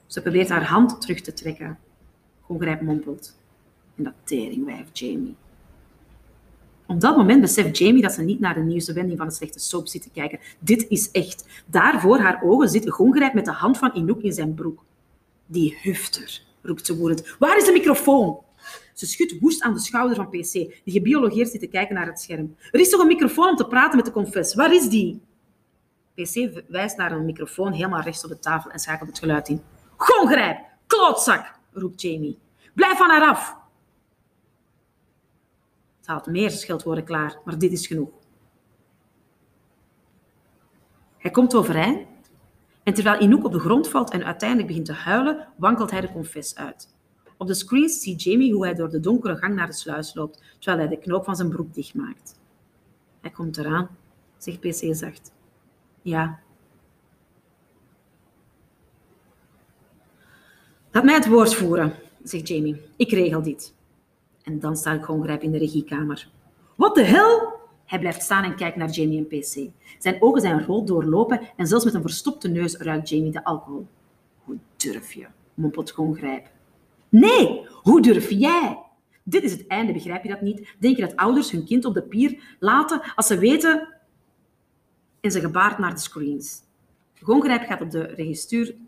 Ze 0.06 0.22
probeert 0.22 0.48
haar 0.48 0.64
hand 0.64 1.00
terug 1.00 1.20
te 1.20 1.32
trekken. 1.32 1.78
Gongrijp 2.40 2.80
mompelt. 2.80 3.36
En 3.96 4.04
dat 4.04 4.12
teringwijf 4.24 4.86
Jamie. 4.92 5.36
Op 6.86 7.00
dat 7.00 7.16
moment 7.16 7.40
beseft 7.40 7.78
Jamie 7.78 8.02
dat 8.02 8.12
ze 8.12 8.22
niet 8.22 8.40
naar 8.40 8.54
de 8.54 8.60
nieuwste 8.60 8.92
wending 8.92 9.18
van 9.18 9.26
het 9.26 9.36
slechte 9.36 9.58
soap 9.58 9.88
zit 9.88 10.02
te 10.02 10.10
kijken. 10.10 10.38
Dit 10.58 10.86
is 10.88 11.10
echt. 11.10 11.62
Daar 11.66 12.00
voor 12.00 12.18
haar 12.18 12.42
ogen 12.42 12.68
zit 12.68 12.90
Gongrijp 12.90 13.34
met 13.34 13.44
de 13.44 13.52
hand 13.52 13.78
van 13.78 13.94
Inouk 13.94 14.22
in 14.22 14.32
zijn 14.32 14.54
broek. 14.54 14.84
Die 15.46 15.78
hufter, 15.82 16.42
roept 16.62 16.86
ze 16.86 16.96
woedend. 16.96 17.36
Waar 17.38 17.56
is 17.56 17.64
de 17.64 17.72
microfoon? 17.72 18.38
Ze 19.00 19.06
schudt 19.06 19.38
woest 19.38 19.62
aan 19.62 19.72
de 19.72 19.80
schouder 19.80 20.16
van 20.16 20.28
PC, 20.28 20.52
die 20.52 20.82
gebiologeerd 20.84 21.48
zit 21.48 21.60
te 21.60 21.66
kijken 21.66 21.94
naar 21.94 22.06
het 22.06 22.20
scherm. 22.20 22.56
Er 22.70 22.80
is 22.80 22.90
toch 22.90 23.00
een 23.00 23.06
microfoon 23.06 23.48
om 23.48 23.56
te 23.56 23.66
praten 23.66 23.96
met 23.96 24.04
de 24.04 24.12
confess? 24.12 24.54
Waar 24.54 24.74
is 24.74 24.88
die? 24.88 25.22
PC 26.14 26.62
wijst 26.68 26.96
naar 26.96 27.12
een 27.12 27.24
microfoon 27.24 27.72
helemaal 27.72 28.00
rechts 28.00 28.24
op 28.24 28.30
de 28.30 28.38
tafel 28.38 28.70
en 28.70 28.78
schakelt 28.78 29.08
het 29.08 29.18
geluid 29.18 29.48
in. 29.48 29.62
Gongrijp! 29.96 30.58
Klootzak! 30.86 31.58
roept 31.72 32.00
Jamie. 32.00 32.38
Blijf 32.74 32.96
van 32.96 33.10
haar 33.10 33.28
af! 33.28 33.56
Ze 36.00 36.10
haalt 36.10 36.26
meer 36.26 36.50
scheldwoorden 36.50 37.04
klaar, 37.04 37.38
maar 37.44 37.58
dit 37.58 37.72
is 37.72 37.86
genoeg. 37.86 38.10
Hij 41.18 41.30
komt 41.30 41.54
overeind 41.54 42.06
en 42.82 42.94
terwijl 42.94 43.20
Inouk 43.20 43.44
op 43.44 43.52
de 43.52 43.58
grond 43.58 43.88
valt 43.88 44.10
en 44.10 44.24
uiteindelijk 44.24 44.68
begint 44.68 44.86
te 44.86 44.92
huilen, 44.92 45.48
wankelt 45.56 45.90
hij 45.90 46.00
de 46.00 46.12
confess 46.12 46.54
uit. 46.54 46.98
Op 47.40 47.46
de 47.46 47.54
screens 47.54 48.00
ziet 48.00 48.22
Jamie 48.22 48.52
hoe 48.52 48.64
hij 48.64 48.74
door 48.74 48.90
de 48.90 49.00
donkere 49.00 49.36
gang 49.36 49.54
naar 49.54 49.66
de 49.66 49.72
sluis 49.72 50.14
loopt, 50.14 50.42
terwijl 50.58 50.86
hij 50.86 50.96
de 50.96 51.02
knoop 51.02 51.24
van 51.24 51.36
zijn 51.36 51.48
broek 51.48 51.74
dichtmaakt. 51.74 52.38
Hij 53.20 53.30
komt 53.30 53.56
eraan, 53.56 53.88
zegt 54.38 54.60
PC 54.60 54.94
zacht. 54.94 55.32
Ja. 56.02 56.40
Laat 60.90 61.04
mij 61.04 61.14
het 61.14 61.28
woord 61.28 61.54
voeren, 61.54 61.94
zegt 62.22 62.48
Jamie. 62.48 62.80
Ik 62.96 63.10
regel 63.10 63.42
dit. 63.42 63.74
En 64.42 64.60
dan 64.60 64.76
sta 64.76 64.92
ik 64.92 65.04
gewoon 65.04 65.22
grijp 65.22 65.42
in 65.42 65.50
de 65.50 65.58
regiekamer. 65.58 66.30
Wat 66.76 66.94
de 66.94 67.04
hel? 67.04 67.60
Hij 67.84 67.98
blijft 67.98 68.22
staan 68.22 68.44
en 68.44 68.56
kijkt 68.56 68.76
naar 68.76 68.90
Jamie 68.90 69.18
en 69.18 69.38
PC. 69.38 69.70
Zijn 69.98 70.22
ogen 70.22 70.40
zijn 70.40 70.64
rood 70.64 70.86
doorlopen 70.86 71.40
en 71.56 71.66
zelfs 71.66 71.84
met 71.84 71.94
een 71.94 72.02
verstopte 72.02 72.48
neus 72.48 72.76
ruikt 72.76 73.08
Jamie 73.08 73.32
de 73.32 73.44
alcohol. 73.44 73.86
Hoe 74.44 74.58
durf 74.76 75.12
je? 75.12 75.26
mompelt 75.54 75.92
gewoon 75.92 76.16
grijp. 76.16 76.58
Nee, 77.10 77.66
hoe 77.82 78.02
durf 78.02 78.30
jij? 78.30 78.82
Dit 79.24 79.42
is 79.42 79.52
het 79.52 79.66
einde, 79.66 79.92
begrijp 79.92 80.22
je 80.22 80.28
dat 80.28 80.40
niet? 80.40 80.74
Denk 80.78 80.96
je 80.96 81.02
dat 81.02 81.16
ouders 81.16 81.50
hun 81.50 81.64
kind 81.64 81.84
op 81.84 81.94
de 81.94 82.02
pier 82.02 82.56
laten 82.58 83.02
als 83.14 83.26
ze 83.26 83.38
weten... 83.38 83.88
En 85.20 85.30
ze 85.30 85.40
gebaart 85.40 85.78
naar 85.78 85.94
de 85.94 86.00
screens. 86.00 86.62
Gongrijp 87.22 87.66
gaat 87.66 87.80
op 87.80 87.90
de 87.90 88.02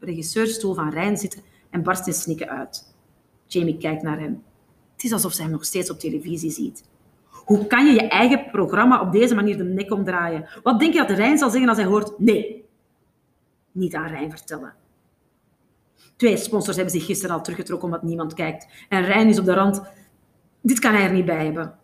regisseurstoel 0.01 0.75
van 0.75 0.91
Rijn 0.91 1.17
zitten 1.17 1.43
en 1.71 1.83
barst 1.83 2.07
in 2.07 2.13
snikken 2.13 2.49
uit. 2.49 2.95
Jamie 3.47 3.79
kijkt 3.79 4.03
naar 4.03 4.21
hem. 4.21 4.43
Het 4.93 5.05
is 5.05 5.13
alsof 5.13 5.33
ze 5.33 5.43
hem 5.43 5.51
nog 5.51 5.65
steeds 5.65 5.91
op 5.91 5.99
televisie 5.99 6.51
ziet. 6.51 6.85
Hoe 7.31 7.67
kan 7.67 7.87
je 7.87 7.93
je 7.93 8.09
eigen 8.09 8.51
programma 8.51 9.01
op 9.01 9.13
deze 9.13 9.35
manier 9.35 9.57
de 9.57 9.65
nek 9.65 9.93
omdraaien? 9.93 10.49
Wat 10.63 10.81
denk 10.81 10.93
je 10.93 10.99
dat 10.99 11.17
Rijn 11.17 11.39
zal 11.39 11.51
zeggen 11.51 11.69
als 11.69 11.79
hij 11.79 11.87
hoort 11.87 12.19
nee? 12.19 12.65
Niet 13.73 13.95
aan 13.95 14.09
Rijn 14.09 14.31
vertellen. 14.31 14.75
Twee 16.17 16.37
sponsors 16.37 16.77
hebben 16.77 16.95
zich 16.95 17.05
gisteren 17.05 17.37
al 17.37 17.43
teruggetrokken 17.43 17.89
omdat 17.89 18.03
niemand 18.03 18.35
kijkt. 18.35 18.67
En 18.89 19.05
Rijn 19.05 19.29
is 19.29 19.39
op 19.39 19.45
de 19.45 19.55
rand. 19.55 19.83
Dit 20.61 20.79
kan 20.79 20.95
hij 20.95 21.03
er 21.03 21.13
niet 21.13 21.25
bij 21.25 21.45
hebben. 21.45 21.75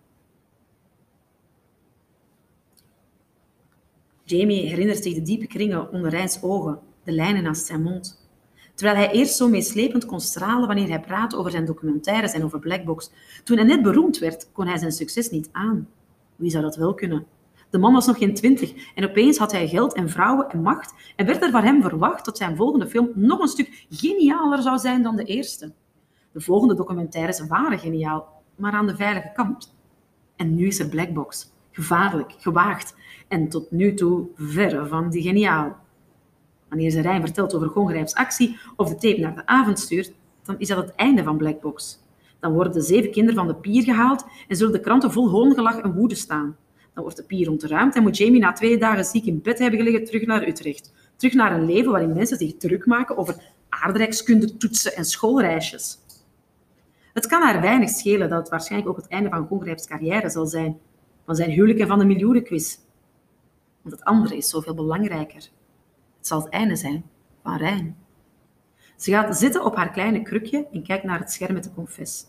Jamie 4.25 4.69
herinnert 4.69 5.03
zich 5.03 5.15
de 5.15 5.23
diepe 5.23 5.47
kringen 5.47 5.93
onder 5.93 6.11
Rijns 6.11 6.43
ogen, 6.43 6.81
de 7.05 7.13
lijnen 7.13 7.43
naast 7.43 7.67
zijn 7.67 7.83
mond. 7.83 8.29
Terwijl 8.75 8.99
hij 8.99 9.11
eerst 9.11 9.37
zo 9.37 9.49
meeslepend 9.49 10.05
kon 10.05 10.21
stralen 10.21 10.67
wanneer 10.67 10.89
hij 10.89 11.01
praatte 11.01 11.37
over 11.37 11.51
zijn 11.51 11.65
documentaires 11.65 12.33
en 12.33 12.45
over 12.45 12.59
Blackbox. 12.59 13.11
Toen 13.45 13.57
hij 13.57 13.67
net 13.67 13.83
beroemd 13.83 14.19
werd, 14.19 14.53
kon 14.53 14.67
hij 14.67 14.79
zijn 14.79 14.93
succes 14.93 15.31
niet 15.31 15.49
aan. 15.53 15.89
Wie 16.37 16.51
zou 16.51 16.63
dat 16.63 16.77
wel 16.77 16.95
kunnen? 16.95 17.27
De 17.71 17.79
man 17.79 17.93
was 17.93 18.07
nog 18.07 18.19
geen 18.19 18.35
twintig 18.35 18.93
en 18.95 19.05
opeens 19.05 19.39
had 19.39 19.53
hij 19.53 19.69
geld 19.69 19.95
en 19.95 20.11
vrouwen 20.11 20.49
en 20.51 20.63
macht 20.63 20.95
en 21.17 21.27
werd 21.27 21.43
er 21.43 21.51
van 21.51 21.63
hem 21.63 21.83
verwacht 21.83 22.25
dat 22.25 22.37
zijn 22.37 22.57
volgende 22.57 22.87
film 22.87 23.11
nog 23.15 23.41
een 23.41 23.49
stuk 23.49 23.87
genialer 23.91 24.63
zou 24.63 24.79
zijn 24.79 25.03
dan 25.03 25.17
de 25.17 25.25
eerste. 25.25 25.73
De 26.33 26.41
volgende 26.41 26.75
documentaires 26.75 27.47
waren 27.47 27.79
geniaal, 27.79 28.43
maar 28.57 28.73
aan 28.73 28.87
de 28.87 28.97
veilige 28.97 29.31
kant. 29.35 29.75
En 30.37 30.55
nu 30.55 30.67
is 30.67 30.79
er 30.79 30.89
Blackbox. 30.89 31.53
Gevaarlijk, 31.71 32.35
gewaagd 32.39 32.97
en 33.29 33.49
tot 33.49 33.71
nu 33.71 33.95
toe 33.95 34.27
verre 34.35 34.87
van 34.87 35.11
die 35.11 35.23
geniaal. 35.23 35.77
Wanneer 36.69 36.91
ze 36.91 37.01
Rijn 37.01 37.21
vertelt 37.21 37.55
over 37.55 37.69
Gongrijps 37.69 38.15
actie 38.15 38.59
of 38.77 38.89
de 38.89 38.95
tape 38.95 39.21
naar 39.21 39.35
de 39.35 39.47
avond 39.47 39.79
stuurt, 39.79 40.13
dan 40.43 40.59
is 40.59 40.69
dat 40.69 40.87
het 40.87 40.95
einde 40.95 41.23
van 41.23 41.37
Blackbox. 41.37 41.99
Dan 42.41 42.53
worden 42.53 42.73
de 42.73 42.81
zeven 42.81 43.11
kinderen 43.11 43.39
van 43.39 43.47
de 43.47 43.55
pier 43.55 43.83
gehaald 43.83 44.25
en 44.49 44.57
zullen 44.57 44.73
de 44.73 44.81
kranten 44.81 45.13
vol 45.13 45.31
hoongelach 45.31 45.79
en 45.79 45.95
woede 45.95 46.15
staan. 46.15 46.57
Dan 46.99 47.07
wordt 47.07 47.23
de 47.23 47.27
pier 47.27 47.51
ontruimd 47.51 47.95
en 47.95 48.03
moet 48.03 48.17
Jamie 48.17 48.41
na 48.41 48.53
twee 48.53 48.79
dagen 48.79 49.05
ziek 49.05 49.25
in 49.25 49.43
bed 49.43 49.59
hebben 49.59 49.79
gelegen 49.79 50.05
terug 50.05 50.27
naar 50.27 50.49
Utrecht. 50.49 50.93
Terug 51.17 51.35
naar 51.35 51.53
een 51.53 51.65
leven 51.65 51.91
waarin 51.91 52.13
mensen 52.13 52.39
zich 52.39 52.57
druk 52.57 52.87
maken 52.87 53.17
over 53.17 53.53
aardrijkskunde, 53.69 54.57
toetsen 54.57 54.95
en 54.95 55.05
schoolreisjes. 55.05 55.99
Het 57.13 57.27
kan 57.27 57.43
haar 57.43 57.61
weinig 57.61 57.91
schelen 57.91 58.29
dat 58.29 58.39
het 58.39 58.49
waarschijnlijk 58.49 58.91
ook 58.91 58.97
het 58.97 59.09
einde 59.09 59.29
van 59.29 59.47
Gongrijps 59.47 59.87
carrière 59.87 60.31
zal 60.31 60.47
zijn, 60.47 60.79
van 61.25 61.35
zijn 61.35 61.51
huwelijk 61.51 61.79
en 61.79 61.87
van 61.87 61.99
de 61.99 62.05
miljoenenquiz. 62.05 62.79
Want 63.83 63.95
het 63.95 64.05
andere 64.05 64.37
is 64.37 64.49
zoveel 64.49 64.75
belangrijker. 64.75 65.49
Het 66.17 66.27
zal 66.27 66.41
het 66.43 66.53
einde 66.53 66.77
zijn 66.77 67.05
van 67.43 67.57
Rijn. 67.57 67.97
Ze 68.97 69.11
gaat 69.11 69.39
zitten 69.39 69.65
op 69.65 69.77
haar 69.77 69.91
kleine 69.91 70.23
krukje 70.23 70.67
en 70.73 70.83
kijkt 70.83 71.05
naar 71.05 71.19
het 71.19 71.33
scherm 71.33 71.55
met 71.55 71.65
de 71.65 71.75
confess. 71.75 72.27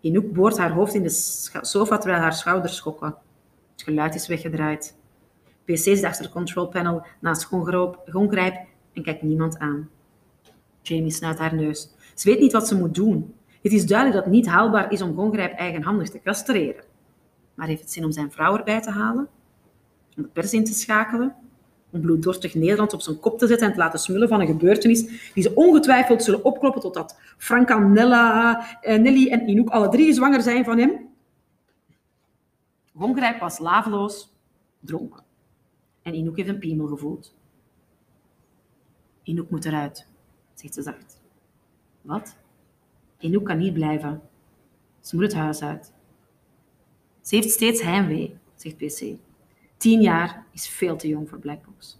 Inouk 0.00 0.32
boort 0.32 0.58
haar 0.58 0.72
hoofd 0.72 0.94
in 0.94 1.02
de 1.02 1.10
sofa 1.60 1.98
terwijl 1.98 2.22
haar 2.22 2.34
schouders 2.34 2.76
schokken. 2.76 3.14
Het 3.80 3.88
geluid 3.88 4.14
is 4.14 4.26
weggedraaid. 4.26 4.96
PC 5.64 5.76
zit 5.76 6.04
achter 6.04 6.24
de 6.24 6.30
control 6.30 6.68
panel 6.68 7.06
naast 7.20 7.44
Gongrijp 8.06 8.58
en 8.92 9.02
kijkt 9.02 9.22
niemand 9.22 9.58
aan. 9.58 9.88
Jamie 10.82 11.10
snuit 11.10 11.38
haar 11.38 11.54
neus. 11.54 11.90
Ze 12.14 12.30
weet 12.30 12.40
niet 12.40 12.52
wat 12.52 12.68
ze 12.68 12.76
moet 12.76 12.94
doen. 12.94 13.34
Het 13.62 13.72
is 13.72 13.86
duidelijk 13.86 14.16
dat 14.16 14.26
het 14.26 14.34
niet 14.34 14.46
haalbaar 14.46 14.92
is 14.92 15.02
om 15.02 15.14
Gongrijp 15.14 15.52
eigenhandig 15.52 16.08
te 16.08 16.20
castreren. 16.22 16.84
Maar 17.54 17.66
heeft 17.66 17.80
het 17.80 17.92
zin 17.92 18.04
om 18.04 18.12
zijn 18.12 18.32
vrouw 18.32 18.56
erbij 18.56 18.80
te 18.80 18.90
halen? 18.90 19.28
Om 20.16 20.22
de 20.22 20.28
pers 20.28 20.52
in 20.52 20.64
te 20.64 20.74
schakelen? 20.74 21.34
Om 21.90 22.00
bloeddorstig 22.00 22.54
Nederland 22.54 22.92
op 22.92 23.00
zijn 23.00 23.20
kop 23.20 23.38
te 23.38 23.46
zetten 23.46 23.66
en 23.66 23.72
te 23.72 23.78
laten 23.78 23.98
smullen 23.98 24.28
van 24.28 24.40
een 24.40 24.46
gebeurtenis 24.46 25.30
die 25.34 25.42
ze 25.42 25.54
ongetwijfeld 25.54 26.22
zullen 26.22 26.44
opkloppen 26.44 26.80
totdat 26.80 27.18
Franka, 27.36 27.78
Nella, 27.78 28.64
eh, 28.80 28.98
Nelly 28.98 29.30
en 29.30 29.48
Inouk 29.48 29.68
alle 29.68 29.88
drie 29.88 30.14
zwanger 30.14 30.42
zijn 30.42 30.64
van 30.64 30.78
hem? 30.78 31.09
Gongrijp 33.00 33.40
was 33.40 33.58
laveloos, 33.58 34.32
dronken. 34.80 35.24
En 36.02 36.14
Inouk 36.14 36.36
heeft 36.36 36.48
een 36.48 36.58
piemel 36.58 36.86
gevoeld. 36.86 37.34
Inouk 39.22 39.50
moet 39.50 39.64
eruit, 39.64 40.06
zegt 40.54 40.74
ze 40.74 40.82
zacht. 40.82 41.20
Wat? 42.02 42.36
Inouk 43.18 43.44
kan 43.44 43.58
niet 43.58 43.72
blijven. 43.72 44.22
Ze 45.00 45.16
moet 45.16 45.24
het 45.24 45.34
huis 45.34 45.62
uit. 45.62 45.92
Ze 47.20 47.34
heeft 47.34 47.50
steeds 47.50 47.82
heimwee, 47.82 48.36
zegt 48.54 48.76
PC. 48.76 49.18
Tien 49.76 50.00
jaar 50.00 50.46
is 50.52 50.68
veel 50.68 50.96
te 50.96 51.08
jong 51.08 51.28
voor 51.28 51.38
Blackbox. 51.38 51.98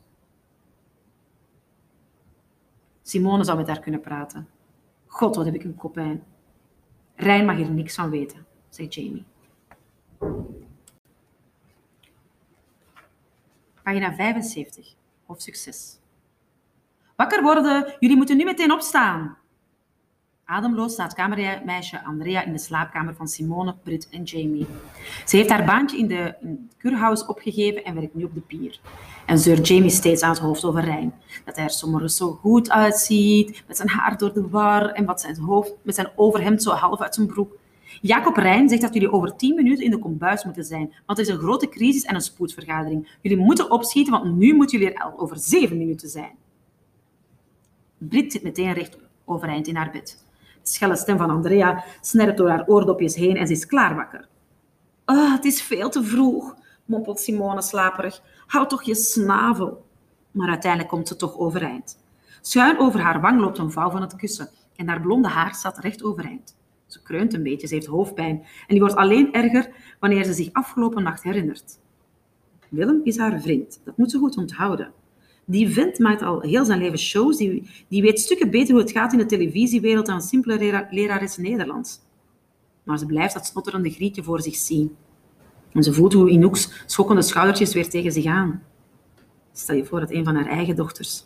Simone 3.03 3.45
zou 3.45 3.59
met 3.59 3.67
haar 3.67 3.81
kunnen 3.81 4.01
praten. 4.01 4.49
God, 5.07 5.37
wat 5.37 5.45
heb 5.45 5.55
ik 5.55 5.65
een 5.65 5.77
kopijn. 5.77 6.25
Rijn 7.15 7.45
mag 7.45 7.57
hier 7.57 7.71
niks 7.71 7.95
van 7.95 8.11
weten, 8.11 8.47
zegt 8.69 8.95
Jamie. 8.95 9.25
Pagina 13.83 14.15
75, 14.15 14.95
hoofdstuk 15.27 15.57
6. 15.57 15.99
Wakker 17.17 17.43
worden, 17.43 17.95
jullie 18.01 18.17
moeten 18.17 18.37
nu 18.37 18.45
meteen 18.45 18.73
opstaan. 18.73 19.37
Ademloos 20.45 20.93
staat 20.93 21.15
kamermeisje 21.15 22.05
Andrea 22.05 22.45
in 22.45 22.53
de 22.53 22.59
slaapkamer 22.59 23.15
van 23.15 23.29
Simone, 23.29 23.75
Brit 23.83 24.09
en 24.11 24.23
Jamie. 24.23 24.67
Ze 25.27 25.37
heeft 25.37 25.51
haar 25.51 25.65
baantje 25.65 25.99
in 25.99 26.09
de 26.09 26.35
kurhaus 26.77 27.27
opgegeven 27.27 27.85
en 27.85 27.95
werkt 27.95 28.15
nu 28.15 28.25
op 28.25 28.35
de 28.35 28.41
pier. 28.41 28.81
En 29.27 29.39
zeurt 29.39 29.69
Jamie 29.69 29.91
steeds 29.91 30.23
aan 30.23 30.31
het 30.31 30.39
hoofd 30.39 30.65
over 30.65 30.85
Rijn. 30.85 31.15
Dat 31.45 31.57
hij 31.57 31.65
er 31.65 31.71
soms 31.71 32.17
zo 32.17 32.31
goed 32.31 32.71
uitziet, 32.71 33.63
met 33.67 33.77
zijn 33.77 33.89
haar 33.89 34.19
door 34.19 34.33
de 34.33 34.49
war 34.49 34.89
en 34.89 35.05
wat 35.05 35.21
zijn 35.21 35.39
hoofd, 35.39 35.73
met 35.83 35.95
zijn 35.95 36.11
overhemd 36.17 36.63
zo 36.63 36.71
half 36.71 37.01
uit 37.01 37.15
zijn 37.15 37.27
broek. 37.27 37.59
Jacob 38.01 38.37
Rijn 38.37 38.69
zegt 38.69 38.83
dat 38.83 38.95
jullie 38.95 39.13
over 39.13 39.37
tien 39.37 39.55
minuten 39.55 39.85
in 39.85 39.91
de 39.91 39.99
kombuis 39.99 40.45
moeten 40.45 40.65
zijn, 40.65 40.95
want 41.07 41.19
er 41.19 41.25
is 41.25 41.31
een 41.31 41.39
grote 41.39 41.69
crisis 41.69 42.05
en 42.05 42.15
een 42.15 42.21
spoedvergadering. 42.21 43.17
Jullie 43.21 43.39
moeten 43.39 43.71
opschieten, 43.71 44.13
want 44.13 44.37
nu 44.37 44.55
moeten 44.55 44.79
jullie 44.79 44.95
er 44.95 45.03
al 45.03 45.19
over 45.19 45.39
zeven 45.39 45.79
minuten 45.79 46.09
zijn. 46.09 46.33
Brit 47.99 48.33
zit 48.33 48.43
meteen 48.43 48.73
recht 48.73 48.99
overeind 49.25 49.67
in 49.67 49.77
haar 49.77 49.91
bed. 49.91 50.25
De 50.63 50.69
schelle 50.69 50.97
stem 50.97 51.19
van 51.19 51.31
Andrea 51.31 51.85
snerpt 52.01 52.39
door 52.39 52.49
haar 52.49 52.67
oordopjes 52.67 53.15
heen 53.15 53.37
en 53.37 53.47
ze 53.47 53.53
is 53.53 53.67
klaar 53.67 53.95
wakker. 53.95 54.29
Ah, 55.05 55.33
het 55.33 55.45
is 55.45 55.63
veel 55.63 55.91
te 55.91 56.05
vroeg, 56.05 56.57
mompelt 56.85 57.21
Simone 57.21 57.63
slaperig. 57.63 58.23
Houd 58.47 58.69
toch 58.69 58.83
je 58.83 58.95
snavel. 58.95 59.85
Maar 60.31 60.49
uiteindelijk 60.49 60.91
komt 60.91 61.09
ze 61.09 61.17
toch 61.17 61.39
overeind. 61.39 61.99
Schuin 62.41 62.79
over 62.79 63.01
haar 63.01 63.21
wang 63.21 63.41
loopt 63.41 63.59
een 63.59 63.73
vouw 63.73 63.91
van 63.91 64.01
het 64.01 64.17
kussen 64.17 64.49
en 64.77 64.89
haar 64.89 65.01
blonde 65.01 65.29
haar 65.29 65.55
staat 65.55 65.79
recht 65.79 66.03
overeind. 66.03 66.57
Ze 66.93 67.03
kreunt 67.03 67.35
een 67.35 67.43
beetje, 67.43 67.67
ze 67.67 67.75
heeft 67.75 67.87
hoofdpijn 67.87 68.37
en 68.37 68.67
die 68.69 68.81
wordt 68.81 68.95
alleen 68.95 69.33
erger 69.33 69.69
wanneer 70.01 70.25
ze 70.25 70.33
zich 70.33 70.53
afgelopen 70.53 71.03
nacht 71.03 71.23
herinnert. 71.23 71.79
Willem 72.69 73.01
is 73.05 73.19
haar 73.19 73.41
vriend, 73.41 73.81
dat 73.85 73.97
moet 73.97 74.11
ze 74.11 74.19
goed 74.19 74.37
onthouden. 74.37 74.93
Die 75.45 75.69
vent 75.69 75.99
maakt 75.99 76.23
al 76.23 76.41
heel 76.41 76.65
zijn 76.65 76.79
leven 76.79 76.99
shows, 76.99 77.37
die, 77.37 77.71
die 77.89 78.03
weet 78.03 78.21
stukken 78.21 78.51
beter 78.51 78.73
hoe 78.73 78.83
het 78.83 78.93
gaat 78.93 79.13
in 79.13 79.19
de 79.19 79.27
televisiewereld 79.27 80.07
dan 80.07 80.15
een 80.15 80.21
simpele 80.21 80.59
lera 80.59 80.89
lerares 80.91 81.37
Nederlands. 81.37 82.01
Maar 82.83 82.99
ze 82.99 83.07
blijft 83.07 83.35
dat 83.35 83.47
snotterende 83.47 83.91
grietje 83.91 84.23
voor 84.23 84.43
zich 84.43 84.57
zien. 84.57 84.97
En 85.73 85.83
ze 85.83 85.93
voelt 85.93 86.13
hoe 86.13 86.31
Inouk's 86.31 86.83
schokkende 86.87 87.23
schoudertjes 87.23 87.75
weer 87.75 87.89
tegen 87.89 88.13
zich 88.13 88.25
aan. 88.25 88.63
Stel 89.53 89.77
je 89.77 89.85
voor 89.85 90.01
dat 90.01 90.11
een 90.11 90.25
van 90.25 90.35
haar 90.35 90.47
eigen 90.47 90.77
dochters 90.77 91.25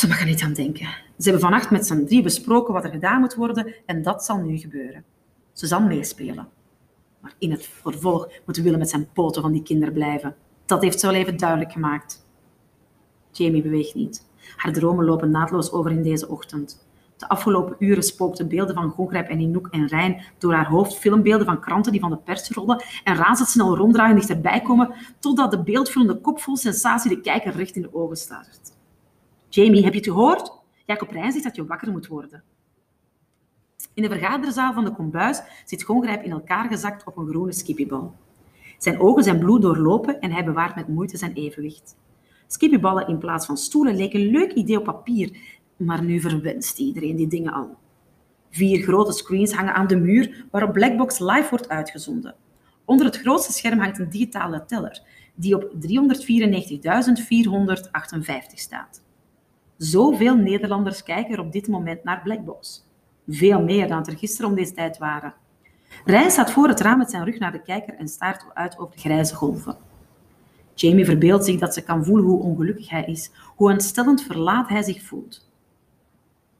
ze 0.00 0.08
mag 0.08 0.20
er 0.20 0.26
niet 0.26 0.42
aan 0.42 0.52
denken. 0.52 0.88
Ze 1.20 1.30
hebben 1.30 1.48
vannacht 1.48 1.70
met 1.70 1.86
z'n 1.86 2.04
drie 2.04 2.22
besproken 2.22 2.74
wat 2.74 2.84
er 2.84 2.90
gedaan 2.90 3.20
moet 3.20 3.34
worden 3.34 3.74
en 3.86 4.02
dat 4.02 4.24
zal 4.24 4.38
nu 4.38 4.58
gebeuren. 4.58 5.04
Ze 5.52 5.66
zal 5.66 5.80
meespelen. 5.80 6.48
Maar 7.20 7.34
in 7.38 7.50
het 7.50 7.66
vervolg 7.66 8.28
moet 8.46 8.56
Willem 8.56 8.78
met 8.78 8.90
zijn 8.90 9.08
poten 9.12 9.42
van 9.42 9.52
die 9.52 9.62
kinderen 9.62 9.94
blijven. 9.94 10.34
Dat 10.66 10.82
heeft 10.82 11.00
ze 11.00 11.06
wel 11.06 11.14
even 11.14 11.36
duidelijk 11.36 11.72
gemaakt. 11.72 12.26
Jamie 13.30 13.62
beweegt 13.62 13.94
niet. 13.94 14.26
Haar 14.56 14.72
dromen 14.72 15.04
lopen 15.04 15.30
naadloos 15.30 15.72
over 15.72 15.90
in 15.90 16.02
deze 16.02 16.28
ochtend. 16.28 16.86
De 17.16 17.28
afgelopen 17.28 17.76
uren 17.78 18.02
spookten 18.02 18.48
beelden 18.48 18.74
van 18.74 18.90
Gongrijp 18.90 19.28
en 19.28 19.40
Inouk 19.40 19.68
en 19.70 19.86
Rijn 19.86 20.22
door 20.38 20.52
haar 20.52 20.68
hoofd, 20.68 20.98
filmbeelden 20.98 21.46
van 21.46 21.60
kranten 21.60 21.92
die 21.92 22.00
van 22.00 22.10
de 22.10 22.16
pers 22.16 22.50
rollen 22.50 22.82
en 23.04 23.16
razendsnel 23.16 23.76
ronddraaien 23.76 24.16
dichterbij 24.16 24.60
komen, 24.60 24.94
totdat 25.18 25.50
de 25.50 25.62
beeldvullende 25.62 26.20
kop 26.20 26.40
vol 26.40 26.56
sensatie 26.56 27.10
de 27.10 27.20
kijker 27.20 27.52
recht 27.52 27.76
in 27.76 27.82
de 27.82 27.94
ogen 27.94 28.16
staart. 28.16 28.72
Jamie, 29.48 29.84
heb 29.84 29.92
je 29.92 29.98
het 29.98 30.08
gehoord? 30.08 30.58
Jacob 30.90 31.10
Rijn 31.10 31.32
zegt 31.32 31.44
dat 31.44 31.56
je 31.56 31.66
wakker 31.66 31.92
moet 31.92 32.06
worden. 32.06 32.42
In 33.94 34.02
de 34.02 34.08
vergaderzaal 34.08 34.72
van 34.72 34.84
de 34.84 34.92
kombuis 34.92 35.42
zit 35.64 35.82
Gongrijp 35.82 36.22
in 36.22 36.30
elkaar 36.30 36.68
gezakt 36.68 37.04
op 37.04 37.16
een 37.16 37.28
groene 37.28 37.52
skippiebal. 37.52 38.14
Zijn 38.78 39.00
ogen 39.00 39.22
zijn 39.22 39.38
bloed 39.38 39.62
doorlopen 39.62 40.20
en 40.20 40.32
hij 40.32 40.44
bewaart 40.44 40.74
met 40.74 40.88
moeite 40.88 41.16
zijn 41.16 41.32
evenwicht. 41.32 41.96
Skippieballen 42.46 43.08
in 43.08 43.18
plaats 43.18 43.46
van 43.46 43.56
stoelen 43.56 43.96
leken 43.96 44.20
een 44.20 44.30
leuk 44.30 44.52
idee 44.52 44.78
op 44.78 44.84
papier, 44.84 45.36
maar 45.76 46.02
nu 46.02 46.20
verwenst 46.20 46.78
iedereen 46.78 47.16
die 47.16 47.28
dingen 47.28 47.52
al. 47.52 47.76
Vier 48.50 48.82
grote 48.82 49.12
screens 49.12 49.52
hangen 49.52 49.74
aan 49.74 49.86
de 49.86 49.96
muur 49.96 50.46
waarop 50.50 50.72
Blackbox 50.72 51.18
live 51.18 51.46
wordt 51.50 51.68
uitgezonden. 51.68 52.34
Onder 52.84 53.06
het 53.06 53.16
grootste 53.16 53.52
scherm 53.52 53.78
hangt 53.78 53.98
een 53.98 54.10
digitale 54.10 54.64
teller 54.64 55.02
die 55.34 55.54
op 55.54 55.74
394.458 55.74 55.78
staat. 58.54 59.08
Zoveel 59.80 60.36
Nederlanders 60.36 61.02
kijken 61.02 61.34
er 61.34 61.40
op 61.40 61.52
dit 61.52 61.68
moment 61.68 62.04
naar 62.04 62.22
Blackbox. 62.22 62.84
Veel 63.28 63.62
meer 63.62 63.88
dan 63.88 64.06
er 64.06 64.18
gisteren 64.18 64.50
om 64.50 64.56
deze 64.56 64.72
tijd 64.72 64.98
waren. 64.98 65.34
Rijn 66.04 66.30
staat 66.30 66.50
voor 66.50 66.68
het 66.68 66.80
raam 66.80 66.98
met 66.98 67.10
zijn 67.10 67.24
rug 67.24 67.38
naar 67.38 67.52
de 67.52 67.62
kijker 67.62 67.94
en 67.94 68.08
staart 68.08 68.44
uit 68.54 68.78
over 68.78 68.94
de 68.94 69.00
grijze 69.00 69.34
golven. 69.34 69.76
Jamie 70.74 71.04
verbeeldt 71.04 71.44
zich 71.44 71.58
dat 71.58 71.74
ze 71.74 71.82
kan 71.82 72.04
voelen 72.04 72.24
hoe 72.24 72.42
ongelukkig 72.42 72.88
hij 72.88 73.04
is, 73.04 73.30
hoe 73.56 73.70
ontstellend 73.70 74.22
verlaat 74.22 74.68
hij 74.68 74.82
zich 74.82 75.02
voelt. 75.02 75.48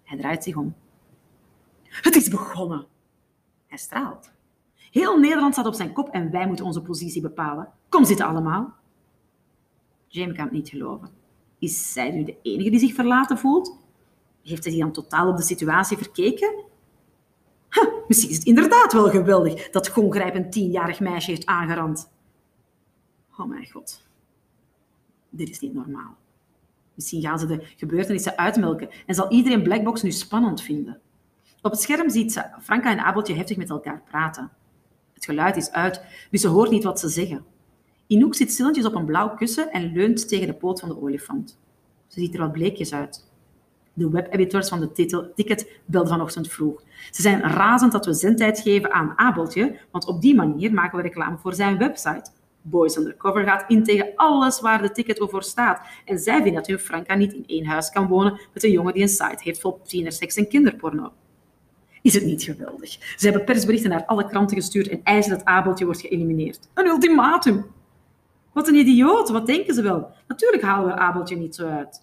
Hij 0.04 0.18
draait 0.18 0.44
zich 0.44 0.56
om. 0.56 0.74
Het 1.82 2.16
is 2.16 2.28
begonnen. 2.28 2.86
Hij 3.66 3.78
straalt. 3.78 4.30
Heel 4.90 5.18
Nederland 5.18 5.52
staat 5.52 5.66
op 5.66 5.74
zijn 5.74 5.92
kop 5.92 6.08
en 6.08 6.30
wij 6.30 6.46
moeten 6.46 6.64
onze 6.64 6.82
positie 6.82 7.22
bepalen. 7.22 7.68
Kom 7.88 8.04
zitten 8.04 8.26
allemaal. 8.26 8.74
Jamie 10.06 10.34
kan 10.34 10.44
het 10.44 10.54
niet 10.54 10.68
geloven. 10.68 11.19
Is 11.60 11.92
zij 11.92 12.10
nu 12.10 12.24
de 12.24 12.36
enige 12.42 12.70
die 12.70 12.78
zich 12.78 12.94
verlaten 12.94 13.38
voelt? 13.38 13.78
Heeft 14.42 14.64
hij 14.64 14.78
dan 14.78 14.92
totaal 14.92 15.28
op 15.28 15.36
de 15.36 15.42
situatie 15.42 15.96
verkeken? 15.96 16.64
Misschien 18.08 18.30
is 18.30 18.36
het 18.36 18.46
inderdaad 18.46 18.92
wel 18.92 19.10
geweldig 19.10 19.70
dat 19.70 19.88
Gongrijp 19.88 20.34
een 20.34 20.50
tienjarig 20.50 21.00
meisje 21.00 21.30
heeft 21.30 21.46
aangerand. 21.46 22.10
Oh 23.38 23.46
mijn 23.46 23.70
god. 23.70 24.08
Dit 25.28 25.50
is 25.50 25.60
niet 25.60 25.74
normaal. 25.74 26.16
Misschien 26.94 27.22
gaan 27.22 27.38
ze 27.38 27.46
de 27.46 27.66
gebeurtenissen 27.76 28.36
uitmelken 28.36 28.88
en 29.06 29.14
zal 29.14 29.30
iedereen 29.30 29.62
Blackbox 29.62 30.02
nu 30.02 30.10
spannend 30.10 30.62
vinden. 30.62 31.00
Op 31.62 31.70
het 31.70 31.80
scherm 31.80 32.10
ziet 32.10 32.32
ze 32.32 32.44
Franka 32.62 32.90
en 32.90 33.04
Abeltje 33.04 33.34
heftig 33.34 33.56
met 33.56 33.70
elkaar 33.70 34.02
praten. 34.02 34.50
Het 35.12 35.24
geluid 35.24 35.56
is 35.56 35.70
uit, 35.70 36.02
dus 36.30 36.40
ze 36.40 36.48
hoort 36.48 36.70
niet 36.70 36.84
wat 36.84 37.00
ze 37.00 37.08
zeggen. 37.08 37.44
Inouk 38.10 38.34
zit 38.34 38.52
stilletjes 38.52 38.84
op 38.84 38.94
een 38.94 39.04
blauw 39.04 39.34
kussen 39.34 39.70
en 39.70 39.92
leunt 39.92 40.28
tegen 40.28 40.46
de 40.46 40.54
poot 40.54 40.80
van 40.80 40.88
de 40.88 41.02
olifant. 41.02 41.58
Ze 42.06 42.20
ziet 42.20 42.34
er 42.34 42.40
wat 42.40 42.52
bleekjes 42.52 42.92
uit. 42.92 43.30
De 43.92 44.10
webeditors 44.10 44.68
van 44.68 44.80
de 44.80 44.92
titel 44.92 45.32
Ticket 45.34 45.80
belden 45.84 46.10
vanochtend 46.10 46.48
vroeg. 46.48 46.82
Ze 47.10 47.22
zijn 47.22 47.40
razend 47.40 47.92
dat 47.92 48.06
we 48.06 48.12
zendtijd 48.12 48.60
geven 48.60 48.92
aan 48.92 49.12
Abeltje, 49.16 49.78
want 49.90 50.06
op 50.06 50.20
die 50.20 50.34
manier 50.34 50.72
maken 50.72 50.96
we 50.96 51.02
reclame 51.02 51.38
voor 51.38 51.54
zijn 51.54 51.78
website. 51.78 52.30
Boys 52.62 52.96
Undercover 52.96 53.44
gaat 53.44 53.64
in 53.68 53.84
tegen 53.84 54.12
alles 54.14 54.60
waar 54.60 54.82
de 54.82 54.90
ticket 54.90 55.26
voor 55.30 55.42
staat. 55.42 55.80
En 56.04 56.18
zij 56.18 56.34
vinden 56.34 56.54
dat 56.54 56.66
hun 56.66 56.78
Franka 56.78 57.14
niet 57.14 57.32
in 57.32 57.44
één 57.46 57.66
huis 57.66 57.90
kan 57.90 58.06
wonen 58.06 58.40
met 58.52 58.64
een 58.64 58.70
jongen 58.70 58.92
die 58.92 59.02
een 59.02 59.08
site 59.08 59.42
heeft 59.42 59.60
vol 59.60 59.80
tienerseks 59.84 60.36
en 60.36 60.48
kinderporno. 60.48 61.12
Is 62.02 62.14
het 62.14 62.24
niet 62.24 62.42
geweldig? 62.42 62.90
Ze 62.90 63.28
hebben 63.28 63.44
persberichten 63.44 63.90
naar 63.90 64.06
alle 64.06 64.26
kranten 64.26 64.56
gestuurd 64.56 64.88
en 64.88 65.00
eisen 65.02 65.32
dat 65.32 65.44
Abeltje 65.44 65.84
wordt 65.84 66.00
geëlimineerd. 66.00 66.68
Een 66.74 66.86
ultimatum! 66.86 67.78
Wat 68.52 68.68
een 68.68 68.74
idioot, 68.74 69.28
wat 69.28 69.46
denken 69.46 69.74
ze 69.74 69.82
wel? 69.82 70.10
Natuurlijk 70.28 70.62
halen 70.62 70.86
we 70.86 71.00
Abeltje 71.00 71.36
niet 71.36 71.54
zo 71.54 71.66
uit. 71.66 72.02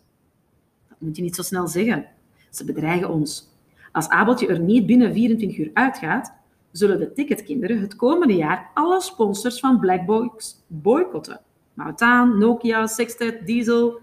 Dat 0.90 0.98
moet 1.00 1.16
je 1.16 1.22
niet 1.22 1.36
zo 1.36 1.42
snel 1.42 1.68
zeggen. 1.68 2.06
Ze 2.50 2.66
bedreigen 2.66 3.10
ons. 3.10 3.50
Als 3.92 4.10
Abeltje 4.10 4.48
er 4.48 4.60
niet 4.60 4.86
binnen 4.86 5.14
24 5.14 5.58
uur 5.58 5.70
uitgaat, 5.74 6.34
zullen 6.72 7.00
de 7.00 7.14
ticketkinderen 7.14 7.82
het 7.82 7.96
komende 7.96 8.36
jaar 8.36 8.72
alle 8.74 9.02
sponsors 9.02 9.60
van 9.60 9.80
Blackbox 9.80 10.64
boycotten. 10.68 11.40
Mautaan, 11.74 12.38
Nokia, 12.38 12.88
Sextet, 12.88 13.46
Diesel. 13.46 14.00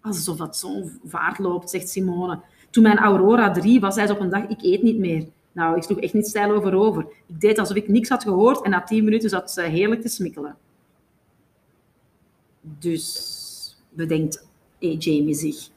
Alsof 0.00 0.36
dat 0.36 0.56
zo'n 0.56 1.00
vaart 1.04 1.38
loopt, 1.38 1.70
zegt 1.70 1.88
Simone. 1.88 2.40
Toen 2.70 2.82
mijn 2.82 2.98
Aurora 2.98 3.50
3 3.50 3.80
was, 3.80 3.94
zei 3.94 4.06
ze 4.06 4.12
op 4.12 4.20
een 4.20 4.30
dag, 4.30 4.46
ik 4.46 4.62
eet 4.62 4.82
niet 4.82 4.98
meer. 4.98 5.26
Nou, 5.52 5.76
ik 5.76 5.82
sloeg 5.82 5.98
echt 5.98 6.14
niet 6.14 6.26
stijl 6.26 6.50
over 6.50 6.74
over. 6.74 7.06
Ik 7.26 7.40
deed 7.40 7.58
alsof 7.58 7.76
ik 7.76 7.88
niks 7.88 8.08
had 8.08 8.22
gehoord 8.22 8.62
en 8.62 8.70
na 8.70 8.82
tien 8.82 9.04
minuten 9.04 9.28
zat 9.28 9.50
ze 9.50 9.62
heerlijk 9.62 10.00
te 10.00 10.08
smikkelen. 10.08 10.56
Dus 12.62 13.76
bedenkt 13.88 14.46
Jamie 14.78 15.34
zich, 15.34 15.68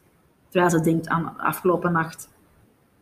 terwijl 0.50 0.72
ze 0.72 0.82
denkt 0.82 1.08
aan 1.08 1.38
afgelopen 1.38 1.92
nacht. 1.92 2.30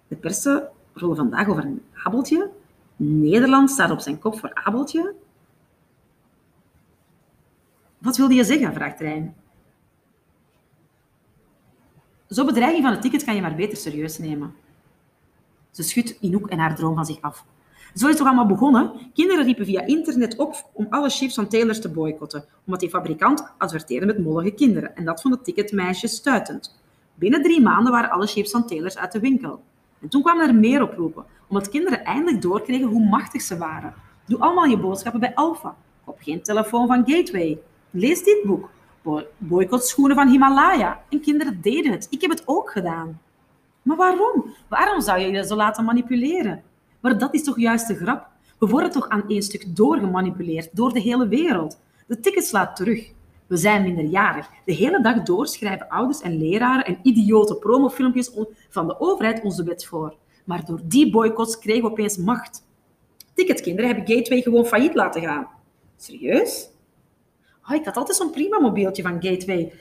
De 0.07 0.15
persen 0.15 0.69
rollen 0.93 1.15
vandaag 1.15 1.47
over 1.47 1.63
een 1.65 1.81
Abeltje. 2.03 2.49
Nederland 2.95 3.69
staat 3.69 3.91
op 3.91 3.99
zijn 3.99 4.19
kop 4.19 4.39
voor 4.39 4.53
Abeltje. 4.53 5.13
Wat 7.97 8.17
wilde 8.17 8.33
je 8.33 8.43
zeggen? 8.43 8.73
vraagt 8.73 8.99
Rijn. 8.99 9.35
Zo'n 12.27 12.45
bedreiging 12.45 12.83
van 12.83 12.91
het 12.91 13.01
ticket 13.01 13.23
kan 13.23 13.35
je 13.35 13.41
maar 13.41 13.55
beter 13.55 13.77
serieus 13.77 14.17
nemen. 14.17 14.55
Ze 15.71 15.83
schudt 15.83 16.17
Inouk 16.19 16.47
en 16.47 16.59
haar 16.59 16.75
droom 16.75 16.95
van 16.95 17.05
zich 17.05 17.21
af. 17.21 17.45
Zo 17.95 18.07
is 18.07 18.17
het 18.17 18.27
allemaal 18.27 18.45
begonnen? 18.45 18.91
Kinderen 19.13 19.45
riepen 19.45 19.65
via 19.65 19.85
internet 19.85 20.35
op 20.37 20.69
om 20.73 20.87
alle 20.89 21.09
chips 21.09 21.33
van 21.33 21.47
Taylors 21.47 21.81
te 21.81 21.89
boycotten, 21.89 22.45
omdat 22.65 22.79
die 22.81 22.89
fabrikant 22.89 23.53
adverteerde 23.57 24.05
met 24.05 24.19
mollige 24.19 24.51
kinderen. 24.51 24.95
En 24.95 25.05
dat 25.05 25.21
vond 25.21 25.33
het 25.33 25.43
ticketmeisje 25.43 26.07
stuitend. 26.07 26.79
Binnen 27.15 27.41
drie 27.41 27.61
maanden 27.61 27.91
waren 27.91 28.09
alle 28.09 28.27
chips 28.27 28.51
van 28.51 28.67
Taylors 28.67 28.97
uit 28.97 29.11
de 29.11 29.19
winkel. 29.19 29.63
En 30.01 30.09
toen 30.09 30.21
kwamen 30.21 30.47
er 30.47 30.55
meer 30.55 30.81
oproepen, 30.81 31.25
omdat 31.47 31.69
kinderen 31.69 32.03
eindelijk 32.03 32.41
doorkregen 32.41 32.87
hoe 32.87 33.05
machtig 33.05 33.41
ze 33.41 33.57
waren. 33.57 33.93
Doe 34.25 34.39
allemaal 34.39 34.65
je 34.65 34.77
boodschappen 34.77 35.19
bij 35.21 35.35
Alpha. 35.35 35.75
Koop 36.05 36.17
geen 36.21 36.41
telefoon 36.41 36.87
van 36.87 37.03
Gateway. 37.05 37.59
Lees 37.89 38.23
dit 38.23 38.43
boek. 38.43 38.69
Boycott 39.37 39.85
schoenen 39.85 40.15
van 40.15 40.27
Himalaya. 40.27 41.03
En 41.09 41.21
kinderen 41.21 41.61
deden 41.61 41.91
het. 41.91 42.07
Ik 42.09 42.21
heb 42.21 42.29
het 42.29 42.43
ook 42.45 42.71
gedaan. 42.71 43.19
Maar 43.81 43.97
waarom? 43.97 44.45
Waarom 44.67 45.01
zou 45.01 45.19
je 45.19 45.31
je 45.31 45.45
zo 45.45 45.55
laten 45.55 45.85
manipuleren? 45.85 46.63
Maar 47.03 47.17
dat 47.17 47.33
is 47.33 47.43
toch 47.43 47.59
juist 47.59 47.87
de 47.87 47.95
grap? 47.95 48.27
We 48.59 48.67
worden 48.67 48.91
toch 48.91 49.09
aan 49.09 49.27
één 49.27 49.41
stuk 49.41 49.75
doorgemanipuleerd 49.75 50.75
door 50.75 50.93
de 50.93 50.99
hele 50.99 51.27
wereld. 51.27 51.79
De 52.07 52.19
ticket 52.19 52.45
slaat 52.45 52.75
terug. 52.75 53.11
We 53.47 53.57
zijn 53.57 53.83
minderjarig. 53.83 54.49
De 54.65 54.73
hele 54.73 55.01
dag 55.01 55.23
door 55.23 55.47
schrijven 55.47 55.89
ouders 55.89 56.21
en 56.21 56.37
leraren 56.37 56.85
en 56.85 56.99
idiote 57.01 57.55
promofilmpjes 57.55 58.31
van 58.69 58.87
de 58.87 58.99
overheid 58.99 59.43
onze 59.43 59.63
wet 59.63 59.85
voor. 59.85 60.15
Maar 60.45 60.65
door 60.65 60.79
die 60.83 61.11
boycotts 61.11 61.59
kregen 61.59 61.83
we 61.83 61.91
opeens 61.91 62.17
macht. 62.17 62.65
Ticketkinderen 63.33 63.95
hebben 63.95 64.15
Gateway 64.15 64.41
gewoon 64.41 64.65
failliet 64.65 64.95
laten 64.95 65.21
gaan. 65.21 65.47
Serieus? 65.97 66.69
Oh, 67.69 67.75
ik 67.75 67.85
had 67.85 67.97
altijd 67.97 68.17
zo'n 68.17 68.31
prima 68.31 68.59
mobieltje 68.59 69.03
van 69.03 69.23
Gateway. 69.23 69.73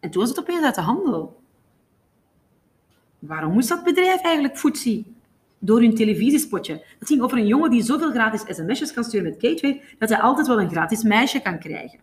En 0.00 0.10
toen 0.10 0.20
was 0.20 0.30
het 0.30 0.40
opeens 0.40 0.64
uit 0.64 0.74
de 0.74 0.80
handel. 0.80 1.40
Waarom 3.18 3.52
moest 3.52 3.68
dat 3.68 3.84
bedrijf 3.84 4.22
eigenlijk 4.22 4.58
voetzie? 4.58 5.13
Door 5.64 5.80
hun 5.80 5.94
televisiespotje. 5.94 6.84
Het 6.98 7.08
ging 7.08 7.22
over 7.22 7.38
een 7.38 7.46
jongen 7.46 7.70
die 7.70 7.82
zoveel 7.82 8.10
gratis 8.10 8.56
sms'jes 8.56 8.92
kan 8.92 9.04
sturen 9.04 9.30
met 9.30 9.40
Gateway, 9.40 9.82
dat 9.98 10.08
hij 10.08 10.18
altijd 10.18 10.46
wel 10.46 10.60
een 10.60 10.70
gratis 10.70 11.02
meisje 11.02 11.40
kan 11.42 11.58
krijgen. 11.58 11.98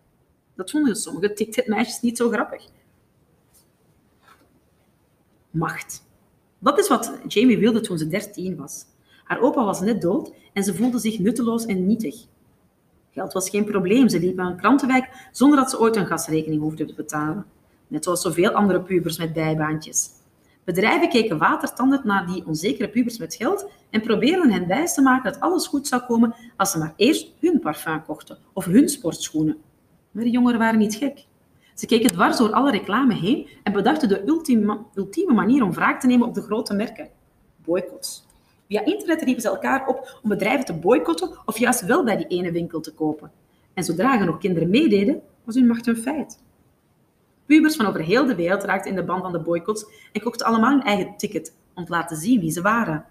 Dat 0.54 0.70
vonden 0.70 0.96
sommige 0.96 1.32
TikTok-meisjes 1.32 2.00
niet 2.00 2.16
zo 2.16 2.30
grappig. 2.30 2.68
Macht. 5.50 6.04
Dat 6.58 6.78
is 6.78 6.88
wat 6.88 7.18
Jamie 7.26 7.58
wilde 7.58 7.80
toen 7.80 7.98
ze 7.98 8.08
13 8.08 8.56
was. 8.56 8.84
Haar 9.24 9.40
opa 9.40 9.64
was 9.64 9.80
net 9.80 10.00
dood 10.00 10.32
en 10.52 10.64
ze 10.64 10.74
voelde 10.74 10.98
zich 10.98 11.18
nutteloos 11.18 11.66
en 11.66 11.86
nietig. 11.86 12.24
Geld 13.10 13.32
was 13.32 13.50
geen 13.50 13.64
probleem. 13.64 14.08
Ze 14.08 14.18
liep 14.18 14.38
aan 14.38 14.50
een 14.50 14.56
krantenwijk 14.56 15.28
zonder 15.32 15.58
dat 15.58 15.70
ze 15.70 15.80
ooit 15.80 15.96
een 15.96 16.06
gasrekening 16.06 16.60
hoefde 16.60 16.84
te 16.84 16.94
betalen. 16.94 17.46
Net 17.88 18.04
zoals 18.04 18.22
zoveel 18.22 18.50
andere 18.50 18.80
pubers 18.80 19.18
met 19.18 19.32
bijbaantjes. 19.32 20.10
Bedrijven 20.64 21.08
keken 21.08 21.38
watertanden 21.38 22.00
naar 22.04 22.26
die 22.26 22.46
onzekere 22.46 22.88
pubers 22.88 23.18
met 23.18 23.34
geld 23.34 23.70
en 23.90 24.00
probeerden 24.00 24.50
hen 24.50 24.66
wijs 24.66 24.94
te 24.94 25.02
maken 25.02 25.32
dat 25.32 25.40
alles 25.40 25.66
goed 25.66 25.86
zou 25.86 26.02
komen 26.02 26.34
als 26.56 26.70
ze 26.70 26.78
maar 26.78 26.92
eerst 26.96 27.32
hun 27.40 27.60
parfum 27.60 28.04
kochten 28.04 28.38
of 28.52 28.64
hun 28.64 28.88
sportschoenen. 28.88 29.56
Maar 30.10 30.24
de 30.24 30.30
jongeren 30.30 30.58
waren 30.58 30.78
niet 30.78 30.94
gek. 30.94 31.24
Ze 31.74 31.86
keken 31.86 32.12
dwars 32.12 32.36
door 32.36 32.52
alle 32.52 32.70
reclame 32.70 33.14
heen 33.14 33.48
en 33.62 33.72
bedachten 33.72 34.08
de 34.08 34.26
ultieme, 34.26 34.78
ultieme 34.94 35.32
manier 35.32 35.62
om 35.62 35.72
wraak 35.72 36.00
te 36.00 36.06
nemen 36.06 36.26
op 36.26 36.34
de 36.34 36.42
grote 36.42 36.74
merken. 36.74 37.08
Boycotts. 37.64 38.26
Via 38.68 38.84
internet 38.84 39.22
riepen 39.22 39.42
ze 39.42 39.48
elkaar 39.48 39.86
op 39.86 40.20
om 40.22 40.28
bedrijven 40.28 40.64
te 40.64 40.74
boycotten 40.74 41.38
of 41.44 41.58
juist 41.58 41.86
wel 41.86 42.04
bij 42.04 42.16
die 42.16 42.26
ene 42.26 42.52
winkel 42.52 42.80
te 42.80 42.94
kopen. 42.94 43.30
En 43.74 43.84
zodra 43.84 44.20
er 44.20 44.26
nog 44.26 44.38
kinderen 44.38 44.70
meededen, 44.70 45.22
was 45.44 45.54
hun 45.54 45.66
macht 45.66 45.86
een 45.86 45.96
feit. 45.96 46.42
Pubers 47.46 47.76
van 47.76 47.86
over 47.86 48.00
heel 48.00 48.26
de 48.26 48.34
wereld 48.34 48.64
raakten 48.64 48.90
in 48.90 48.96
de 48.96 49.04
band 49.04 49.22
van 49.22 49.32
de 49.32 49.40
boycotts 49.40 49.86
en 50.12 50.20
kochten 50.20 50.46
allemaal 50.46 50.70
hun 50.70 50.82
eigen 50.82 51.16
ticket 51.16 51.56
om 51.74 51.84
te 51.84 51.92
laten 51.92 52.16
zien 52.16 52.40
wie 52.40 52.50
ze 52.50 52.62
waren. 52.62 53.04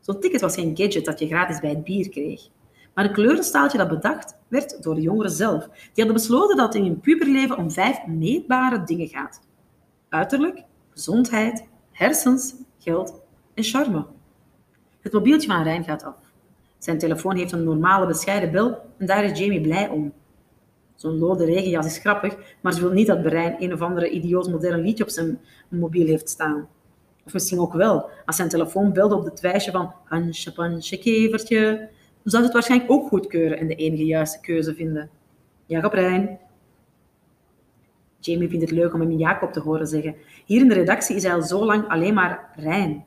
Zo'n 0.00 0.20
ticket 0.20 0.40
was 0.40 0.54
geen 0.54 0.76
gadget 0.76 1.04
dat 1.04 1.18
je 1.18 1.26
gratis 1.26 1.60
bij 1.60 1.70
het 1.70 1.84
bier 1.84 2.08
kreeg, 2.08 2.48
maar 2.94 3.04
een 3.04 3.12
kleurenstaaltje 3.12 3.78
dat 3.78 3.88
bedacht 3.88 4.36
werd 4.48 4.82
door 4.82 4.94
de 4.94 5.00
jongeren 5.00 5.30
zelf. 5.30 5.64
Die 5.66 6.04
hadden 6.04 6.12
besloten 6.12 6.56
dat 6.56 6.66
het 6.66 6.82
in 6.82 6.88
hun 6.88 7.00
puberleven 7.00 7.56
om 7.56 7.70
vijf 7.70 8.06
meetbare 8.06 8.84
dingen 8.84 9.08
gaat. 9.08 9.40
Uiterlijk, 10.08 10.62
gezondheid, 10.90 11.64
hersens, 11.92 12.54
geld 12.78 13.22
en 13.54 13.64
charme. 13.64 14.06
Het 15.00 15.12
mobieltje 15.12 15.48
van 15.48 15.62
Rijn 15.62 15.84
gaat 15.84 16.04
af. 16.04 16.16
Zijn 16.78 16.98
telefoon 16.98 17.36
heeft 17.36 17.52
een 17.52 17.64
normale 17.64 18.06
bescheiden 18.06 18.50
bel 18.50 18.90
en 18.98 19.06
daar 19.06 19.24
is 19.24 19.38
Jamie 19.38 19.60
blij 19.60 19.88
om. 19.88 20.12
Zo'n 20.94 21.18
lode 21.18 21.44
regenjas 21.44 21.86
is 21.86 21.98
grappig, 21.98 22.36
maar 22.60 22.72
ze 22.72 22.80
wil 22.80 22.92
niet 22.92 23.06
dat 23.06 23.22
Brein 23.22 23.56
een 23.58 23.72
of 23.72 23.80
andere 23.80 24.10
idioot 24.10 24.50
modern 24.50 24.80
liedje 24.80 25.04
op 25.04 25.10
zijn 25.10 25.40
mobiel 25.68 26.06
heeft 26.06 26.28
staan. 26.28 26.68
Of 27.26 27.32
misschien 27.32 27.58
ook 27.58 27.72
wel, 27.72 28.10
als 28.26 28.36
zijn 28.36 28.48
telefoon 28.48 28.92
belde 28.92 29.14
op 29.14 29.24
het 29.24 29.40
wijsje 29.40 29.70
van 29.70 29.92
Hansje, 30.04 30.52
Pansje, 30.52 30.98
Kevertje, 30.98 31.88
zou 32.24 32.44
het 32.44 32.52
waarschijnlijk 32.52 32.90
ook 32.90 33.08
goedkeuren 33.08 33.58
en 33.58 33.66
de 33.66 33.74
enige 33.74 34.04
juiste 34.04 34.40
keuze 34.40 34.74
vinden. 34.74 35.10
Jacob 35.66 35.92
Rijn. 35.92 36.38
Jamie 38.20 38.48
vindt 38.48 38.64
het 38.64 38.74
leuk 38.74 38.94
om 38.94 39.00
hem 39.00 39.12
Jacob 39.12 39.52
te 39.52 39.60
horen 39.60 39.86
zeggen. 39.86 40.14
Hier 40.44 40.60
in 40.60 40.68
de 40.68 40.74
redactie 40.74 41.16
is 41.16 41.22
hij 41.22 41.34
al 41.34 41.42
zo 41.42 41.64
lang 41.64 41.88
alleen 41.88 42.14
maar 42.14 42.50
Rijn. 42.56 43.04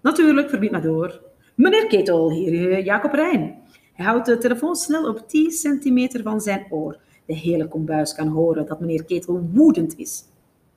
Natuurlijk, 0.00 0.48
verbied 0.48 0.70
maar 0.70 0.82
door. 0.82 1.20
Meneer 1.54 1.86
Ketel, 1.86 2.30
hier 2.30 2.70
eh, 2.70 2.84
Jacob 2.84 3.12
Rijn. 3.12 3.62
Hij 3.96 4.06
houdt 4.06 4.26
de 4.26 4.38
telefoon 4.38 4.76
snel 4.76 5.08
op 5.08 5.28
10 5.28 5.50
centimeter 5.50 6.22
van 6.22 6.40
zijn 6.40 6.66
oor. 6.70 6.98
De 7.26 7.34
hele 7.34 7.68
kombuis 7.68 8.14
kan 8.14 8.28
horen 8.28 8.66
dat 8.66 8.80
meneer 8.80 9.04
Ketel 9.04 9.48
woedend 9.52 9.96
is. 9.96 10.24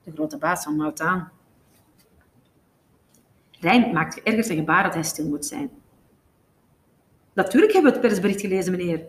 De 0.03 0.11
grote 0.11 0.37
baas 0.37 0.63
van 0.63 0.75
Mout 0.75 1.01
aan. 1.01 1.31
Maakt 3.93 4.13
geërgerd 4.13 4.49
een 4.49 4.55
gebaar 4.55 4.83
dat 4.83 4.93
hij 4.93 5.03
stil 5.03 5.27
moet 5.27 5.45
zijn. 5.45 5.69
Natuurlijk 7.33 7.73
hebben 7.73 7.91
we 7.91 7.97
het 7.97 8.07
persbericht 8.07 8.41
gelezen, 8.41 8.71
meneer. 8.71 9.01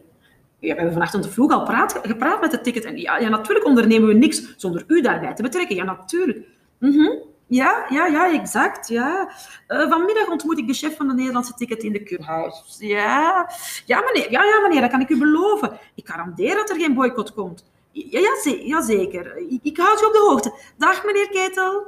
We 0.59 0.67
hebben 0.67 0.93
vanochtend 0.93 1.29
vroeg 1.29 1.53
al 1.53 1.65
praat, 1.65 2.01
gepraat 2.03 2.41
met 2.41 2.53
het 2.53 2.65
ticket. 2.65 2.85
En 2.85 2.97
ja, 2.97 3.29
natuurlijk 3.29 3.67
ondernemen 3.67 4.09
we 4.09 4.15
niks 4.15 4.55
zonder 4.57 4.85
u 4.87 5.01
daarbij 5.01 5.35
te 5.35 5.43
betrekken. 5.43 5.77
Ja, 5.77 5.85
natuurlijk. 5.85 6.47
Mhm. 6.79 7.09
Ja, 7.51 7.87
ja, 7.89 8.07
ja, 8.07 8.33
exact. 8.33 8.89
Ja. 8.89 9.33
Uh, 9.69 9.91
vanmiddag 9.91 10.29
ontmoet 10.29 10.59
ik 10.59 10.67
de 10.67 10.75
chef 10.75 10.97
van 10.97 11.09
de 11.09 11.15
Nederlandse 11.15 11.55
ticket 11.55 11.83
in 11.83 11.93
de 11.93 12.03
Kurhuis. 12.03 12.77
Ja. 12.79 13.51
Ja, 13.87 14.01
meneer, 14.01 14.31
ja, 14.31 14.45
ja, 14.45 14.61
meneer, 14.61 14.81
dat 14.81 14.91
kan 14.91 15.01
ik 15.01 15.09
u 15.09 15.19
beloven. 15.19 15.79
Ik 15.95 16.09
garandeer 16.09 16.55
dat 16.55 16.71
er 16.71 16.77
geen 16.77 16.95
boycott 16.95 17.33
komt. 17.33 17.71
Ja, 17.93 18.21
ja, 18.21 18.55
ja 18.65 18.83
zeker. 18.83 19.37
Ik, 19.37 19.61
ik 19.63 19.77
houd 19.77 20.03
u 20.03 20.05
op 20.05 20.13
de 20.13 20.27
hoogte. 20.29 20.55
Dag, 20.77 21.05
meneer 21.05 21.29
Ketel. 21.29 21.87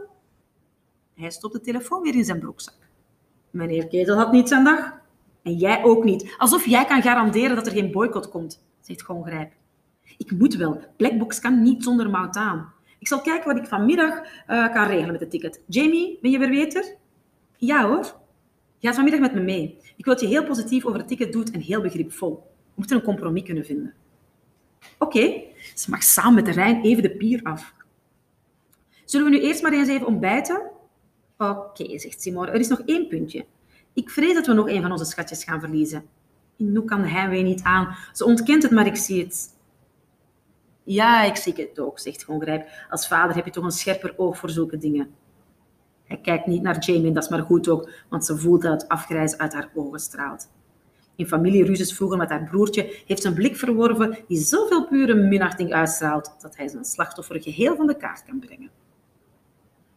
Hij 1.15 1.31
stopt 1.31 1.53
de 1.53 1.61
telefoon 1.61 2.03
weer 2.03 2.15
in 2.15 2.25
zijn 2.25 2.41
broekzak. 2.41 2.77
Meneer 3.51 3.89
Ketel 3.89 4.17
had 4.17 4.33
niet 4.33 4.49
zijn 4.49 4.65
dag. 4.65 4.93
En 5.43 5.55
jij 5.55 5.85
ook 5.85 6.05
niet. 6.05 6.35
Alsof 6.39 6.67
jij 6.67 6.85
kan 6.85 7.03
garanderen 7.03 7.57
dat 7.57 7.67
er 7.67 7.73
geen 7.73 7.93
boycott 7.93 8.29
komt, 8.29 8.65
zegt 8.81 9.03
Gongrijp. 9.03 9.53
Ik 10.19 10.31
moet 10.31 10.55
wel. 10.55 10.81
Blackbox 10.97 11.41
kan 11.41 11.63
niet 11.63 11.85
zonder 11.85 12.11
mout 12.11 12.37
aan. 12.37 12.73
Ik 13.03 13.09
zal 13.09 13.21
kijken 13.21 13.55
wat 13.55 13.63
ik 13.63 13.69
vanmiddag 13.69 14.21
uh, 14.49 14.73
kan 14.73 14.87
regelen 14.87 15.13
met 15.13 15.21
het 15.21 15.31
ticket. 15.31 15.61
Jamie, 15.67 16.19
ben 16.21 16.31
je 16.31 16.39
weer 16.39 16.51
beter? 16.51 16.97
Ja 17.57 17.87
hoor. 17.87 18.17
Ga 18.81 18.95
vanmiddag 18.95 19.21
met 19.21 19.35
me 19.35 19.41
mee. 19.41 19.79
Ik 19.97 20.05
wil 20.05 20.15
dat 20.15 20.23
je 20.23 20.29
heel 20.29 20.45
positief 20.45 20.85
over 20.85 20.99
het 20.99 21.09
ticket 21.09 21.33
doet 21.33 21.51
en 21.51 21.61
heel 21.61 21.81
begripvol. 21.81 22.35
We 22.35 22.73
moeten 22.75 22.97
een 22.97 23.03
compromis 23.03 23.43
kunnen 23.43 23.65
vinden. 23.65 23.95
Oké, 24.99 25.43
ze 25.75 25.91
mag 25.91 26.03
samen 26.03 26.35
met 26.35 26.45
de 26.45 26.51
Rijn 26.51 26.83
even 26.83 27.03
de 27.03 27.17
pier 27.17 27.41
af. 27.43 27.75
Zullen 29.05 29.31
we 29.31 29.37
nu 29.37 29.43
eerst 29.43 29.63
maar 29.63 29.73
eens 29.73 29.89
even 29.89 30.07
ontbijten? 30.07 30.63
Oké, 31.39 31.99
zegt 31.99 32.23
Simon. 32.23 32.47
Er 32.47 32.61
is 32.61 32.69
nog 32.69 32.83
één 32.85 33.09
puntje. 33.09 33.45
Ik 33.93 34.11
vrees 34.11 34.35
dat 34.35 34.47
we 34.47 34.53
nog 34.53 34.69
een 34.69 34.83
van 34.83 34.93
onze 34.93 35.05
schatjes 35.05 35.45
gaan 35.45 35.61
verliezen. 35.61 36.05
Nu 36.57 36.83
kan 36.83 37.05
heimwee 37.05 37.43
niet 37.43 37.63
aan. 37.63 37.97
Ze 38.13 38.25
ontkent 38.25 38.63
het, 38.63 38.73
maar 38.73 38.87
ik 38.87 38.97
zie 38.97 39.23
het. 39.23 39.61
Ja, 40.85 41.23
ik 41.23 41.37
zie 41.37 41.55
het 41.57 41.79
ook, 41.79 41.99
zegt 41.99 42.25
Gongrijp. 42.25 42.69
Als 42.91 43.09
vader 43.09 43.37
heb 43.37 43.45
je 43.45 43.51
toch 43.51 43.65
een 43.65 43.71
scherper 43.71 44.15
oog 44.17 44.39
voor 44.39 44.51
zulke 44.51 44.79
dingen. 44.79 45.11
Hij 46.05 46.21
kijkt 46.21 46.47
niet 46.47 46.63
naar 46.63 46.79
Jamie 46.79 47.13
dat 47.13 47.23
is 47.23 47.29
maar 47.29 47.43
goed 47.43 47.69
ook, 47.69 47.91
want 48.09 48.25
ze 48.25 48.37
voelt 48.37 48.63
dat 48.63 48.73
het 48.81 48.91
afgrijzen 48.91 49.39
uit 49.39 49.53
haar 49.53 49.71
ogen 49.75 50.01
straalt. 50.01 50.51
In 51.17 51.27
familieruzes 51.27 51.95
vroeger 51.95 52.19
met 52.19 52.29
haar 52.29 52.49
broertje 52.51 53.03
heeft 53.07 53.23
ze 53.23 53.29
een 53.29 53.35
blik 53.35 53.57
verworven 53.57 54.19
die 54.29 54.39
zoveel 54.39 54.87
pure 54.87 55.15
minachting 55.15 55.73
uitstraalt 55.73 56.35
dat 56.41 56.57
hij 56.57 56.69
zijn 56.69 56.85
slachtoffer 56.85 57.43
geheel 57.43 57.77
van 57.77 57.87
de 57.87 57.97
kaart 57.97 58.25
kan 58.25 58.39
brengen. 58.39 58.71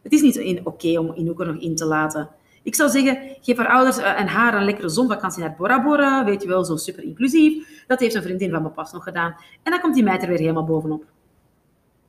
Het 0.02 0.12
is 0.12 0.20
niet 0.20 0.60
oké 0.64 0.98
om 0.98 1.12
Inouk 1.14 1.40
er 1.40 1.46
nog 1.46 1.62
in 1.62 1.76
te 1.76 1.84
laten. 1.84 2.28
Ik 2.62 2.74
zou 2.74 2.90
zeggen, 2.90 3.36
geef 3.40 3.56
haar 3.56 3.68
ouders 3.68 3.96
en 3.98 4.26
haar 4.26 4.54
een 4.54 4.64
lekkere 4.64 4.88
zonvakantie 4.88 5.42
naar 5.42 5.54
Bora 5.56 5.82
Bora. 5.82 6.24
Weet 6.24 6.42
je 6.42 6.48
wel, 6.48 6.64
zo 6.64 6.76
super 6.76 7.02
inclusief. 7.02 7.75
Dat 7.86 8.00
heeft 8.00 8.14
een 8.14 8.22
vriendin 8.22 8.50
van 8.50 8.62
me 8.62 8.68
pas 8.68 8.92
nog 8.92 9.04
gedaan. 9.04 9.36
En 9.62 9.70
dan 9.70 9.80
komt 9.80 9.94
die 9.94 10.04
meid 10.04 10.22
er 10.22 10.28
weer 10.28 10.38
helemaal 10.38 10.64
bovenop. 10.64 11.04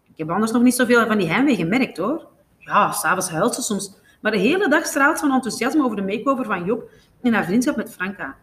Ik 0.03 0.17
heb 0.17 0.29
anders 0.29 0.51
nog 0.51 0.61
niet 0.61 0.75
zoveel 0.75 1.05
van 1.05 1.17
die 1.17 1.27
heimwee 1.27 1.55
gemerkt, 1.55 1.97
hoor. 1.97 2.27
Ja, 2.57 2.91
s'avonds 2.91 3.29
huilt 3.29 3.55
ze 3.55 3.61
soms. 3.61 3.93
Maar 4.21 4.31
de 4.31 4.37
hele 4.37 4.69
dag 4.69 4.85
straalt 4.85 5.19
ze 5.19 5.25
van 5.25 5.35
enthousiasme 5.35 5.83
over 5.83 5.95
de 5.95 6.01
makeover 6.01 6.45
van 6.45 6.65
Job 6.65 6.89
en 7.21 7.33
haar 7.33 7.45
vriendschap 7.45 7.75
met 7.75 7.91
Franka. 7.91 8.35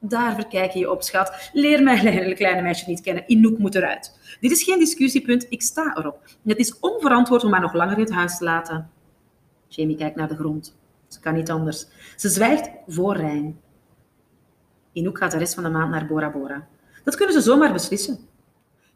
Daar 0.00 0.34
verkijk 0.34 0.72
je 0.72 0.78
je 0.78 0.90
op, 0.90 1.02
schat. 1.02 1.50
Leer 1.52 1.82
mijn 1.82 2.34
kleine 2.34 2.62
meisje 2.62 2.88
niet 2.88 3.00
kennen. 3.00 3.24
Inouk 3.26 3.58
moet 3.58 3.74
eruit. 3.74 4.36
Dit 4.40 4.50
is 4.50 4.62
geen 4.62 4.78
discussiepunt, 4.78 5.46
ik 5.48 5.62
sta 5.62 5.96
erop. 5.96 6.20
Het 6.44 6.58
is 6.58 6.78
onverantwoord 6.78 7.44
om 7.44 7.52
haar 7.52 7.60
nog 7.60 7.72
langer 7.72 7.96
in 7.96 8.04
het 8.04 8.12
huis 8.12 8.38
te 8.38 8.44
laten. 8.44 8.90
Jamie 9.68 9.96
kijkt 9.96 10.16
naar 10.16 10.28
de 10.28 10.36
grond. 10.36 10.76
Ze 11.08 11.20
kan 11.20 11.34
niet 11.34 11.50
anders. 11.50 11.86
Ze 12.16 12.28
zwijgt 12.28 12.70
voor 12.86 13.16
Rijn. 13.16 13.60
Inouk 14.92 15.18
gaat 15.18 15.30
de 15.30 15.38
rest 15.38 15.54
van 15.54 15.62
de 15.62 15.70
maand 15.70 15.90
naar 15.90 16.06
Bora 16.06 16.30
Bora. 16.30 16.68
Dat 17.04 17.16
kunnen 17.16 17.34
ze 17.34 17.40
zomaar 17.40 17.72
beslissen. 17.72 18.18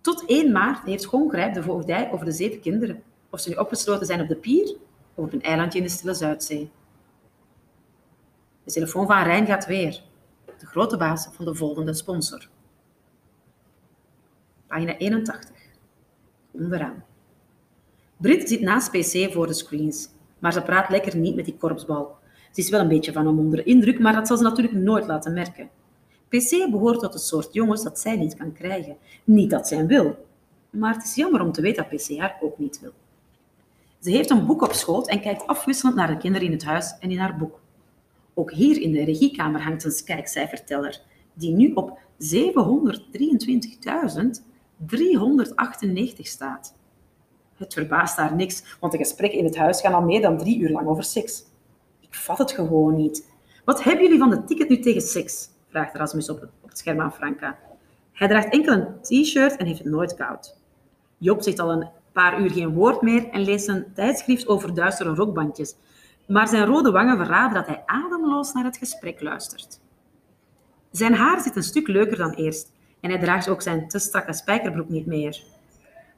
Tot 0.00 0.24
1 0.26 0.52
maart 0.52 0.84
heeft 0.84 1.04
Gongrijp 1.04 1.54
de 1.54 1.62
voogdij 1.62 2.12
over 2.12 2.24
de 2.24 2.32
zeven 2.32 2.60
kinderen. 2.60 3.02
Of 3.30 3.40
ze 3.40 3.48
nu 3.48 3.54
opgesloten 3.54 4.06
zijn 4.06 4.20
op 4.20 4.28
de 4.28 4.36
pier 4.36 4.76
of 5.14 5.24
op 5.24 5.32
een 5.32 5.42
eilandje 5.42 5.78
in 5.78 5.84
de 5.84 5.90
Stille 5.90 6.14
Zuidzee. 6.14 6.70
De 8.64 8.72
telefoon 8.72 9.06
van 9.06 9.22
Rijn 9.22 9.46
gaat 9.46 9.66
weer. 9.66 10.02
De 10.58 10.66
grote 10.66 10.96
baas 10.96 11.28
van 11.32 11.44
de 11.44 11.54
volgende 11.54 11.94
sponsor. 11.94 12.48
Pagina 14.66 14.96
81. 14.96 15.50
Onderaan. 16.50 17.04
Brit 18.16 18.48
zit 18.48 18.60
naast 18.60 18.90
PC 18.90 19.32
voor 19.32 19.46
de 19.46 19.54
screens 19.54 20.08
maar 20.42 20.52
ze 20.52 20.62
praat 20.62 20.88
lekker 20.88 21.16
niet 21.16 21.34
met 21.34 21.44
die 21.44 21.56
korpsbal. 21.56 22.16
Ze 22.52 22.60
is 22.60 22.68
wel 22.68 22.80
een 22.80 22.88
beetje 22.88 23.12
van 23.12 23.26
hem 23.26 23.38
onder 23.38 23.58
de 23.58 23.64
indruk, 23.64 24.00
maar 24.00 24.12
dat 24.12 24.26
zal 24.26 24.36
ze 24.36 24.42
natuurlijk 24.42 24.74
nooit 24.74 25.06
laten 25.06 25.32
merken. 25.32 25.70
PC 26.32 26.70
behoort 26.70 27.00
tot 27.00 27.12
het 27.12 27.22
soort 27.22 27.52
jongens 27.52 27.82
dat 27.82 27.98
zij 27.98 28.16
niet 28.16 28.36
kan 28.36 28.52
krijgen. 28.52 28.96
Niet 29.24 29.50
dat 29.50 29.68
zij 29.68 29.86
wil, 29.86 30.26
maar 30.70 30.94
het 30.94 31.04
is 31.04 31.14
jammer 31.14 31.40
om 31.40 31.52
te 31.52 31.60
weten 31.60 31.86
dat 31.88 32.00
PC 32.00 32.18
haar 32.18 32.38
ook 32.40 32.58
niet 32.58 32.80
wil. 32.80 32.92
Ze 33.98 34.10
heeft 34.10 34.30
een 34.30 34.46
boek 34.46 34.62
op 34.62 34.72
schoot 34.72 35.08
en 35.08 35.20
kijkt 35.20 35.46
afwisselend 35.46 35.96
naar 35.96 36.06
de 36.06 36.16
kinderen 36.16 36.46
in 36.46 36.52
het 36.52 36.64
huis 36.64 36.96
en 37.00 37.10
in 37.10 37.18
haar 37.18 37.36
boek. 37.36 37.60
Ook 38.34 38.52
hier 38.52 38.80
in 38.80 38.92
de 38.92 39.04
regiekamer 39.04 39.62
hangt 39.62 39.84
een 39.84 40.04
kijkcijferteller, 40.04 41.00
die 41.32 41.52
nu 41.52 41.72
op 41.72 41.98
723.398 41.98 41.98
staat. 46.16 46.74
Het 47.56 47.72
verbaast 47.74 48.16
haar 48.16 48.34
niks, 48.34 48.76
want 48.80 48.92
de 48.92 48.98
gesprekken 48.98 49.38
in 49.38 49.44
het 49.44 49.56
huis 49.56 49.80
gaan 49.80 49.94
al 49.94 50.02
meer 50.02 50.20
dan 50.20 50.38
drie 50.38 50.58
uur 50.58 50.70
lang 50.70 50.86
over 50.88 51.04
seks. 51.04 51.44
Ik 52.00 52.14
vat 52.14 52.38
het 52.38 52.52
gewoon 52.52 52.96
niet. 52.96 53.30
Wat 53.64 53.82
hebben 53.82 54.02
jullie 54.04 54.18
van 54.18 54.30
de 54.30 54.44
ticket 54.44 54.68
nu 54.68 54.78
tegen 54.78 55.02
seks? 55.02 55.51
Vraagt 55.72 55.96
Rasmus 55.96 56.30
op 56.30 56.40
het, 56.40 56.78
scherm 56.78 57.00
aan 57.00 57.12
Franka. 57.12 57.58
Hij 58.12 58.28
draagt 58.28 58.52
enkel 58.52 58.72
een 58.72 59.00
t-shirt 59.00 59.56
en 59.56 59.66
heeft 59.66 59.78
het 59.78 59.88
nooit 59.88 60.14
koud. 60.14 60.56
Job 61.18 61.42
zegt 61.42 61.58
al 61.58 61.72
een 61.72 61.88
paar 62.12 62.40
uur 62.40 62.50
geen 62.50 62.72
woord 62.72 63.02
meer 63.02 63.28
en 63.28 63.40
leest 63.40 63.68
een 63.68 63.84
tijdschrift 63.94 64.46
over 64.46 64.74
duistere 64.74 65.14
rokbandjes. 65.14 65.74
Maar 66.26 66.48
zijn 66.48 66.66
rode 66.66 66.90
wangen 66.90 67.16
verraden 67.16 67.54
dat 67.54 67.66
hij 67.66 67.82
ademloos 67.86 68.52
naar 68.52 68.64
het 68.64 68.76
gesprek 68.76 69.20
luistert. 69.20 69.80
Zijn 70.90 71.14
haar 71.14 71.40
zit 71.40 71.56
een 71.56 71.62
stuk 71.62 71.88
leuker 71.88 72.16
dan 72.16 72.32
eerst 72.32 72.72
en 73.00 73.10
hij 73.10 73.18
draagt 73.18 73.48
ook 73.48 73.62
zijn 73.62 73.88
te 73.88 73.98
strakke 73.98 74.32
spijkerbroek 74.32 74.88
niet 74.88 75.06
meer. 75.06 75.42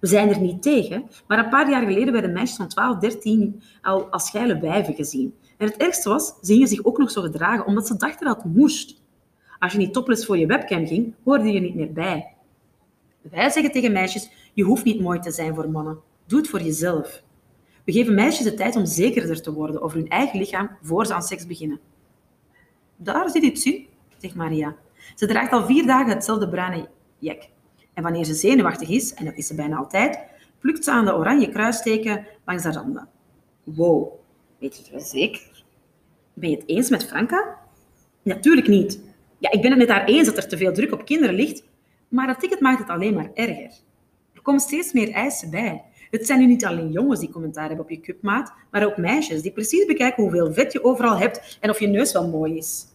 We 0.01 0.07
zijn 0.07 0.29
er 0.29 0.41
niet 0.41 0.63
tegen, 0.63 1.11
maar 1.27 1.39
een 1.39 1.49
paar 1.49 1.71
jaar 1.71 1.83
geleden 1.83 2.13
werden 2.13 2.33
meisjes 2.33 2.57
van 2.57 2.69
12, 2.69 2.99
13 2.99 3.63
al 3.83 4.07
als 4.11 4.31
geile 4.31 4.59
wijven 4.59 4.95
gezien. 4.95 5.35
En 5.59 5.67
het 5.67 5.77
ergste 5.77 6.09
was, 6.09 6.27
ze 6.27 6.53
gingen 6.53 6.69
zich 6.69 6.85
ook 6.85 6.99
nog 6.99 7.11
zo 7.11 7.23
gedragen, 7.23 7.67
omdat 7.67 7.87
ze 7.87 7.97
dachten 7.97 8.27
dat 8.27 8.43
het 8.43 8.55
moest. 8.55 9.03
Als 9.59 9.73
je 9.73 9.79
niet 9.79 9.93
topless 9.93 10.27
voor 10.27 10.39
je 10.39 10.47
webcam 10.47 10.87
ging, 10.87 11.15
hoorde 11.25 11.53
je 11.53 11.61
niet 11.61 11.75
meer 11.75 11.93
bij. 11.93 12.35
Wij 13.21 13.51
zeggen 13.51 13.73
tegen 13.73 13.93
meisjes, 13.93 14.31
je 14.53 14.63
hoeft 14.63 14.85
niet 14.85 15.01
mooi 15.01 15.21
te 15.21 15.31
zijn 15.31 15.55
voor 15.55 15.71
mannen. 15.71 15.99
Doe 16.27 16.39
het 16.39 16.49
voor 16.49 16.63
jezelf. 16.63 17.23
We 17.85 17.93
geven 17.93 18.15
meisjes 18.15 18.45
de 18.45 18.55
tijd 18.55 18.77
om 18.77 18.87
zekerder 18.87 19.43
te 19.43 19.53
worden 19.53 19.83
over 19.83 19.99
hun 19.99 20.09
eigen 20.09 20.39
lichaam 20.39 20.71
voor 20.83 21.07
ze 21.07 21.15
aan 21.15 21.23
seks 21.23 21.47
beginnen. 21.47 21.81
Daar 22.97 23.31
zit 23.31 23.43
iets 23.43 23.65
in, 23.65 23.87
zegt 24.17 24.35
Maria. 24.35 24.77
Ze 25.15 25.27
draagt 25.27 25.53
al 25.53 25.67
vier 25.67 25.87
dagen 25.87 26.13
hetzelfde 26.13 26.49
bruine 26.49 26.89
jek. 27.19 27.49
En 27.95 28.03
wanneer 28.03 28.25
ze 28.25 28.35
zenuwachtig 28.35 28.89
is, 28.89 29.15
en 29.15 29.25
dat 29.25 29.35
is 29.35 29.47
ze 29.47 29.55
bijna 29.55 29.77
altijd, 29.77 30.19
plukt 30.59 30.85
ze 30.85 30.91
aan 30.91 31.05
de 31.05 31.15
oranje 31.15 31.49
kruisteken 31.49 32.27
langs 32.45 32.63
de 32.63 32.73
randen. 32.73 33.09
Wow, 33.65 34.13
weet 34.59 34.77
je 34.77 34.83
het 34.83 34.91
wel 34.91 35.01
zeker? 35.01 35.65
Ben 36.33 36.51
je 36.51 36.57
het 36.57 36.69
eens 36.69 36.91
met 36.91 37.07
Franka? 37.07 37.59
Natuurlijk 38.23 38.69
niet. 38.69 39.01
Ja, 39.45 39.51
ik 39.51 39.63
ben 39.63 39.71
het 39.71 39.79
met 39.79 39.89
haar 39.89 40.05
eens 40.05 40.27
dat 40.27 40.37
er 40.37 40.49
te 40.49 40.57
veel 40.57 40.73
druk 40.73 40.93
op 40.93 41.05
kinderen 41.05 41.35
ligt, 41.35 41.65
maar 42.09 42.27
dat 42.27 42.41
ticket 42.41 42.61
maakt 42.61 42.79
het 42.79 42.89
alleen 42.89 43.15
maar 43.15 43.31
erger. 43.35 43.73
Er 44.35 44.43
komen 44.43 44.61
steeds 44.61 44.93
meer 44.93 45.11
eisen 45.11 45.51
bij. 45.51 45.83
Het 46.11 46.27
zijn 46.27 46.39
nu 46.39 46.47
niet 46.47 46.65
alleen 46.65 46.93
jongens 46.93 47.21
die 47.21 47.31
commentaar 47.31 47.67
hebben 47.67 47.85
op 47.85 47.91
je 47.91 48.01
cupmaat, 48.01 48.53
maar 48.71 48.87
ook 48.87 48.97
meisjes 48.97 49.43
die 49.43 49.53
precies 49.53 49.87
bekijken 49.87 50.23
hoeveel 50.23 50.53
vet 50.53 50.73
je 50.73 50.85
overal 50.85 51.19
hebt 51.19 51.59
en 51.61 51.71
of 51.71 51.81
je 51.81 51.87
neus 51.87 52.13
wel 52.13 52.29
mooi 52.29 52.57
is. 52.57 52.87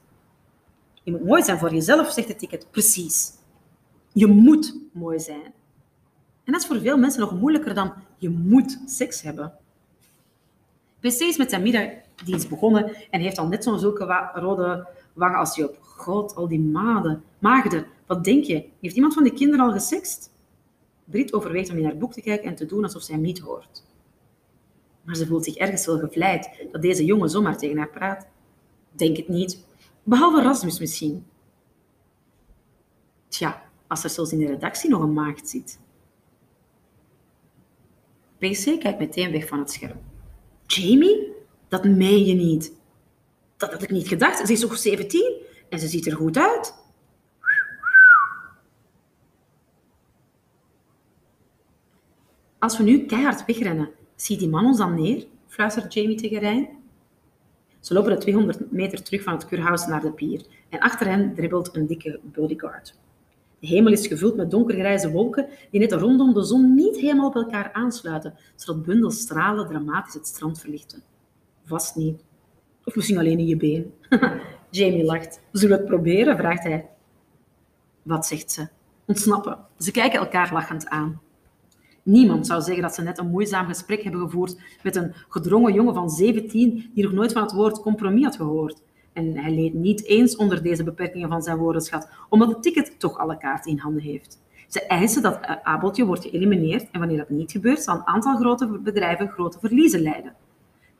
Je 1.04 1.12
moet 1.12 1.26
mooi 1.26 1.44
zijn 1.44 1.58
voor 1.58 1.74
jezelf, 1.74 2.12
zegt 2.12 2.28
het 2.28 2.40
ticket. 2.40 2.68
Precies. 2.72 3.32
Je 4.14 4.28
moet 4.28 4.80
mooi 4.94 5.20
zijn. 5.20 5.54
En 6.44 6.52
dat 6.54 6.62
is 6.62 6.68
voor 6.68 6.80
veel 6.80 6.98
mensen 6.98 7.22
nog 7.22 7.40
moeilijker 7.40 7.74
dan 7.74 7.94
je 8.18 8.30
moet 8.30 8.82
seks 8.86 9.22
hebben. 9.22 9.54
PC 11.00 11.20
is 11.20 11.38
met 11.38 11.50
zijn 11.50 11.62
middagdienst 11.62 12.50
begonnen 12.50 12.96
en 13.10 13.22
heeft 13.22 13.38
al 13.38 13.48
net 13.48 13.64
zo'n 13.64 13.80
zulke 13.80 14.32
rode 14.34 14.88
wangen 15.20 15.40
als 15.40 15.56
je 15.56 15.70
op. 15.70 15.78
God, 15.82 16.36
al 16.36 16.48
die 16.48 16.60
maden, 16.60 17.24
maagden. 17.40 17.86
Wat 18.06 18.24
denk 18.24 18.44
je? 18.44 18.66
Heeft 18.82 18.96
iemand 18.96 19.14
van 19.14 19.24
die 19.24 19.34
kinderen 19.34 19.66
al 19.66 19.72
gesext? 19.72 20.32
Brit 21.06 21.34
overweegt 21.34 21.70
om 21.70 21.78
in 21.78 21.84
haar 21.84 21.98
boek 21.98 22.14
te 22.14 22.22
kijken 22.22 22.50
en 22.50 22.56
te 22.56 22.66
doen 22.66 22.84
alsof 22.84 23.02
zij 23.02 23.16
hem 23.16 23.24
niet 23.24 23.40
hoort. 23.40 23.84
Maar 25.04 25.16
ze 25.16 25.28
voelt 25.28 25.46
zich 25.46 25.56
ergens 25.56 25.86
wel 25.86 25.98
gevleid 26.00 26.68
dat 26.72 26.82
deze 26.82 27.06
jongen 27.06 27.30
zomaar 27.30 27.58
tegen 27.58 27.78
haar 27.78 27.90
praat. 27.90 28.28
Denk 28.92 29.18
het 29.18 29.28
niet. 29.28 29.66
Behalve 30.04 30.42
Rasmus 30.42 30.80
misschien. 30.80 31.26
Tja, 33.28 33.64
als 33.88 34.04
er 34.04 34.10
zelfs 34.10 34.32
in 34.32 34.40
de 34.40 34.46
redactie 34.46 34.90
nog 34.90 35.02
een 35.02 35.14
maagd 35.14 35.50
zit. 35.50 35.80
PC 38.38 38.80
kijkt 38.80 39.00
meteen 39.00 39.32
weg 39.32 39.48
van 39.48 39.60
het 39.60 39.72
scherm. 39.72 39.98
Jamie? 40.66 41.34
Dat 41.68 41.84
meen 41.84 42.26
je 42.26 42.34
niet 42.34 42.79
dat 43.60 43.72
had 43.72 43.82
ik 43.82 43.92
niet 43.92 44.08
gedacht. 44.08 44.48
Ze 44.48 44.54
is 44.54 44.62
nog 44.62 44.78
17 44.78 45.34
en 45.70 45.80
ze 45.80 45.88
ziet 45.88 46.06
er 46.06 46.16
goed 46.16 46.38
uit. 46.38 46.74
Als 52.60 52.78
we 52.78 52.84
nu 52.84 53.06
keihard 53.06 53.46
wegrennen, 53.46 53.90
ziet 54.16 54.40
die 54.40 54.50
man 54.50 54.66
ons 54.66 54.78
dan 54.78 54.94
neer? 54.94 55.26
fluistert 55.48 55.94
Jamie 55.94 56.18
tegen 56.18 56.40
Rijn. 56.40 56.70
Ze 57.80 57.94
lopen 57.94 58.12
de 58.12 58.18
200 58.18 58.72
meter 58.72 59.04
terug 59.04 59.24
van 59.24 59.34
het 59.34 59.46
kurhaus 59.46 59.86
naar 59.86 60.02
de 60.02 60.12
pier 60.12 60.46
en 60.70 60.80
achter 60.80 61.08
hen 61.08 61.34
dribbelt 61.36 61.76
een 61.76 61.88
dikke 61.88 62.20
bodyguard. 62.24 63.00
De 63.60 63.68
hemel 63.68 63.92
is 63.92 64.08
gevuld 64.08 64.36
met 64.36 64.52
donkergrijze 64.52 65.12
wolken 65.12 65.48
die 65.72 65.80
net 65.80 65.92
rondom 65.92 66.34
de 66.34 66.44
zon 66.44 66.76
niet 66.76 66.98
helemaal 66.98 67.28
op 67.28 67.36
elkaar 67.36 67.74
aansluiten, 67.74 68.34
zodat 68.56 68.84
bundels 68.86 69.20
stralen 69.20 69.68
dramatisch 69.68 70.14
het 70.14 70.28
strand 70.28 70.60
verlichten. 70.60 71.04
Vast 71.66 71.96
niet 71.96 72.24
Misschien 72.96 73.18
alleen 73.18 73.40
in 73.40 73.48
je 73.48 73.58
been. 73.58 73.94
Jamie 74.70 75.04
lacht. 75.04 75.42
Zullen 75.52 75.76
we 75.76 75.82
het 75.82 75.92
proberen? 75.92 76.38
vraagt 76.38 76.64
hij. 76.64 76.90
Wat 78.02 78.26
zegt 78.26 78.52
ze? 78.52 78.68
Ontsnappen. 79.06 79.58
Ze 79.78 79.92
kijken 79.92 80.20
elkaar 80.20 80.54
lachend 80.54 80.88
aan. 80.88 81.22
Niemand 82.04 82.48
zou 82.48 82.62
zeggen 82.62 82.82
dat 82.82 82.96
ze 82.96 83.02
net 83.02 83.18
een 83.18 83.30
moeizaam 83.30 83.68
gesprek 83.68 84.04
hebben 84.04 84.22
gevoerd 84.22 84.60
met 84.84 84.96
een 84.96 85.14
gedrongen 85.30 85.74
jongen 85.74 85.94
van 85.94 86.10
17 86.10 86.92
die 86.94 87.04
nog 87.04 87.14
nooit 87.14 87.32
van 87.32 87.42
het 87.42 87.52
woord 87.52 87.80
compromis 87.80 88.24
had 88.24 88.36
gehoord. 88.36 88.82
En 89.14 89.38
hij 89.38 89.52
leed 89.52 89.74
niet 89.74 90.06
eens 90.06 90.36
onder 90.36 90.64
deze 90.64 90.84
beperkingen 90.84 91.30
van 91.30 91.42
zijn 91.42 91.58
woordenschat, 91.58 92.10
omdat 92.30 92.50
het 92.50 92.64
ticket 92.64 93.00
toch 93.00 93.18
alle 93.18 93.38
kaarten 93.38 93.72
in 93.72 93.78
handen 93.78 94.02
heeft. 94.02 94.40
Ze 94.68 94.86
eisen 94.86 95.22
dat 95.22 95.40
Abeltje 95.64 96.06
wordt 96.06 96.26
geëlimineerd 96.26 96.90
en 96.92 97.00
wanneer 97.00 97.18
dat 97.18 97.30
niet 97.30 97.52
gebeurt, 97.52 97.84
zal 97.84 97.96
een 97.96 98.08
aantal 98.08 98.36
grote 98.36 98.80
bedrijven 98.84 99.30
grote 99.30 99.60
verliezen 99.60 100.02
lijden. 100.02 100.36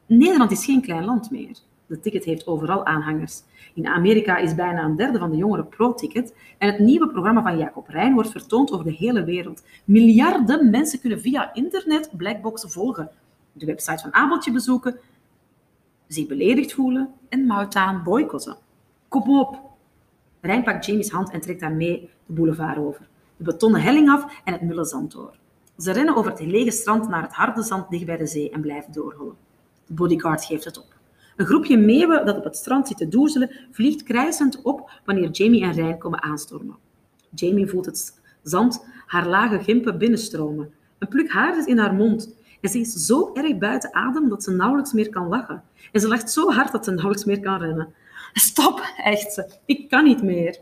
Nederland 0.06 0.52
is 0.52 0.66
geen 0.66 0.82
klein 0.82 1.06
land 1.06 1.32
meer. 1.32 1.58
De 1.90 2.00
ticket 2.00 2.24
heeft 2.24 2.48
overal 2.48 2.86
aanhangers. 2.86 3.42
In 3.74 3.88
Amerika 3.88 4.38
is 4.38 4.56
bijna 4.56 4.84
een 4.84 4.96
derde 4.96 5.18
van 5.18 5.32
de 5.32 5.38
jongeren 5.38 5.68
pro-ticket 5.68 6.36
en 6.58 6.72
het 6.72 6.80
nieuwe 6.80 7.08
programma 7.08 7.42
van 7.42 7.58
Jacob 7.58 7.88
Rijn 7.88 8.14
wordt 8.14 8.32
vertoond 8.32 8.72
over 8.72 8.86
de 8.86 8.92
hele 8.92 9.24
wereld. 9.24 9.64
Miljarden 9.86 10.70
mensen 10.70 11.00
kunnen 11.00 11.22
via 11.22 11.54
internet 11.54 12.10
Blackbox 12.18 12.66
volgen, 12.68 13.10
de 13.52 13.66
website 13.66 14.02
van 14.02 14.14
Abeltje 14.14 14.52
bezoeken, 14.52 15.00
zich 16.08 16.28
beledigd 16.28 16.74
voelen 16.74 17.14
en 17.30 17.46
Mautaan 17.46 18.04
boycotten. 18.04 18.58
Kom 19.08 19.40
op! 19.40 19.60
Rijn 20.42 20.64
pakt 20.64 20.86
Jamie's 20.86 21.10
hand 21.10 21.30
en 21.30 21.42
trekt 21.42 21.62
haar 21.62 21.74
mee 21.74 22.10
de 22.26 22.34
boulevard 22.34 22.78
over, 22.78 23.08
de 23.38 23.44
betonnen 23.44 23.82
helling 23.82 24.10
af 24.10 24.42
en 24.44 24.54
het 24.54 24.62
mulle 24.62 24.86
zand 24.86 25.12
door. 25.12 25.38
Ze 25.78 25.92
rennen 25.92 26.16
over 26.16 26.32
het 26.32 26.42
lege 26.42 26.72
strand 26.72 27.10
naar 27.10 27.22
het 27.22 27.34
harde 27.34 27.64
zand 27.64 27.90
dicht 27.90 28.06
bij 28.06 28.18
de 28.18 28.28
zee 28.28 28.50
en 28.50 28.62
blijven 28.62 28.94
doorhollen. 28.94 29.36
De 29.86 29.94
bodyguard 29.94 30.46
geeft 30.46 30.66
het 30.66 30.78
op. 30.78 30.99
Een 31.40 31.46
groepje 31.46 31.78
meeuwen 31.78 32.26
dat 32.26 32.38
op 32.38 32.44
het 32.44 32.56
strand 32.56 32.88
zit 32.88 32.98
te 32.98 33.08
doezelen, 33.08 33.52
vliegt 33.72 34.04
krijsend 34.04 34.62
op 34.62 34.92
wanneer 35.06 35.30
Jamie 35.30 35.64
en 35.64 35.72
Rijn 35.72 35.98
komen 35.98 36.24
aanstormen. 36.24 36.76
Jamie 37.36 37.68
voelt 37.68 37.86
het 37.86 38.22
zand 38.44 38.86
haar 39.06 39.28
lage 39.28 39.60
gimpen 39.60 39.98
binnenstromen. 39.98 40.74
Een 40.98 41.08
pluk 41.08 41.32
haar 41.32 41.54
zit 41.56 41.66
in 41.66 41.78
haar 41.78 41.94
mond 41.94 42.36
en 42.62 42.70
ze 42.70 42.80
is 42.80 42.94
zo 42.94 43.34
erg 43.34 43.58
buiten 43.58 43.94
adem 43.94 44.30
dat 44.30 44.44
ze 44.44 44.52
nauwelijks 44.52 44.94
meer 44.94 45.10
kan 45.10 45.28
lachen. 45.28 45.64
En 45.92 46.02
ze 46.02 46.08
lacht 46.08 46.32
zo 46.32 46.52
hard 46.52 46.72
dat 46.72 46.86
ze 46.86 46.92
nauwelijks 46.92 47.26
meer 47.26 47.40
kan 47.40 47.60
rennen. 47.60 47.94
Stop, 48.34 48.94
echt 49.04 49.34
ze. 49.34 49.52
Ik 49.66 49.90
kan 49.90 50.04
niet 50.04 50.24
meer. 50.24 50.60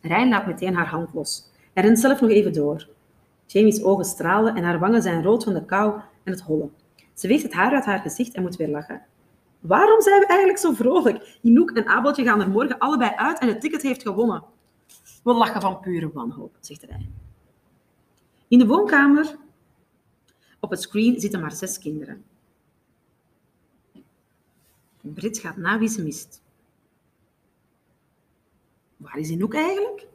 Rijn 0.00 0.28
laat 0.28 0.46
meteen 0.46 0.74
haar 0.74 0.88
hand 0.88 1.14
los. 1.14 1.50
Hij 1.72 1.82
rent 1.82 1.98
zelf 1.98 2.20
nog 2.20 2.30
even 2.30 2.52
door. 2.52 2.88
Jamie's 3.46 3.82
ogen 3.82 4.04
stralen 4.04 4.54
en 4.54 4.64
haar 4.64 4.78
wangen 4.78 5.02
zijn 5.02 5.22
rood 5.22 5.44
van 5.44 5.54
de 5.54 5.64
kou 5.64 6.00
en 6.24 6.32
het 6.32 6.40
hollen. 6.40 6.72
Ze 7.14 7.28
weegt 7.28 7.42
het 7.42 7.52
haar 7.52 7.72
uit 7.72 7.84
haar 7.84 8.00
gezicht 8.00 8.34
en 8.34 8.42
moet 8.42 8.56
weer 8.56 8.68
lachen. 8.68 9.02
Waarom 9.66 10.00
zijn 10.00 10.20
we 10.20 10.26
eigenlijk 10.26 10.58
zo 10.58 10.72
vrolijk? 10.72 11.38
Inouk 11.42 11.70
en 11.70 11.86
Abeltje 11.86 12.24
gaan 12.24 12.40
er 12.40 12.50
morgen 12.50 12.78
allebei 12.78 13.10
uit 13.10 13.38
en 13.38 13.48
het 13.48 13.60
ticket 13.60 13.82
heeft 13.82 14.02
gewonnen. 14.02 14.44
We 15.22 15.32
lachen 15.32 15.60
van 15.60 15.80
pure 15.80 16.10
wanhoop, 16.12 16.56
zegt 16.60 16.86
hij. 16.88 17.08
In 18.48 18.58
de 18.58 18.66
woonkamer 18.66 19.36
op 20.60 20.70
het 20.70 20.82
screen 20.82 21.20
zitten 21.20 21.40
maar 21.40 21.52
zes 21.52 21.78
kinderen. 21.78 22.24
Brit 25.00 25.38
gaat 25.38 25.56
na 25.56 25.78
wie 25.78 25.88
ze 25.88 26.02
mist. 26.02 26.42
Waar 28.96 29.18
is 29.18 29.28
Inouk 29.28 29.54
eigenlijk? 29.54 30.06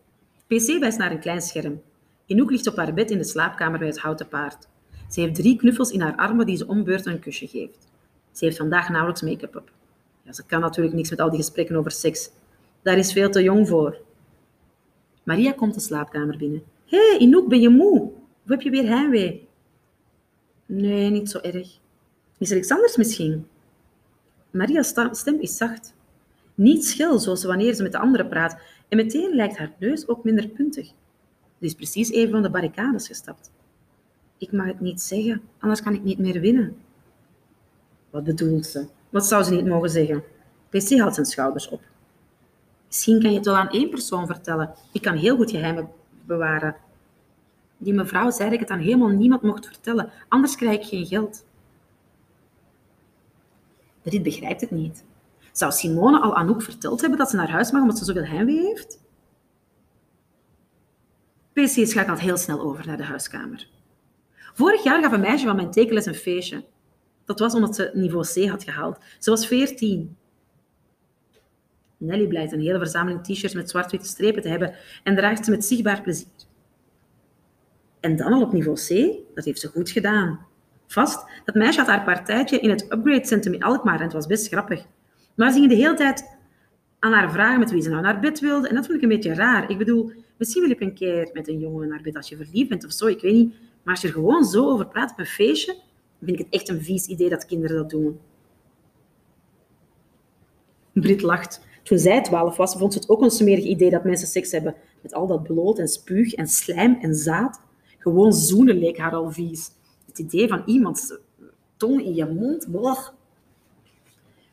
PC 0.47 0.79
wijst 0.79 0.97
naar 0.97 1.11
een 1.11 1.19
klein 1.19 1.41
scherm. 1.41 1.81
Inouk 2.25 2.51
ligt 2.51 2.67
op 2.67 2.75
haar 2.75 2.93
bed 2.93 3.11
in 3.11 3.17
de 3.17 3.23
slaapkamer 3.23 3.79
bij 3.79 3.87
het 3.87 3.99
houten 3.99 4.27
paard. 4.27 4.67
Ze 5.09 5.21
heeft 5.21 5.35
drie 5.35 5.57
knuffels 5.57 5.91
in 5.91 6.01
haar 6.01 6.15
armen 6.15 6.45
die 6.45 6.57
ze 6.57 6.67
ombeurt 6.67 7.05
een 7.05 7.19
kusje 7.19 7.47
geeft. 7.47 7.88
Ze 8.39 8.45
heeft 8.45 8.57
vandaag 8.57 8.89
nauwelijks 8.89 9.21
make-up 9.21 9.55
op. 9.55 9.71
Ja, 10.23 10.33
ze 10.33 10.45
kan 10.45 10.61
natuurlijk 10.61 10.95
niks 10.95 11.09
met 11.09 11.19
al 11.19 11.29
die 11.29 11.39
gesprekken 11.39 11.75
over 11.75 11.91
seks. 11.91 12.29
Daar 12.81 12.97
is 12.97 13.13
veel 13.13 13.29
te 13.29 13.43
jong 13.43 13.67
voor. 13.67 13.97
Maria 15.23 15.51
komt 15.51 15.73
de 15.73 15.79
slaapkamer 15.79 16.37
binnen. 16.37 16.63
Hé, 16.85 17.09
hey, 17.09 17.17
Inouk, 17.17 17.47
ben 17.47 17.61
je 17.61 17.69
moe? 17.69 18.01
Of 18.43 18.49
heb 18.49 18.61
je 18.61 18.69
weer 18.69 18.87
heimwee? 18.87 19.47
Nee, 20.65 21.09
niet 21.09 21.29
zo 21.29 21.39
erg. 21.39 21.79
Is 22.37 22.51
er 22.51 22.57
iets 22.57 22.71
anders 22.71 22.97
misschien? 22.97 23.47
Maria's 24.51 24.93
stem 25.11 25.39
is 25.39 25.57
zacht. 25.57 25.93
Niet 26.55 26.85
schil, 26.85 27.19
zoals 27.19 27.43
wanneer 27.43 27.73
ze 27.73 27.83
met 27.83 27.91
de 27.91 27.99
anderen 27.99 28.27
praat. 28.27 28.61
En 28.87 28.97
meteen 28.97 29.35
lijkt 29.35 29.57
haar 29.57 29.73
neus 29.79 30.07
ook 30.07 30.23
minder 30.23 30.47
puntig. 30.47 30.87
Ze 31.59 31.65
is 31.65 31.73
precies 31.73 32.11
even 32.11 32.31
van 32.31 32.41
de 32.41 32.49
barricades 32.49 33.07
gestapt. 33.07 33.51
Ik 34.37 34.51
mag 34.51 34.65
het 34.65 34.79
niet 34.79 35.01
zeggen, 35.01 35.41
anders 35.59 35.81
kan 35.81 35.93
ik 35.93 36.03
niet 36.03 36.19
meer 36.19 36.39
winnen. 36.39 36.77
Wat 38.09 38.23
bedoelt 38.23 38.65
ze? 38.65 38.87
Wat 39.09 39.25
zou 39.25 39.43
ze 39.43 39.51
niet 39.51 39.65
mogen 39.65 39.89
zeggen? 39.89 40.23
PC 40.69 40.97
haalt 40.97 41.13
zijn 41.13 41.25
schouders 41.25 41.69
op. 41.69 41.81
Misschien 42.87 43.21
kan 43.21 43.29
je 43.29 43.37
het 43.37 43.45
wel 43.45 43.57
aan 43.57 43.69
één 43.69 43.89
persoon 43.89 44.27
vertellen. 44.27 44.73
Ik 44.91 45.01
kan 45.01 45.15
heel 45.15 45.35
goed 45.35 45.51
geheimen 45.51 45.89
bewaren. 46.25 46.75
Die 47.77 47.93
mevrouw 47.93 48.31
zei 48.31 48.43
dat 48.43 48.53
ik 48.53 48.59
het 48.59 48.69
aan 48.69 48.79
helemaal 48.79 49.07
niemand 49.07 49.41
mocht 49.41 49.65
vertellen, 49.65 50.11
anders 50.27 50.55
krijg 50.55 50.79
ik 50.79 50.87
geen 50.87 51.05
geld. 51.05 51.45
Brit 54.01 54.23
begrijpt 54.23 54.61
het 54.61 54.71
niet. 54.71 55.03
Zou 55.51 55.71
Simone 55.71 56.19
al 56.19 56.35
Anouk 56.35 56.61
verteld 56.61 57.01
hebben 57.01 57.19
dat 57.19 57.29
ze 57.29 57.35
naar 57.35 57.49
huis 57.49 57.71
mag 57.71 57.81
omdat 57.81 57.97
ze 57.97 58.05
zoveel 58.05 58.25
heimwee 58.25 58.59
heeft? 58.59 58.99
PC 61.53 61.87
schakelt 61.87 62.19
heel 62.19 62.37
snel 62.37 62.59
over 62.59 62.87
naar 62.87 62.97
de 62.97 63.03
huiskamer. 63.03 63.67
Vorig 64.53 64.83
jaar 64.83 65.01
gaf 65.01 65.11
een 65.11 65.19
meisje 65.19 65.45
van 65.45 65.55
mijn 65.55 65.71
tekenles 65.71 66.05
een 66.05 66.15
feestje. 66.15 66.63
Dat 67.29 67.39
was 67.39 67.53
omdat 67.53 67.75
ze 67.75 67.91
niveau 67.93 68.25
C 68.25 68.49
had 68.49 68.63
gehaald. 68.63 68.97
Ze 69.19 69.29
was 69.29 69.47
14. 69.47 70.17
Nelly 71.97 72.27
blijkt 72.27 72.51
een 72.51 72.59
hele 72.59 72.77
verzameling 72.77 73.23
t-shirts 73.23 73.53
met 73.53 73.69
zwart-witte 73.69 74.07
strepen 74.07 74.41
te 74.41 74.49
hebben 74.49 74.75
en 75.03 75.15
draagt 75.15 75.45
ze 75.45 75.51
met 75.51 75.65
zichtbaar 75.65 76.01
plezier. 76.01 76.27
En 77.99 78.15
dan 78.15 78.33
al 78.33 78.41
op 78.41 78.53
niveau 78.53 78.77
C, 78.77 79.17
dat 79.35 79.45
heeft 79.45 79.59
ze 79.59 79.67
goed 79.67 79.89
gedaan. 79.89 80.45
Vast, 80.87 81.25
dat 81.45 81.55
meisje 81.55 81.79
had 81.79 81.89
haar 81.89 82.03
partijtje 82.03 82.59
in 82.59 82.69
het 82.69 82.83
upgrade 82.83 83.25
centrum 83.25 83.53
in 83.53 83.63
Alkmaar 83.63 83.97
en 83.97 84.03
het 84.03 84.13
was 84.13 84.27
best 84.27 84.47
grappig. 84.47 84.85
Maar 85.35 85.51
ze 85.51 85.57
ging 85.57 85.69
de 85.69 85.75
hele 85.75 85.95
tijd 85.95 86.37
aan 86.99 87.13
haar 87.13 87.31
vragen 87.31 87.59
met 87.59 87.71
wie 87.71 87.81
ze 87.81 87.89
nou 87.89 88.01
naar 88.01 88.19
bed 88.19 88.39
wilde 88.39 88.67
en 88.67 88.75
dat 88.75 88.85
vond 88.85 88.97
ik 88.97 89.03
een 89.03 89.09
beetje 89.09 89.33
raar. 89.33 89.69
Ik 89.69 89.77
bedoel, 89.77 90.11
misschien 90.37 90.61
wil 90.61 90.69
je 90.69 90.81
een 90.81 90.93
keer 90.93 91.29
met 91.33 91.47
een 91.47 91.59
jongen 91.59 91.87
naar 91.87 92.01
bed 92.01 92.15
als 92.15 92.29
je 92.29 92.35
verliefd 92.35 92.69
bent 92.69 92.85
of 92.85 92.91
zo, 92.91 93.05
ik 93.07 93.21
weet 93.21 93.33
niet. 93.33 93.53
Maar 93.83 93.93
als 93.93 94.01
je 94.01 94.07
er 94.07 94.13
gewoon 94.13 94.43
zo 94.43 94.69
over 94.69 94.87
praat 94.87 95.11
op 95.11 95.19
een 95.19 95.25
feestje, 95.25 95.87
vind 96.19 96.39
ik 96.39 96.45
het 96.45 96.53
echt 96.53 96.69
een 96.69 96.81
vies 96.81 97.05
idee 97.05 97.29
dat 97.29 97.45
kinderen 97.45 97.77
dat 97.77 97.89
doen. 97.89 98.19
Brit 100.93 101.21
lacht. 101.21 101.67
Toen 101.83 101.97
zij 101.97 102.21
twaalf 102.21 102.57
was, 102.57 102.75
vond 102.75 102.93
ze 102.93 102.99
het 102.99 103.09
ook 103.09 103.21
een 103.21 103.29
smerig 103.29 103.63
idee 103.63 103.89
dat 103.89 104.03
mensen 104.03 104.27
seks 104.27 104.51
hebben. 104.51 104.75
Met 105.01 105.13
al 105.13 105.27
dat 105.27 105.43
bloot 105.43 105.79
en 105.79 105.87
spuug 105.87 106.33
en 106.33 106.47
slijm 106.47 106.97
en 107.01 107.15
zaad. 107.15 107.61
Gewoon 107.97 108.33
zoenen 108.33 108.77
leek 108.77 108.97
haar 108.97 109.13
al 109.13 109.31
vies. 109.31 109.71
Het 110.05 110.19
idee 110.19 110.47
van 110.47 110.61
iemands 110.65 111.17
tong 111.77 112.03
in 112.03 112.15
je 112.15 112.25
mond. 112.25 112.71
Blah. 112.71 113.07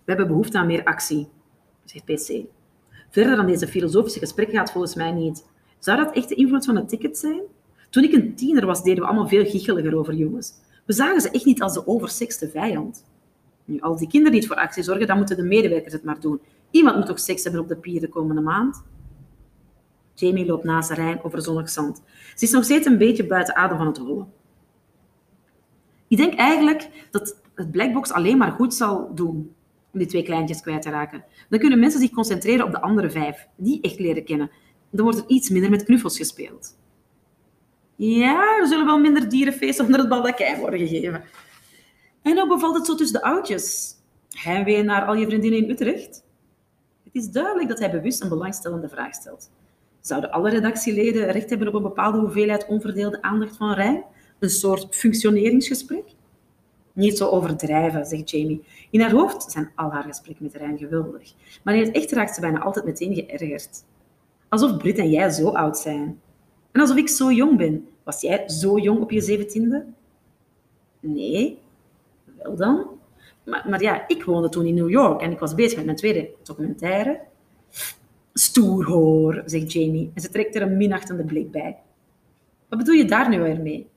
We 0.05 0.13
hebben 0.13 0.27
behoefte 0.27 0.59
aan 0.59 0.67
meer 0.67 0.85
actie, 0.85 1.29
zegt 1.85 2.05
PC. 2.05 2.45
Verder 3.11 3.37
dan 3.37 3.47
deze 3.47 3.67
filosofische 3.67 4.19
gesprekken 4.19 4.57
gaat 4.57 4.71
volgens 4.71 4.95
mij 4.95 5.13
niet. 5.13 5.47
Zou 5.79 6.05
dat 6.05 6.15
echt 6.15 6.29
de 6.29 6.35
invloed 6.35 6.65
van 6.65 6.77
het 6.77 6.89
ticket 6.89 7.19
zijn? 7.19 7.41
Toen 7.91 8.05
ik 8.05 8.13
een 8.13 8.35
tiener 8.35 8.67
was, 8.67 8.83
deden 8.83 9.01
we 9.01 9.07
allemaal 9.09 9.29
veel 9.29 9.45
giecheliger 9.45 9.97
over 9.97 10.15
jongens. 10.15 10.53
We 10.87 10.93
zagen 10.93 11.21
ze 11.21 11.31
echt 11.31 11.45
niet 11.45 11.63
als 11.63 11.75
de 11.75 11.87
oversekste 11.87 12.49
vijand. 12.49 13.05
Nu, 13.65 13.81
als 13.81 13.99
die 13.99 14.09
kinderen 14.09 14.35
niet 14.35 14.47
voor 14.47 14.57
actie 14.57 14.83
zorgen, 14.83 15.07
dan 15.07 15.17
moeten 15.17 15.37
de 15.37 15.43
medewerkers 15.43 15.93
het 15.93 16.05
maar 16.05 16.21
doen. 16.21 16.41
Iemand 16.71 16.97
moet 16.97 17.07
toch 17.07 17.21
seks 17.21 17.43
hebben 17.43 17.61
op 17.61 17.69
de 17.69 17.77
pier 17.77 18.01
de 18.01 18.09
komende 18.09 18.43
maand? 18.43 18.85
Jamie 20.15 20.47
loopt 20.47 20.65
naast 20.65 20.91
Rijn 20.91 21.23
over 21.23 21.43
zonnig 21.43 21.71
zand. 21.71 22.03
Ze 22.35 22.45
is 22.45 22.51
nog 22.51 22.65
steeds 22.65 22.87
een 22.87 22.99
beetje 22.99 23.27
buiten 23.27 23.57
adem 23.57 23.77
van 23.77 23.87
het 23.87 23.97
hollen. 23.97 24.33
Ik 26.09 26.17
denk 26.17 26.35
eigenlijk 26.35 27.09
dat 27.11 27.41
het 27.55 27.71
Blackbox 27.71 28.13
alleen 28.13 28.39
maar 28.39 28.53
goed 28.53 28.75
zal 28.75 29.15
doen 29.15 29.55
om 29.93 29.99
die 29.99 30.07
twee 30.09 30.23
kleintjes 30.23 30.61
kwijt 30.61 30.83
te 30.83 30.91
raken. 30.91 31.25
Dan 31.49 31.59
kunnen 31.59 31.79
mensen 31.79 32.01
zich 32.01 32.11
concentreren 32.11 32.67
op 32.67 32.73
de 32.73 32.81
andere 32.81 33.11
vijf, 33.11 33.47
die 33.57 33.81
echt 33.81 33.99
leren 33.99 34.25
kennen. 34.25 34.51
Dan 34.91 35.05
wordt 35.05 35.19
er 35.19 35.29
iets 35.29 35.49
minder 35.49 35.71
met 35.71 35.85
knuffels 35.85 36.17
gespeeld. 36.17 36.77
Ja, 37.97 38.59
er 38.61 38.67
zullen 38.67 38.87
wel 38.87 38.99
minder 38.99 39.29
dierenfeesten 39.29 39.85
onder 39.85 40.01
het 40.01 40.09
baldakijn 40.09 40.59
worden 40.59 40.81
gegeven. 40.81 41.25
En 42.23 42.39
hoe 42.39 42.49
bevalt 42.49 42.77
het 42.77 42.87
zo 42.87 42.95
tussen 42.95 43.21
de 43.21 43.27
oudjes? 43.27 43.95
Heimwee 44.29 44.83
naar 44.83 45.05
al 45.05 45.15
je 45.15 45.27
vriendinnen 45.27 45.63
in 45.63 45.71
Utrecht? 45.71 46.25
Het 47.05 47.15
is 47.15 47.31
duidelijk 47.31 47.69
dat 47.69 47.79
hij 47.79 47.91
bewust 47.91 48.23
een 48.23 48.29
belangstellende 48.29 48.89
vraag 48.89 49.15
stelt. 49.15 49.51
Zouden 50.01 50.31
alle 50.31 50.51
redactieleden 50.51 51.31
recht 51.31 51.51
hebben 51.51 51.69
op 51.69 51.75
een 51.75 51.83
bepaalde 51.83 52.19
hoeveelheid 52.19 52.67
onverdeelde 52.67 53.23
aandacht 53.23 53.57
van 53.57 53.73
Rijn? 53.73 54.05
Een 54.39 54.51
soort 54.51 54.97
functioneringsgesprek? 54.97 56.05
Niet 56.93 57.17
zo 57.17 57.29
overdrijven, 57.29 58.07
zegt 58.07 58.31
Jamie. 58.31 58.65
In 58.91 59.01
haar 59.01 59.11
hoofd 59.11 59.51
zijn 59.53 59.71
al 59.75 59.91
haar 59.91 60.03
gesprekken 60.03 60.45
met 60.45 60.55
Rijn 60.55 60.79
geweldig. 60.79 61.33
Maar 61.65 61.75
in 61.75 61.85
het 61.85 61.95
echt 61.95 62.13
raakt 62.13 62.35
ze 62.35 62.41
bijna 62.41 62.61
altijd 62.61 62.85
meteen 62.85 63.15
geërgerd. 63.15 63.85
Alsof 64.49 64.77
Brit 64.77 64.99
en 64.99 65.11
jij 65.11 65.31
zo 65.31 65.49
oud 65.49 65.79
zijn. 65.79 66.21
En 66.77 66.83
alsof 66.83 66.97
ik 66.97 67.09
zo 67.09 67.33
jong 67.33 67.57
ben. 67.57 67.89
Was 68.03 68.21
jij 68.21 68.49
zo 68.49 68.79
jong 68.79 69.01
op 69.01 69.11
je 69.11 69.21
zeventiende? 69.21 69.85
Nee. 71.01 71.59
Wel 72.43 72.57
dan? 72.57 72.87
Maar, 73.45 73.67
maar 73.69 73.83
ja, 73.83 74.09
ik 74.09 74.25
woonde 74.25 74.49
toen 74.49 74.67
in 74.67 74.75
New 74.75 74.91
York 74.91 75.21
en 75.21 75.31
ik 75.31 75.39
was 75.39 75.55
bezig 75.55 75.77
met 75.77 75.85
mijn 75.85 75.97
tweede 75.97 76.31
documentaire. 76.43 77.21
Stoer 78.33 78.85
hoor, 78.85 79.43
zegt 79.47 79.73
Jamie. 79.73 80.11
En 80.15 80.23
ze 80.23 80.29
trekt 80.29 80.55
er 80.55 80.63
een 80.63 80.77
minachtende 80.77 81.25
blik 81.25 81.51
bij. 81.51 81.77
Wat 82.69 82.79
bedoel 82.79 82.95
je 82.95 83.05
daar 83.05 83.29
nu 83.29 83.41
weer 83.41 83.61
mee? 83.61 83.89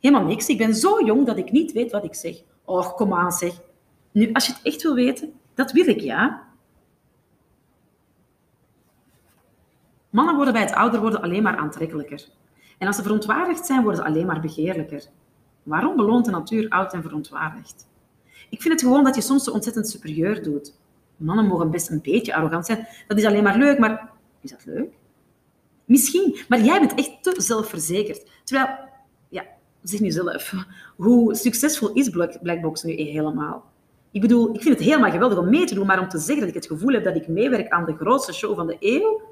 Helemaal 0.00 0.26
niks. 0.26 0.48
Ik 0.48 0.58
ben 0.58 0.74
zo 0.74 1.04
jong 1.04 1.26
dat 1.26 1.38
ik 1.38 1.52
niet 1.52 1.72
weet 1.72 1.92
wat 1.92 2.04
ik 2.04 2.14
zeg. 2.14 2.42
Och, 2.64 2.94
kom 2.94 3.14
aan 3.14 3.32
zeg. 3.32 3.60
Nu, 4.12 4.32
als 4.32 4.46
je 4.46 4.52
het 4.52 4.62
echt 4.62 4.82
wil 4.82 4.94
weten, 4.94 5.32
dat 5.54 5.72
wil 5.72 5.88
ik, 5.88 6.00
ja. 6.00 6.47
Mannen 10.10 10.34
worden 10.34 10.52
bij 10.52 10.62
het 10.62 10.74
ouder 10.74 11.00
worden 11.00 11.22
alleen 11.22 11.42
maar 11.42 11.56
aantrekkelijker. 11.56 12.28
En 12.78 12.86
als 12.86 12.96
ze 12.96 13.02
verontwaardigd 13.02 13.66
zijn, 13.66 13.82
worden 13.82 14.00
ze 14.00 14.06
alleen 14.06 14.26
maar 14.26 14.40
begeerlijker. 14.40 15.02
Waarom 15.62 15.96
beloont 15.96 16.24
de 16.24 16.30
natuur 16.30 16.68
oud 16.68 16.92
en 16.92 17.02
verontwaardigd? 17.02 17.88
Ik 18.50 18.62
vind 18.62 18.74
het 18.74 18.82
gewoon 18.82 19.04
dat 19.04 19.14
je 19.14 19.20
soms 19.20 19.44
zo 19.44 19.50
ontzettend 19.50 19.88
superieur 19.88 20.42
doet. 20.42 20.78
Mannen 21.16 21.46
mogen 21.46 21.70
best 21.70 21.90
een 21.90 22.00
beetje 22.02 22.34
arrogant 22.34 22.66
zijn. 22.66 22.86
Dat 23.06 23.18
is 23.18 23.24
alleen 23.24 23.42
maar 23.42 23.58
leuk, 23.58 23.78
maar 23.78 24.10
is 24.40 24.50
dat 24.50 24.64
leuk? 24.64 24.92
Misschien, 25.84 26.38
maar 26.48 26.60
jij 26.60 26.80
bent 26.80 26.94
echt 26.94 27.22
te 27.22 27.34
zelfverzekerd. 27.36 28.30
Terwijl, 28.44 28.78
ja, 29.28 29.44
zeg 29.82 30.00
nu 30.00 30.10
zelf, 30.10 30.52
hoe 30.96 31.34
succesvol 31.34 31.92
is 31.92 32.10
Blackbox 32.42 32.82
nu 32.82 32.92
helemaal? 32.92 33.64
Ik 34.10 34.20
bedoel, 34.20 34.54
ik 34.54 34.62
vind 34.62 34.78
het 34.78 34.84
helemaal 34.84 35.10
geweldig 35.10 35.38
om 35.38 35.48
mee 35.48 35.64
te 35.64 35.74
doen, 35.74 35.86
maar 35.86 36.00
om 36.00 36.08
te 36.08 36.18
zeggen 36.18 36.40
dat 36.40 36.48
ik 36.48 36.54
het 36.54 36.66
gevoel 36.66 36.92
heb 36.92 37.04
dat 37.04 37.16
ik 37.16 37.28
meewerk 37.28 37.68
aan 37.68 37.84
de 37.84 37.96
grootste 37.96 38.32
show 38.32 38.56
van 38.56 38.66
de 38.66 38.76
eeuw, 38.80 39.22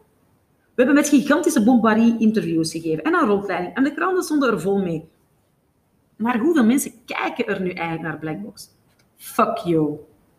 we 0.76 0.82
hebben 0.82 0.94
met 0.94 1.08
gigantische 1.08 1.64
bombarie 1.64 2.18
interviews 2.18 2.72
gegeven 2.72 3.04
en 3.04 3.14
een 3.14 3.26
rondleiding 3.26 3.74
en 3.74 3.84
de 3.84 3.94
kranten 3.94 4.24
stonden 4.24 4.52
er 4.52 4.60
vol 4.60 4.78
mee. 4.78 5.08
Maar 6.16 6.38
hoeveel 6.38 6.64
mensen 6.64 6.92
kijken 7.04 7.46
er 7.46 7.60
nu 7.60 7.70
eigenlijk 7.70 8.02
naar 8.02 8.18
Blackbox? 8.18 8.68
Fuck 9.16 9.56
you, 9.56 9.96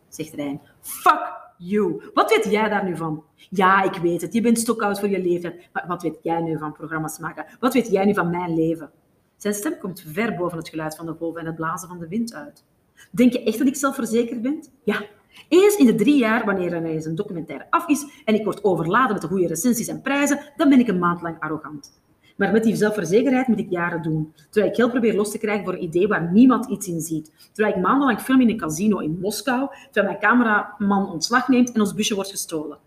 zegt 0.09 0.33
Rijn. 0.33 0.61
Fuck 0.81 1.37
you. 1.57 2.01
Wat 2.13 2.29
weet 2.29 2.51
jij 2.51 2.69
daar 2.69 2.83
nu 2.83 2.95
van? 2.97 3.23
Ja, 3.49 3.83
ik 3.83 3.93
weet 3.93 4.21
het. 4.21 4.33
Je 4.33 4.41
bent 4.41 4.59
stokoud 4.59 4.99
voor 4.99 5.09
je 5.09 5.21
leeftijd. 5.21 5.69
Maar 5.73 5.85
wat 5.87 6.01
weet 6.01 6.19
jij 6.21 6.41
nu 6.41 6.57
van 6.57 6.73
programma's 6.73 7.19
maken? 7.19 7.45
Wat 7.59 7.73
weet 7.73 7.91
jij 7.91 8.05
nu 8.05 8.13
van 8.13 8.29
mijn 8.29 8.53
leven? 8.53 8.91
Zijn 9.37 9.53
stem 9.53 9.77
komt 9.77 10.03
ver 10.07 10.35
boven 10.35 10.57
het 10.57 10.69
geluid 10.69 10.95
van 10.95 11.05
de 11.05 11.13
golven 11.13 11.41
en 11.41 11.47
het 11.47 11.55
blazen 11.55 11.87
van 11.87 11.99
de 11.99 12.07
wind 12.07 12.33
uit. 12.33 12.63
Denk 13.11 13.33
je 13.33 13.43
echt 13.43 13.57
dat 13.57 13.67
ik 13.67 13.75
zelfverzekerd 13.75 14.41
ben? 14.41 14.63
Ja. 14.83 15.05
Eens 15.47 15.75
in 15.75 15.85
de 15.85 15.95
drie 15.95 16.17
jaar, 16.17 16.45
wanneer 16.45 16.73
er 16.73 17.05
een 17.05 17.15
documentaire 17.15 17.67
af 17.69 17.87
is 17.87 18.05
en 18.25 18.35
ik 18.35 18.43
word 18.43 18.63
overladen 18.63 19.13
met 19.13 19.21
de 19.21 19.27
goede 19.27 19.47
recensies 19.47 19.87
en 19.87 20.01
prijzen, 20.01 20.39
dan 20.55 20.69
ben 20.69 20.79
ik 20.79 20.87
een 20.87 20.99
maand 20.99 21.21
lang 21.21 21.39
arrogant. 21.39 21.91
Maar 22.37 22.51
met 22.51 22.63
die 22.63 22.75
zelfverzekerheid 22.75 23.47
moet 23.47 23.59
ik 23.59 23.69
jaren 23.69 24.01
doen. 24.01 24.33
Terwijl 24.49 24.71
ik 24.71 24.77
geld 24.77 24.91
probeer 24.91 25.15
los 25.15 25.31
te 25.31 25.37
krijgen 25.37 25.65
voor 25.65 25.73
een 25.73 25.83
idee 25.83 26.07
waar 26.07 26.31
niemand 26.31 26.69
iets 26.69 26.87
in 26.87 27.01
ziet. 27.01 27.31
Terwijl 27.51 27.75
ik 27.75 27.81
maandenlang 27.81 28.21
film 28.21 28.41
in 28.41 28.49
een 28.49 28.57
casino 28.57 28.97
in 28.97 29.17
Moskou, 29.21 29.69
terwijl 29.91 30.05
mijn 30.05 30.19
cameraman 30.19 31.11
ontslag 31.11 31.47
neemt 31.47 31.71
en 31.71 31.81
ons 31.81 31.93
busje 31.93 32.15
wordt 32.15 32.29
gestolen. 32.29 32.77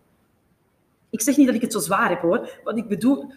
Ik 1.09 1.21
zeg 1.21 1.37
niet 1.37 1.45
dat 1.45 1.55
ik 1.55 1.61
het 1.61 1.73
zo 1.73 1.79
zwaar 1.79 2.09
heb 2.09 2.21
hoor. 2.21 2.59
Wat 2.63 2.77
ik 2.77 2.87
bedoel, 2.87 3.31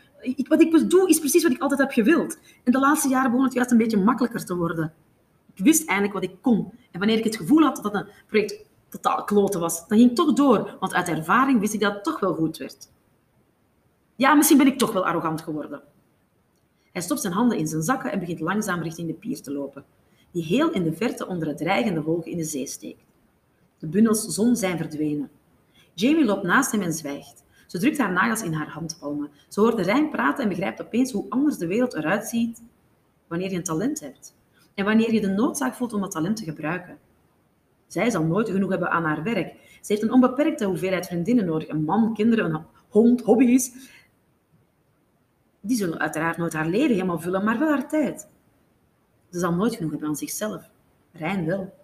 wat 0.48 0.60
ik 0.60 0.70
bedoel 0.70 1.06
is 1.06 1.18
precies 1.18 1.42
wat 1.42 1.52
ik 1.52 1.60
altijd 1.60 1.80
heb 1.80 1.90
gewild. 1.90 2.38
En 2.64 2.72
de 2.72 2.78
laatste 2.78 3.08
jaren 3.08 3.30
begon 3.30 3.44
het 3.44 3.54
juist 3.54 3.70
een 3.70 3.78
beetje 3.78 3.98
makkelijker 3.98 4.44
te 4.44 4.56
worden. 4.56 4.92
Ik 5.54 5.64
wist 5.64 5.88
eindelijk 5.88 6.14
wat 6.14 6.22
ik 6.22 6.36
kon. 6.40 6.72
En 6.90 6.98
wanneer 6.98 7.18
ik 7.18 7.24
het 7.24 7.36
gevoel 7.36 7.62
had 7.62 7.82
dat 7.82 7.94
een 7.94 8.06
project 8.26 8.64
totaal 9.00 9.24
kloten 9.24 9.60
was, 9.60 9.88
dan 9.88 9.98
ging 9.98 10.14
toch 10.14 10.32
door. 10.32 10.76
Want 10.80 10.94
uit 10.94 11.08
ervaring 11.08 11.60
wist 11.60 11.74
ik 11.74 11.80
dat 11.80 11.94
het 11.94 12.04
toch 12.04 12.20
wel 12.20 12.34
goed 12.34 12.56
werd. 12.56 12.88
Ja, 14.16 14.34
misschien 14.34 14.58
ben 14.58 14.66
ik 14.66 14.78
toch 14.78 14.92
wel 14.92 15.06
arrogant 15.06 15.42
geworden. 15.42 15.82
Hij 16.92 17.02
stopt 17.02 17.20
zijn 17.20 17.32
handen 17.32 17.58
in 17.58 17.66
zijn 17.66 17.82
zakken 17.82 18.12
en 18.12 18.18
begint 18.18 18.40
langzaam 18.40 18.82
richting 18.82 19.08
de 19.08 19.14
pier 19.14 19.42
te 19.42 19.52
lopen, 19.52 19.84
die 20.30 20.44
heel 20.44 20.70
in 20.70 20.82
de 20.82 20.92
verte 20.92 21.26
onder 21.26 21.48
het 21.48 21.56
dreigende 21.56 22.02
wolken 22.02 22.30
in 22.30 22.36
de 22.36 22.44
zee 22.44 22.66
steekt. 22.66 23.04
De 23.78 23.86
bundels 23.86 24.24
zon 24.24 24.56
zijn 24.56 24.78
verdwenen. 24.78 25.30
Jamie 25.94 26.24
loopt 26.24 26.42
naast 26.42 26.72
hem 26.72 26.82
en 26.82 26.92
zwijgt. 26.92 27.44
Ze 27.66 27.78
drukt 27.78 27.98
haar 27.98 28.12
nagels 28.12 28.42
in 28.42 28.52
haar 28.52 28.68
handpalmen. 28.68 29.30
Ze 29.48 29.60
hoort 29.60 29.76
de 29.76 29.82
Rijn 29.82 30.10
praten 30.10 30.42
en 30.42 30.48
begrijpt 30.48 30.82
opeens 30.82 31.12
hoe 31.12 31.26
anders 31.28 31.56
de 31.56 31.66
wereld 31.66 31.94
eruit 31.94 32.26
ziet 32.28 32.62
wanneer 33.26 33.50
je 33.50 33.56
een 33.56 33.62
talent 33.62 34.00
hebt. 34.00 34.34
En 34.74 34.84
wanneer 34.84 35.12
je 35.12 35.20
de 35.20 35.28
noodzaak 35.28 35.74
voelt 35.74 35.92
om 35.92 36.00
dat 36.00 36.10
talent 36.10 36.36
te 36.36 36.44
gebruiken. 36.44 36.98
Zij 37.94 38.10
zal 38.10 38.24
nooit 38.24 38.50
genoeg 38.50 38.70
hebben 38.70 38.90
aan 38.90 39.04
haar 39.04 39.22
werk. 39.22 39.54
Ze 39.80 39.92
heeft 39.92 40.02
een 40.02 40.12
onbeperkte 40.12 40.64
hoeveelheid 40.64 41.06
vriendinnen 41.06 41.44
nodig. 41.44 41.68
Een 41.68 41.84
man, 41.84 42.14
kinderen, 42.14 42.54
een 42.54 42.62
hond, 42.88 43.20
hobby's 43.20 43.72
die 45.60 45.76
zullen 45.76 45.98
uiteraard 45.98 46.36
nooit 46.36 46.52
haar 46.52 46.66
leven 46.66 46.94
helemaal 46.94 47.18
vullen, 47.18 47.44
maar 47.44 47.58
wel 47.58 47.68
haar 47.68 47.88
tijd. 47.88 48.28
Ze 49.30 49.38
zal 49.38 49.52
nooit 49.52 49.74
genoeg 49.74 49.90
hebben 49.90 50.08
aan 50.08 50.16
zichzelf. 50.16 50.70
Rijn 51.12 51.46
wel. 51.46 51.74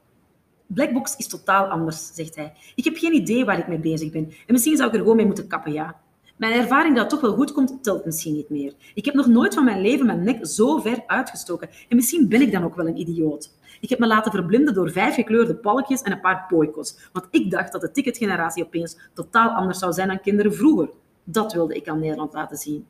Blackbox 0.66 1.16
is 1.16 1.26
totaal 1.26 1.66
anders, 1.66 2.14
zegt 2.14 2.36
hij. 2.36 2.52
Ik 2.74 2.84
heb 2.84 2.96
geen 2.96 3.14
idee 3.14 3.44
waar 3.44 3.58
ik 3.58 3.68
mee 3.68 3.78
bezig 3.78 4.10
ben. 4.10 4.24
En 4.24 4.52
misschien 4.52 4.76
zou 4.76 4.88
ik 4.88 4.94
er 4.94 5.00
gewoon 5.00 5.16
mee 5.16 5.26
moeten 5.26 5.46
kappen, 5.46 5.72
ja. 5.72 6.00
Mijn 6.36 6.52
ervaring 6.52 6.94
dat 6.94 7.02
het 7.02 7.10
toch 7.10 7.20
wel 7.20 7.34
goed 7.34 7.52
komt, 7.52 7.82
telt 7.82 8.04
misschien 8.04 8.34
niet 8.34 8.50
meer. 8.50 8.74
Ik 8.94 9.04
heb 9.04 9.14
nog 9.14 9.26
nooit 9.26 9.54
van 9.54 9.64
mijn 9.64 9.80
leven 9.80 10.06
mijn 10.06 10.22
nek 10.22 10.46
zo 10.46 10.78
ver 10.78 11.02
uitgestoken. 11.06 11.68
En 11.88 11.96
misschien 11.96 12.28
ben 12.28 12.40
ik 12.40 12.52
dan 12.52 12.64
ook 12.64 12.74
wel 12.74 12.86
een 12.86 13.00
idioot. 13.00 13.50
Ik 13.80 13.88
heb 13.88 13.98
me 13.98 14.06
laten 14.06 14.32
verblinden 14.32 14.74
door 14.74 14.90
vijf 14.90 15.14
gekleurde 15.14 15.54
palkjes 15.54 16.02
en 16.02 16.12
een 16.12 16.20
paar 16.20 16.46
poikos. 16.48 17.08
Want 17.12 17.26
ik 17.30 17.50
dacht 17.50 17.72
dat 17.72 17.80
de 17.80 17.90
ticketgeneratie 17.90 18.64
opeens 18.64 18.98
totaal 19.14 19.48
anders 19.48 19.78
zou 19.78 19.92
zijn 19.92 20.08
dan 20.08 20.20
kinderen 20.20 20.54
vroeger. 20.54 20.90
Dat 21.24 21.52
wilde 21.52 21.74
ik 21.74 21.88
aan 21.88 22.00
Nederland 22.00 22.32
laten 22.32 22.56
zien. 22.56 22.86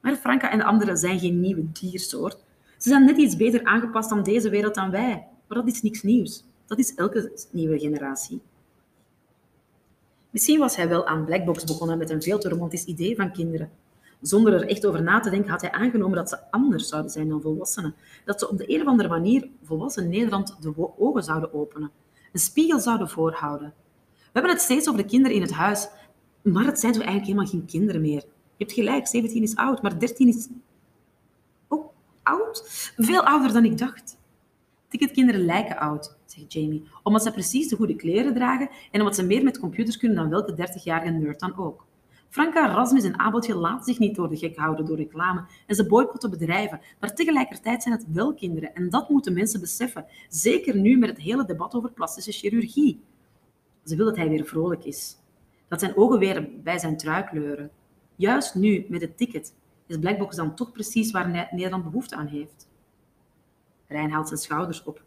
Maar 0.00 0.16
Franka 0.16 0.50
en 0.50 0.58
de 0.58 0.64
anderen 0.64 0.96
zijn 0.96 1.18
geen 1.18 1.40
nieuwe 1.40 1.72
diersoort. 1.72 2.44
Ze 2.78 2.88
zijn 2.88 3.04
net 3.04 3.16
iets 3.16 3.36
beter 3.36 3.64
aangepast 3.64 4.10
aan 4.10 4.22
deze 4.22 4.50
wereld 4.50 4.74
dan 4.74 4.90
wij. 4.90 5.26
Maar 5.46 5.58
dat 5.58 5.66
is 5.66 5.82
niks 5.82 6.02
nieuws. 6.02 6.44
Dat 6.66 6.78
is 6.78 6.94
elke 6.94 7.32
nieuwe 7.50 7.78
generatie. 7.78 8.40
Misschien 10.30 10.58
was 10.58 10.76
hij 10.76 10.88
wel 10.88 11.06
aan 11.06 11.24
Blackbox 11.24 11.64
begonnen 11.64 11.98
met 11.98 12.10
een 12.10 12.22
veel 12.22 12.38
te 12.38 12.48
romantisch 12.48 12.84
idee 12.84 13.16
van 13.16 13.32
kinderen. 13.32 13.70
Zonder 14.26 14.52
er 14.52 14.68
echt 14.68 14.86
over 14.86 15.02
na 15.02 15.20
te 15.20 15.30
denken 15.30 15.50
had 15.50 15.60
hij 15.60 15.70
aangenomen 15.70 16.16
dat 16.16 16.28
ze 16.28 16.50
anders 16.50 16.88
zouden 16.88 17.10
zijn 17.10 17.28
dan 17.28 17.40
volwassenen. 17.40 17.94
Dat 18.24 18.38
ze 18.40 18.48
op 18.48 18.58
de 18.58 18.74
een 18.74 18.80
of 18.80 18.86
andere 18.86 19.08
manier 19.08 19.48
volwassen 19.62 20.08
Nederland 20.08 20.56
de 20.62 20.98
ogen 20.98 21.22
zouden 21.22 21.54
openen. 21.54 21.90
Een 22.32 22.40
spiegel 22.40 22.78
zouden 22.80 23.08
voorhouden. 23.08 23.74
We 24.14 24.30
hebben 24.32 24.50
het 24.50 24.60
steeds 24.60 24.88
over 24.88 25.02
de 25.02 25.08
kinderen 25.08 25.36
in 25.36 25.42
het 25.42 25.52
huis, 25.52 25.88
maar 26.42 26.64
het 26.64 26.80
zijn 26.80 26.92
toch 26.92 27.02
eigenlijk 27.02 27.32
helemaal 27.32 27.52
geen 27.52 27.66
kinderen 27.66 28.00
meer. 28.00 28.24
Je 28.56 28.64
hebt 28.64 28.72
gelijk, 28.72 29.06
17 29.06 29.42
is 29.42 29.56
oud, 29.56 29.82
maar 29.82 29.98
13 29.98 30.28
is 30.28 30.48
ook 31.68 31.92
oud. 32.22 32.62
Veel 32.96 33.24
ouder 33.24 33.52
dan 33.52 33.64
ik 33.64 33.78
dacht. 33.78 34.18
Ticketkinderen 34.88 35.44
lijken 35.44 35.78
oud, 35.78 36.16
zegt 36.24 36.52
Jamie, 36.52 36.88
omdat 37.02 37.22
ze 37.22 37.30
precies 37.30 37.68
de 37.68 37.76
goede 37.76 37.96
kleren 37.96 38.34
dragen 38.34 38.68
en 38.90 39.00
omdat 39.00 39.14
ze 39.14 39.26
meer 39.26 39.42
met 39.44 39.58
computers 39.58 39.96
kunnen 39.96 40.16
dan 40.16 40.28
welke 40.28 40.52
30-jarige 40.52 41.10
nerd 41.10 41.40
dan 41.40 41.56
ook. 41.56 41.84
Franka, 42.34 42.66
Rasmus 42.66 43.04
en 43.04 43.18
Abeltje 43.18 43.54
laten 43.54 43.84
zich 43.84 43.98
niet 43.98 44.14
door 44.14 44.28
de 44.28 44.36
gek 44.36 44.56
houden 44.56 44.86
door 44.86 44.96
reclame 44.96 45.44
en 45.66 45.74
ze 45.74 45.86
boycotten 45.86 46.30
bedrijven, 46.30 46.80
maar 47.00 47.14
tegelijkertijd 47.14 47.82
zijn 47.82 47.94
het 47.94 48.12
wel 48.12 48.34
kinderen 48.34 48.74
en 48.74 48.90
dat 48.90 49.08
moeten 49.08 49.32
mensen 49.32 49.60
beseffen, 49.60 50.06
zeker 50.28 50.76
nu 50.76 50.98
met 50.98 51.08
het 51.08 51.18
hele 51.18 51.44
debat 51.44 51.74
over 51.74 51.92
plastische 51.92 52.32
chirurgie. 52.32 53.00
Ze 53.84 53.96
wil 53.96 54.04
dat 54.04 54.16
hij 54.16 54.28
weer 54.28 54.44
vrolijk 54.44 54.84
is, 54.84 55.16
dat 55.68 55.80
zijn 55.80 55.96
ogen 55.96 56.18
weer 56.18 56.48
bij 56.62 56.78
zijn 56.78 56.96
trui 56.96 57.24
kleuren, 57.24 57.70
Juist 58.16 58.54
nu, 58.54 58.86
met 58.88 59.00
het 59.00 59.16
ticket, 59.16 59.54
is 59.86 59.98
Blackbox 59.98 60.36
dan 60.36 60.54
toch 60.54 60.72
precies 60.72 61.10
waar 61.10 61.48
Nederland 61.50 61.84
behoefte 61.84 62.16
aan 62.16 62.26
heeft. 62.26 62.68
Rijn 63.86 64.10
haalt 64.10 64.28
zijn 64.28 64.40
schouders 64.40 64.84
op. 64.84 65.02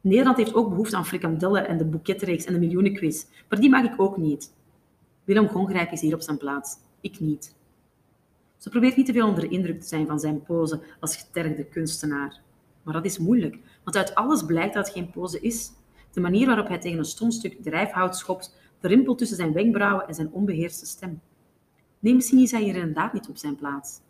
Nederland 0.00 0.36
heeft 0.36 0.54
ook 0.54 0.68
behoefte 0.68 0.96
aan 0.96 1.06
frikandellen 1.06 1.68
en 1.68 1.78
de 1.78 1.84
boeketreeks 1.84 2.44
en 2.44 2.52
de 2.52 2.58
miljoenenquiz, 2.58 3.26
maar 3.48 3.60
die 3.60 3.70
mag 3.70 3.84
ik 3.84 4.00
ook 4.00 4.16
niet. 4.16 4.52
Willem 5.24 5.48
Gongrijp 5.48 5.92
is 5.92 6.00
hier 6.00 6.14
op 6.14 6.20
zijn 6.20 6.38
plaats, 6.38 6.76
ik 7.00 7.20
niet. 7.20 7.54
Ze 8.56 8.70
probeert 8.70 8.96
niet 8.96 9.06
te 9.06 9.12
veel 9.12 9.26
onder 9.28 9.40
de 9.40 9.54
indruk 9.54 9.80
te 9.80 9.86
zijn 9.86 10.06
van 10.06 10.20
zijn 10.20 10.42
pose 10.42 10.80
als 11.00 11.16
getergde 11.16 11.64
kunstenaar. 11.64 12.40
Maar 12.82 12.94
dat 12.94 13.04
is 13.04 13.18
moeilijk, 13.18 13.58
want 13.84 13.96
uit 13.96 14.14
alles 14.14 14.44
blijkt 14.44 14.74
dat 14.74 14.86
het 14.86 14.96
geen 14.96 15.10
pose 15.10 15.40
is. 15.40 15.72
De 16.12 16.20
manier 16.20 16.46
waarop 16.46 16.68
hij 16.68 16.78
tegen 16.78 16.98
een 16.98 17.04
stom 17.04 17.30
stuk 17.30 17.62
drijfhout 17.62 18.16
schopt, 18.16 18.56
de 18.80 18.88
rimpel 18.88 19.14
tussen 19.14 19.36
zijn 19.36 19.52
wenkbrauwen 19.52 20.08
en 20.08 20.14
zijn 20.14 20.32
onbeheerste 20.32 20.86
stem. 20.86 21.20
Nee, 21.98 22.14
misschien 22.14 22.38
is 22.38 22.50
hij 22.50 22.62
hier 22.62 22.74
inderdaad 22.74 23.12
niet 23.12 23.28
op 23.28 23.36
zijn 23.36 23.56
plaats. 23.56 24.00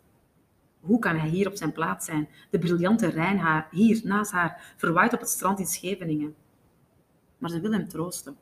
Hoe 0.79 0.99
kan 0.99 1.15
hij 1.15 1.29
hier 1.29 1.47
op 1.47 1.55
zijn 1.55 1.71
plaats 1.71 2.05
zijn? 2.05 2.29
De 2.49 2.59
briljante 2.59 3.07
Rijn 3.07 3.65
hier 3.71 4.01
naast 4.03 4.31
haar, 4.31 4.73
verwaaid 4.77 5.13
op 5.13 5.19
het 5.19 5.29
strand 5.29 5.59
in 5.59 5.65
Scheveningen. 5.65 6.35
Maar 7.37 7.49
ze 7.49 7.59
wil 7.59 7.71
hem 7.71 7.87
troosten. 7.87 8.37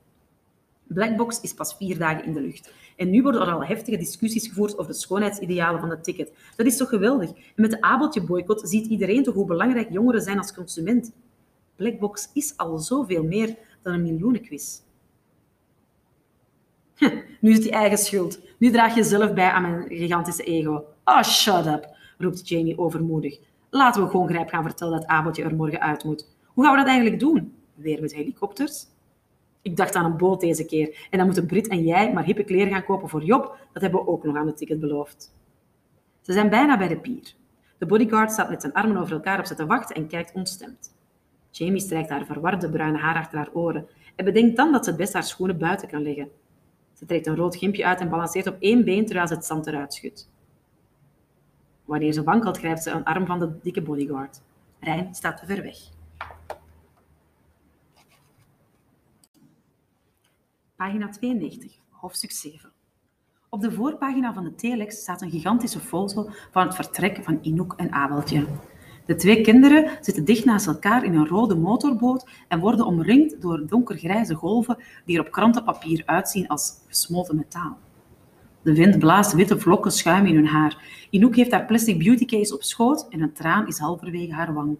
Blackbox 0.87 1.41
is 1.41 1.53
pas 1.53 1.75
vier 1.75 1.97
dagen 1.97 2.25
in 2.25 2.33
de 2.33 2.41
lucht. 2.41 2.73
En 2.95 3.09
nu 3.09 3.21
worden 3.21 3.41
er 3.41 3.51
al 3.51 3.65
heftige 3.65 3.97
discussies 3.97 4.47
gevoerd 4.47 4.77
over 4.77 4.91
de 4.91 4.97
schoonheidsidealen 4.97 5.79
van 5.79 5.89
het 5.89 6.03
ticket. 6.03 6.31
Dat 6.55 6.65
is 6.65 6.77
toch 6.77 6.89
geweldig? 6.89 7.29
En 7.29 7.35
met 7.55 7.71
de 7.71 7.81
abeltje-boycott 7.81 8.69
ziet 8.69 8.87
iedereen 8.87 9.23
toch 9.23 9.33
hoe 9.33 9.45
belangrijk 9.45 9.91
jongeren 9.91 10.21
zijn 10.21 10.37
als 10.37 10.53
consument. 10.53 11.11
Blackbox 11.75 12.29
is 12.33 12.57
al 12.57 12.77
zoveel 12.77 13.23
meer 13.23 13.57
dan 13.81 13.93
een 13.93 14.01
miljoenenquiz. 14.01 14.79
nu 17.41 17.49
is 17.49 17.55
het 17.55 17.63
je 17.63 17.71
eigen 17.71 17.97
schuld. 17.97 18.39
Nu 18.57 18.71
draag 18.71 18.95
je 18.95 19.03
zelf 19.03 19.33
bij 19.33 19.49
aan 19.49 19.61
mijn 19.61 19.87
gigantische 19.87 20.43
ego. 20.43 20.85
Oh, 21.03 21.23
shut 21.23 21.65
up, 21.65 21.95
roept 22.17 22.47
Jamie 22.47 22.77
overmoedig. 22.77 23.39
Laten 23.69 24.03
we 24.03 24.09
gewoon 24.09 24.27
grijp 24.27 24.49
gaan 24.49 24.63
vertellen 24.63 24.99
dat 24.99 25.07
Abeltje 25.07 25.43
er 25.43 25.55
morgen 25.55 25.81
uit 25.81 26.03
moet. 26.03 26.27
Hoe 26.45 26.63
gaan 26.63 26.73
we 26.73 26.79
dat 26.79 26.87
eigenlijk 26.87 27.19
doen? 27.19 27.53
Weer 27.73 28.01
met 28.01 28.13
helikopters? 28.13 28.85
Ik 29.63 29.77
dacht 29.77 29.95
aan 29.95 30.05
een 30.05 30.17
boot 30.17 30.39
deze 30.39 30.65
keer. 30.65 31.07
En 31.09 31.17
dan 31.17 31.25
moeten 31.25 31.45
Brit 31.45 31.67
en 31.67 31.83
jij 31.83 32.13
maar 32.13 32.23
hippe 32.23 32.43
kleren 32.43 32.73
gaan 32.73 32.85
kopen 32.85 33.09
voor 33.09 33.23
Job. 33.23 33.57
Dat 33.73 33.81
hebben 33.81 33.99
we 33.99 34.07
ook 34.07 34.23
nog 34.23 34.35
aan 34.35 34.47
het 34.47 34.57
ticket 34.57 34.79
beloofd. 34.79 35.35
Ze 36.21 36.33
zijn 36.33 36.49
bijna 36.49 36.77
bij 36.77 36.87
de 36.87 36.97
pier. 36.97 37.33
De 37.77 37.85
bodyguard 37.85 38.31
staat 38.31 38.49
met 38.49 38.61
zijn 38.61 38.73
armen 38.73 38.97
over 38.97 39.13
elkaar 39.13 39.39
op 39.39 39.45
ze 39.45 39.55
te 39.55 39.65
wachten 39.65 39.95
en 39.95 40.07
kijkt 40.07 40.33
ontstemd. 40.33 40.95
Jamie 41.51 41.79
strijkt 41.79 42.09
haar 42.09 42.25
verwarde 42.25 42.69
bruine 42.69 42.97
haar 42.97 43.15
achter 43.15 43.37
haar 43.37 43.49
oren 43.53 43.87
en 44.15 44.25
bedenkt 44.25 44.57
dan 44.57 44.71
dat 44.71 44.83
ze 44.83 44.89
het 44.89 44.99
best 44.99 45.13
haar 45.13 45.23
schoenen 45.23 45.57
buiten 45.57 45.87
kan 45.87 46.01
leggen. 46.01 46.29
Ze 46.93 47.05
trekt 47.05 47.27
een 47.27 47.35
rood 47.35 47.55
gimpje 47.55 47.85
uit 47.85 47.99
en 47.99 48.09
balanceert 48.09 48.47
op 48.47 48.55
één 48.59 48.83
been 48.83 49.05
terwijl 49.05 49.27
ze 49.27 49.33
het 49.33 49.45
zand 49.45 49.67
eruit 49.67 49.93
schudt. 49.93 50.29
Wanneer 51.85 52.13
ze 52.13 52.23
wankelt, 52.23 52.57
grijpt 52.57 52.83
ze 52.83 52.91
een 52.91 53.03
arm 53.03 53.25
van 53.25 53.39
de 53.39 53.59
dikke 53.61 53.81
bodyguard. 53.81 54.41
Rijn 54.79 55.15
staat 55.15 55.37
te 55.37 55.45
ver 55.45 55.63
weg. 55.63 55.77
Pagina 60.75 61.09
92, 61.09 61.71
hoofdstuk 61.89 62.31
7. 62.31 62.71
Op 63.49 63.61
de 63.61 63.71
voorpagina 63.71 64.33
van 64.33 64.43
de 64.43 64.55
telex 64.55 64.95
staat 64.95 65.21
een 65.21 65.29
gigantische 65.29 65.79
foto 65.79 66.29
van 66.51 66.65
het 66.65 66.75
vertrek 66.75 67.19
van 67.23 67.39
Inouk 67.41 67.73
en 67.77 67.91
Abeltje. 67.91 68.45
De 69.05 69.15
twee 69.15 69.41
kinderen 69.41 69.97
zitten 70.01 70.25
dicht 70.25 70.45
naast 70.45 70.67
elkaar 70.67 71.03
in 71.03 71.15
een 71.15 71.27
rode 71.27 71.55
motorboot 71.55 72.27
en 72.47 72.59
worden 72.59 72.85
omringd 72.85 73.41
door 73.41 73.67
donkergrijze 73.67 74.35
golven 74.35 74.77
die 75.05 75.17
er 75.17 75.25
op 75.25 75.31
krantenpapier 75.31 76.03
uitzien 76.05 76.47
als 76.47 76.81
gesmolten 76.87 77.35
metaal. 77.35 77.77
De 78.61 78.73
wind 78.73 78.99
blaast 78.99 79.33
witte 79.33 79.59
vlokken 79.59 79.91
schuim 79.91 80.25
in 80.25 80.35
hun 80.35 80.47
haar. 80.47 81.05
Inouk 81.09 81.35
heeft 81.35 81.51
haar 81.51 81.65
plastic 81.65 81.99
beautycase 81.99 82.53
op 82.53 82.63
schoot 82.63 83.07
en 83.09 83.21
een 83.21 83.33
traan 83.33 83.67
is 83.67 83.77
halverwege 83.77 84.33
haar 84.33 84.53
wang. 84.53 84.77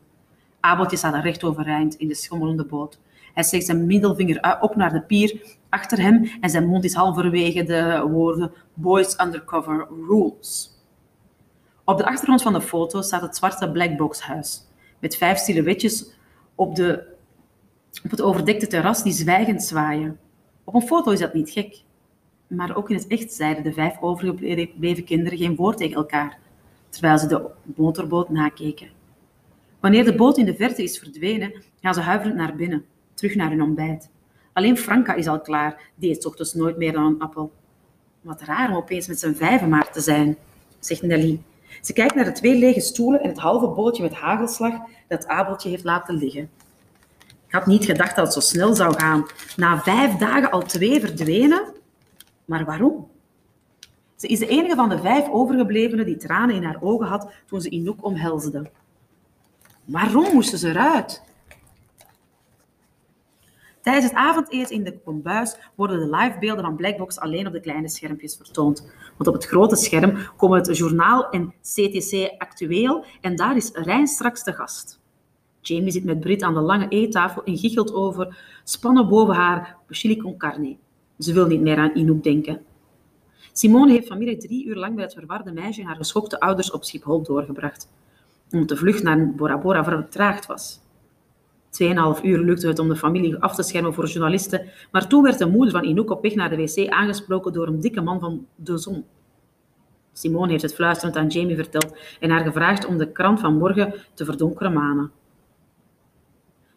Abeltje 0.59 0.97
staat 0.97 1.13
er 1.13 1.21
recht 1.21 1.43
overeind 1.43 1.95
in 1.95 2.07
de 2.07 2.15
schommelende 2.15 2.65
boot. 2.65 2.99
Hij 3.33 3.43
steekt 3.43 3.65
zijn 3.65 3.85
middelvinger 3.85 4.57
op 4.61 4.75
naar 4.75 4.93
de 4.93 5.01
pier 5.01 5.61
achter 5.73 6.01
hem 6.01 6.29
en 6.41 6.49
zijn 6.49 6.65
mond 6.65 6.83
is 6.83 6.93
halverwege 6.93 7.63
de 7.63 8.07
woorden 8.09 8.51
Boys 8.73 9.19
Undercover 9.19 9.87
Rules. 10.07 10.71
Op 11.83 11.97
de 11.97 12.05
achtergrond 12.05 12.41
van 12.41 12.53
de 12.53 12.61
foto 12.61 13.01
staat 13.01 13.21
het 13.21 13.35
zwarte 13.35 13.71
blackboxhuis 13.71 14.67
met 14.99 15.17
vijf 15.17 15.37
silhouetjes 15.37 16.11
op, 16.55 16.75
de, 16.75 17.03
op 18.03 18.11
het 18.11 18.21
overdekte 18.21 18.67
terras 18.67 19.03
die 19.03 19.13
zwijgend 19.13 19.63
zwaaien. 19.63 20.19
Op 20.63 20.73
een 20.73 20.81
foto 20.81 21.11
is 21.11 21.19
dat 21.19 21.33
niet 21.33 21.49
gek, 21.49 21.81
maar 22.47 22.75
ook 22.75 22.89
in 22.89 22.95
het 22.95 23.07
echt 23.07 23.33
zeiden 23.33 23.63
de 23.63 23.73
vijf 23.73 24.01
overgebleven 24.01 25.03
kinderen 25.03 25.37
geen 25.37 25.55
woord 25.55 25.77
tegen 25.77 25.95
elkaar, 25.95 26.37
terwijl 26.89 27.17
ze 27.17 27.27
de 27.27 27.49
motorboot 27.75 28.29
nakeken. 28.29 28.89
Wanneer 29.79 30.05
de 30.05 30.15
boot 30.15 30.37
in 30.37 30.45
de 30.45 30.55
verte 30.55 30.83
is 30.83 30.99
verdwenen, 30.99 31.53
gaan 31.81 31.93
ze 31.93 32.01
huiverend 32.01 32.35
naar 32.35 32.55
binnen, 32.55 32.85
terug 33.13 33.35
naar 33.35 33.49
hun 33.49 33.61
ontbijt. 33.61 34.09
Alleen 34.53 34.77
Franka 34.77 35.13
is 35.13 35.27
al 35.27 35.41
klaar, 35.41 35.81
die 35.95 36.09
eet 36.09 36.25
ochtends 36.25 36.53
nooit 36.53 36.77
meer 36.77 36.91
dan 36.91 37.05
een 37.05 37.19
appel. 37.19 37.51
Wat 38.21 38.41
raar 38.41 38.69
om 38.69 38.75
opeens 38.75 39.07
met 39.07 39.19
z'n 39.19 39.33
vijven 39.33 39.69
maar 39.69 39.91
te 39.91 40.01
zijn, 40.01 40.37
zegt 40.79 41.01
Nelly. 41.01 41.41
Ze 41.81 41.93
kijkt 41.93 42.15
naar 42.15 42.25
de 42.25 42.31
twee 42.31 42.57
lege 42.57 42.79
stoelen 42.79 43.21
en 43.21 43.29
het 43.29 43.39
halve 43.39 43.67
bootje 43.67 44.03
met 44.03 44.13
hagelslag 44.13 44.73
dat 45.07 45.27
Abeltje 45.27 45.69
heeft 45.69 45.83
laten 45.83 46.15
liggen. 46.15 46.49
Ik 47.47 47.59
had 47.59 47.65
niet 47.65 47.85
gedacht 47.85 48.15
dat 48.15 48.25
het 48.25 48.33
zo 48.33 48.39
snel 48.39 48.75
zou 48.75 48.93
gaan. 48.93 49.25
Na 49.55 49.81
vijf 49.81 50.15
dagen 50.15 50.51
al 50.51 50.61
twee 50.61 50.99
verdwenen? 50.99 51.73
Maar 52.45 52.65
waarom? 52.65 53.07
Ze 54.15 54.27
is 54.27 54.39
de 54.39 54.47
enige 54.47 54.75
van 54.75 54.89
de 54.89 54.99
vijf 54.99 55.29
overgeblevenen 55.29 56.05
die 56.05 56.17
tranen 56.17 56.55
in 56.55 56.63
haar 56.63 56.81
ogen 56.81 57.07
had 57.07 57.31
toen 57.45 57.61
ze 57.61 57.69
Inouk 57.69 58.05
omhelsde. 58.05 58.69
Waarom 59.85 60.33
moesten 60.33 60.57
ze 60.57 60.69
eruit? 60.69 61.23
Tijdens 63.83 64.05
het 64.05 64.13
avondeten 64.13 64.75
in 64.75 64.83
de 64.83 64.99
kombuis 64.99 65.57
worden 65.75 65.99
de 65.99 66.15
livebeelden 66.15 66.63
van 66.63 66.75
Blackbox 66.75 67.19
alleen 67.19 67.47
op 67.47 67.53
de 67.53 67.59
kleine 67.59 67.89
schermpjes 67.89 68.35
vertoond. 68.35 68.91
Want 69.17 69.27
op 69.27 69.33
het 69.33 69.45
grote 69.45 69.75
scherm 69.75 70.17
komen 70.37 70.57
het 70.57 70.77
journaal 70.77 71.29
en 71.29 71.53
CTC 71.61 72.33
actueel 72.37 73.05
en 73.21 73.35
daar 73.35 73.55
is 73.55 73.71
Rijn 73.73 74.07
straks 74.07 74.43
de 74.43 74.53
gast. 74.53 75.01
Jamie 75.61 75.91
zit 75.91 76.03
met 76.03 76.19
Brit 76.19 76.41
aan 76.41 76.53
de 76.53 76.59
lange 76.59 76.87
eettafel 76.87 77.43
en 77.43 77.57
giechelt 77.57 77.93
over 77.93 78.37
spannen 78.63 79.07
boven 79.07 79.35
haar 79.35 79.77
chili 79.89 80.17
con 80.17 80.37
carne. 80.37 80.77
Ze 81.19 81.33
wil 81.33 81.47
niet 81.47 81.61
meer 81.61 81.77
aan 81.77 81.95
Inouk 81.95 82.23
denken. 82.23 82.61
Simone 83.53 83.91
heeft 83.91 84.07
vanmiddag 84.07 84.37
drie 84.37 84.65
uur 84.65 84.75
lang 84.75 84.95
bij 84.95 85.03
het 85.03 85.13
verwarde 85.13 85.51
meisje 85.51 85.83
haar 85.83 85.95
geschokte 85.95 86.39
ouders 86.39 86.71
op 86.71 86.83
Schiphol 86.83 87.23
doorgebracht, 87.23 87.89
omdat 88.51 88.67
de 88.67 88.77
vlucht 88.77 89.03
naar 89.03 89.31
Bora 89.35 89.57
Bora 89.57 89.83
vertraagd 89.83 90.45
was. 90.45 90.81
Tweeënhalf 91.73 92.23
uur 92.23 92.39
lukte 92.39 92.67
het 92.67 92.79
om 92.79 92.87
de 92.87 92.95
familie 92.95 93.37
af 93.37 93.55
te 93.55 93.63
schermen 93.63 93.93
voor 93.93 94.07
journalisten, 94.07 94.69
maar 94.91 95.07
toen 95.07 95.23
werd 95.23 95.37
de 95.37 95.45
moeder 95.45 95.71
van 95.71 95.83
Inouk 95.83 96.09
op 96.09 96.21
weg 96.21 96.35
naar 96.35 96.49
de 96.49 96.55
wc 96.55 96.89
aangesproken 96.89 97.53
door 97.53 97.67
een 97.67 97.79
dikke 97.79 98.01
man 98.01 98.19
van 98.19 98.47
de 98.55 98.77
zon. 98.77 99.05
Simone 100.11 100.51
heeft 100.51 100.63
het 100.63 100.73
fluisterend 100.73 101.17
aan 101.17 101.27
Jamie 101.27 101.55
verteld 101.55 101.97
en 102.19 102.29
haar 102.29 102.43
gevraagd 102.43 102.85
om 102.85 102.97
de 102.97 103.11
krant 103.11 103.39
van 103.39 103.57
morgen 103.57 103.93
te 104.13 104.25
verdonkeren 104.25 104.73
manen. 104.73 105.11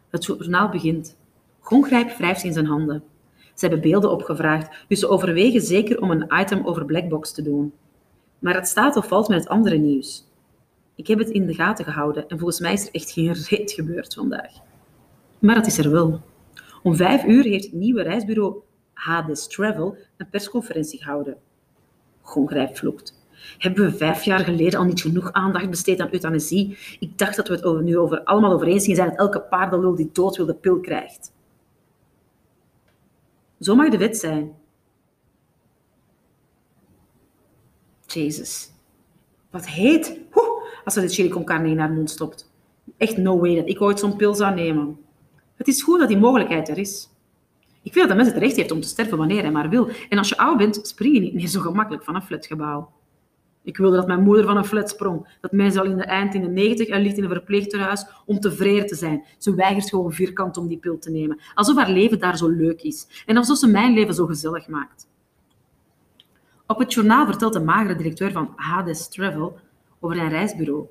Het 0.09 0.25
journaal 0.25 0.69
begint. 0.69 1.17
Gongrijp 1.59 2.17
wrijft 2.17 2.43
in 2.43 2.53
zijn 2.53 2.65
handen. 2.65 3.03
Ze 3.53 3.65
hebben 3.67 3.81
beelden 3.81 4.11
opgevraagd, 4.11 4.85
dus 4.87 4.99
ze 4.99 5.09
overwegen 5.09 5.61
zeker 5.61 6.01
om 6.01 6.11
een 6.11 6.27
item 6.39 6.65
over 6.65 6.85
Blackbox 6.85 7.33
te 7.33 7.41
doen. 7.41 7.73
Maar 8.39 8.55
het 8.55 8.67
staat 8.67 8.95
of 8.95 9.07
valt 9.07 9.27
met 9.27 9.39
het 9.39 9.49
andere 9.49 9.77
nieuws. 9.77 10.27
Ik 10.95 11.07
heb 11.07 11.19
het 11.19 11.29
in 11.29 11.45
de 11.45 11.53
gaten 11.53 11.85
gehouden 11.85 12.29
en 12.29 12.37
volgens 12.37 12.59
mij 12.59 12.73
is 12.73 12.87
er 12.87 12.93
echt 12.93 13.11
geen 13.11 13.33
reet 13.33 13.71
gebeurd 13.71 14.13
vandaag. 14.13 14.65
Maar 15.39 15.55
dat 15.55 15.65
is 15.65 15.77
er 15.77 15.91
wel. 15.91 16.21
Om 16.83 16.95
vijf 16.95 17.25
uur 17.25 17.43
heeft 17.43 17.63
het 17.63 17.73
nieuwe 17.73 18.01
reisbureau 18.01 18.61
Hades 18.93 19.47
Travel 19.47 19.97
een 20.17 20.29
persconferentie 20.29 21.03
gehouden. 21.03 21.37
Gongrijp 22.21 22.77
vloekt. 22.77 23.25
Hebben 23.57 23.85
we 23.85 23.97
vijf 23.97 24.23
jaar 24.23 24.39
geleden 24.39 24.79
al 24.79 24.85
niet 24.85 25.01
genoeg 25.01 25.31
aandacht 25.31 25.69
besteed 25.69 25.99
aan 25.99 26.11
euthanasie? 26.11 26.77
Ik 26.99 27.17
dacht 27.17 27.35
dat 27.35 27.47
we 27.47 27.53
het 27.53 27.83
nu 27.83 27.97
over, 27.97 28.23
allemaal 28.23 28.53
over 28.53 28.67
eens 28.67 28.83
zijn 28.83 29.09
dat 29.09 29.17
elke 29.17 29.41
paardenlul 29.41 29.95
die 29.95 30.09
dood 30.13 30.37
wil 30.37 30.45
de 30.45 30.55
pil 30.55 30.79
krijgt. 30.79 31.31
Zo 33.59 33.75
mag 33.75 33.89
de 33.89 33.97
wet 33.97 34.17
zijn. 34.17 34.55
Jezus. 38.05 38.71
Wat 39.49 39.67
heet. 39.67 40.19
als 40.83 40.93
ze 40.93 41.01
de 41.01 41.07
chili 41.07 41.29
con 41.29 41.45
carne 41.45 41.69
in 41.69 41.79
haar 41.79 41.91
mond 41.91 42.09
stopt. 42.09 42.51
Echt 42.97 43.17
no 43.17 43.39
way 43.39 43.55
dat 43.55 43.69
ik 43.69 43.81
ooit 43.81 43.99
zo'n 43.99 44.15
pil 44.15 44.35
zou 44.35 44.55
nemen. 44.55 44.97
Het 45.57 45.67
is 45.67 45.83
goed 45.83 45.99
dat 45.99 46.07
die 46.07 46.17
mogelijkheid 46.17 46.69
er 46.69 46.77
is. 46.77 47.09
Ik 47.83 47.93
vind 47.93 48.07
dat 48.07 48.17
de 48.17 48.23
mens 48.23 48.33
het 48.33 48.43
recht 48.43 48.55
heeft 48.55 48.71
om 48.71 48.81
te 48.81 48.87
sterven 48.87 49.17
wanneer 49.17 49.41
hij 49.41 49.51
maar 49.51 49.69
wil. 49.69 49.89
En 50.09 50.17
als 50.17 50.29
je 50.29 50.37
oud 50.37 50.57
bent, 50.57 50.79
spring 50.87 51.13
je 51.13 51.19
niet 51.19 51.33
meer 51.33 51.47
zo 51.47 51.61
gemakkelijk 51.61 52.03
van 52.03 52.15
een 52.15 52.21
flatgebouw. 52.21 52.91
Ik 53.63 53.77
wilde 53.77 53.95
dat 53.95 54.07
mijn 54.07 54.23
moeder 54.23 54.45
van 54.45 54.57
een 54.57 54.65
flat 54.65 54.89
sprong. 54.89 55.37
Dat 55.41 55.51
meisje 55.51 55.79
al 55.79 55.85
in 55.85 55.97
de 55.97 56.03
eind 56.03 56.33
in 56.33 56.41
de 56.41 56.47
negentig 56.47 56.87
en 56.87 57.01
ligt 57.01 57.17
in 57.17 57.23
een 57.23 57.29
verpleeghuis 57.29 58.05
om 58.25 58.39
tevreden 58.39 58.85
te 58.85 58.95
zijn. 58.95 59.23
Ze 59.37 59.55
weigert 59.55 59.89
gewoon 59.89 60.13
vierkant 60.13 60.57
om 60.57 60.67
die 60.67 60.77
pil 60.77 60.99
te 60.99 61.11
nemen. 61.11 61.39
Alsof 61.53 61.75
haar 61.75 61.89
leven 61.89 62.19
daar 62.19 62.37
zo 62.37 62.47
leuk 62.47 62.81
is. 62.81 63.23
En 63.25 63.37
alsof 63.37 63.57
ze 63.57 63.67
mijn 63.67 63.93
leven 63.93 64.13
zo 64.13 64.25
gezellig 64.25 64.67
maakt. 64.67 65.07
Op 66.67 66.79
het 66.79 66.93
journaal 66.93 67.25
vertelt 67.25 67.53
de 67.53 67.59
magere 67.59 67.95
directeur 67.95 68.31
van 68.31 68.53
Hades 68.55 69.09
Travel 69.09 69.57
over 69.99 70.17
zijn 70.17 70.29
reisbureau. 70.29 70.87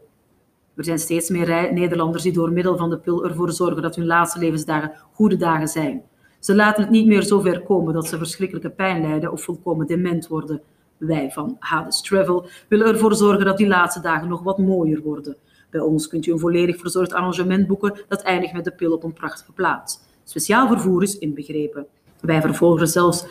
Er 0.77 0.85
zijn 0.85 0.99
steeds 0.99 1.31
meer 1.31 1.73
Nederlanders 1.73 2.23
die 2.23 2.33
door 2.33 2.53
middel 2.53 2.77
van 2.77 2.91
de 2.91 2.99
pil 2.99 3.25
ervoor 3.25 3.53
zorgen 3.53 3.83
dat 3.83 3.97
hun 3.97 4.07
laatste 4.07 4.39
levensdagen 4.39 4.93
goede 5.13 5.37
dagen 5.37 5.69
zijn. 5.69 6.03
Ze 6.41 6.55
laten 6.55 6.83
het 6.83 6.93
niet 6.93 7.07
meer 7.07 7.23
zo 7.23 7.41
ver 7.41 7.63
komen 7.63 7.95
dat 7.95 8.07
ze 8.07 8.19
verschrikkelijke 8.19 8.71
pijn 8.71 9.03
lijden 9.03 9.33
of 9.33 9.43
volkomen 9.43 9.87
dement 9.87 10.27
worden. 10.27 10.63
Wij 10.97 11.31
van 11.31 11.57
Hades 11.59 12.01
Travel 12.01 12.49
willen 12.69 12.87
ervoor 12.87 13.15
zorgen 13.15 13.45
dat 13.45 13.57
die 13.57 13.67
laatste 13.67 14.01
dagen 14.01 14.29
nog 14.29 14.43
wat 14.43 14.59
mooier 14.59 15.03
worden. 15.03 15.37
Bij 15.71 15.81
ons 15.81 16.09
kunt 16.09 16.27
u 16.27 16.33
een 16.33 16.39
volledig 16.39 16.79
verzorgd 16.79 17.13
arrangement 17.13 17.67
boeken 17.67 18.01
dat 18.09 18.23
eindigt 18.23 18.53
met 18.53 18.65
de 18.65 18.71
pil 18.71 18.93
op 18.93 19.05
een 19.05 19.13
prachtige 19.13 19.53
plaats. 19.53 20.01
Speciaal 20.25 20.69
vervoer 20.69 21.03
is 21.03 21.19
inbegrepen. 21.19 21.87
Wij 22.21 22.55
zelfs 22.87 23.27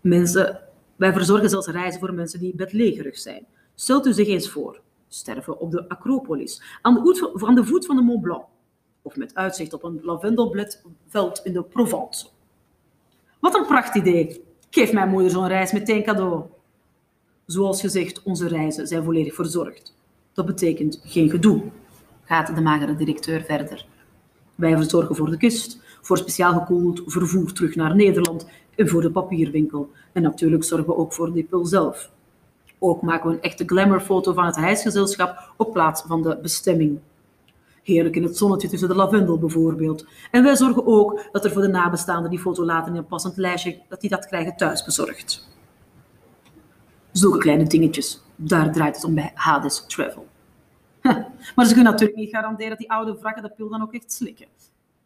mensen, 0.00 0.60
wij 0.96 1.12
verzorgen 1.12 1.50
zelfs 1.50 1.66
reizen 1.66 2.00
voor 2.00 2.14
mensen 2.14 2.40
die 2.40 2.54
bedlegerig 2.56 3.18
zijn. 3.18 3.46
Stelt 3.74 4.06
u 4.06 4.12
zich 4.12 4.28
eens 4.28 4.50
voor, 4.50 4.80
sterven 5.08 5.60
op 5.60 5.70
de 5.70 5.88
Acropolis, 5.88 6.62
aan 6.82 6.94
de, 6.94 7.00
voet, 7.00 7.44
aan 7.44 7.54
de 7.54 7.64
voet 7.64 7.86
van 7.86 7.96
de 7.96 8.02
Mont 8.02 8.22
Blanc, 8.22 8.44
of 9.02 9.16
met 9.16 9.34
uitzicht 9.34 9.72
op 9.72 9.82
een 9.82 10.00
lavendelveld 10.02 11.40
in 11.44 11.52
de 11.52 11.62
Provence. 11.62 12.26
Wat 13.40 13.54
een 13.54 13.66
prachtidee. 13.66 14.44
Geef 14.70 14.92
mijn 14.92 15.08
moeder 15.08 15.30
zo'n 15.30 15.48
reis 15.48 15.72
meteen 15.72 16.02
cadeau. 16.02 16.42
Zoals 17.46 17.80
gezegd, 17.80 18.22
onze 18.22 18.48
reizen 18.48 18.86
zijn 18.86 19.04
volledig 19.04 19.34
verzorgd. 19.34 19.94
Dat 20.32 20.46
betekent 20.46 21.00
geen 21.04 21.30
gedoe, 21.30 21.62
gaat 22.24 22.54
de 22.54 22.60
magere 22.60 22.96
directeur 22.96 23.42
verder. 23.42 23.86
Wij 24.54 24.76
verzorgen 24.76 25.16
voor 25.16 25.30
de 25.30 25.36
kust, 25.36 25.80
voor 26.00 26.18
speciaal 26.18 26.52
gekoeld 26.52 27.02
vervoer 27.06 27.52
terug 27.52 27.74
naar 27.74 27.96
Nederland 27.96 28.48
en 28.76 28.88
voor 28.88 29.00
de 29.00 29.10
papierwinkel. 29.10 29.90
En 30.12 30.22
natuurlijk 30.22 30.64
zorgen 30.64 30.86
we 30.86 30.96
ook 30.96 31.12
voor 31.12 31.32
de 31.32 31.42
pil 31.42 31.66
zelf. 31.66 32.10
Ook 32.78 33.02
maken 33.02 33.30
we 33.30 33.36
een 33.36 33.42
echte 33.42 33.64
glamourfoto 33.64 34.32
van 34.32 34.44
het 34.44 34.56
reisgezelschap 34.56 35.52
op 35.56 35.72
plaats 35.72 36.02
van 36.06 36.22
de 36.22 36.38
bestemming. 36.42 36.98
Heerlijk 37.82 38.16
in 38.16 38.22
het 38.22 38.36
zonnetje 38.36 38.68
tussen 38.68 38.88
de 38.88 38.94
lavendel 38.94 39.38
bijvoorbeeld. 39.38 40.06
En 40.30 40.42
wij 40.42 40.56
zorgen 40.56 40.86
ook 40.86 41.28
dat 41.32 41.44
er 41.44 41.52
voor 41.52 41.62
de 41.62 41.68
nabestaanden 41.68 42.30
die 42.30 42.38
foto 42.38 42.64
later 42.64 42.92
in 42.92 42.98
een 42.98 43.06
passend 43.06 43.36
lijstje, 43.36 43.80
dat 43.88 44.00
die 44.00 44.10
dat 44.10 44.26
krijgen 44.26 44.56
thuis 44.56 44.84
bezorgd. 44.84 45.48
Zulke 47.12 47.38
kleine 47.38 47.64
dingetjes, 47.64 48.22
daar 48.36 48.72
draait 48.72 48.94
het 48.94 49.04
om 49.04 49.14
bij 49.14 49.30
Hades 49.34 49.84
Travel. 49.86 50.26
Maar 51.56 51.66
ze 51.66 51.74
kunnen 51.74 51.92
natuurlijk 51.92 52.18
niet 52.18 52.30
garanderen 52.30 52.68
dat 52.68 52.78
die 52.78 52.90
oude 52.90 53.18
wrakken 53.20 53.42
de 53.42 53.50
pil 53.50 53.68
dan 53.68 53.82
ook 53.82 53.94
echt 53.94 54.12
slikken. 54.12 54.46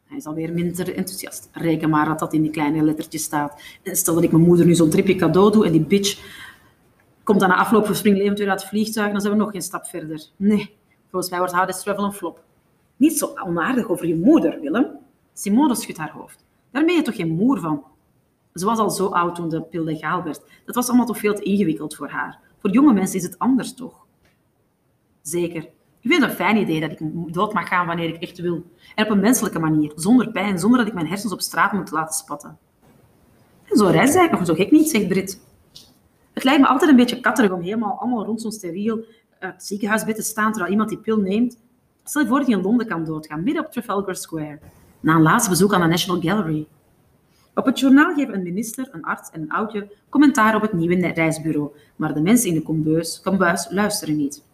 Hij 0.05 0.17
is 0.17 0.27
alweer 0.27 0.53
minder 0.53 0.95
enthousiast. 0.95 1.49
Reken 1.53 1.91
maar 1.91 2.07
dat 2.07 2.19
dat 2.19 2.33
in 2.33 2.43
die 2.43 2.51
kleine 2.51 2.83
lettertjes 2.83 3.23
staat. 3.23 3.63
En 3.83 3.97
stel 3.97 4.15
dat 4.15 4.23
ik 4.23 4.33
mijn 4.33 4.45
moeder 4.45 4.67
nu 4.67 4.75
zo'n 4.75 4.91
tripje 4.91 5.15
cadeau 5.15 5.53
doe 5.53 5.67
en 5.67 5.73
die 5.73 5.81
bitch 5.81 6.19
komt 7.25 7.41
dan 7.41 7.49
na 7.49 7.57
afloop 7.57 7.87
van 7.87 7.95
springlevend 7.95 8.39
weer 8.39 8.51
uit 8.51 8.61
het 8.61 8.69
vliegtuig, 8.69 9.13
dan 9.13 9.21
zijn 9.21 9.33
we 9.33 9.39
nog 9.39 9.51
geen 9.51 9.63
stap 9.63 9.87
verder. 9.87 10.27
Nee, 10.37 10.77
volgens 11.11 11.31
mij 11.31 11.39
wordt 11.39 11.55
Hades 11.55 11.83
Travel 11.83 12.05
een 12.05 12.13
flop. 12.13 12.45
Niet 12.97 13.19
zo 13.19 13.33
onaardig 13.47 13.89
over 13.89 14.07
je 14.07 14.17
moeder, 14.17 14.61
Willem. 14.61 14.87
Simone 15.33 15.75
schudt 15.75 15.99
haar 15.99 16.13
hoofd. 16.13 16.45
Daar 16.71 16.85
ben 16.85 16.95
je 16.95 17.03
toch 17.03 17.17
geen 17.17 17.35
moer 17.35 17.61
van? 17.61 17.85
Ze 18.55 18.65
was 18.65 18.79
al 18.79 18.91
zo 18.91 19.07
oud 19.07 19.35
toen 19.35 19.49
de 19.49 19.63
pil 19.63 19.85
legaal 19.85 20.23
werd. 20.23 20.41
Dat 20.65 20.75
was 20.75 20.89
allemaal 20.89 21.07
toch 21.07 21.19
veel 21.19 21.35
te 21.35 21.43
ingewikkeld 21.43 21.95
voor 21.95 22.09
haar. 22.09 22.39
Voor 22.59 22.71
jonge 22.71 22.93
mensen 22.93 23.19
is 23.19 23.25
het 23.25 23.39
anders 23.39 23.75
toch? 23.75 24.07
Zeker. 25.23 25.63
Ik 26.01 26.11
vind 26.11 26.21
het 26.21 26.31
een 26.31 26.37
fijn 26.37 26.57
idee 26.57 26.81
dat 26.81 26.91
ik 26.91 26.99
dood 27.33 27.53
mag 27.53 27.69
gaan 27.69 27.87
wanneer 27.87 28.09
ik 28.09 28.23
echt 28.23 28.39
wil. 28.39 28.65
En 28.95 29.05
op 29.05 29.11
een 29.11 29.21
menselijke 29.21 29.59
manier, 29.59 29.93
zonder 29.95 30.31
pijn, 30.31 30.59
zonder 30.59 30.79
dat 30.79 30.89
ik 30.89 30.95
mijn 30.95 31.07
hersens 31.07 31.33
op 31.33 31.41
straat 31.41 31.73
moet 31.73 31.91
laten 31.91 32.15
spatten. 32.15 32.59
En 33.65 33.77
zo'n 33.77 33.91
reis 33.91 34.09
is 34.09 34.15
eigenlijk 34.15 34.49
nog 34.49 34.57
zo 34.57 34.63
gek 34.63 34.71
niet, 34.71 34.89
zegt 34.89 35.09
Brit. 35.09 35.41
Het 36.43 36.51
lijkt 36.51 36.67
me 36.67 36.73
altijd 36.73 36.91
een 36.91 36.97
beetje 36.97 37.21
katterig 37.21 37.51
om 37.51 37.61
helemaal 37.61 37.99
allemaal 37.99 38.25
rond 38.25 38.41
zo'n 38.41 38.53
steriel 38.53 39.05
het 39.39 39.65
ziekenhuisbed 39.65 40.17
te 40.17 40.23
staan 40.23 40.51
terwijl 40.51 40.71
iemand 40.71 40.89
die 40.89 40.99
pil 40.99 41.17
neemt. 41.17 41.59
Stel 42.05 42.23
je 42.23 42.29
voor 42.29 42.39
dat 42.39 42.47
je 42.47 42.57
in 42.57 42.63
Londen 42.63 42.87
kan 42.87 43.05
doodgaan, 43.05 43.43
midden 43.43 43.65
op 43.65 43.73
Trafalgar 43.73 44.17
Square, 44.17 44.59
na 45.01 45.15
een 45.15 45.23
laatste 45.23 45.51
bezoek 45.51 45.75
aan 45.75 45.81
de 45.81 45.87
National 45.87 46.21
Gallery. 46.21 46.67
Op 47.55 47.65
het 47.65 47.79
journaal 47.79 48.15
geven 48.15 48.35
een 48.35 48.43
minister, 48.43 48.89
een 48.93 49.03
arts 49.03 49.31
en 49.31 49.41
een 49.41 49.51
oudje 49.51 49.93
commentaar 50.09 50.55
op 50.55 50.63
het 50.63 50.73
nieuwe 50.73 51.13
reisbureau, 51.13 51.71
maar 51.97 52.15
de 52.15 52.21
mensen 52.21 52.49
in 52.49 52.55
de 52.55 52.63
kombuis, 52.63 53.21
kombuis 53.21 53.67
luisteren 53.71 54.17
niet. 54.17 54.45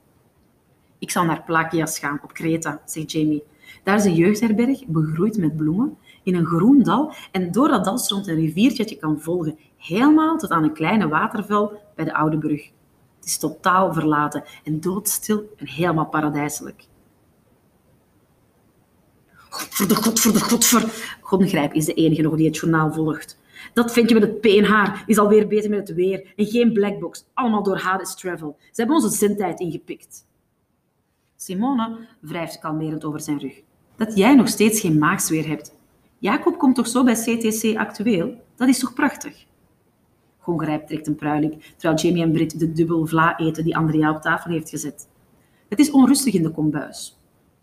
Ik 0.98 1.10
zal 1.10 1.24
naar 1.24 1.42
Plakias 1.42 1.98
gaan, 1.98 2.20
op 2.22 2.32
Kreta, 2.32 2.80
zegt 2.84 3.12
Jamie. 3.12 3.42
Daar 3.82 3.96
is 3.96 4.04
een 4.04 4.14
jeugdherberg, 4.14 4.86
begroeid 4.86 5.38
met 5.38 5.56
bloemen, 5.56 5.96
in 6.22 6.34
een 6.34 6.46
groen 6.46 6.82
dal. 6.82 7.12
En 7.32 7.52
door 7.52 7.68
dat 7.68 7.84
dal 7.84 7.98
stroomt 7.98 8.26
een 8.26 8.34
riviertje 8.34 8.82
dat 8.82 8.90
je 8.90 8.98
kan 8.98 9.20
volgen, 9.20 9.58
helemaal 9.78 10.38
tot 10.38 10.50
aan 10.50 10.64
een 10.64 10.72
kleine 10.72 11.08
waterval 11.08 11.82
bij 11.94 12.04
de 12.04 12.14
Oude 12.14 12.38
Brug. 12.38 12.70
Het 13.16 13.26
is 13.26 13.38
totaal 13.38 13.92
verlaten 13.92 14.44
en 14.64 14.80
doodstil 14.80 15.54
en 15.56 15.68
helemaal 15.68 16.06
paradijselijk. 16.06 16.84
Godver 19.34 19.88
de 19.88 19.94
godver 19.94 20.32
de 20.32 20.40
godver. 21.20 21.74
Is 21.74 21.84
de 21.84 21.94
enige 21.94 22.22
nog 22.22 22.36
die 22.36 22.46
het 22.46 22.56
journaal 22.56 22.92
volgt. 22.92 23.38
Dat 23.72 23.92
vind 23.92 24.08
je 24.08 24.14
met 24.14 24.22
het 24.22 24.40
peenhaar, 24.40 25.04
is 25.06 25.18
alweer 25.18 25.46
bezig 25.46 25.70
met 25.70 25.88
het 25.88 25.96
weer. 25.96 26.32
En 26.36 26.46
geen 26.46 26.72
blackbox, 26.72 27.26
allemaal 27.34 27.62
door 27.62 27.78
Hades 27.78 28.14
Travel. 28.14 28.56
Ze 28.58 28.80
hebben 28.80 28.96
onze 28.96 29.16
zendtijd 29.16 29.60
ingepikt. 29.60 30.26
Simone 31.36 32.06
wrijft 32.20 32.58
kalmerend 32.58 33.04
over 33.04 33.20
zijn 33.20 33.38
rug. 33.38 33.62
Dat 33.96 34.16
jij 34.16 34.34
nog 34.34 34.48
steeds 34.48 34.80
geen 34.80 34.98
maagsfeer 34.98 35.46
hebt. 35.46 35.76
Jacob 36.18 36.58
komt 36.58 36.74
toch 36.74 36.88
zo 36.88 37.04
bij 37.04 37.14
CTC 37.14 37.76
actueel? 37.76 38.34
Dat 38.56 38.68
is 38.68 38.78
toch 38.78 38.94
prachtig? 38.94 39.46
Gongrijp 40.48 40.86
trekt 40.86 41.06
een 41.06 41.14
pruiling, 41.14 41.62
terwijl 41.76 42.00
Jamie 42.00 42.22
en 42.22 42.32
Brit 42.32 42.58
de 42.58 42.72
dubbel 42.72 43.06
vla 43.06 43.38
eten 43.38 43.64
die 43.64 43.76
Andrea 43.76 44.10
op 44.10 44.22
tafel 44.22 44.50
heeft 44.50 44.68
gezet. 44.68 45.08
Het 45.68 45.78
is 45.78 45.90
onrustig 45.90 46.34
in 46.34 46.42
de 46.42 46.50
kombuis. 46.50 47.18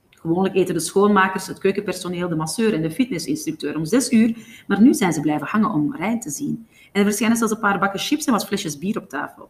Gewoonlijk 0.10 0.56
eten 0.56 0.74
de 0.74 0.80
schoonmakers, 0.80 1.48
het 1.48 1.58
keukenpersoneel, 1.58 2.30
de 2.30 2.36
masseur 2.36 2.74
en 2.74 2.82
de 2.82 2.92
fitnessinstructeur 2.92 3.76
om 3.76 3.86
zes 3.86 4.12
uur, 4.12 4.38
maar 4.68 4.82
nu 4.82 4.94
zijn 4.94 5.14
ze 5.14 5.20
blijven 5.20 5.48
hangen 5.48 5.72
om 5.72 5.96
Rijn 5.96 6.20
te 6.20 6.30
zien. 6.30 6.68
En 6.92 7.00
er 7.00 7.04
verschijnen 7.04 7.38
zelfs 7.38 7.54
een 7.54 7.60
paar 7.60 7.80
bakken 7.80 8.00
chips 8.00 8.26
en 8.26 8.32
wat 8.32 8.46
flesjes 8.46 8.78
bier 8.78 8.98
op 8.98 9.10
tafel. 9.10 9.50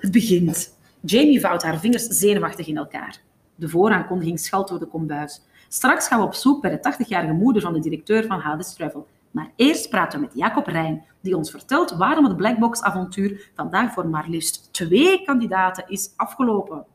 Het 0.00 0.12
begint. 0.12 0.78
Jamie 1.00 1.40
vouwt 1.40 1.62
haar 1.62 1.80
vingers 1.80 2.06
zenuwachtig 2.06 2.66
in 2.66 2.76
elkaar. 2.76 3.20
De 3.54 3.68
vooraankondiging 3.68 4.40
schalt 4.40 4.68
door 4.68 4.78
de 4.78 4.86
kombuis. 4.86 5.42
Straks 5.68 6.08
gaan 6.08 6.20
we 6.20 6.26
op 6.26 6.34
zoek 6.34 6.62
bij 6.62 6.70
de 6.70 6.94
80-jarige 6.94 7.32
moeder 7.32 7.62
van 7.62 7.72
de 7.72 7.80
directeur 7.80 8.26
van 8.26 8.40
Hades 8.40 8.74
Travel. 8.74 9.06
Maar 9.30 9.52
eerst 9.56 9.90
praten 9.90 10.20
we 10.20 10.24
met 10.24 10.34
Jacob 10.34 10.66
Rijn, 10.66 11.04
die 11.20 11.36
ons 11.36 11.50
vertelt 11.50 11.90
waarom 11.90 12.24
het 12.24 12.36
Blackbox-avontuur 12.36 13.50
vandaag 13.54 13.92
voor 13.92 14.08
maar 14.08 14.28
liefst 14.28 14.72
twee 14.72 15.22
kandidaten 15.24 15.84
is 15.88 16.12
afgelopen. 16.16 16.86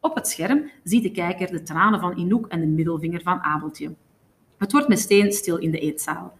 Op 0.00 0.14
het 0.14 0.28
scherm 0.28 0.70
ziet 0.84 1.02
de 1.02 1.10
kijker 1.10 1.50
de 1.50 1.62
tranen 1.62 2.00
van 2.00 2.16
Inouk 2.16 2.46
en 2.46 2.60
de 2.60 2.66
middelvinger 2.66 3.22
van 3.22 3.40
Abeltje. 3.40 3.94
Het 4.58 4.72
wordt 4.72 4.88
meteen 4.88 5.32
stil 5.32 5.56
in 5.56 5.70
de 5.70 5.78
eetzaal. 5.78 6.36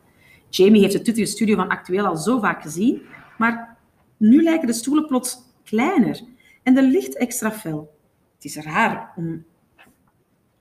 Jamie 0.49 0.81
heeft 0.81 0.93
de 0.93 1.03
tuttige 1.03 1.27
studio 1.27 1.57
van 1.57 1.69
Actueel 1.69 2.07
al 2.07 2.17
zo 2.17 2.39
vaak 2.39 2.63
gezien, 2.63 3.03
maar 3.39 3.77
nu 4.17 4.43
lijken 4.43 4.67
de 4.67 4.73
stoelen 4.73 5.07
plots 5.07 5.39
kleiner 5.65 6.21
en 6.63 6.75
de 6.75 6.83
licht 6.83 7.17
extra 7.17 7.53
fel. 7.53 7.97
Het 8.35 8.45
is 8.45 8.57
raar 8.57 9.13
om 9.17 9.45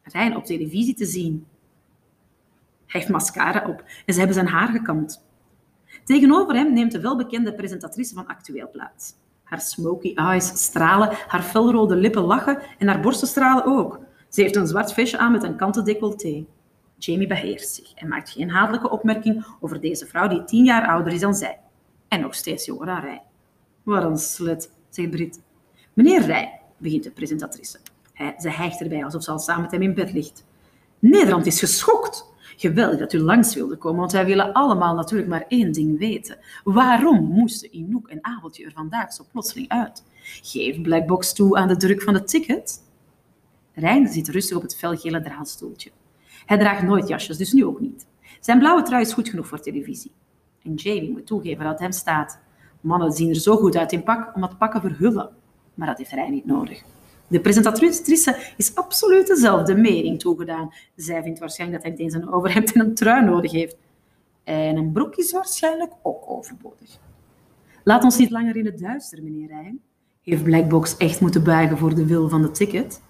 Rijn 0.04 0.36
op 0.36 0.46
televisie 0.46 0.94
te 0.94 1.06
zien. 1.06 1.46
Hij 2.88 3.00
heeft 3.00 3.10
mascara 3.12 3.68
op 3.68 3.84
en 4.06 4.14
ze 4.14 4.20
hebben 4.20 4.36
zijn 4.36 4.48
haar 4.48 4.68
gekamd. 4.68 5.26
Tegenover 6.04 6.56
hem 6.56 6.74
neemt 6.74 6.92
de 6.92 7.02
welbekende 7.02 7.54
presentatrice 7.54 8.14
van 8.14 8.28
Actueel 8.28 8.70
plaats. 8.72 9.14
Haar 9.44 9.62
smoky 9.62 10.14
eyes 10.14 10.64
stralen, 10.64 11.18
haar 11.28 11.42
felrode 11.42 11.96
lippen 11.96 12.22
lachen 12.22 12.62
en 12.78 12.88
haar 12.88 13.00
borsten 13.00 13.28
stralen 13.28 13.66
ook. 13.66 14.00
Ze 14.30 14.42
heeft 14.42 14.56
een 14.56 14.68
zwart 14.68 14.94
vestje 14.94 15.18
aan 15.18 15.32
met 15.32 15.44
een 15.44 15.56
kanten 15.56 15.84
decolleté. 15.84 16.46
Jamie 16.98 17.28
beheerst 17.28 17.76
zich 17.76 17.94
en 17.94 18.08
maakt 18.08 18.30
geen 18.30 18.50
hatelijke 18.50 18.90
opmerking 18.90 19.46
over 19.60 19.82
deze 19.82 20.06
vrouw 20.06 20.28
die 20.28 20.44
tien 20.44 20.64
jaar 20.64 20.88
ouder 20.88 21.14
is 21.14 21.20
dan 21.20 21.36
zij. 21.36 21.60
En 22.08 22.22
nog 22.22 22.36
steeds 22.36 22.66
jonger 22.66 22.86
dan 22.86 23.00
Rij. 23.00 23.22
Wat 23.84 24.04
een 24.04 24.18
slet, 24.18 24.72
zegt 24.90 25.10
Brit. 25.10 25.42
Meneer 25.94 26.22
Rij, 26.22 26.62
begint 26.78 27.04
de 27.04 27.12
presentatrice. 27.12 27.80
Hij, 28.14 28.36
ze 28.38 28.50
hijgt 28.50 28.82
erbij 28.82 29.04
alsof 29.04 29.24
ze 29.24 29.32
al 29.32 29.40
samen 29.40 29.62
met 29.62 29.72
hem 29.72 29.82
in 29.82 29.94
bed 29.94 30.14
ligt. 30.14 30.46
Nederland 31.00 31.46
is 31.46 31.60
geschokt. 31.60 32.26
Geweldig 32.60 33.00
dat 33.00 33.14
u 33.14 33.20
langs 33.20 33.56
wilde 33.56 33.76
komen, 33.76 34.00
want 34.00 34.12
wij 34.12 34.26
willen 34.26 34.54
allemaal 34.54 34.96
natuurlijk 34.96 35.30
maar 35.30 35.46
één 35.48 35.72
ding 35.72 35.98
weten. 35.98 36.38
Waarom 36.64 37.24
moesten 37.24 37.74
Inouk 37.74 38.08
en 38.08 38.20
Abeltje 38.22 38.66
er 38.66 38.72
vandaag 38.72 39.14
zo 39.14 39.26
plotseling 39.32 39.70
uit? 39.70 40.04
Geef 40.22 40.82
Blackbox 40.82 41.34
toe 41.34 41.58
aan 41.58 41.68
de 41.68 41.78
druk 41.78 42.02
van 42.02 42.14
het 42.14 42.28
ticket. 42.28 42.84
Rijn 43.74 44.08
zit 44.08 44.28
rustig 44.28 44.58
op 44.58 44.62
het 44.62 44.76
felgele 44.76 45.22
draadstoeltje. 45.22 45.92
Hij 46.46 46.58
draagt 46.58 46.84
nooit 46.84 47.08
jasjes, 47.08 47.38
dus 47.38 47.54
nu 47.54 47.66
ook 47.66 47.80
niet. 47.80 48.08
Zijn 48.40 48.60
blauwe 48.60 48.82
trui 48.82 49.02
is 49.02 49.14
goed 49.14 49.30
genoeg 49.30 49.48
voor 49.48 49.60
televisie. 49.60 50.12
En 50.64 50.74
Jamie 50.74 51.12
moet 51.12 51.26
toegeven 51.26 51.64
dat 51.64 51.72
het 51.72 51.82
hem 51.82 51.92
staat. 51.92 52.40
Mannen 52.82 53.12
zien 53.12 53.30
er 53.30 53.36
zo 53.36 53.56
goed 53.58 53.78
uit 53.78 53.92
in 53.92 54.04
pak 54.04 54.36
om 54.36 54.42
dat 54.42 54.58
pakken 54.58 54.82
verhullen. 54.82 55.30
Maar 55.74 55.88
dat 55.88 55.98
heeft 55.98 56.12
Rijn 56.12 56.32
niet 56.32 56.46
nodig. 56.46 56.84
De 57.28 57.40
presentatrice 57.40 58.54
is 58.58 58.76
absoluut 58.76 59.28
dezelfde 59.28 59.76
mening 59.76 60.20
toegedaan. 60.20 60.74
Zij 60.96 61.24
vindt 61.24 61.40
waarschijnlijk 61.40 61.84
dat 61.84 61.92
hij 61.92 61.98
meteen 61.98 62.22
zijn 62.22 62.34
overhemd 62.34 62.72
en 62.74 62.82
een 62.82 62.96
trui 62.96 63.26
nodig 63.26 63.52
heeft. 63.52 63.78
En 64.44 64.78
een 64.78 64.92
broek 64.92 65.16
is 65.16 65.32
waarschijnlijk 65.32 65.92
ook 66.04 66.24
overbodig. 66.30 67.00
Laat 67.84 68.04
ons 68.04 68.18
niet 68.18 68.30
langer 68.30 68.56
in 68.56 68.66
het 68.66 68.80
duister, 68.80 69.24
meneer 69.24 69.48
Rijn. 69.48 69.80
Heeft 70.22 70.44
Blackbox 70.44 70.98
echt 70.98 71.22
moeten 71.22 71.44
buigen 71.44 71.78
voor 71.78 71.96
de 71.96 72.06
wil 72.06 72.30
van 72.30 72.42
de 72.42 72.52
ticket? 72.52 73.02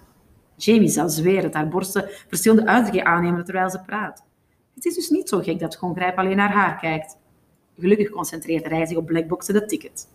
Jamie 0.56 0.88
zal 0.88 1.08
zweren 1.08 1.42
dat 1.42 1.54
haar 1.54 1.68
borsten 1.68 2.04
verschillende 2.28 2.66
uitdrukkingen 2.66 3.06
aannemen 3.06 3.44
terwijl 3.44 3.70
ze 3.70 3.80
praat. 3.80 4.24
Het 4.74 4.84
is 4.84 4.94
dus 4.94 5.08
niet 5.08 5.28
zo 5.28 5.40
gek 5.40 5.58
dat 5.58 5.76
Gongrijp 5.76 6.18
alleen 6.18 6.36
naar 6.36 6.52
haar 6.52 6.78
kijkt. 6.78 7.16
Gelukkig 7.78 8.10
concentreert 8.10 8.70
hij 8.70 8.86
zich 8.86 8.96
op 8.96 9.06
Blackbox 9.06 9.48
en 9.48 9.54
de 9.54 9.66
ticket. 9.66 10.08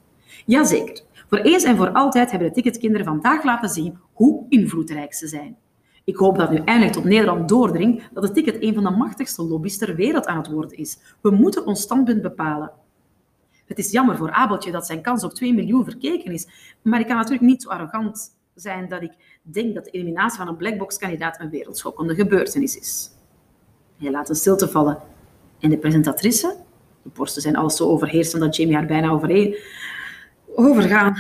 Jazeker, 0.46 1.02
voor 1.30 1.38
eens 1.38 1.64
en 1.64 1.78
voor 1.78 1.92
altijd 1.92 2.30
hebben 2.30 2.48
de 2.48 2.54
ticketkinderen 2.54 3.06
vandaag 3.06 3.44
laten 3.44 3.70
zien 3.70 3.98
hoe 4.14 4.46
invloedrijk 4.50 5.14
ze 5.14 5.28
zijn. 5.28 5.58
Ik 6.04 6.16
hoop 6.16 6.38
dat 6.38 6.52
nu 6.52 6.58
eindelijk 6.58 6.94
tot 6.94 7.04
Nederland 7.04 7.50
doordringt 7.50 8.10
dat 8.14 8.24
het 8.24 8.34
ticket 8.34 8.64
een 8.64 8.74
van 8.74 8.84
de 8.84 8.90
machtigste 8.90 9.44
lobby's 9.44 9.78
ter 9.78 9.96
wereld 9.96 10.26
aan 10.26 10.38
het 10.38 10.52
worden 10.52 10.78
is. 10.78 10.98
We 11.22 11.32
moeten 11.32 11.66
ons 11.66 11.82
standpunt 11.82 12.22
bepalen. 12.22 12.72
Het 13.66 13.78
is 13.78 13.92
jammer 13.92 14.18
voor 14.18 14.32
Abeltje 14.32 14.72
dat 14.72 14.86
zijn 14.86 15.02
kans 15.02 15.24
op 15.24 15.34
2 15.34 15.54
miljoen 15.54 15.84
verkeken 15.84 16.32
is, 16.32 16.48
maar 16.82 17.00
ik 17.00 17.08
kan 17.08 17.16
natuurlijk 17.16 17.44
niet 17.44 17.62
zo 17.62 17.70
arrogant 17.70 18.36
zijn 18.56 18.90
dat 18.90 19.02
ik 19.02 19.12
denk 19.42 19.76
dat 19.76 19.86
de 19.86 19.92
eliminatie 19.92 20.38
van 20.38 20.48
een 20.48 20.56
blackbox-kandidaat 20.56 21.40
een 21.40 21.50
wereldschokkende 21.50 22.16
gebeurtenis 22.16 22.78
is. 22.78 23.10
Hij 23.98 24.12
laat 24.12 24.30
een 24.30 24.36
stilte 24.36 24.68
vallen. 24.68 24.98
En 25.60 25.70
de 25.70 25.78
presentatrice 25.78 26.56
De 27.04 27.10
borsten 27.14 27.42
zijn 27.42 27.56
al 27.56 27.70
zo 27.70 27.88
overheersend 27.88 28.42
dat 28.42 28.56
Jamie 28.56 28.76
haar 28.76 28.86
bijna 28.86 29.10
overheen 29.10 29.56
overgaan. 30.56 31.18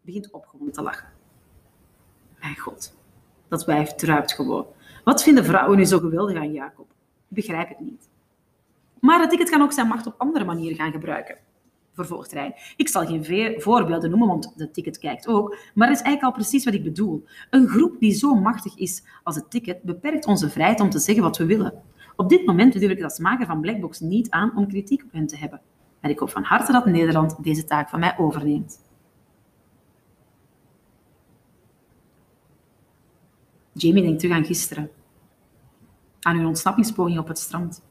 Begint 0.00 0.30
opgewonden 0.30 0.74
te 0.74 0.82
lachen. 0.82 1.08
Mijn 2.40 2.58
god, 2.58 2.96
dat 3.48 3.64
wijf 3.64 3.94
druipt 3.94 4.32
gewoon. 4.32 4.66
Wat 5.04 5.22
vinden 5.22 5.44
vrouwen 5.44 5.78
nu 5.78 5.84
zo 5.84 5.98
geweldig 5.98 6.36
aan 6.36 6.52
Jacob? 6.52 6.86
Ik 7.28 7.36
begrijp 7.36 7.68
het 7.68 7.80
niet. 7.80 8.08
Maar 9.00 9.20
het 9.20 9.30
ticket 9.30 9.50
kan 9.50 9.62
ook 9.62 9.72
zijn 9.72 9.86
macht 9.86 10.06
op 10.06 10.14
andere 10.18 10.44
manieren 10.44 10.76
gaan 10.76 10.92
gebruiken. 10.92 11.36
Vervolgt 11.92 12.32
Rijn. 12.32 12.54
Ik 12.76 12.88
zal 12.88 13.06
geen 13.06 13.60
voorbeelden 13.60 14.10
noemen, 14.10 14.28
want 14.28 14.52
de 14.56 14.70
ticket 14.70 14.98
kijkt 14.98 15.26
ook. 15.26 15.56
Maar 15.74 15.88
het 15.88 15.96
is 15.96 16.02
eigenlijk 16.02 16.22
al 16.22 16.40
precies 16.42 16.64
wat 16.64 16.74
ik 16.74 16.82
bedoel. 16.82 17.24
Een 17.50 17.68
groep 17.68 18.00
die 18.00 18.12
zo 18.12 18.34
machtig 18.34 18.76
is 18.76 19.02
als 19.22 19.36
het 19.36 19.50
ticket 19.50 19.82
beperkt 19.82 20.26
onze 20.26 20.50
vrijheid 20.50 20.80
om 20.80 20.90
te 20.90 20.98
zeggen 20.98 21.22
wat 21.22 21.36
we 21.36 21.46
willen. 21.46 21.82
Op 22.16 22.28
dit 22.28 22.46
moment 22.46 22.72
durf 22.72 22.90
ik 22.90 23.02
als 23.02 23.18
maker 23.18 23.46
van 23.46 23.60
Blackbox 23.60 24.00
niet 24.00 24.30
aan 24.30 24.56
om 24.56 24.68
kritiek 24.68 25.02
op 25.02 25.12
hen 25.12 25.26
te 25.26 25.36
hebben. 25.36 25.60
En 26.04 26.10
ik 26.10 26.18
hoop 26.18 26.30
van 26.30 26.42
harte 26.42 26.72
dat 26.72 26.86
Nederland 26.86 27.42
deze 27.42 27.64
taak 27.64 27.88
van 27.88 28.00
mij 28.00 28.18
overneemt. 28.18 28.80
Jamie 33.72 34.02
denkt 34.02 34.20
terug 34.20 34.36
aan 34.36 34.44
gisteren. 34.44 34.90
Aan 36.20 36.36
hun 36.36 36.46
ontsnappingspoging 36.46 37.18
op 37.18 37.28
het 37.28 37.38
strand. 37.38 37.82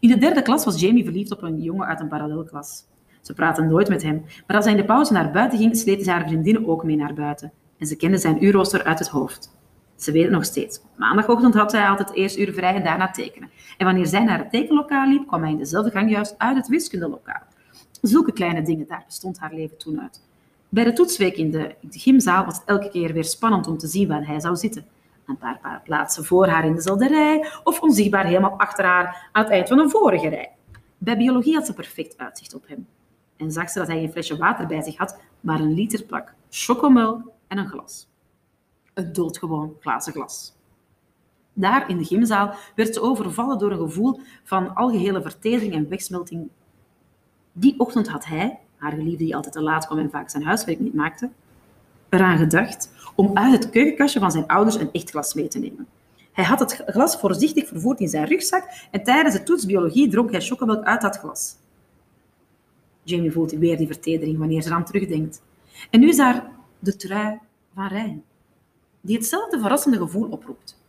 In 0.00 0.08
de 0.08 0.18
derde 0.18 0.42
klas 0.42 0.64
was 0.64 0.80
Jamie 0.80 1.04
verliefd 1.04 1.32
op 1.32 1.42
een 1.42 1.62
jongen 1.62 1.86
uit 1.86 2.00
een 2.00 2.08
parallelklas. 2.08 2.84
Ze 3.20 3.34
praten 3.34 3.68
nooit 3.68 3.88
met 3.88 4.02
hem, 4.02 4.24
maar 4.46 4.56
als 4.56 4.64
hij 4.64 4.74
in 4.74 4.80
de 4.80 4.86
pauze 4.86 5.12
naar 5.12 5.30
buiten 5.30 5.58
ging, 5.58 5.76
sleten 5.76 6.04
ze 6.04 6.10
haar 6.10 6.26
vriendinnen 6.26 6.66
ook 6.66 6.84
mee 6.84 6.96
naar 6.96 7.14
buiten. 7.14 7.52
En 7.78 7.86
ze 7.86 7.96
kenden 7.96 8.20
zijn 8.20 8.44
uurrooster 8.44 8.84
uit 8.84 8.98
het 8.98 9.08
hoofd. 9.08 9.57
Ze 9.98 10.12
weet 10.12 10.22
het 10.22 10.32
nog 10.32 10.44
steeds. 10.44 10.80
maandagochtend 10.96 11.54
had 11.54 11.72
hij 11.72 11.88
altijd 11.88 12.12
eerst 12.12 12.38
uur 12.38 12.52
vrij 12.52 12.74
en 12.74 12.84
daarna 12.84 13.10
tekenen. 13.10 13.50
En 13.76 13.86
wanneer 13.86 14.06
zij 14.06 14.24
naar 14.24 14.38
het 14.38 14.50
tekenlokaal 14.50 15.08
liep, 15.08 15.26
kwam 15.26 15.42
hij 15.42 15.50
in 15.50 15.58
dezelfde 15.58 15.90
gang 15.90 16.10
juist 16.10 16.34
uit 16.38 16.56
het 16.56 16.68
wiskundelokaal. 16.68 17.42
Zulke 18.00 18.32
kleine 18.32 18.62
dingen, 18.62 18.86
daar 18.86 19.04
bestond 19.06 19.38
haar 19.38 19.54
leven 19.54 19.78
toen 19.78 20.00
uit. 20.00 20.22
Bij 20.68 20.84
de 20.84 20.92
toetsweek 20.92 21.36
in 21.36 21.50
de, 21.50 21.74
gymzaal 21.90 22.44
was 22.44 22.56
het 22.56 22.64
elke 22.66 22.88
keer 22.88 23.12
weer 23.12 23.24
spannend 23.24 23.66
om 23.66 23.78
te 23.78 23.86
zien 23.86 24.08
waar 24.08 24.26
hij 24.26 24.40
zou 24.40 24.56
zitten. 24.56 24.86
Een 25.26 25.38
paar, 25.38 25.58
paar 25.62 25.80
plaatsen 25.84 26.24
voor 26.24 26.46
haar 26.46 26.64
in 26.64 26.74
dezelfde 26.74 27.08
rij 27.08 27.50
of 27.64 27.80
onzichtbaar 27.80 28.26
helemaal 28.26 28.58
achter 28.58 28.84
haar 28.84 29.28
aan 29.32 29.42
het 29.42 29.52
eind 29.52 29.68
van 29.68 29.78
een 29.78 29.90
vorige 29.90 30.28
rij. 30.28 30.50
Bij 30.98 31.16
biologie 31.16 31.54
had 31.54 31.66
ze 31.66 31.74
perfect 31.74 32.18
uitzicht 32.18 32.54
op 32.54 32.68
hem. 32.68 32.86
En 33.36 33.52
zag 33.52 33.70
ze 33.70 33.78
dat 33.78 33.88
hij 33.88 34.02
een 34.02 34.12
flesje 34.12 34.36
water 34.36 34.66
bij 34.66 34.82
zich 34.82 34.96
had, 34.96 35.18
maar 35.40 35.60
een 35.60 35.74
liter 35.74 36.02
plak 36.02 36.34
chocomelk 36.50 37.30
en 37.48 37.58
een 37.58 37.68
glas. 37.68 38.08
Een 38.98 39.12
doodgewoon 39.12 39.76
glazen 39.80 40.12
glas. 40.12 40.52
Daar 41.52 41.90
in 41.90 41.98
de 41.98 42.04
gymzaal 42.04 42.54
werd 42.74 42.94
ze 42.94 43.00
overvallen 43.00 43.58
door 43.58 43.70
een 43.70 43.78
gevoel 43.78 44.20
van 44.44 44.74
algehele 44.74 45.22
vertedering 45.22 45.74
en 45.74 45.88
wegsmelting. 45.88 46.48
Die 47.52 47.74
ochtend 47.78 48.08
had 48.08 48.24
hij, 48.24 48.58
haar 48.76 48.92
geliefde 48.92 49.24
die 49.24 49.36
altijd 49.36 49.54
te 49.54 49.62
laat 49.62 49.86
kwam 49.86 49.98
en 49.98 50.10
vaak 50.10 50.30
zijn 50.30 50.42
huiswerk 50.42 50.80
niet 50.80 50.94
maakte, 50.94 51.30
eraan 52.08 52.38
gedacht 52.38 52.92
om 53.14 53.36
uit 53.36 53.52
het 53.52 53.70
keukenkastje 53.70 54.20
van 54.20 54.30
zijn 54.30 54.46
ouders 54.46 54.76
een 54.76 54.92
echt 54.92 55.10
glas 55.10 55.34
mee 55.34 55.48
te 55.48 55.58
nemen. 55.58 55.86
Hij 56.32 56.44
had 56.44 56.58
het 56.58 56.82
glas 56.86 57.16
voorzichtig 57.16 57.68
vervoerd 57.68 58.00
in 58.00 58.08
zijn 58.08 58.26
rugzak 58.26 58.64
en 58.90 59.02
tijdens 59.02 59.34
de 59.34 59.42
toets 59.42 59.66
biologie 59.66 60.08
dronk 60.08 60.30
hij 60.30 60.40
chocomelk 60.40 60.84
uit 60.84 61.00
dat 61.00 61.18
glas. 61.18 61.56
Jamie 63.02 63.32
voelt 63.32 63.50
weer 63.50 63.76
die 63.76 63.86
vertedering 63.86 64.38
wanneer 64.38 64.62
ze 64.62 64.68
eraan 64.68 64.84
terugdenkt. 64.84 65.42
En 65.90 66.00
nu 66.00 66.08
is 66.08 66.16
daar 66.16 66.50
de 66.78 66.96
trui 66.96 67.38
van 67.74 67.86
Rijn, 67.86 68.24
die 69.00 69.16
hetzelfde 69.16 69.60
verrassende 69.60 69.98
gevoel 69.98 70.28
oproept. 70.28 70.80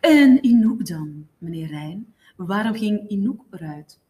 En 0.00 0.42
Inouk 0.44 0.86
dan, 0.86 1.26
meneer 1.38 1.68
Rijn? 1.68 2.14
Waarom 2.36 2.74
ging 2.74 3.08
Inouk 3.08 3.44
eruit? 3.50 4.00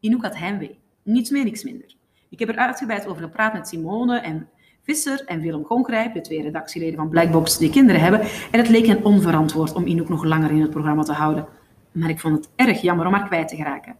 Inouk 0.00 0.22
had 0.22 0.36
heimwee. 0.36 0.78
Niets 1.02 1.30
meer, 1.30 1.44
niks 1.44 1.64
minder. 1.64 1.94
Ik 2.28 2.38
heb 2.38 2.48
er 2.48 2.56
uitgebreid 2.56 3.06
over 3.06 3.22
gepraat 3.22 3.52
met 3.52 3.68
Simone 3.68 4.18
en 4.18 4.48
Visser 4.82 5.24
en 5.24 5.40
Willem 5.40 5.64
Gongrijp, 5.64 6.14
de 6.14 6.20
twee 6.20 6.42
redactieleden 6.42 6.96
van 6.96 7.08
Blackbox 7.08 7.58
die 7.58 7.70
kinderen 7.70 8.00
hebben. 8.00 8.20
En 8.20 8.58
het 8.58 8.68
leek 8.68 8.86
hen 8.86 9.04
onverantwoord 9.04 9.72
om 9.72 9.86
Inouk 9.86 10.08
nog 10.08 10.24
langer 10.24 10.50
in 10.50 10.60
het 10.60 10.70
programma 10.70 11.02
te 11.02 11.12
houden. 11.12 11.46
Maar 11.92 12.08
ik 12.08 12.20
vond 12.20 12.36
het 12.36 12.48
erg 12.56 12.80
jammer 12.80 13.06
om 13.06 13.12
haar 13.12 13.26
kwijt 13.26 13.48
te 13.48 13.56
geraken. 13.56 13.96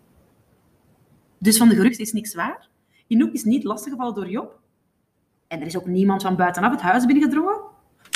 Dus 1.39 1.56
van 1.56 1.68
de 1.68 1.74
geruchten 1.74 2.05
is 2.05 2.12
niks 2.12 2.35
waar? 2.35 2.68
Inouk 3.06 3.32
is 3.32 3.44
niet 3.44 3.64
lastiggevallen 3.64 4.14
door 4.14 4.28
Job? 4.31 4.59
En 5.48 5.60
er 5.60 5.66
is 5.66 5.77
ook 5.77 5.86
niemand 5.86 6.23
van 6.23 6.36
buitenaf 6.36 6.70
het 6.70 6.81
huis 6.81 7.06
binnengedrongen? 7.06 7.60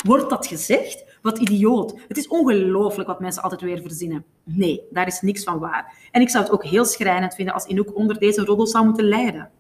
Wordt 0.03 0.31
dat 0.31 0.47
gezegd? 0.47 1.05
Wat 1.23 1.39
idioot. 1.39 2.01
Het 2.09 2.17
is 2.17 2.29
ongelooflijk 2.29 3.09
wat 3.09 3.21
mensen 3.21 3.43
altijd 3.43 3.61
weer 3.61 3.81
verzinnen. 3.83 4.25
Nee, 4.45 4.83
daar 4.91 5.07
is 5.07 5.21
niks 5.21 5.45
van 5.45 5.59
waar. 5.59 6.09
En 6.11 6.21
ik 6.21 6.29
zou 6.29 6.45
het 6.45 6.53
ook 6.53 6.65
heel 6.65 6.85
schrijnend 6.85 7.35
vinden 7.35 7.55
als 7.55 7.65
Inouk 7.65 7.97
onder 7.97 8.19
deze 8.19 8.45
roddel 8.45 8.67
zou 8.67 8.85
moeten 8.85 9.05
lijden. 9.05 9.51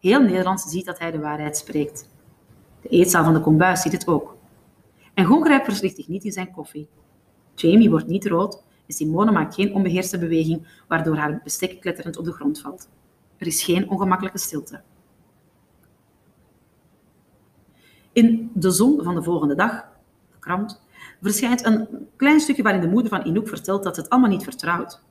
Heel 0.00 0.20
Nederland 0.20 0.60
ziet 0.60 0.84
dat 0.84 0.98
hij 0.98 1.10
de 1.10 1.18
waarheid 1.18 1.56
spreekt. 1.56 2.08
De 2.82 2.88
eetzaal 2.88 3.24
van 3.24 3.34
de 3.34 3.40
kombuis 3.40 3.82
ziet 3.82 3.92
het 3.92 4.06
ook. 4.06 4.36
En 5.14 5.24
Gongrijp 5.24 5.64
verslicht 5.64 5.96
zich 5.96 6.08
niet 6.08 6.24
in 6.24 6.32
zijn 6.32 6.50
koffie. 6.50 6.88
Jamie 7.54 7.90
wordt 7.90 8.06
niet 8.06 8.26
rood 8.26 8.62
en 8.86 8.94
Simone 8.94 9.32
maakt 9.32 9.54
geen 9.54 9.74
onbeheerste 9.74 10.18
beweging 10.18 10.82
waardoor 10.88 11.16
haar 11.16 11.40
bestek 11.44 11.80
kletterend 11.80 12.16
op 12.16 12.24
de 12.24 12.32
grond 12.32 12.60
valt. 12.60 12.88
Er 13.36 13.46
is 13.46 13.62
geen 13.62 13.90
ongemakkelijke 13.90 14.38
stilte. 14.38 14.82
In 18.12 18.50
de 18.54 18.70
zon 18.70 19.02
van 19.02 19.14
de 19.14 19.22
volgende 19.22 19.54
dag, 19.54 19.72
de 20.30 20.38
krant, 20.38 20.82
verschijnt 21.22 21.64
een 21.64 21.88
klein 22.16 22.40
stukje 22.40 22.62
waarin 22.62 22.80
de 22.80 22.88
moeder 22.88 23.10
van 23.10 23.24
Inouk 23.24 23.48
vertelt 23.48 23.82
dat 23.82 23.94
ze 23.94 24.00
het 24.00 24.10
allemaal 24.10 24.30
niet 24.30 24.44
vertrouwt. 24.44 25.02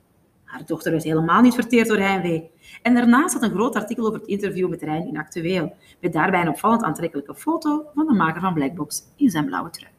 Haar 0.44 0.66
dochter 0.66 0.90
werd 0.90 1.04
helemaal 1.04 1.42
niet 1.42 1.54
verteerd 1.54 1.88
door 1.88 1.98
heimwee. 1.98 2.50
En 2.82 2.94
daarnaast 2.94 3.34
had 3.34 3.42
een 3.42 3.50
groot 3.50 3.76
artikel 3.76 4.06
over 4.06 4.18
het 4.18 4.28
interview 4.28 4.68
met 4.68 4.82
Rijn 4.82 5.06
in 5.06 5.18
Actueel, 5.18 5.74
met 6.00 6.12
daarbij 6.12 6.40
een 6.40 6.48
opvallend 6.48 6.82
aantrekkelijke 6.82 7.34
foto 7.34 7.84
van 7.94 8.06
de 8.06 8.12
maker 8.12 8.40
van 8.40 8.54
Blackbox 8.54 9.02
in 9.16 9.30
zijn 9.30 9.44
blauwe 9.46 9.70
trui. 9.70 9.92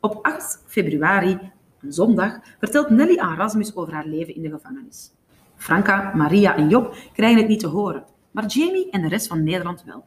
Op 0.00 0.18
8 0.22 0.62
februari, 0.66 1.38
een 1.80 1.92
zondag, 1.92 2.38
vertelt 2.58 2.90
Nelly 2.90 3.18
aan 3.18 3.36
Rasmus 3.36 3.76
over 3.76 3.92
haar 3.92 4.06
leven 4.06 4.34
in 4.34 4.42
de 4.42 4.50
gevangenis. 4.50 5.10
Franka, 5.56 6.12
Maria 6.14 6.56
en 6.56 6.68
Job 6.68 6.96
krijgen 7.12 7.38
het 7.38 7.48
niet 7.48 7.60
te 7.60 7.66
horen, 7.66 8.04
maar 8.30 8.46
Jamie 8.46 8.90
en 8.90 9.02
de 9.02 9.08
rest 9.08 9.26
van 9.26 9.42
Nederland 9.42 9.84
wel. 9.84 10.04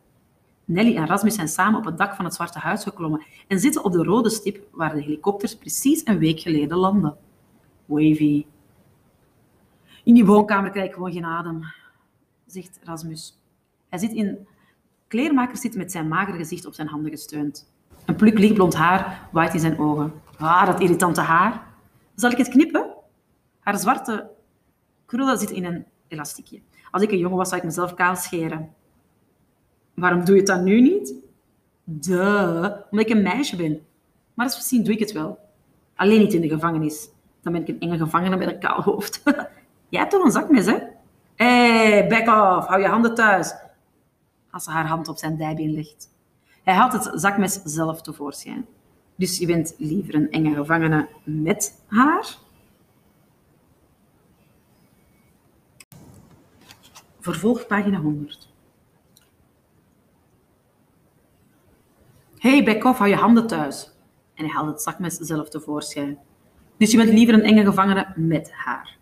Nelly 0.70 0.96
en 0.96 1.08
Rasmus 1.08 1.36
zijn 1.36 1.48
samen 1.48 1.80
op 1.80 1.86
het 1.86 1.98
dak 1.98 2.16
van 2.16 2.26
het 2.26 2.34
Zwarte 2.34 2.60
Huis 2.60 2.84
geklommen 2.84 3.24
en 3.48 3.60
zitten 3.60 3.84
op 3.84 3.92
de 3.92 4.04
rode 4.04 4.30
stip 4.30 4.64
waar 4.72 4.94
de 4.94 5.02
helikopters 5.02 5.56
precies 5.56 6.02
een 6.06 6.18
week 6.18 6.40
geleden 6.40 6.78
landden. 6.78 7.18
Wavy. 7.86 8.46
In 10.04 10.14
die 10.14 10.26
woonkamer 10.26 10.72
krijg 10.72 10.88
ik 10.88 10.94
gewoon 10.94 11.12
geen 11.12 11.26
adem, 11.26 11.64
zegt 12.46 12.80
Rasmus. 12.84 13.40
Hij 13.90 14.00
zit 14.00 14.12
in 14.12 14.48
kleermaker 15.08 15.58
zit 15.58 15.76
met 15.76 15.92
zijn 15.92 16.08
mager 16.08 16.34
gezicht 16.34 16.66
op 16.66 16.74
zijn 16.74 16.88
handen 16.88 17.12
gesteund. 17.12 17.72
Een 18.06 18.16
pluk 18.16 18.40
lichtblond 18.40 18.76
haar 18.76 19.30
waait 19.32 19.54
in 19.54 19.60
zijn 19.60 19.80
ogen. 19.80 20.14
Ah, 20.38 20.66
dat 20.66 20.80
irritante 20.80 21.22
haar. 21.22 21.68
Zal 22.16 22.32
ik 22.32 22.38
het 22.38 22.50
knippen? 22.50 22.94
Haar 23.60 23.78
zwarte 23.78 24.30
krullen 25.06 25.38
zitten 25.38 25.56
in 25.56 25.66
een 25.66 25.86
elastiekje. 26.08 26.62
Als 26.92 27.04
ik 27.04 27.12
een 27.12 27.18
jongen 27.18 27.38
was, 27.38 27.50
zou 27.50 27.62
ik 27.62 27.68
mezelf 27.68 27.94
kaal 27.94 28.16
scheren. 28.16 28.74
Waarom 30.00 30.26
doe 30.26 30.36
je 30.36 30.44
dan 30.44 30.64
nu 30.64 30.82
niet? 30.82 31.14
Duh, 31.84 32.64
omdat 32.64 33.06
ik 33.06 33.10
een 33.10 33.24
meisje 33.24 33.56
ben. 33.56 33.82
Maar 34.34 34.46
misschien 34.46 34.84
doe 34.84 34.94
ik 34.94 35.00
het 35.00 35.12
wel. 35.12 35.40
Alleen 35.96 36.20
niet 36.20 36.34
in 36.34 36.42
de 36.42 36.50
gevangenis. 36.50 37.10
Dan 37.42 37.54
ben 37.54 37.62
ik 37.62 37.68
een 37.68 37.80
enge 37.80 37.98
gevangene 37.98 38.38
met 38.38 38.48
een 38.48 38.60
kaal 38.60 38.82
hoofd. 38.82 39.22
Jij 39.90 40.00
hebt 40.00 40.12
toch 40.12 40.24
een 40.24 40.32
zakmes, 40.32 40.66
hè? 40.66 40.78
Hé, 41.36 41.46
hey, 41.46 42.08
back 42.08 42.22
off, 42.22 42.68
hou 42.68 42.82
je 42.82 42.88
handen 42.88 43.16
thuis. 43.16 43.54
Als 44.52 44.64
ze 44.64 44.72
haar 44.72 44.88
hand 44.88 45.08
op 45.08 45.18
zijn 45.18 45.38
dijbeen 45.38 45.74
legt. 45.74 46.10
Hij 46.64 46.74
haalt 46.74 46.94
het 46.94 47.22
zakmes 47.22 47.62
zelf 47.64 48.02
tevoorschijn. 48.02 48.66
Dus 49.16 49.38
je 49.38 49.46
bent 49.46 49.76
liever 49.78 50.16
een 50.16 50.32
enge 50.32 50.54
gevangene 50.54 51.08
met 51.24 51.84
haar? 51.88 52.38
Vervolg 57.20 57.68
pagina 57.68 58.00
100. 58.00 58.49
Hey, 62.40 62.64
back 62.64 62.84
off, 62.84 62.98
hou 62.98 63.10
je 63.10 63.16
handen 63.16 63.48
thuis. 63.48 63.92
En 64.34 64.46
hij 64.46 64.54
haalt 64.54 64.68
het 64.68 64.82
zakmes 64.82 65.16
zelf 65.16 65.50
tevoorschijn. 65.50 66.20
Dus 66.78 66.92
je 66.92 66.98
bent 66.98 67.10
liever 67.10 67.34
een 67.34 67.44
enge 67.44 67.66
gevangene 67.66 68.14
met 68.16 68.52
haar. 68.52 68.98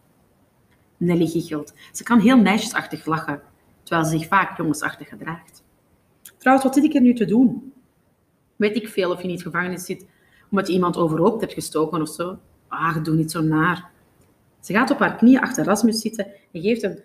Nelly 0.97 1.27
giechelt. 1.27 1.73
Ze 1.91 2.03
kan 2.03 2.19
heel 2.19 2.37
meisjesachtig 2.37 3.05
lachen, 3.05 3.41
terwijl 3.83 4.07
ze 4.07 4.17
zich 4.17 4.27
vaak 4.27 4.57
jongensachtig 4.57 5.09
gedraagt. 5.09 5.63
Trouwens, 6.37 6.67
wat 6.67 6.75
zit 6.75 6.83
ik 6.83 6.93
er 6.93 7.01
nu 7.01 7.13
te 7.13 7.25
doen? 7.25 7.73
Weet 8.55 8.75
ik 8.75 8.87
veel 8.87 9.11
of 9.11 9.21
je 9.21 9.27
niet 9.27 9.41
gevangenis 9.41 9.85
zit 9.85 10.05
omdat 10.49 10.67
je 10.67 10.73
iemand 10.73 10.97
overhoop 10.97 11.39
hebt 11.39 11.53
gestoken 11.53 12.01
of 12.01 12.09
zo? 12.09 12.37
Ah, 12.67 13.03
doe 13.03 13.15
niet 13.15 13.31
zo 13.31 13.41
naar. 13.41 13.89
Ze 14.59 14.73
gaat 14.73 14.91
op 14.91 14.99
haar 14.99 15.15
knieën 15.15 15.39
achter 15.39 15.65
Rasmus 15.65 16.01
zitten 16.01 16.27
en 16.51 16.61
geeft 16.61 16.83
een 16.83 16.99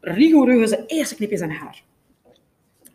rigoureuze 0.00 0.84
eerste 0.86 1.14
knip 1.14 1.30
zijn 1.36 1.52
haar. 1.52 1.82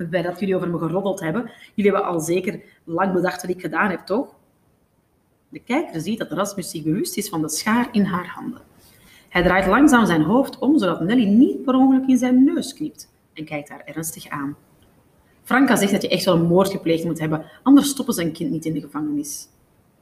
Bij 0.07 0.21
dat 0.21 0.39
jullie 0.39 0.55
over 0.55 0.69
me 0.69 0.77
geroddeld 0.77 1.19
hebben, 1.19 1.51
jullie 1.75 1.91
hebben 1.91 2.09
al 2.11 2.19
zeker 2.19 2.61
lang 2.83 3.13
bedacht 3.13 3.41
wat 3.41 3.51
ik 3.51 3.61
gedaan 3.61 3.89
heb, 3.89 3.99
toch? 3.99 4.35
De 5.49 5.59
kijker 5.59 6.01
ziet 6.01 6.19
dat 6.19 6.31
Rasmus 6.31 6.69
zich 6.69 6.83
bewust 6.83 7.17
is 7.17 7.29
van 7.29 7.41
de 7.41 7.49
schaar 7.49 7.89
in 7.91 8.03
haar 8.03 8.27
handen. 8.27 8.61
Hij 9.29 9.43
draait 9.43 9.67
langzaam 9.67 10.05
zijn 10.05 10.21
hoofd 10.21 10.59
om, 10.59 10.77
zodat 10.77 11.01
Nelly 11.01 11.25
niet 11.25 11.63
per 11.63 11.73
ongeluk 11.73 12.07
in 12.07 12.17
zijn 12.17 12.43
neus 12.43 12.73
knipt 12.73 13.11
en 13.33 13.45
kijkt 13.45 13.69
haar 13.69 13.81
ernstig 13.85 14.29
aan. 14.29 14.55
Franka 15.43 15.75
zegt 15.75 15.91
dat 15.91 16.01
je 16.01 16.09
echt 16.09 16.25
wel 16.25 16.35
een 16.35 16.47
moord 16.47 16.71
gepleegd 16.71 17.03
moet 17.03 17.19
hebben, 17.19 17.45
anders 17.63 17.89
stoppen 17.89 18.13
ze 18.13 18.23
een 18.23 18.31
kind 18.31 18.51
niet 18.51 18.65
in 18.65 18.73
de 18.73 18.81
gevangenis. 18.81 19.47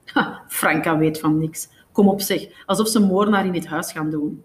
Ha, 0.05 0.43
Franka 0.47 0.97
weet 0.97 1.19
van 1.19 1.39
niks. 1.39 1.69
Kom 1.91 2.09
op 2.09 2.21
zeg, 2.21 2.63
alsof 2.65 2.87
ze 2.87 2.99
moordenaar 2.99 3.45
in 3.45 3.51
dit 3.51 3.67
huis 3.67 3.91
gaan 3.91 4.09
doen. 4.09 4.43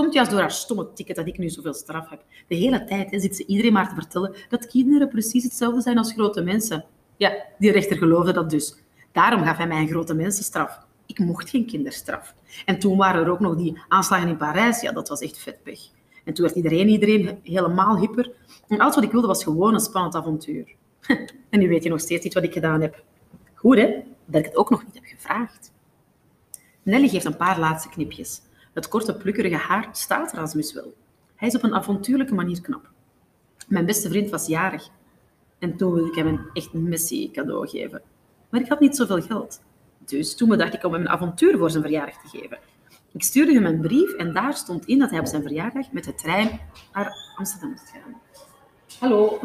Komt 0.00 0.14
juist 0.14 0.30
door 0.30 0.40
haar 0.40 0.50
stomme 0.50 0.92
ticket 0.92 1.16
dat 1.16 1.26
ik 1.26 1.38
nu 1.38 1.48
zoveel 1.48 1.74
straf 1.74 2.08
heb. 2.08 2.24
De 2.48 2.54
hele 2.54 2.84
tijd 2.84 3.08
zit 3.10 3.36
ze 3.36 3.46
iedereen 3.46 3.72
maar 3.72 3.88
te 3.88 3.94
vertellen 3.94 4.34
dat 4.48 4.66
kinderen 4.66 5.08
precies 5.08 5.44
hetzelfde 5.44 5.80
zijn 5.80 5.98
als 5.98 6.12
grote 6.12 6.42
mensen. 6.42 6.84
Ja, 7.16 7.32
die 7.58 7.72
rechter 7.72 7.96
geloofde 7.96 8.32
dat 8.32 8.50
dus. 8.50 8.76
Daarom 9.12 9.42
gaf 9.42 9.56
hij 9.56 9.66
mij 9.66 9.80
een 9.80 9.88
grote 9.88 10.14
mensenstraf. 10.14 10.78
Ik 11.06 11.18
mocht 11.18 11.50
geen 11.50 11.66
kinderstraf. 11.66 12.34
En 12.64 12.78
toen 12.78 12.96
waren 12.96 13.24
er 13.24 13.30
ook 13.30 13.40
nog 13.40 13.56
die 13.56 13.82
aanslagen 13.88 14.28
in 14.28 14.36
Parijs. 14.36 14.80
Ja, 14.80 14.92
dat 14.92 15.08
was 15.08 15.20
echt 15.20 15.38
vetpech. 15.38 15.80
En 16.24 16.34
toen 16.34 16.44
werd 16.44 16.56
iedereen, 16.56 16.88
iedereen 16.88 17.38
helemaal 17.42 17.98
hyper. 17.98 18.32
En 18.68 18.78
alles 18.78 18.94
wat 18.94 19.04
ik 19.04 19.12
wilde 19.12 19.26
was 19.26 19.42
gewoon 19.42 19.74
een 19.74 19.80
spannend 19.80 20.14
avontuur. 20.14 20.74
En 21.50 21.58
nu 21.58 21.68
weet 21.68 21.82
je 21.82 21.88
nog 21.88 22.00
steeds 22.00 22.24
niet 22.24 22.34
wat 22.34 22.42
ik 22.42 22.52
gedaan 22.52 22.80
heb. 22.80 23.02
Goed, 23.54 23.76
hè? 23.76 24.02
Dat 24.26 24.40
ik 24.40 24.46
het 24.46 24.56
ook 24.56 24.70
nog 24.70 24.84
niet 24.84 24.94
heb 24.94 25.04
gevraagd. 25.04 25.72
Nelly 26.82 27.08
geeft 27.08 27.24
een 27.24 27.36
paar 27.36 27.58
laatste 27.58 27.88
knipjes. 27.88 28.40
Het 28.80 28.88
korte, 28.88 29.14
plukkerige 29.14 29.56
haar 29.56 29.88
staat 29.92 30.32
Rasmus 30.32 30.72
wel. 30.72 30.94
Hij 31.36 31.48
is 31.48 31.56
op 31.56 31.62
een 31.62 31.74
avontuurlijke 31.74 32.34
manier 32.34 32.60
knap. 32.60 32.90
Mijn 33.68 33.86
beste 33.86 34.08
vriend 34.08 34.30
was 34.30 34.46
jarig. 34.46 34.88
En 35.58 35.76
toen 35.76 35.92
wilde 35.92 36.08
ik 36.08 36.14
hem 36.14 36.26
een 36.26 36.40
echt 36.52 36.72
messie 36.72 37.30
cadeau 37.30 37.68
geven. 37.68 38.02
Maar 38.50 38.60
ik 38.60 38.68
had 38.68 38.80
niet 38.80 38.96
zoveel 38.96 39.22
geld. 39.22 39.62
Dus 39.98 40.36
toen 40.36 40.48
bedacht 40.48 40.74
ik 40.74 40.84
om 40.84 40.92
hem 40.92 41.00
een 41.00 41.08
avontuur 41.08 41.58
voor 41.58 41.70
zijn 41.70 41.82
verjaardag 41.82 42.22
te 42.22 42.38
geven. 42.38 42.58
Ik 43.12 43.22
stuurde 43.22 43.52
hem 43.52 43.66
een 43.66 43.80
brief 43.80 44.12
en 44.12 44.32
daar 44.32 44.54
stond 44.54 44.86
in 44.86 44.98
dat 44.98 45.10
hij 45.10 45.18
op 45.18 45.26
zijn 45.26 45.42
verjaardag 45.42 45.92
met 45.92 46.04
de 46.04 46.14
trein 46.14 46.60
naar 46.92 47.34
Amsterdam 47.36 47.70
moest 47.70 47.92
gaan. 47.92 48.20
Hallo. 48.98 49.40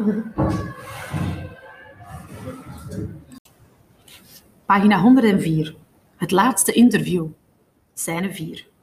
Pagina 4.66 5.00
104. 5.00 5.76
Het 6.16 6.30
laatste 6.30 6.72
interview. 6.72 7.26
Scène 7.94 8.34
4. 8.34 8.74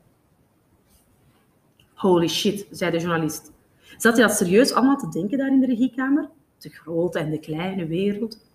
Holy 2.04 2.28
shit, 2.28 2.68
zei 2.72 2.92
de 2.92 3.00
journalist. 3.00 3.52
Zat 3.98 4.18
hij 4.18 4.28
dat 4.28 4.38
serieus 4.38 4.74
allemaal 4.74 4.98
te 4.98 5.10
denken 5.10 5.38
daar 5.38 5.52
in 5.52 5.60
de 5.60 5.66
regiekamer? 5.66 6.30
De 6.58 6.70
grote 6.70 7.20
en 7.20 7.32
de 7.32 7.40
kleine 7.40 7.86
wereld. 7.86 8.46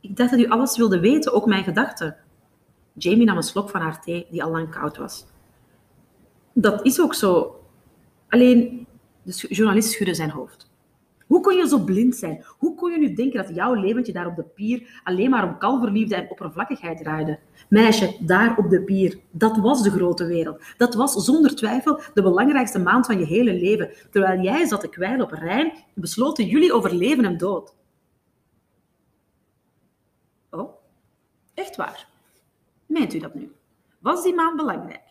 Ik 0.00 0.16
dacht 0.16 0.30
dat 0.30 0.40
u 0.40 0.48
alles 0.48 0.76
wilde 0.76 1.00
weten, 1.00 1.32
ook 1.32 1.46
mijn 1.46 1.64
gedachten. 1.64 2.16
Jamie 2.92 3.26
nam 3.26 3.36
een 3.36 3.42
slok 3.42 3.70
van 3.70 3.80
haar 3.80 4.02
thee, 4.02 4.26
die 4.30 4.42
al 4.42 4.50
lang 4.50 4.70
koud 4.70 4.96
was. 4.96 5.26
Dat 6.52 6.86
is 6.86 7.00
ook 7.00 7.14
zo. 7.14 7.60
Alleen, 8.28 8.86
de 9.22 9.32
journalist 9.32 9.90
schudde 9.90 10.14
zijn 10.14 10.30
hoofd. 10.30 10.70
Hoe 11.26 11.40
kon 11.40 11.56
je 11.56 11.68
zo 11.68 11.78
blind 11.78 12.16
zijn? 12.16 12.44
Hoe 12.58 12.74
kon 12.74 12.90
je 12.90 12.98
nu 12.98 13.14
denken 13.14 13.46
dat 13.46 13.54
jouw 13.54 13.74
leventje 13.74 14.12
daar 14.12 14.26
op 14.26 14.36
de 14.36 14.42
pier 14.42 15.00
alleen 15.04 15.30
maar 15.30 15.44
om 15.44 15.58
kalverliefde 15.58 16.14
en 16.14 16.30
oppervlakkigheid 16.30 16.98
draaide? 16.98 17.38
Meisje, 17.68 18.16
daar 18.20 18.56
op 18.56 18.70
de 18.70 18.82
pier, 18.82 19.18
dat 19.30 19.56
was 19.56 19.82
de 19.82 19.90
grote 19.90 20.26
wereld. 20.26 20.62
Dat 20.76 20.94
was 20.94 21.12
zonder 21.12 21.54
twijfel 21.54 22.00
de 22.14 22.22
belangrijkste 22.22 22.78
maand 22.78 23.06
van 23.06 23.18
je 23.18 23.24
hele 23.24 23.54
leven. 23.54 23.90
Terwijl 24.10 24.40
jij 24.40 24.66
zat 24.66 24.80
te 24.80 24.88
kwijlen 24.88 25.22
op 25.22 25.30
Rijn, 25.30 25.72
besloten 25.94 26.46
jullie 26.46 26.72
over 26.72 26.94
leven 26.94 27.24
en 27.24 27.36
dood. 27.36 27.74
Oh, 30.50 30.74
echt 31.54 31.76
waar? 31.76 32.08
Meent 32.86 33.14
u 33.14 33.18
dat 33.18 33.34
nu? 33.34 33.52
Was 33.98 34.22
die 34.22 34.34
maand 34.34 34.56
belangrijk? 34.56 35.02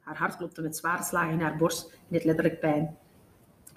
Haar 0.00 0.16
hart 0.16 0.36
klopte 0.36 0.62
met 0.62 0.76
zware 0.76 1.02
slagen 1.02 1.32
in 1.32 1.40
haar 1.40 1.56
borst 1.56 1.90
en 1.90 1.98
deed 2.08 2.24
letterlijk 2.24 2.60
pijn. 2.60 2.96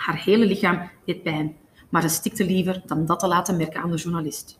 Haar 0.01 0.23
hele 0.23 0.45
lichaam 0.45 0.89
deed 1.05 1.23
pijn, 1.23 1.55
maar 1.89 2.01
ze 2.01 2.07
stikte 2.07 2.45
liever 2.45 2.81
dan 2.85 3.05
dat 3.05 3.19
te 3.19 3.27
laten 3.27 3.57
merken 3.57 3.81
aan 3.81 3.91
de 3.91 3.97
journalist. 3.97 4.59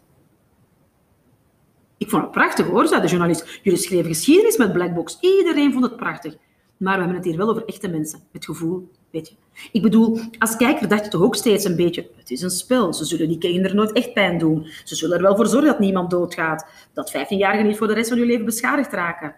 Ik 1.97 2.09
vond 2.09 2.22
het 2.22 2.31
prachtig 2.31 2.65
hoor, 2.68 2.88
zei 2.88 3.01
de 3.01 3.07
journalist. 3.07 3.59
Jullie 3.63 3.80
schreven 3.80 4.05
geschiedenis 4.05 4.57
met 4.57 4.73
Blackbox. 4.73 5.18
Iedereen 5.19 5.72
vond 5.72 5.84
het 5.84 5.95
prachtig. 5.95 6.38
Maar 6.77 6.93
we 6.93 6.99
hebben 6.99 7.15
het 7.15 7.26
hier 7.26 7.38
wel 7.38 7.49
over 7.49 7.65
echte 7.65 7.88
mensen. 7.88 8.19
Met 8.31 8.45
gevoel, 8.45 8.91
weet 9.11 9.27
je. 9.30 9.35
Ik 9.72 9.81
bedoel, 9.81 10.19
als 10.39 10.55
kijker 10.55 10.88
dacht 10.88 11.03
je 11.03 11.09
toch 11.09 11.22
ook 11.22 11.35
steeds 11.35 11.65
een 11.65 11.76
beetje... 11.76 12.09
Het 12.15 12.31
is 12.31 12.41
een 12.41 12.49
spel. 12.49 12.93
Ze 12.93 13.05
zullen 13.05 13.27
die 13.27 13.38
kinderen 13.38 13.76
nooit 13.76 13.91
echt 13.91 14.13
pijn 14.13 14.38
doen. 14.38 14.68
Ze 14.84 14.95
zullen 14.95 15.18
er 15.18 15.23
wel 15.23 15.35
voor 15.35 15.47
zorgen 15.47 15.69
dat 15.69 15.80
niemand 15.80 16.09
doodgaat. 16.09 16.65
Dat 16.93 17.11
15-jarigen 17.18 17.65
niet 17.65 17.77
voor 17.77 17.88
de 17.88 17.93
rest 17.93 18.09
van 18.09 18.18
hun 18.18 18.27
leven 18.27 18.45
beschadigd 18.45 18.93
raken. 18.93 19.35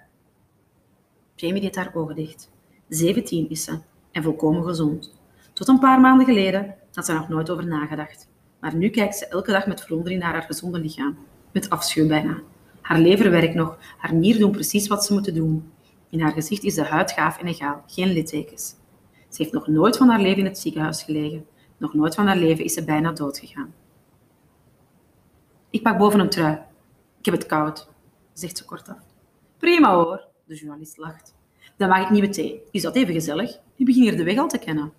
Jamie 1.36 1.62
deed 1.62 1.76
haar 1.76 1.92
ogen 1.96 2.16
dicht. 2.16 2.50
17 2.90 3.50
is 3.50 3.64
ze. 3.64 3.80
En 4.12 4.24
volkomen 4.24 4.64
gezond. 4.64 5.23
Tot 5.54 5.68
een 5.68 5.80
paar 5.80 6.00
maanden 6.00 6.26
geleden 6.26 6.76
had 6.94 7.06
ze 7.06 7.14
nog 7.14 7.30
nooit 7.30 7.50
over 7.50 7.66
nagedacht. 7.68 8.28
Maar 8.60 8.76
nu 8.76 8.90
kijkt 8.90 9.16
ze 9.16 9.28
elke 9.28 9.52
dag 9.52 9.68
met 9.68 9.82
verwondering 9.82 10.22
naar 10.22 10.34
haar 10.34 10.42
gezonde 10.42 10.80
lichaam. 10.80 11.18
Met 11.52 11.70
afschuw 11.70 12.08
bijna. 12.08 12.42
Haar 12.82 13.00
lever 13.00 13.32
werkt 13.32 13.54
nog, 13.54 13.78
haar 13.98 14.14
nieren 14.14 14.42
doen 14.42 14.52
precies 14.52 14.88
wat 14.88 15.06
ze 15.06 15.14
moeten 15.14 15.34
doen. 15.34 15.72
In 16.10 16.22
haar 16.22 16.32
gezicht 16.32 16.64
is 16.64 16.76
de 16.76 16.84
huid 16.84 17.12
gaaf 17.12 17.38
en 17.38 17.48
egaal, 17.48 17.84
geen 17.88 18.12
littekens. 18.12 18.76
Ze 19.30 19.42
heeft 19.42 19.54
nog 19.54 19.68
nooit 19.68 19.98
van 19.98 20.10
haar 20.10 20.20
leven 20.20 20.40
in 20.40 20.46
het 20.46 20.60
ziekenhuis 20.60 21.04
gelegen. 21.04 21.46
Nog 21.78 21.94
nooit 21.94 22.16
van 22.16 22.28
haar 22.28 22.38
leven 22.38 22.64
is 22.64 22.74
ze 22.74 22.84
bijna 22.84 23.12
dood 23.12 23.40
gegaan. 23.40 23.74
Ik 25.70 25.84
pak 25.84 25.98
boven 25.98 26.20
een 26.20 26.30
trui. 26.30 26.54
Ik 27.20 27.26
heb 27.26 27.34
het 27.34 27.46
koud, 27.46 27.90
zegt 28.34 28.58
ze 28.58 28.66
kortaf. 28.66 28.98
Prima 29.58 29.94
hoor, 29.94 30.28
de 30.46 30.56
journalist 30.56 30.98
lacht. 30.98 31.36
Dan 31.78 31.90
mag 31.90 32.02
ik 32.02 32.10
nieuwe 32.10 32.30
thee. 32.30 32.62
Is 32.72 32.82
dat 32.82 32.96
even 32.96 33.14
gezellig? 33.14 33.60
U 33.78 33.86
begint 33.86 34.06
hier 34.06 34.18
de 34.18 34.24
weg 34.24 34.38
al 34.38 34.48
te 34.48 34.58
kennen. 34.58 34.94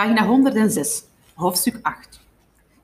Pagina 0.00 0.26
106, 0.26 1.04
hoofdstuk 1.34 1.78
8. 1.82 2.20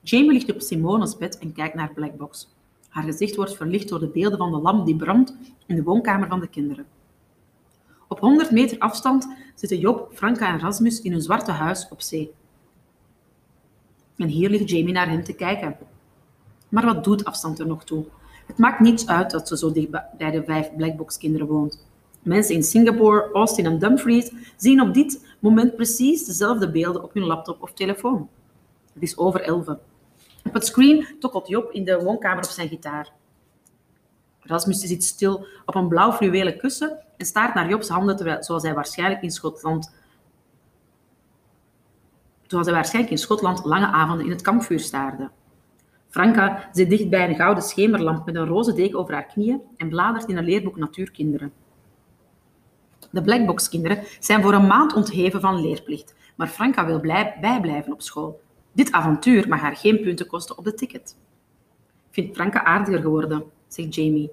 Jamie 0.00 0.32
ligt 0.32 0.52
op 0.52 0.60
Simone's 0.60 1.16
bed 1.16 1.38
en 1.38 1.52
kijkt 1.52 1.74
naar 1.74 1.92
Blackbox. 1.92 2.48
Haar 2.88 3.04
gezicht 3.04 3.36
wordt 3.36 3.56
verlicht 3.56 3.88
door 3.88 4.00
de 4.00 4.08
beelden 4.08 4.38
van 4.38 4.50
de 4.50 4.58
lamp 4.58 4.86
die 4.86 4.96
brandt 4.96 5.34
in 5.66 5.76
de 5.76 5.82
woonkamer 5.82 6.28
van 6.28 6.40
de 6.40 6.48
kinderen. 6.48 6.86
Op 8.08 8.20
100 8.20 8.50
meter 8.50 8.78
afstand 8.78 9.28
zitten 9.54 9.78
Job, 9.78 10.10
Franka 10.14 10.48
en 10.48 10.60
Rasmus 10.60 11.00
in 11.00 11.12
hun 11.12 11.22
zwarte 11.22 11.50
huis 11.50 11.88
op 11.90 12.00
zee. 12.00 12.32
En 14.16 14.28
hier 14.28 14.50
ligt 14.50 14.70
Jamie 14.70 14.92
naar 14.92 15.08
hen 15.08 15.24
te 15.24 15.34
kijken. 15.34 15.76
Maar 16.68 16.84
wat 16.84 17.04
doet 17.04 17.24
afstand 17.24 17.58
er 17.58 17.66
nog 17.66 17.84
toe? 17.84 18.04
Het 18.46 18.58
maakt 18.58 18.80
niets 18.80 19.06
uit 19.06 19.30
dat 19.30 19.48
ze 19.48 19.56
zo 19.56 19.72
dicht 19.72 19.90
bij 20.18 20.30
de 20.30 20.44
vijf 20.44 20.76
Blackbox-kinderen 20.76 21.46
woont. 21.46 21.86
Mensen 22.26 22.54
in 22.54 22.62
Singapore, 22.62 23.30
Austin 23.32 23.66
en 23.66 23.78
Dumfries 23.78 24.32
zien 24.56 24.80
op 24.80 24.94
dit 24.94 25.26
moment 25.38 25.76
precies 25.76 26.24
dezelfde 26.24 26.70
beelden 26.70 27.02
op 27.02 27.14
hun 27.14 27.24
laptop 27.24 27.62
of 27.62 27.72
telefoon. 27.72 28.28
Het 28.92 29.02
is 29.02 29.16
over 29.16 29.40
elven. 29.40 29.78
Op 30.44 30.54
het 30.54 30.66
screen 30.66 31.06
tokkelt 31.20 31.48
Job 31.48 31.70
in 31.70 31.84
de 31.84 32.02
woonkamer 32.02 32.44
op 32.44 32.50
zijn 32.50 32.68
gitaar. 32.68 33.12
Rasmus 34.40 34.80
zit 34.80 35.04
stil 35.04 35.46
op 35.64 35.74
een 35.74 35.88
blauw 35.88 36.12
fluwelen 36.12 36.58
kussen 36.58 36.98
en 37.16 37.26
staart 37.26 37.54
naar 37.54 37.68
Jobs 37.68 37.88
handen 37.88 38.16
terwijl, 38.16 38.42
zoals 38.42 38.62
hij 38.62 38.74
waarschijnlijk 38.74 39.22
in 39.22 39.30
Schotland 39.30 39.94
zoals 42.46 42.66
hij 42.66 42.74
waarschijnlijk 42.74 43.12
in 43.12 43.20
Schotland 43.20 43.64
lange 43.64 43.86
avonden 43.86 44.24
in 44.24 44.32
het 44.32 44.42
kampvuur 44.42 44.80
staarde. 44.80 45.30
Franka 46.08 46.68
zit 46.72 46.90
dicht 46.90 47.08
bij 47.08 47.28
een 47.28 47.36
gouden 47.36 47.62
schemerlamp 47.62 48.26
met 48.26 48.34
een 48.34 48.46
roze 48.46 48.74
deken 48.74 48.98
over 48.98 49.14
haar 49.14 49.26
knieën 49.26 49.60
en 49.76 49.88
bladert 49.88 50.28
in 50.28 50.36
een 50.36 50.44
leerboek 50.44 50.76
Natuurkinderen. 50.76 51.52
De 53.16 53.22
Blackbox-kinderen 53.22 54.02
zijn 54.20 54.42
voor 54.42 54.54
een 54.54 54.66
maand 54.66 54.94
ontheven 54.94 55.40
van 55.40 55.60
leerplicht, 55.60 56.14
maar 56.34 56.46
Franka 56.46 56.86
wil 56.86 57.00
blij 57.00 57.36
bijblijven 57.40 57.92
op 57.92 58.02
school. 58.02 58.40
Dit 58.72 58.92
avontuur 58.92 59.48
mag 59.48 59.60
haar 59.60 59.76
geen 59.76 60.00
punten 60.00 60.26
kosten 60.26 60.58
op 60.58 60.64
de 60.64 60.74
ticket. 60.74 61.16
Vindt 62.10 62.34
Franka 62.34 62.64
aardiger 62.64 63.00
geworden, 63.00 63.44
zegt 63.68 63.94
Jamie. 63.94 64.30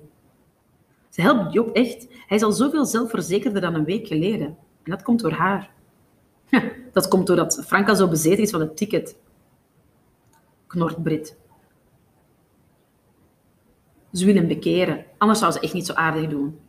Ze 1.10 1.22
helpt 1.22 1.54
Job 1.54 1.76
echt. 1.76 2.08
Hij 2.28 2.38
is 2.38 2.44
al 2.44 2.52
zoveel 2.52 2.86
zelfverzekerder 2.86 3.62
dan 3.62 3.74
een 3.74 3.84
week 3.84 4.08
geleden. 4.08 4.48
En 4.84 4.92
dat 4.92 5.02
komt 5.02 5.20
door 5.20 5.32
haar. 5.32 5.70
dat 6.94 7.08
komt 7.08 7.28
doordat 7.28 7.64
Franka 7.66 7.96
zo 7.96 8.08
bezeten 8.08 8.44
is 8.44 8.52
van 8.52 8.60
het 8.60 8.78
ticket. 8.78 9.18
Knort 10.68 11.04
Brit. 11.04 11.38
Ze 14.12 14.26
wil 14.26 14.36
hem 14.36 14.48
bekeren, 14.48 15.06
anders 15.18 15.40
zou 15.40 15.52
ze 15.52 15.60
echt 15.60 15.74
niet 15.74 15.86
zo 15.86 15.94
aardig 15.94 16.30
doen. 16.30 16.60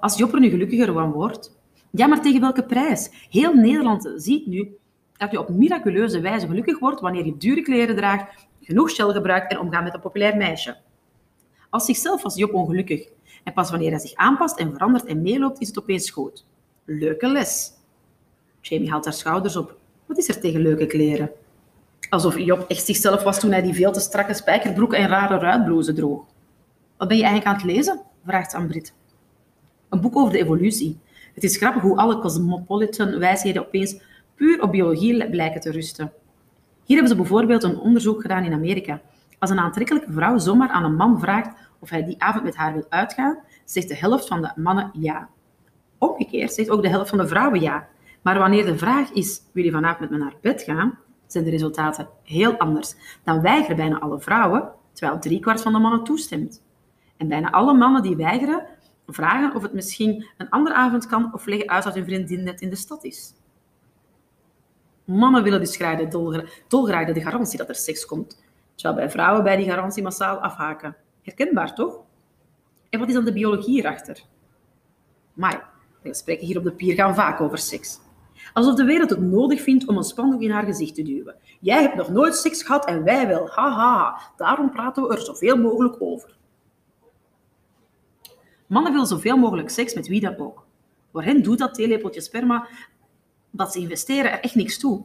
Als 0.00 0.18
Job 0.18 0.32
er 0.32 0.40
nu 0.40 0.48
gelukkiger 0.48 0.92
van 0.92 1.12
wordt. 1.12 1.56
Ja, 1.90 2.06
maar 2.06 2.22
tegen 2.22 2.40
welke 2.40 2.64
prijs? 2.64 3.10
Heel 3.30 3.54
Nederland 3.54 4.12
ziet 4.16 4.46
nu 4.46 4.76
dat 5.16 5.30
je 5.30 5.38
op 5.38 5.48
miraculeuze 5.48 6.20
wijze 6.20 6.46
gelukkig 6.46 6.78
wordt 6.78 7.00
wanneer 7.00 7.24
je 7.24 7.36
dure 7.36 7.62
kleren 7.62 7.96
draagt, 7.96 8.46
genoeg 8.60 8.90
shell 8.90 9.12
gebruikt 9.12 9.52
en 9.52 9.58
omgaat 9.58 9.82
met 9.82 9.94
een 9.94 10.00
populair 10.00 10.36
meisje. 10.36 10.76
Als 11.70 11.84
zichzelf 11.84 12.22
was 12.22 12.36
Job 12.36 12.54
ongelukkig. 12.54 13.08
En 13.44 13.52
pas 13.52 13.70
wanneer 13.70 13.90
hij 13.90 13.98
zich 13.98 14.14
aanpast 14.14 14.58
en 14.58 14.72
verandert 14.72 15.04
en 15.04 15.22
meeloopt, 15.22 15.60
is 15.60 15.68
het 15.68 15.78
opeens 15.78 16.10
goed. 16.10 16.46
Leuke 16.84 17.28
les. 17.28 17.72
Jamie 18.60 18.90
haalt 18.90 19.04
haar 19.04 19.14
schouders 19.14 19.56
op. 19.56 19.76
Wat 20.06 20.18
is 20.18 20.28
er 20.28 20.40
tegen 20.40 20.60
leuke 20.60 20.86
kleren? 20.86 21.30
Alsof 22.08 22.38
Job 22.38 22.64
echt 22.68 22.84
zichzelf 22.84 23.22
was 23.22 23.40
toen 23.40 23.50
hij 23.50 23.62
die 23.62 23.74
veel 23.74 23.92
te 23.92 24.00
strakke 24.00 24.34
spijkerbroeken 24.34 24.98
en 24.98 25.08
rare 25.08 25.38
ruitblouse 25.38 25.92
droeg. 25.92 26.24
Wat 26.96 27.08
ben 27.08 27.16
je 27.16 27.24
eigenlijk 27.24 27.54
aan 27.54 27.66
het 27.66 27.76
lezen? 27.76 28.00
vraagt 28.24 28.50
ze 28.50 28.56
aan 28.56 28.66
Brit. 28.66 28.94
Een 29.88 30.00
boek 30.00 30.16
over 30.16 30.32
de 30.32 30.38
evolutie. 30.38 30.98
Het 31.34 31.44
is 31.44 31.56
grappig 31.56 31.82
hoe 31.82 31.96
alle 31.96 32.18
cosmopolitan 32.18 33.18
wijsheden 33.18 33.66
opeens 33.66 34.00
puur 34.34 34.62
op 34.62 34.70
biologie 34.70 35.30
blijken 35.30 35.60
te 35.60 35.70
rusten. 35.70 36.12
Hier 36.84 36.96
hebben 36.96 37.16
ze 37.16 37.22
bijvoorbeeld 37.22 37.62
een 37.62 37.78
onderzoek 37.78 38.20
gedaan 38.20 38.44
in 38.44 38.52
Amerika. 38.52 39.00
Als 39.38 39.50
een 39.50 39.58
aantrekkelijke 39.58 40.12
vrouw 40.12 40.38
zomaar 40.38 40.68
aan 40.68 40.84
een 40.84 40.96
man 40.96 41.20
vraagt 41.20 41.56
of 41.78 41.90
hij 41.90 42.04
die 42.04 42.22
avond 42.22 42.44
met 42.44 42.56
haar 42.56 42.72
wil 42.72 42.86
uitgaan, 42.88 43.38
zegt 43.64 43.88
de 43.88 43.96
helft 43.96 44.26
van 44.26 44.42
de 44.42 44.52
mannen 44.56 44.90
ja. 44.92 45.28
Omgekeerd 45.98 46.52
zegt 46.52 46.70
ook 46.70 46.82
de 46.82 46.88
helft 46.88 47.08
van 47.08 47.18
de 47.18 47.28
vrouwen 47.28 47.60
ja. 47.60 47.88
Maar 48.22 48.38
wanneer 48.38 48.64
de 48.64 48.78
vraag 48.78 49.10
is, 49.10 49.42
wil 49.52 49.64
je 49.64 49.70
vanavond 49.70 50.00
met 50.00 50.10
me 50.10 50.24
naar 50.24 50.34
bed 50.40 50.62
gaan, 50.62 50.98
zijn 51.26 51.44
de 51.44 51.50
resultaten 51.50 52.08
heel 52.22 52.56
anders. 52.56 52.94
Dan 53.24 53.40
weigeren 53.40 53.76
bijna 53.76 53.98
alle 53.98 54.20
vrouwen, 54.20 54.68
terwijl 54.92 55.18
driekwart 55.18 55.62
van 55.62 55.72
de 55.72 55.78
mannen 55.78 56.04
toestemt. 56.04 56.62
En 57.16 57.28
bijna 57.28 57.50
alle 57.50 57.74
mannen 57.74 58.02
die 58.02 58.16
weigeren, 58.16 58.66
vragen 59.06 59.54
of 59.54 59.62
het 59.62 59.72
misschien 59.72 60.26
een 60.36 60.50
andere 60.50 60.74
avond 60.74 61.06
kan 61.06 61.34
of 61.34 61.46
leggen 61.46 61.68
uit 61.68 61.84
dat 61.84 61.94
hun 61.94 62.04
vriendin 62.04 62.42
net 62.42 62.60
in 62.60 62.70
de 62.70 62.76
stad 62.76 63.04
is. 63.04 63.34
Mannen 65.04 65.42
willen 65.42 65.60
dus 65.60 65.78
de, 65.78 66.48
dolgraag 66.68 67.12
de 67.12 67.20
garantie 67.20 67.58
dat 67.58 67.68
er 67.68 67.74
seks 67.74 68.06
komt, 68.06 68.42
terwijl 68.74 69.00
bij 69.00 69.10
vrouwen 69.10 69.44
bij 69.44 69.56
die 69.56 69.66
garantie 69.66 70.02
massaal 70.02 70.36
afhaken. 70.36 70.96
Herkenbaar, 71.22 71.74
toch? 71.74 72.00
En 72.90 72.98
wat 72.98 73.08
is 73.08 73.14
dan 73.14 73.24
de 73.24 73.32
biologie 73.32 73.78
erachter? 73.78 74.22
Maar 75.32 75.68
de 76.02 76.08
gesprekken 76.08 76.46
hier 76.46 76.58
op 76.58 76.64
de 76.64 76.72
pier 76.72 76.94
gaan 76.94 77.14
vaak 77.14 77.40
over 77.40 77.58
seks. 77.58 78.00
Alsof 78.52 78.74
de 78.74 78.84
wereld 78.84 79.10
het 79.10 79.20
nodig 79.20 79.62
vindt 79.62 79.86
om 79.86 79.96
een 79.96 80.04
spandoek 80.04 80.40
in 80.40 80.50
haar 80.50 80.64
gezicht 80.64 80.94
te 80.94 81.02
duwen. 81.02 81.34
Jij 81.60 81.82
hebt 81.82 81.94
nog 81.94 82.08
nooit 82.08 82.34
seks 82.34 82.62
gehad 82.62 82.86
en 82.86 83.04
wij 83.04 83.28
wel. 83.28 83.48
Haha, 83.48 83.76
ha. 83.76 84.20
daarom 84.36 84.70
praten 84.70 85.02
we 85.02 85.14
er 85.14 85.20
zoveel 85.22 85.56
mogelijk 85.56 85.96
over. 85.98 86.36
Mannen 88.66 88.92
willen 88.92 89.06
zoveel 89.06 89.36
mogelijk 89.36 89.70
seks 89.70 89.94
met 89.94 90.08
wie 90.08 90.20
dan 90.20 90.36
ook. 90.38 90.66
Voor 91.12 91.22
hen 91.22 91.42
doet 91.42 91.58
dat 91.58 91.74
theelepeltje 91.74 92.20
sperma 92.20 92.68
dat 93.50 93.72
ze 93.72 93.78
investeren 93.78 94.32
er 94.32 94.40
echt 94.40 94.54
niks 94.54 94.78
toe. 94.78 95.04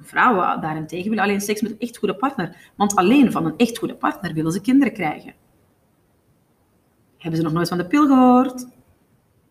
Vrouwen 0.00 0.60
daarentegen 0.60 1.08
willen 1.08 1.24
alleen 1.24 1.40
seks 1.40 1.60
met 1.60 1.70
een 1.70 1.78
echt 1.78 1.96
goede 1.96 2.16
partner, 2.16 2.72
want 2.76 2.94
alleen 2.94 3.32
van 3.32 3.46
een 3.46 3.56
echt 3.56 3.78
goede 3.78 3.94
partner 3.94 4.34
willen 4.34 4.52
ze 4.52 4.60
kinderen 4.60 4.92
krijgen. 4.92 5.34
Hebben 7.18 7.38
ze 7.38 7.44
nog 7.44 7.52
nooit 7.52 7.68
van 7.68 7.78
de 7.78 7.86
pil 7.86 8.06
gehoord? 8.06 8.66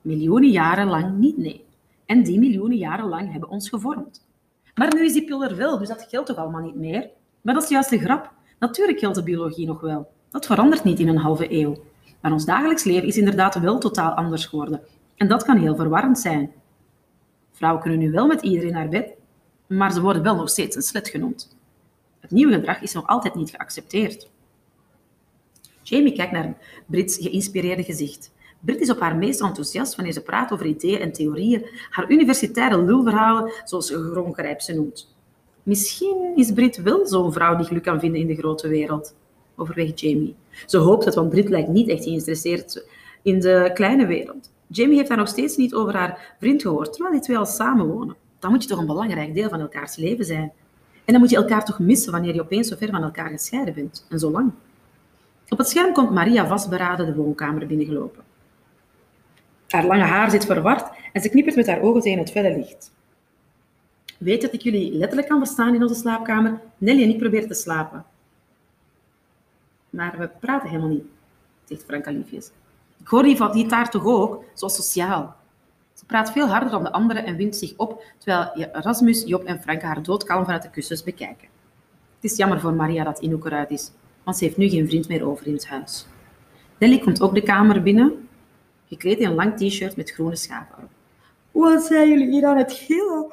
Miljoenen 0.02 0.50
jaren 0.50 0.88
lang 0.88 1.18
niet, 1.18 1.38
nee. 1.38 1.66
En 2.06 2.24
die 2.24 2.40
miljoenen 2.40 2.78
jaren 2.78 3.08
lang 3.08 3.32
hebben 3.32 3.50
ons 3.50 3.70
gevormd. 3.70 4.28
Maar 4.76 4.94
nu 4.96 5.06
is 5.06 5.14
die 5.14 5.26
pil 5.26 5.44
er 5.44 5.56
wel, 5.56 5.78
dus 5.78 5.88
dat 5.88 6.06
geldt 6.10 6.28
toch 6.28 6.38
allemaal 6.38 6.62
niet 6.62 6.76
meer? 6.76 7.10
Maar 7.42 7.54
dat 7.54 7.64
is 7.64 7.70
juist 7.70 7.90
de 7.90 8.00
grap. 8.00 8.32
Natuurlijk 8.60 9.00
geldt 9.00 9.16
de 9.16 9.24
biologie 9.24 9.68
nog 9.68 9.82
wel. 9.82 10.12
Dat 10.30 10.46
verandert 10.46 10.84
niet 10.84 11.00
in 11.00 11.08
een 11.08 11.18
halve 11.18 11.54
eeuw. 11.54 11.76
Maar 12.22 12.32
ons 12.32 12.46
dagelijks 12.46 12.84
leven 12.84 13.08
is 13.08 13.18
inderdaad 13.18 13.60
wel 13.60 13.80
totaal 13.80 14.12
anders 14.12 14.46
geworden. 14.46 14.82
En 15.16 15.28
dat 15.28 15.44
kan 15.44 15.58
heel 15.58 15.76
verwarrend 15.76 16.20
zijn. 16.20 16.52
Vrouwen 17.52 17.82
kunnen 17.82 18.00
nu 18.00 18.12
wel 18.12 18.28
met 18.28 18.42
iedereen 18.42 18.74
naar 18.74 18.90
bed, 18.90 19.14
maar 19.68 19.92
ze 19.92 20.02
worden 20.02 20.24
wel 20.24 20.36
nog 20.36 20.50
steeds 20.50 20.76
een 20.76 20.82
slet 20.82 21.10
genoemd. 21.10 21.58
Het 22.20 22.32
nieuwe 22.32 22.54
gedrag 22.54 22.82
is 22.82 22.94
nog 22.94 23.08
altijd 23.08 23.36
niet 23.36 23.50
geaccepteerd. 23.50 24.30
Jamie 25.82 26.14
kijkt 26.14 26.32
naar 26.32 26.58
Brits 26.86 27.18
geïnspireerde 27.18 27.84
gezicht. 27.84 28.32
Brit 28.60 28.80
is 28.80 28.90
op 28.90 29.00
haar 29.00 29.16
meest 29.16 29.42
enthousiast 29.42 29.96
wanneer 29.96 30.14
ze 30.14 30.22
praat 30.22 30.52
over 30.52 30.66
ideeën 30.66 31.00
en 31.00 31.12
theorieën, 31.12 31.66
haar 31.90 32.12
universitaire 32.12 32.84
lulverhalen, 32.84 33.52
zoals 33.64 33.90
Grongrijp 33.90 34.62
ze 34.62 34.74
noemt. 34.74 35.16
Misschien 35.64 36.32
is 36.36 36.52
Brit 36.52 36.82
wel 36.82 37.08
zo'n 37.08 37.34
vrouw 37.34 37.56
die 37.56 37.66
geluk 37.66 37.84
kan 37.84 38.00
vinden 38.00 38.22
in 38.22 38.28
de 38.28 38.36
grote 38.36 38.68
wereld, 38.68 39.16
overweegt 39.56 40.00
Jamie. 40.00 40.36
Ze 40.66 40.78
hoopt 40.78 41.06
het, 41.06 41.16
want 41.16 41.30
Brit 41.30 41.50
lijkt 41.50 41.68
niet 41.68 41.90
echt 41.90 42.04
geïnteresseerd 42.04 42.86
in 43.22 43.40
de 43.40 43.72
kleine 43.74 44.06
wereld. 44.06 44.52
Jamie 44.68 44.96
heeft 44.96 45.08
daar 45.08 45.18
nog 45.18 45.28
steeds 45.28 45.56
niet 45.56 45.74
over 45.74 45.96
haar 45.96 46.36
vriend 46.40 46.62
gehoord, 46.62 46.94
terwijl 46.94 47.14
die 47.14 47.24
twee 47.24 47.38
al 47.38 47.46
samenwonen. 47.46 48.16
Dan 48.40 48.52
moet 48.52 48.64
je 48.64 48.70
toch 48.70 48.80
een 48.80 48.86
belangrijk 48.86 49.34
deel 49.34 49.50
van 49.50 49.60
elkaars 49.60 49.96
leven 49.96 50.26
zijn. 50.26 50.52
En 51.06 51.14
dan 51.14 51.20
moet 51.20 51.30
je 51.30 51.36
elkaar 51.36 51.66
toch 51.66 51.80
missen 51.80 52.12
wanneer 52.12 52.34
je 52.34 52.42
opeens 52.42 52.68
zo 52.68 52.76
ver 52.76 52.90
van 52.90 53.04
elkaar 53.04 53.30
gescheiden 53.30 53.74
bent, 53.74 54.06
en 54.10 54.20
zo 54.20 54.32
lang. 54.32 54.52
Op 55.50 55.58
het 55.58 55.70
scherm 55.70 55.94
komt 55.94 56.12
Maria 56.12 56.48
vastberaden 56.48 57.06
de 57.06 57.16
woonkamer 57.16 57.68
binnengelopen. 57.68 58.24
Haar 59.68 59.86
lange 59.86 60.04
haar 60.04 60.32
zit 60.32 60.46
verward 60.46 60.90
en 61.14 61.22
ze 61.22 61.30
knippert 61.30 61.56
met 61.56 61.68
haar 61.68 61.82
ogen 61.82 62.02
tegen 62.02 62.20
het 62.20 62.32
felle 62.32 62.58
licht. 62.58 62.92
Weet 64.18 64.42
dat 64.42 64.54
ik 64.54 64.62
jullie 64.62 64.94
letterlijk 64.94 65.28
kan 65.28 65.38
verstaan 65.38 65.76
in 65.76 65.82
onze 65.82 65.96
slaapkamer? 65.96 66.60
Nelly 66.78 67.04
en 67.04 67.10
ik 67.10 67.18
proberen 67.18 67.48
te 67.48 67.54
slapen. 67.54 68.06
Maar 69.92 70.18
we 70.18 70.30
praten 70.40 70.70
helemaal 70.70 70.90
niet, 70.90 71.06
zegt 71.66 71.84
Franka 71.84 72.12
liefjes. 72.12 72.52
Ik 73.00 73.08
hoor 73.08 73.24
die 73.24 73.68
taart 73.68 73.92
toch 73.92 74.06
ook, 74.06 74.44
zo 74.54 74.68
sociaal. 74.68 75.36
Ze 75.94 76.06
praat 76.06 76.32
veel 76.32 76.48
harder 76.48 76.70
dan 76.70 76.84
de 76.84 76.92
anderen 76.92 77.26
en 77.26 77.36
wint 77.36 77.56
zich 77.56 77.74
op, 77.78 78.04
terwijl 78.18 78.70
Erasmus, 78.74 79.24
Job 79.24 79.44
en 79.44 79.62
Franka 79.62 79.88
haar 79.88 80.04
doodkalm 80.04 80.44
vanuit 80.44 80.62
de 80.62 80.70
kussens 80.70 81.04
bekijken. 81.04 81.48
Het 82.16 82.32
is 82.32 82.38
jammer 82.38 82.60
voor 82.60 82.74
Maria 82.74 83.04
dat 83.04 83.20
Inouk 83.20 83.46
eruit 83.46 83.70
is, 83.70 83.92
want 84.24 84.38
ze 84.38 84.44
heeft 84.44 84.58
nu 84.58 84.70
geen 84.70 84.88
vriend 84.88 85.08
meer 85.08 85.26
over 85.26 85.48
in 85.48 85.54
het 85.54 85.68
huis. 85.68 86.08
Nelly 86.78 87.00
komt 87.00 87.22
ook 87.22 87.34
de 87.34 87.44
kamer 87.44 87.84
binnen, 87.84 88.30
gekleed 88.88 89.20
in 89.20 89.28
een 89.28 89.36
lang 89.36 89.58
t-shirt 89.58 89.96
met 89.96 90.12
groene 90.12 90.36
schapen. 90.36 90.90
Wat 91.52 91.84
zijn 91.84 92.10
jullie 92.10 92.30
hier 92.30 92.46
aan 92.46 92.58
het 92.58 92.72
gillen? 92.72 93.32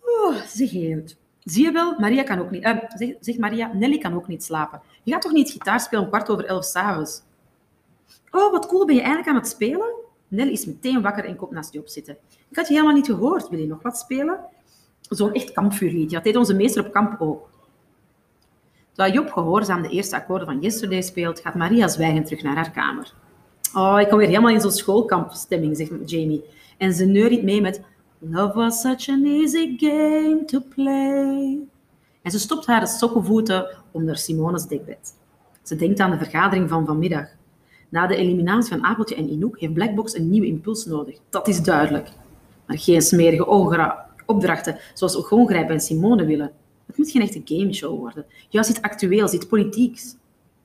Oh, 0.00 0.34
ze 0.34 0.68
geelt. 0.68 1.16
Zie 1.44 1.64
je 1.64 1.72
wel, 1.72 1.98
Maria 1.98 2.22
kan 2.22 2.38
ook 2.38 2.50
niet... 2.50 2.64
Uh, 2.64 2.76
zeg, 2.88 3.14
zeg, 3.20 3.38
Maria, 3.38 3.70
Nelly 3.72 3.98
kan 3.98 4.14
ook 4.14 4.28
niet 4.28 4.44
slapen. 4.44 4.80
Je 5.02 5.12
gaat 5.12 5.22
toch 5.22 5.32
niet 5.32 5.50
gitaar 5.50 5.80
spelen 5.80 6.04
om 6.04 6.10
kwart 6.10 6.30
over 6.30 6.44
elf 6.44 6.64
s'avonds? 6.64 7.22
Oh, 8.30 8.52
wat 8.52 8.66
cool, 8.66 8.84
ben 8.86 8.94
je 8.94 9.00
eigenlijk 9.00 9.30
aan 9.30 9.42
het 9.42 9.48
spelen? 9.48 9.94
Nelly 10.28 10.52
is 10.52 10.66
meteen 10.66 11.02
wakker 11.02 11.24
en 11.24 11.36
komt 11.36 11.50
naast 11.50 11.72
Job 11.72 11.88
zitten. 11.88 12.16
Ik 12.48 12.56
had 12.56 12.68
je 12.68 12.74
helemaal 12.74 12.94
niet 12.94 13.06
gehoord. 13.06 13.48
Wil 13.48 13.58
je 13.58 13.66
nog 13.66 13.82
wat 13.82 13.98
spelen? 13.98 14.40
Zo'n 15.00 15.32
echt 15.32 15.52
kampvuurliedje. 15.52 16.16
Dat 16.16 16.24
deed 16.24 16.36
onze 16.36 16.54
meester 16.54 16.86
op 16.86 16.92
kamp 16.92 17.20
ook. 17.20 17.48
Terwijl 18.92 19.14
Job 19.14 19.32
gehoorzaam 19.32 19.82
de 19.82 19.88
eerste 19.88 20.16
akkoorden 20.16 20.46
van 20.46 20.60
Yesterday 20.60 21.02
speelt, 21.02 21.40
gaat 21.40 21.54
Maria 21.54 21.88
zwijgend 21.88 22.26
terug 22.26 22.42
naar 22.42 22.54
haar 22.54 22.70
kamer. 22.70 23.12
Oh, 23.74 24.00
ik 24.00 24.08
kom 24.08 24.18
weer 24.18 24.28
helemaal 24.28 24.50
in 24.50 24.60
zo'n 24.60 24.70
schoolkampstemming, 24.70 25.76
zegt 25.76 26.10
Jamie. 26.10 26.44
En 26.78 26.92
ze 26.94 27.04
neuriet 27.04 27.42
mee 27.42 27.60
met 27.60 27.80
Love 28.18 28.54
was 28.54 28.80
such 28.80 29.08
an 29.08 29.24
easy 29.24 29.76
game 29.76 30.42
to 30.46 30.60
play. 30.74 31.58
En 32.22 32.30
ze 32.30 32.38
stopt 32.38 32.66
haar 32.66 32.88
sokkenvoeten 32.88 33.66
onder 33.90 34.16
Simone's 34.16 34.66
dekbed. 34.66 35.14
Ze 35.62 35.76
denkt 35.76 36.00
aan 36.00 36.10
de 36.10 36.16
vergadering 36.18 36.68
van 36.68 36.86
vanmiddag. 36.86 37.26
Na 37.88 38.06
de 38.06 38.16
eliminatie 38.16 38.72
van 38.72 38.84
Apeltje 38.84 39.14
en 39.14 39.28
Inouk 39.28 39.60
heeft 39.60 39.72
Blackbox 39.72 40.14
een 40.14 40.30
nieuwe 40.30 40.46
impuls 40.46 40.86
nodig. 40.86 41.18
Dat 41.30 41.48
is 41.48 41.62
duidelijk. 41.62 42.08
Maar 42.66 42.78
geen 42.78 43.02
smerige 43.02 43.46
opdrachten 44.26 44.78
zoals 44.94 45.16
Ogongrijp 45.16 45.70
en 45.70 45.80
Simone 45.80 46.24
willen. 46.24 46.52
Het 46.86 46.98
moet 46.98 47.10
geen 47.10 47.22
echte 47.22 47.40
gameshow 47.44 47.98
worden. 47.98 48.26
Juist 48.48 48.70
iets 48.70 48.82
actueels, 48.82 49.32
iets 49.32 49.46
politieks. 49.46 50.16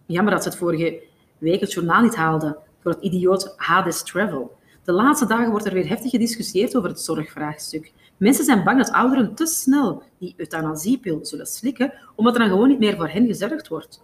Jammer 0.06 0.34
dat 0.34 0.44
ze 0.44 0.50
het 0.50 0.58
vorige 0.58 1.02
week 1.38 1.60
het 1.60 1.74
journaal 1.74 2.02
niet 2.02 2.16
haalden 2.16 2.58
voor 2.82 2.92
het 2.92 3.02
idioot 3.02 3.54
Hades 3.58 4.04
Travel. 4.04 4.58
De 4.84 4.92
laatste 4.92 5.26
dagen 5.28 5.50
wordt 5.52 5.66
er 5.66 5.74
weer 5.74 5.88
heftig 5.88 6.12
gediscussieerd 6.12 6.76
over 6.76 6.90
het 6.90 7.00
zorgvraagstuk. 7.00 7.92
Mensen 8.18 8.46
zijn 8.46 8.64
bang 8.64 8.78
dat 8.78 8.92
ouderen 8.92 9.36
te 9.36 9.46
snel 9.46 10.04
die 10.18 10.34
euthanasiepil 10.38 11.26
zullen 11.26 11.46
slikken, 11.46 11.94
omdat 12.16 12.34
er 12.34 12.40
dan 12.40 12.50
gewoon 12.50 12.68
niet 12.68 12.80
meer 12.80 12.96
voor 12.96 13.10
hen 13.10 13.26
gezorgd 13.26 13.68
wordt. 13.68 14.04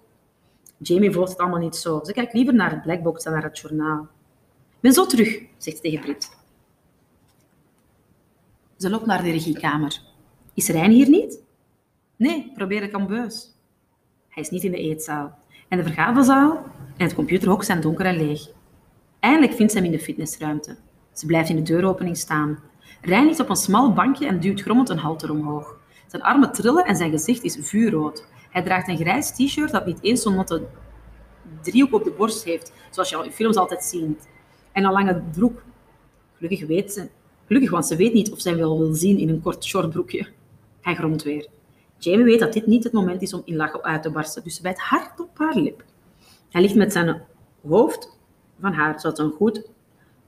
Jamie 0.77 1.11
volgt 1.11 1.31
het 1.31 1.39
allemaal 1.39 1.59
niet 1.59 1.75
zo. 1.75 2.01
Ze 2.03 2.13
kijkt 2.13 2.33
liever 2.33 2.53
naar 2.53 2.71
het 2.71 2.81
blackbox 2.81 3.23
dan 3.23 3.33
naar 3.33 3.43
het 3.43 3.59
journaal. 3.59 4.01
Ik 4.69 4.79
ben 4.79 4.93
zo 4.93 5.05
terug, 5.05 5.43
zegt 5.57 5.75
ze 5.75 5.81
tegen 5.81 5.99
Brit. 5.99 6.37
Ze 8.77 8.89
loopt 8.89 9.05
naar 9.05 9.23
de 9.23 9.31
regiekamer. 9.31 10.01
Is 10.53 10.67
Rijn 10.67 10.91
hier 10.91 11.09
niet? 11.09 11.43
Nee, 12.15 12.51
probeer 12.55 12.81
de 12.81 12.89
kambeus. 12.89 13.55
Hij 14.29 14.43
is 14.43 14.49
niet 14.49 14.63
in 14.63 14.71
de 14.71 14.77
eetzaal. 14.77 15.37
En 15.67 15.77
de 15.77 15.83
vergaderzaal 15.83 16.63
en 16.97 17.05
het 17.05 17.13
computerhok 17.13 17.63
zijn 17.63 17.81
donker 17.81 18.05
en 18.05 18.17
leeg. 18.17 18.49
Eindelijk 19.19 19.53
vindt 19.53 19.71
ze 19.71 19.77
hem 19.77 19.87
in 19.87 19.93
de 19.93 19.99
fitnessruimte. 20.03 20.77
Ze 21.13 21.25
blijft 21.25 21.49
in 21.49 21.55
de 21.55 21.61
deuropening 21.61 22.17
staan. 22.17 22.59
Rijn 23.01 23.25
ligt 23.25 23.39
op 23.39 23.49
een 23.49 23.55
smal 23.55 23.93
bankje 23.93 24.27
en 24.27 24.39
duwt 24.39 24.61
grommend 24.61 24.89
een 24.89 24.97
halter 24.97 25.31
omhoog. 25.31 25.77
Zijn 26.07 26.21
armen 26.21 26.51
trillen 26.51 26.85
en 26.85 26.95
zijn 26.95 27.11
gezicht 27.11 27.43
is 27.43 27.57
vuurrood. 27.61 28.25
Hij 28.49 28.63
draagt 28.63 28.87
een 28.87 28.97
grijs 28.97 29.31
t-shirt 29.31 29.71
dat 29.71 29.85
niet 29.85 30.01
eens 30.01 30.21
zo'n 30.21 30.45
driehoek 31.61 31.93
op 31.93 32.03
de 32.03 32.11
borst 32.11 32.43
heeft, 32.43 32.73
zoals 32.89 33.09
je 33.09 33.15
al 33.15 33.23
in 33.23 33.31
films 33.31 33.55
altijd 33.55 33.83
ziet. 33.83 34.29
En 34.71 34.83
een 34.83 34.91
lange 34.91 35.21
broek. 35.33 35.63
Gelukkig 36.33 36.67
weet 36.67 36.93
ze, 36.93 37.09
gelukkig, 37.45 37.71
want 37.71 37.85
ze 37.85 37.95
weet 37.95 38.13
niet 38.13 38.31
of 38.31 38.41
zij 38.41 38.55
wel 38.55 38.77
wil 38.77 38.93
zien 38.93 39.17
in 39.17 39.29
een 39.29 39.41
kort 39.41 39.65
shortbroekje. 39.65 40.27
Hij 40.81 40.95
gromt 40.95 41.23
weer. 41.23 41.47
Jamie 41.97 42.25
weet 42.25 42.39
dat 42.39 42.53
dit 42.53 42.65
niet 42.65 42.83
het 42.83 42.93
moment 42.93 43.21
is 43.21 43.33
om 43.33 43.41
in 43.45 43.55
lachen 43.55 43.83
uit 43.83 44.03
te 44.03 44.11
barsten, 44.11 44.43
dus 44.43 44.55
ze 44.55 44.61
bijt 44.61 44.79
hard 44.79 45.19
op 45.19 45.37
haar 45.37 45.55
lip. 45.55 45.83
Hij 46.49 46.61
ligt 46.61 46.75
met 46.75 46.91
zijn 46.91 47.21
hoofd 47.67 48.18
van 48.61 48.73
haar, 48.73 48.99
zodat 48.99 49.19
een 49.19 49.31
goed 49.31 49.69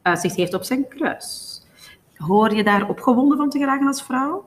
uitzicht 0.01 0.35
heeft 0.35 0.53
op 0.53 0.63
zijn 0.63 0.87
kruis. 0.87 1.59
Hoor 2.15 2.53
je 2.53 2.63
daar 2.63 2.89
opgewonden 2.89 3.37
van 3.37 3.49
te 3.49 3.57
geraken 3.57 3.87
als 3.87 4.03
vrouw? 4.03 4.45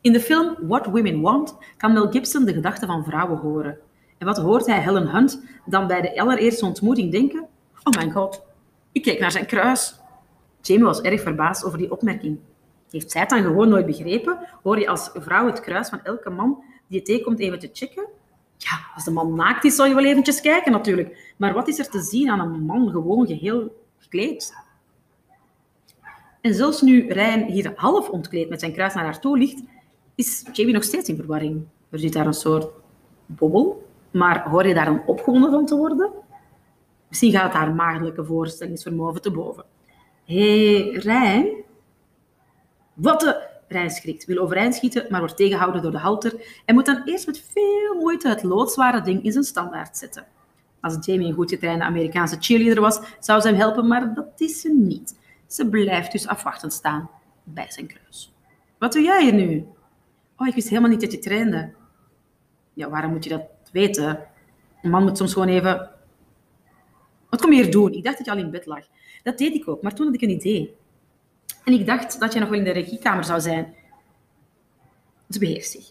In 0.00 0.12
de 0.12 0.20
film 0.20 0.56
What 0.60 0.86
Women 0.86 1.20
Want 1.20 1.56
kan 1.76 1.92
Mel 1.92 2.10
Gibson 2.10 2.44
de 2.44 2.52
gedachten 2.52 2.88
van 2.88 3.04
vrouwen 3.04 3.38
horen. 3.38 3.78
En 4.18 4.26
wat 4.26 4.38
hoort 4.38 4.66
hij 4.66 4.80
Helen 4.80 5.08
Hunt 5.08 5.44
dan 5.64 5.86
bij 5.86 6.00
de 6.00 6.20
allereerste 6.20 6.66
ontmoeting 6.66 7.12
denken? 7.12 7.46
Oh 7.82 7.92
mijn 7.94 8.12
god, 8.12 8.42
ik 8.92 9.02
kijk 9.02 9.20
naar 9.20 9.30
zijn 9.30 9.46
kruis. 9.46 10.00
Jamie 10.60 10.84
was 10.84 11.00
erg 11.00 11.20
verbaasd 11.20 11.64
over 11.64 11.78
die 11.78 11.90
opmerking. 11.90 12.38
Heeft 12.90 13.10
zij 13.10 13.20
het 13.20 13.30
dan 13.30 13.42
gewoon 13.42 13.68
nooit 13.68 13.86
begrepen? 13.86 14.38
Hoor 14.62 14.78
je 14.78 14.88
als 14.88 15.10
vrouw 15.14 15.46
het 15.46 15.60
kruis 15.60 15.88
van 15.88 16.02
elke 16.02 16.30
man 16.30 16.62
die 16.86 16.98
je 16.98 17.04
tegenkomt 17.04 17.38
even 17.38 17.58
te 17.58 17.70
checken? 17.72 18.06
Ja, 18.58 18.80
als 18.94 19.04
de 19.04 19.10
man 19.10 19.34
naakt 19.34 19.64
is, 19.64 19.76
zal 19.76 19.86
je 19.86 19.94
wel 19.94 20.04
eventjes 20.04 20.40
kijken 20.40 20.72
natuurlijk. 20.72 21.34
Maar 21.36 21.54
wat 21.54 21.68
is 21.68 21.78
er 21.78 21.88
te 21.88 22.00
zien 22.00 22.30
aan 22.30 22.40
een 22.40 22.60
man 22.60 22.90
gewoon 22.90 23.26
geheel 23.26 23.84
gekleed? 23.98 24.54
En 26.40 26.54
zelfs 26.54 26.80
nu 26.82 27.12
Ryan 27.12 27.42
hier 27.42 27.72
half 27.76 28.08
ontkleed 28.08 28.48
met 28.48 28.60
zijn 28.60 28.72
kruis 28.72 28.94
naar 28.94 29.04
haar 29.04 29.20
toe 29.20 29.38
ligt, 29.38 29.62
is 30.14 30.44
Jamie 30.52 30.74
nog 30.74 30.84
steeds 30.84 31.08
in 31.08 31.16
verwarring. 31.16 31.66
Er 31.90 31.98
zit 31.98 32.12
daar 32.12 32.26
een 32.26 32.34
soort 32.34 32.70
bobbel, 33.26 33.86
maar 34.10 34.48
hoor 34.48 34.66
je 34.66 34.74
daar 34.74 34.84
dan 34.84 35.02
opgewonden 35.06 35.50
van 35.50 35.66
te 35.66 35.76
worden? 35.76 36.10
Misschien 37.08 37.32
gaat 37.32 37.52
haar 37.52 37.74
maagdelijke 37.74 38.24
voorstellingsvermogen 38.24 39.22
te 39.22 39.30
boven. 39.30 39.64
Hé, 40.24 40.74
hey, 40.74 40.90
Rijn? 40.90 41.48
Wat 42.94 43.20
de... 43.20 43.47
Rijn 43.68 43.90
schrikt, 43.90 44.24
wil 44.24 44.38
overeind 44.38 44.74
schieten, 44.74 45.06
maar 45.08 45.20
wordt 45.20 45.36
tegengehouden 45.36 45.82
door 45.82 45.90
de 45.90 45.98
halter 45.98 46.60
en 46.64 46.74
moet 46.74 46.86
dan 46.86 47.02
eerst 47.04 47.26
met 47.26 47.44
veel 47.52 47.94
moeite 48.00 48.28
het 48.28 48.42
loodzware 48.42 49.02
ding 49.02 49.24
in 49.24 49.32
zijn 49.32 49.44
standaard 49.44 49.96
zetten. 49.96 50.26
Als 50.80 50.96
Jamie 51.00 51.28
een 51.28 51.34
goed 51.34 51.50
getrainde 51.50 51.84
Amerikaanse 51.84 52.36
cheerleader 52.40 52.80
was, 52.82 53.00
zou 53.20 53.40
ze 53.40 53.48
hem 53.48 53.56
helpen, 53.56 53.86
maar 53.86 54.14
dat 54.14 54.32
is 54.36 54.60
ze 54.60 54.72
niet. 54.74 55.18
Ze 55.46 55.68
blijft 55.68 56.12
dus 56.12 56.26
afwachtend 56.26 56.72
staan 56.72 57.10
bij 57.44 57.70
zijn 57.70 57.86
kruis. 57.86 58.32
Wat 58.78 58.92
doe 58.92 59.02
jij 59.02 59.22
hier 59.22 59.34
nu? 59.34 59.66
Oh, 60.36 60.46
ik 60.46 60.54
wist 60.54 60.68
helemaal 60.68 60.90
niet 60.90 61.00
dat 61.00 61.12
je 61.12 61.18
trainde. 61.18 61.72
Ja, 62.72 62.88
waarom 62.88 63.10
moet 63.10 63.24
je 63.24 63.30
dat 63.30 63.42
weten? 63.72 64.26
Een 64.82 64.90
man 64.90 65.02
moet 65.02 65.16
soms 65.16 65.32
gewoon 65.32 65.48
even... 65.48 65.90
Wat 67.30 67.40
kom 67.40 67.52
je 67.52 67.62
hier 67.62 67.72
doen? 67.72 67.92
Ik 67.92 68.04
dacht 68.04 68.16
dat 68.16 68.26
je 68.26 68.32
al 68.32 68.38
in 68.38 68.50
bed 68.50 68.66
lag. 68.66 68.84
Dat 69.22 69.38
deed 69.38 69.54
ik 69.54 69.68
ook, 69.68 69.82
maar 69.82 69.94
toen 69.94 70.06
had 70.06 70.14
ik 70.14 70.22
een 70.22 70.30
idee. 70.30 70.76
En 71.68 71.74
ik 71.74 71.86
dacht 71.86 72.20
dat 72.20 72.32
je 72.32 72.40
nog 72.40 72.48
wel 72.48 72.58
in 72.58 72.64
de 72.64 72.70
regiekamer 72.70 73.24
zou 73.24 73.40
zijn. 73.40 73.74
Ze 75.28 75.38
beheerst 75.38 75.70
zich. 75.70 75.90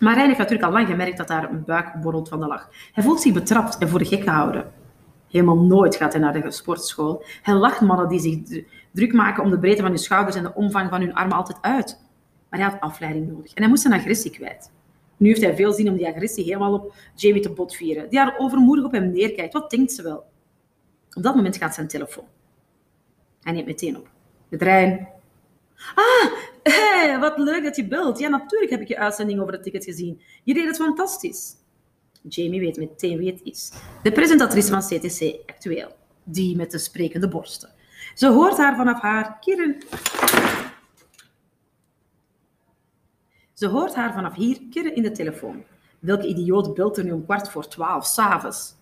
Maar 0.00 0.14
hij 0.14 0.26
heeft 0.26 0.38
natuurlijk 0.38 0.64
al 0.64 0.72
lang 0.72 0.86
gemerkt 0.86 1.16
dat 1.16 1.28
haar 1.28 1.50
een 1.50 1.64
buik 1.64 2.00
borrelt 2.00 2.28
van 2.28 2.40
de 2.40 2.46
lach. 2.46 2.70
Hij 2.92 3.04
voelt 3.04 3.20
zich 3.20 3.32
betrapt 3.32 3.78
en 3.78 3.88
voor 3.88 3.98
de 3.98 4.04
gek 4.04 4.22
gehouden. 4.22 4.72
Helemaal 5.28 5.58
nooit 5.58 5.96
gaat 5.96 6.12
hij 6.12 6.22
naar 6.22 6.32
de 6.32 6.50
sportschool. 6.50 7.24
Hij 7.42 7.54
lacht 7.54 7.80
mannen 7.80 8.08
die 8.08 8.20
zich 8.20 8.64
druk 8.90 9.12
maken 9.12 9.42
om 9.42 9.50
de 9.50 9.58
breedte 9.58 9.82
van 9.82 9.90
hun 9.90 9.98
schouders 9.98 10.36
en 10.36 10.42
de 10.42 10.54
omvang 10.54 10.90
van 10.90 11.00
hun 11.00 11.14
armen 11.14 11.36
altijd 11.36 11.58
uit. 11.60 12.00
Maar 12.48 12.60
hij 12.60 12.68
had 12.68 12.80
afleiding 12.80 13.28
nodig 13.28 13.52
en 13.52 13.62
hij 13.62 13.68
moest 13.68 13.82
zijn 13.82 13.94
agressie 13.94 14.30
kwijt. 14.30 14.72
Nu 15.16 15.28
heeft 15.28 15.42
hij 15.42 15.56
veel 15.56 15.72
zin 15.72 15.88
om 15.88 15.96
die 15.96 16.08
agressie 16.08 16.44
helemaal 16.44 16.72
op 16.72 16.94
Jamie 17.14 17.42
te 17.42 17.52
botvieren, 17.52 18.10
die 18.10 18.18
haar 18.18 18.34
overmoedig 18.38 18.84
op 18.84 18.92
hem 18.92 19.12
neerkijkt. 19.12 19.52
Wat 19.52 19.70
denkt 19.70 19.92
ze 19.92 20.02
wel? 20.02 20.24
Op 21.14 21.22
dat 21.22 21.34
moment 21.34 21.56
gaat 21.56 21.74
zijn 21.74 21.88
telefoon. 21.88 22.26
Hij 23.40 23.52
neemt 23.52 23.66
meteen 23.66 23.96
op. 23.96 24.08
Het 24.52 24.62
Rijn. 24.62 25.08
Ah, 25.94 27.20
wat 27.20 27.38
leuk 27.38 27.62
dat 27.62 27.76
je 27.76 27.86
belt. 27.86 28.18
Ja, 28.18 28.28
natuurlijk 28.28 28.70
heb 28.70 28.80
ik 28.80 28.88
je 28.88 28.98
uitzending 28.98 29.40
over 29.40 29.52
het 29.52 29.62
ticket 29.62 29.84
gezien. 29.84 30.20
Je 30.44 30.54
deed 30.54 30.66
het 30.66 30.76
fantastisch. 30.76 31.56
Jamie 32.22 32.60
weet 32.60 32.76
meteen 32.76 33.18
wie 33.18 33.30
het 33.30 33.40
is. 33.42 33.72
De 34.02 34.12
presentatrice 34.12 34.68
van 34.68 34.80
CTC 34.80 35.50
Actueel. 35.50 35.96
Die 36.24 36.56
met 36.56 36.70
de 36.70 36.78
sprekende 36.78 37.28
borsten. 37.28 37.70
Ze 38.14 38.28
hoort 38.28 38.56
haar 38.56 38.76
vanaf 38.76 39.00
haar 39.00 39.38
kirren... 39.40 39.76
Ze 43.52 43.68
hoort 43.68 43.94
haar 43.94 44.12
vanaf 44.12 44.34
hier 44.34 44.58
kirren 44.70 44.94
in 44.94 45.02
de 45.02 45.12
telefoon. 45.12 45.64
Welke 45.98 46.26
idioot 46.26 46.74
belt 46.74 46.96
er 46.96 47.04
nu 47.04 47.12
om 47.12 47.24
kwart 47.24 47.50
voor 47.50 47.68
twaalf 47.68 48.06
s'avonds? 48.06 48.74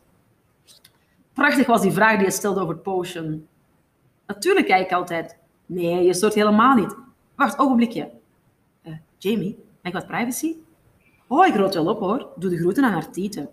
Prachtig 1.33 1.67
was 1.67 1.83
die 1.83 1.93
vraag 1.93 2.17
die 2.17 2.25
je 2.25 2.31
stelde 2.31 2.61
over 2.61 2.77
Potion. 2.77 3.49
Natuurlijk 4.27 4.67
kijk 4.67 4.85
ik 4.87 4.93
altijd. 4.93 5.40
Nee, 5.73 6.05
je 6.05 6.15
stoort 6.15 6.35
helemaal 6.35 6.75
niet. 6.75 6.97
Wacht, 7.35 7.59
ogenblikje. 7.59 8.11
Uh, 8.87 8.95
Jamie, 9.19 9.57
heb 9.83 9.95
ik 9.95 10.01
wat 10.01 10.07
privacy? 10.07 10.55
Oh, 11.27 11.47
ik 11.47 11.55
rood 11.55 11.75
wel 11.75 11.87
op 11.87 11.99
hoor. 11.99 12.29
Doe 12.37 12.51
de 12.51 12.57
groeten 12.57 12.85
aan 12.85 12.93
haar 12.93 13.11
tieten. 13.11 13.49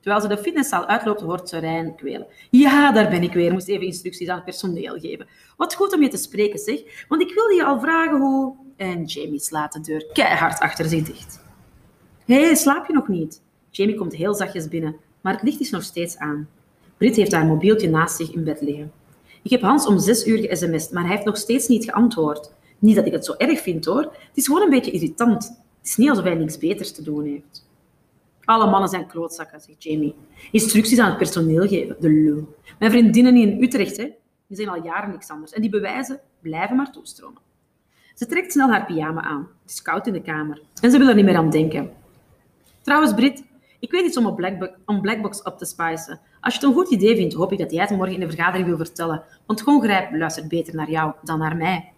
Terwijl 0.00 0.22
ze 0.22 0.28
de 0.28 0.38
fitnesszaal 0.38 0.86
uitloopt, 0.86 1.20
hoort 1.20 1.48
ze 1.48 1.58
Rijn 1.58 1.94
kwelen. 1.94 2.26
Ja, 2.50 2.92
daar 2.92 3.10
ben 3.10 3.22
ik 3.22 3.32
weer. 3.32 3.52
Moest 3.52 3.68
even 3.68 3.86
instructies 3.86 4.28
aan 4.28 4.34
het 4.34 4.44
personeel 4.44 4.98
geven. 4.98 5.26
Wat 5.56 5.74
goed 5.74 5.94
om 5.94 6.02
je 6.02 6.08
te 6.08 6.16
spreken, 6.16 6.58
zeg. 6.58 7.06
Want 7.08 7.22
ik 7.22 7.34
wilde 7.34 7.54
je 7.54 7.64
al 7.64 7.80
vragen 7.80 8.20
hoe... 8.20 8.54
En 8.76 9.04
Jamie 9.04 9.40
slaat 9.40 9.72
de 9.72 9.80
deur 9.80 10.06
keihard 10.12 10.60
achter 10.60 10.88
zich 10.88 11.02
dicht. 11.02 11.44
Hé, 12.24 12.44
hey, 12.44 12.54
slaap 12.54 12.86
je 12.86 12.92
nog 12.92 13.08
niet? 13.08 13.42
Jamie 13.70 13.96
komt 13.96 14.14
heel 14.14 14.34
zachtjes 14.34 14.68
binnen, 14.68 14.96
maar 15.20 15.32
het 15.32 15.42
licht 15.42 15.60
is 15.60 15.70
nog 15.70 15.82
steeds 15.82 16.16
aan. 16.16 16.48
Brit 16.96 17.16
heeft 17.16 17.32
haar 17.32 17.46
mobieltje 17.46 17.88
naast 17.88 18.16
zich 18.16 18.32
in 18.32 18.44
bed 18.44 18.60
liggen. 18.60 18.92
Ik 19.42 19.50
heb 19.50 19.60
Hans 19.60 19.86
om 19.86 19.98
zes 19.98 20.26
uur 20.26 20.38
ge-sms'd, 20.38 20.92
maar 20.92 21.02
hij 21.02 21.12
heeft 21.12 21.24
nog 21.24 21.36
steeds 21.36 21.68
niet 21.68 21.84
geantwoord. 21.84 22.52
Niet 22.78 22.96
dat 22.96 23.06
ik 23.06 23.12
het 23.12 23.24
zo 23.24 23.34
erg 23.36 23.60
vind 23.60 23.84
hoor. 23.84 24.02
Het 24.02 24.30
is 24.34 24.46
gewoon 24.46 24.62
een 24.62 24.70
beetje 24.70 24.90
irritant. 24.90 25.44
Het 25.78 25.90
is 25.90 25.96
niet 25.96 26.08
alsof 26.08 26.24
hij 26.24 26.34
niks 26.34 26.58
beters 26.58 26.92
te 26.92 27.02
doen 27.02 27.24
heeft. 27.24 27.66
Alle 28.44 28.70
mannen 28.70 28.88
zijn 28.88 29.06
klootzakken, 29.06 29.60
zegt 29.60 29.82
Jamie. 29.82 30.14
Instructies 30.50 30.98
aan 30.98 31.08
het 31.08 31.18
personeel 31.18 31.66
geven, 31.66 31.96
de 32.00 32.10
lul. 32.10 32.56
Mijn 32.78 32.90
vriendinnen 32.90 33.36
in 33.36 33.62
Utrecht, 33.62 33.96
hè, 33.96 34.08
die 34.46 34.56
zijn 34.56 34.68
al 34.68 34.84
jaren 34.84 35.10
niks 35.10 35.30
anders. 35.30 35.52
En 35.52 35.60
die 35.60 35.70
bewijzen 35.70 36.20
blijven 36.40 36.76
maar 36.76 36.92
toestromen. 36.92 37.40
Ze 38.14 38.26
trekt 38.26 38.52
snel 38.52 38.70
haar 38.70 38.86
pyjama 38.86 39.22
aan. 39.22 39.48
Het 39.62 39.70
is 39.70 39.82
koud 39.82 40.06
in 40.06 40.12
de 40.12 40.22
kamer. 40.22 40.62
En 40.80 40.90
ze 40.90 40.98
wil 40.98 41.08
er 41.08 41.14
niet 41.14 41.24
meer 41.24 41.36
aan 41.36 41.50
denken. 41.50 41.90
Trouwens, 42.82 43.14
Brit, 43.14 43.42
ik 43.82 43.90
weet 43.90 44.04
iets 44.04 44.16
om, 44.16 44.26
op 44.26 44.36
Blackbox, 44.36 44.72
Blackbox 45.00 45.42
op 45.42 45.58
te 45.58 45.64
spicen. 45.64 46.20
Als 46.40 46.54
je 46.54 46.60
het 46.60 46.68
een 46.68 46.74
goed 46.74 46.90
idee 46.90 47.16
vindt, 47.16 47.34
hoop 47.34 47.52
ik 47.52 47.58
dat 47.58 47.70
jij 47.70 47.80
het 47.80 47.90
morgen 47.90 48.14
in 48.14 48.20
de 48.20 48.28
vergadering 48.28 48.66
wil 48.66 48.76
vertellen. 48.76 49.22
Want 49.46 49.60
Gongrijp 49.60 50.12
luistert 50.12 50.48
beter 50.48 50.74
naar 50.74 50.90
jou 50.90 51.12
dan 51.22 51.38
naar 51.38 51.56
mij. 51.56 51.92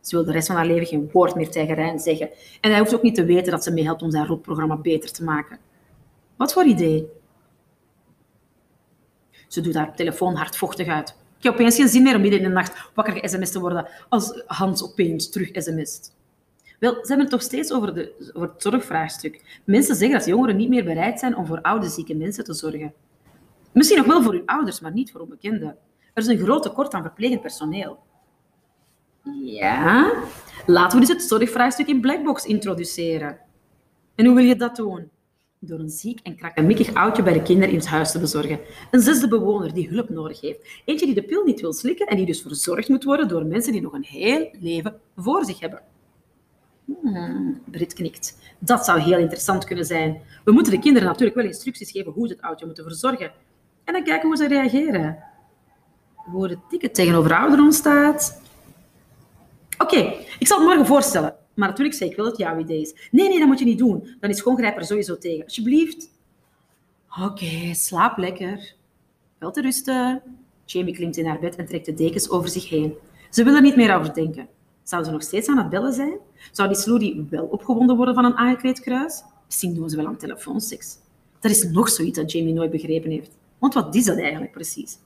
Ze 0.00 0.16
wil 0.16 0.24
de 0.24 0.32
rest 0.32 0.46
van 0.46 0.56
haar 0.56 0.66
leven 0.66 0.86
geen 0.86 1.10
woord 1.12 1.34
meer 1.34 1.50
tegen 1.50 1.74
Rijn 1.74 1.98
zeggen. 1.98 2.30
En 2.60 2.70
hij 2.70 2.78
hoeft 2.78 2.94
ook 2.94 3.02
niet 3.02 3.14
te 3.14 3.24
weten 3.24 3.52
dat 3.52 3.64
ze 3.64 3.72
meehelpt 3.72 4.02
om 4.02 4.10
zijn 4.10 4.26
rotprogramma 4.26 4.76
beter 4.76 5.12
te 5.12 5.24
maken. 5.24 5.58
Wat 6.36 6.52
voor 6.52 6.64
idee? 6.64 7.06
Ze 9.48 9.60
doet 9.60 9.74
haar 9.74 9.96
telefoon 9.96 10.34
hardvochtig 10.34 10.88
uit. 10.88 11.08
Ik 11.38 11.42
heb 11.42 11.52
opeens 11.52 11.76
geen 11.76 11.88
zin 11.88 12.02
meer 12.02 12.14
om 12.14 12.20
midden 12.20 12.40
in 12.40 12.46
de 12.46 12.52
nacht 12.52 12.90
wakker 12.94 13.14
ge-sms 13.14 13.50
te 13.50 13.60
worden 13.60 13.88
als 14.08 14.42
Hans 14.46 14.84
opeens 14.84 15.30
terug 15.30 15.50
sms't. 15.52 16.18
Wel, 16.80 16.92
ze 16.92 17.06
hebben 17.06 17.20
het 17.20 17.30
toch 17.30 17.42
steeds 17.42 17.72
over, 17.72 17.94
de, 17.94 18.32
het 18.32 18.50
zorgvraagstuk. 18.56 19.60
Mensen 19.64 19.94
zeggen 19.94 20.18
dat 20.18 20.26
jongeren 20.26 20.56
niet 20.56 20.68
meer 20.68 20.84
bereid 20.84 21.18
zijn 21.18 21.36
om 21.36 21.46
voor 21.46 21.60
oude, 21.60 21.88
zieke 21.88 22.14
mensen 22.14 22.44
te 22.44 22.54
zorgen. 22.54 22.92
Misschien 23.72 23.98
nog 23.98 24.06
wel 24.06 24.22
voor 24.22 24.32
hun 24.32 24.46
ouders, 24.46 24.80
maar 24.80 24.92
niet 24.92 25.10
voor 25.10 25.20
onbekenden. 25.20 25.76
Er 26.14 26.22
is 26.22 26.26
een 26.26 26.38
groot 26.38 26.62
tekort 26.62 26.94
aan 26.94 27.02
verplegend 27.02 27.40
personeel. 27.40 27.98
Ja, 29.42 30.12
laten 30.66 30.98
we 31.00 31.06
dus 31.06 31.14
het 31.14 31.22
zorgvraagstuk 31.28 31.86
in 31.86 32.00
Blackbox 32.00 32.44
introduceren. 32.44 33.38
En 34.14 34.26
hoe 34.26 34.34
wil 34.34 34.44
je 34.44 34.56
dat 34.56 34.76
doen? 34.76 35.10
Door 35.58 35.78
een 35.78 35.90
ziek 35.90 36.20
en 36.22 36.36
krakkemikkig 36.36 36.94
oudje 36.94 37.22
bij 37.22 37.32
de 37.32 37.42
kinderen 37.42 37.70
in 37.70 37.78
het 37.78 37.88
huis 37.88 38.12
te 38.12 38.18
bezorgen. 38.18 38.60
Een 38.90 39.00
zesde 39.00 39.28
bewoner 39.28 39.74
die 39.74 39.88
hulp 39.88 40.08
nodig 40.08 40.40
heeft. 40.40 40.82
Eentje 40.84 41.06
die 41.06 41.14
de 41.14 41.22
pil 41.22 41.44
niet 41.44 41.60
wil 41.60 41.72
slikken 41.72 42.06
en 42.06 42.16
die 42.16 42.26
dus 42.26 42.42
verzorgd 42.42 42.88
moet 42.88 43.04
worden 43.04 43.28
door 43.28 43.46
mensen 43.46 43.72
die 43.72 43.80
nog 43.80 43.92
een 43.92 44.04
heel 44.04 44.48
leven 44.60 45.00
voor 45.16 45.44
zich 45.44 45.60
hebben. 45.60 45.82
Hmm, 47.02 47.60
Brit 47.64 47.92
knikt. 47.94 48.38
Dat 48.58 48.84
zou 48.84 49.00
heel 49.00 49.18
interessant 49.18 49.64
kunnen 49.64 49.84
zijn. 49.84 50.20
We 50.44 50.52
moeten 50.52 50.72
de 50.72 50.78
kinderen 50.78 51.08
natuurlijk 51.08 51.36
wel 51.36 51.46
instructies 51.46 51.90
geven 51.90 52.12
hoe 52.12 52.26
ze 52.26 52.32
het 52.32 52.42
oudje 52.42 52.66
moeten 52.66 52.84
verzorgen. 52.84 53.32
En 53.84 53.92
dan 53.92 54.04
kijken 54.04 54.28
hoe 54.28 54.36
ze 54.36 54.48
reageren. 54.48 55.18
Hoe 56.14 56.48
het 56.48 56.58
ticket 56.68 56.94
tegenover 56.94 57.36
ouderen 57.36 57.72
staat. 57.72 58.42
Oké, 59.78 60.14
ik 60.38 60.46
zal 60.46 60.58
het 60.58 60.66
morgen 60.66 60.86
voorstellen. 60.86 61.34
Maar 61.54 61.68
natuurlijk 61.68 61.96
zeg 61.96 62.08
ik 62.08 62.16
wel 62.16 62.24
dat 62.24 62.36
het 62.36 62.46
jouw 62.46 62.58
idee 62.58 62.80
is. 62.80 63.08
Nee, 63.10 63.28
nee, 63.28 63.38
dat 63.38 63.48
moet 63.48 63.58
je 63.58 63.64
niet 63.64 63.78
doen. 63.78 64.16
Dan 64.20 64.30
is 64.30 64.38
schoongrijp 64.38 64.76
er 64.76 64.84
sowieso 64.84 65.18
tegen. 65.18 65.44
Alsjeblieft. 65.44 66.10
Oké, 67.22 67.74
slaap 67.74 68.16
lekker. 68.16 68.74
Wel 69.38 69.50
te 69.50 69.60
rusten. 69.60 70.22
Jamie 70.64 70.94
klimt 70.94 71.16
in 71.16 71.26
haar 71.26 71.38
bed 71.38 71.56
en 71.56 71.66
trekt 71.66 71.86
de 71.86 71.94
dekens 71.94 72.30
over 72.30 72.48
zich 72.48 72.68
heen. 72.68 72.94
Ze 73.30 73.44
wil 73.44 73.54
er 73.54 73.62
niet 73.62 73.76
meer 73.76 73.94
over 73.94 74.14
denken. 74.14 74.48
Zou 74.82 75.04
ze 75.04 75.10
nog 75.10 75.22
steeds 75.22 75.48
aan 75.48 75.58
het 75.58 75.68
bellen 75.68 75.92
zijn? 75.92 76.18
Zou 76.52 76.68
die 76.68 76.76
Sloody 76.76 77.24
wel 77.30 77.44
opgewonden 77.44 77.96
worden 77.96 78.14
van 78.14 78.24
een 78.24 78.36
aangekleed 78.36 78.80
kruis? 78.80 79.22
Misschien 79.46 79.74
doen 79.74 79.90
ze 79.90 79.96
wel 79.96 80.06
aan 80.06 80.16
telefoonseks. 80.16 80.96
Dat 81.40 81.50
is 81.50 81.64
nog 81.64 81.88
zoiets 81.88 82.18
dat 82.18 82.32
Jamie 82.32 82.54
nooit 82.54 82.70
begrepen 82.70 83.10
heeft. 83.10 83.30
Want 83.58 83.74
wat 83.74 83.94
is 83.94 84.04
dat 84.04 84.18
eigenlijk 84.18 84.52
precies? 84.52 84.98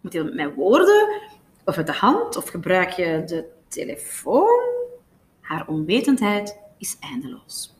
Moet 0.00 0.12
je 0.12 0.24
dat 0.24 0.34
met 0.34 0.54
woorden? 0.54 1.20
Of 1.64 1.76
met 1.76 1.86
de 1.86 1.92
hand? 1.92 2.36
Of 2.36 2.48
gebruik 2.48 2.90
je 2.90 3.22
de 3.26 3.44
telefoon? 3.68 4.64
Haar 5.40 5.68
onwetendheid 5.68 6.58
is 6.78 6.96
eindeloos. 7.00 7.75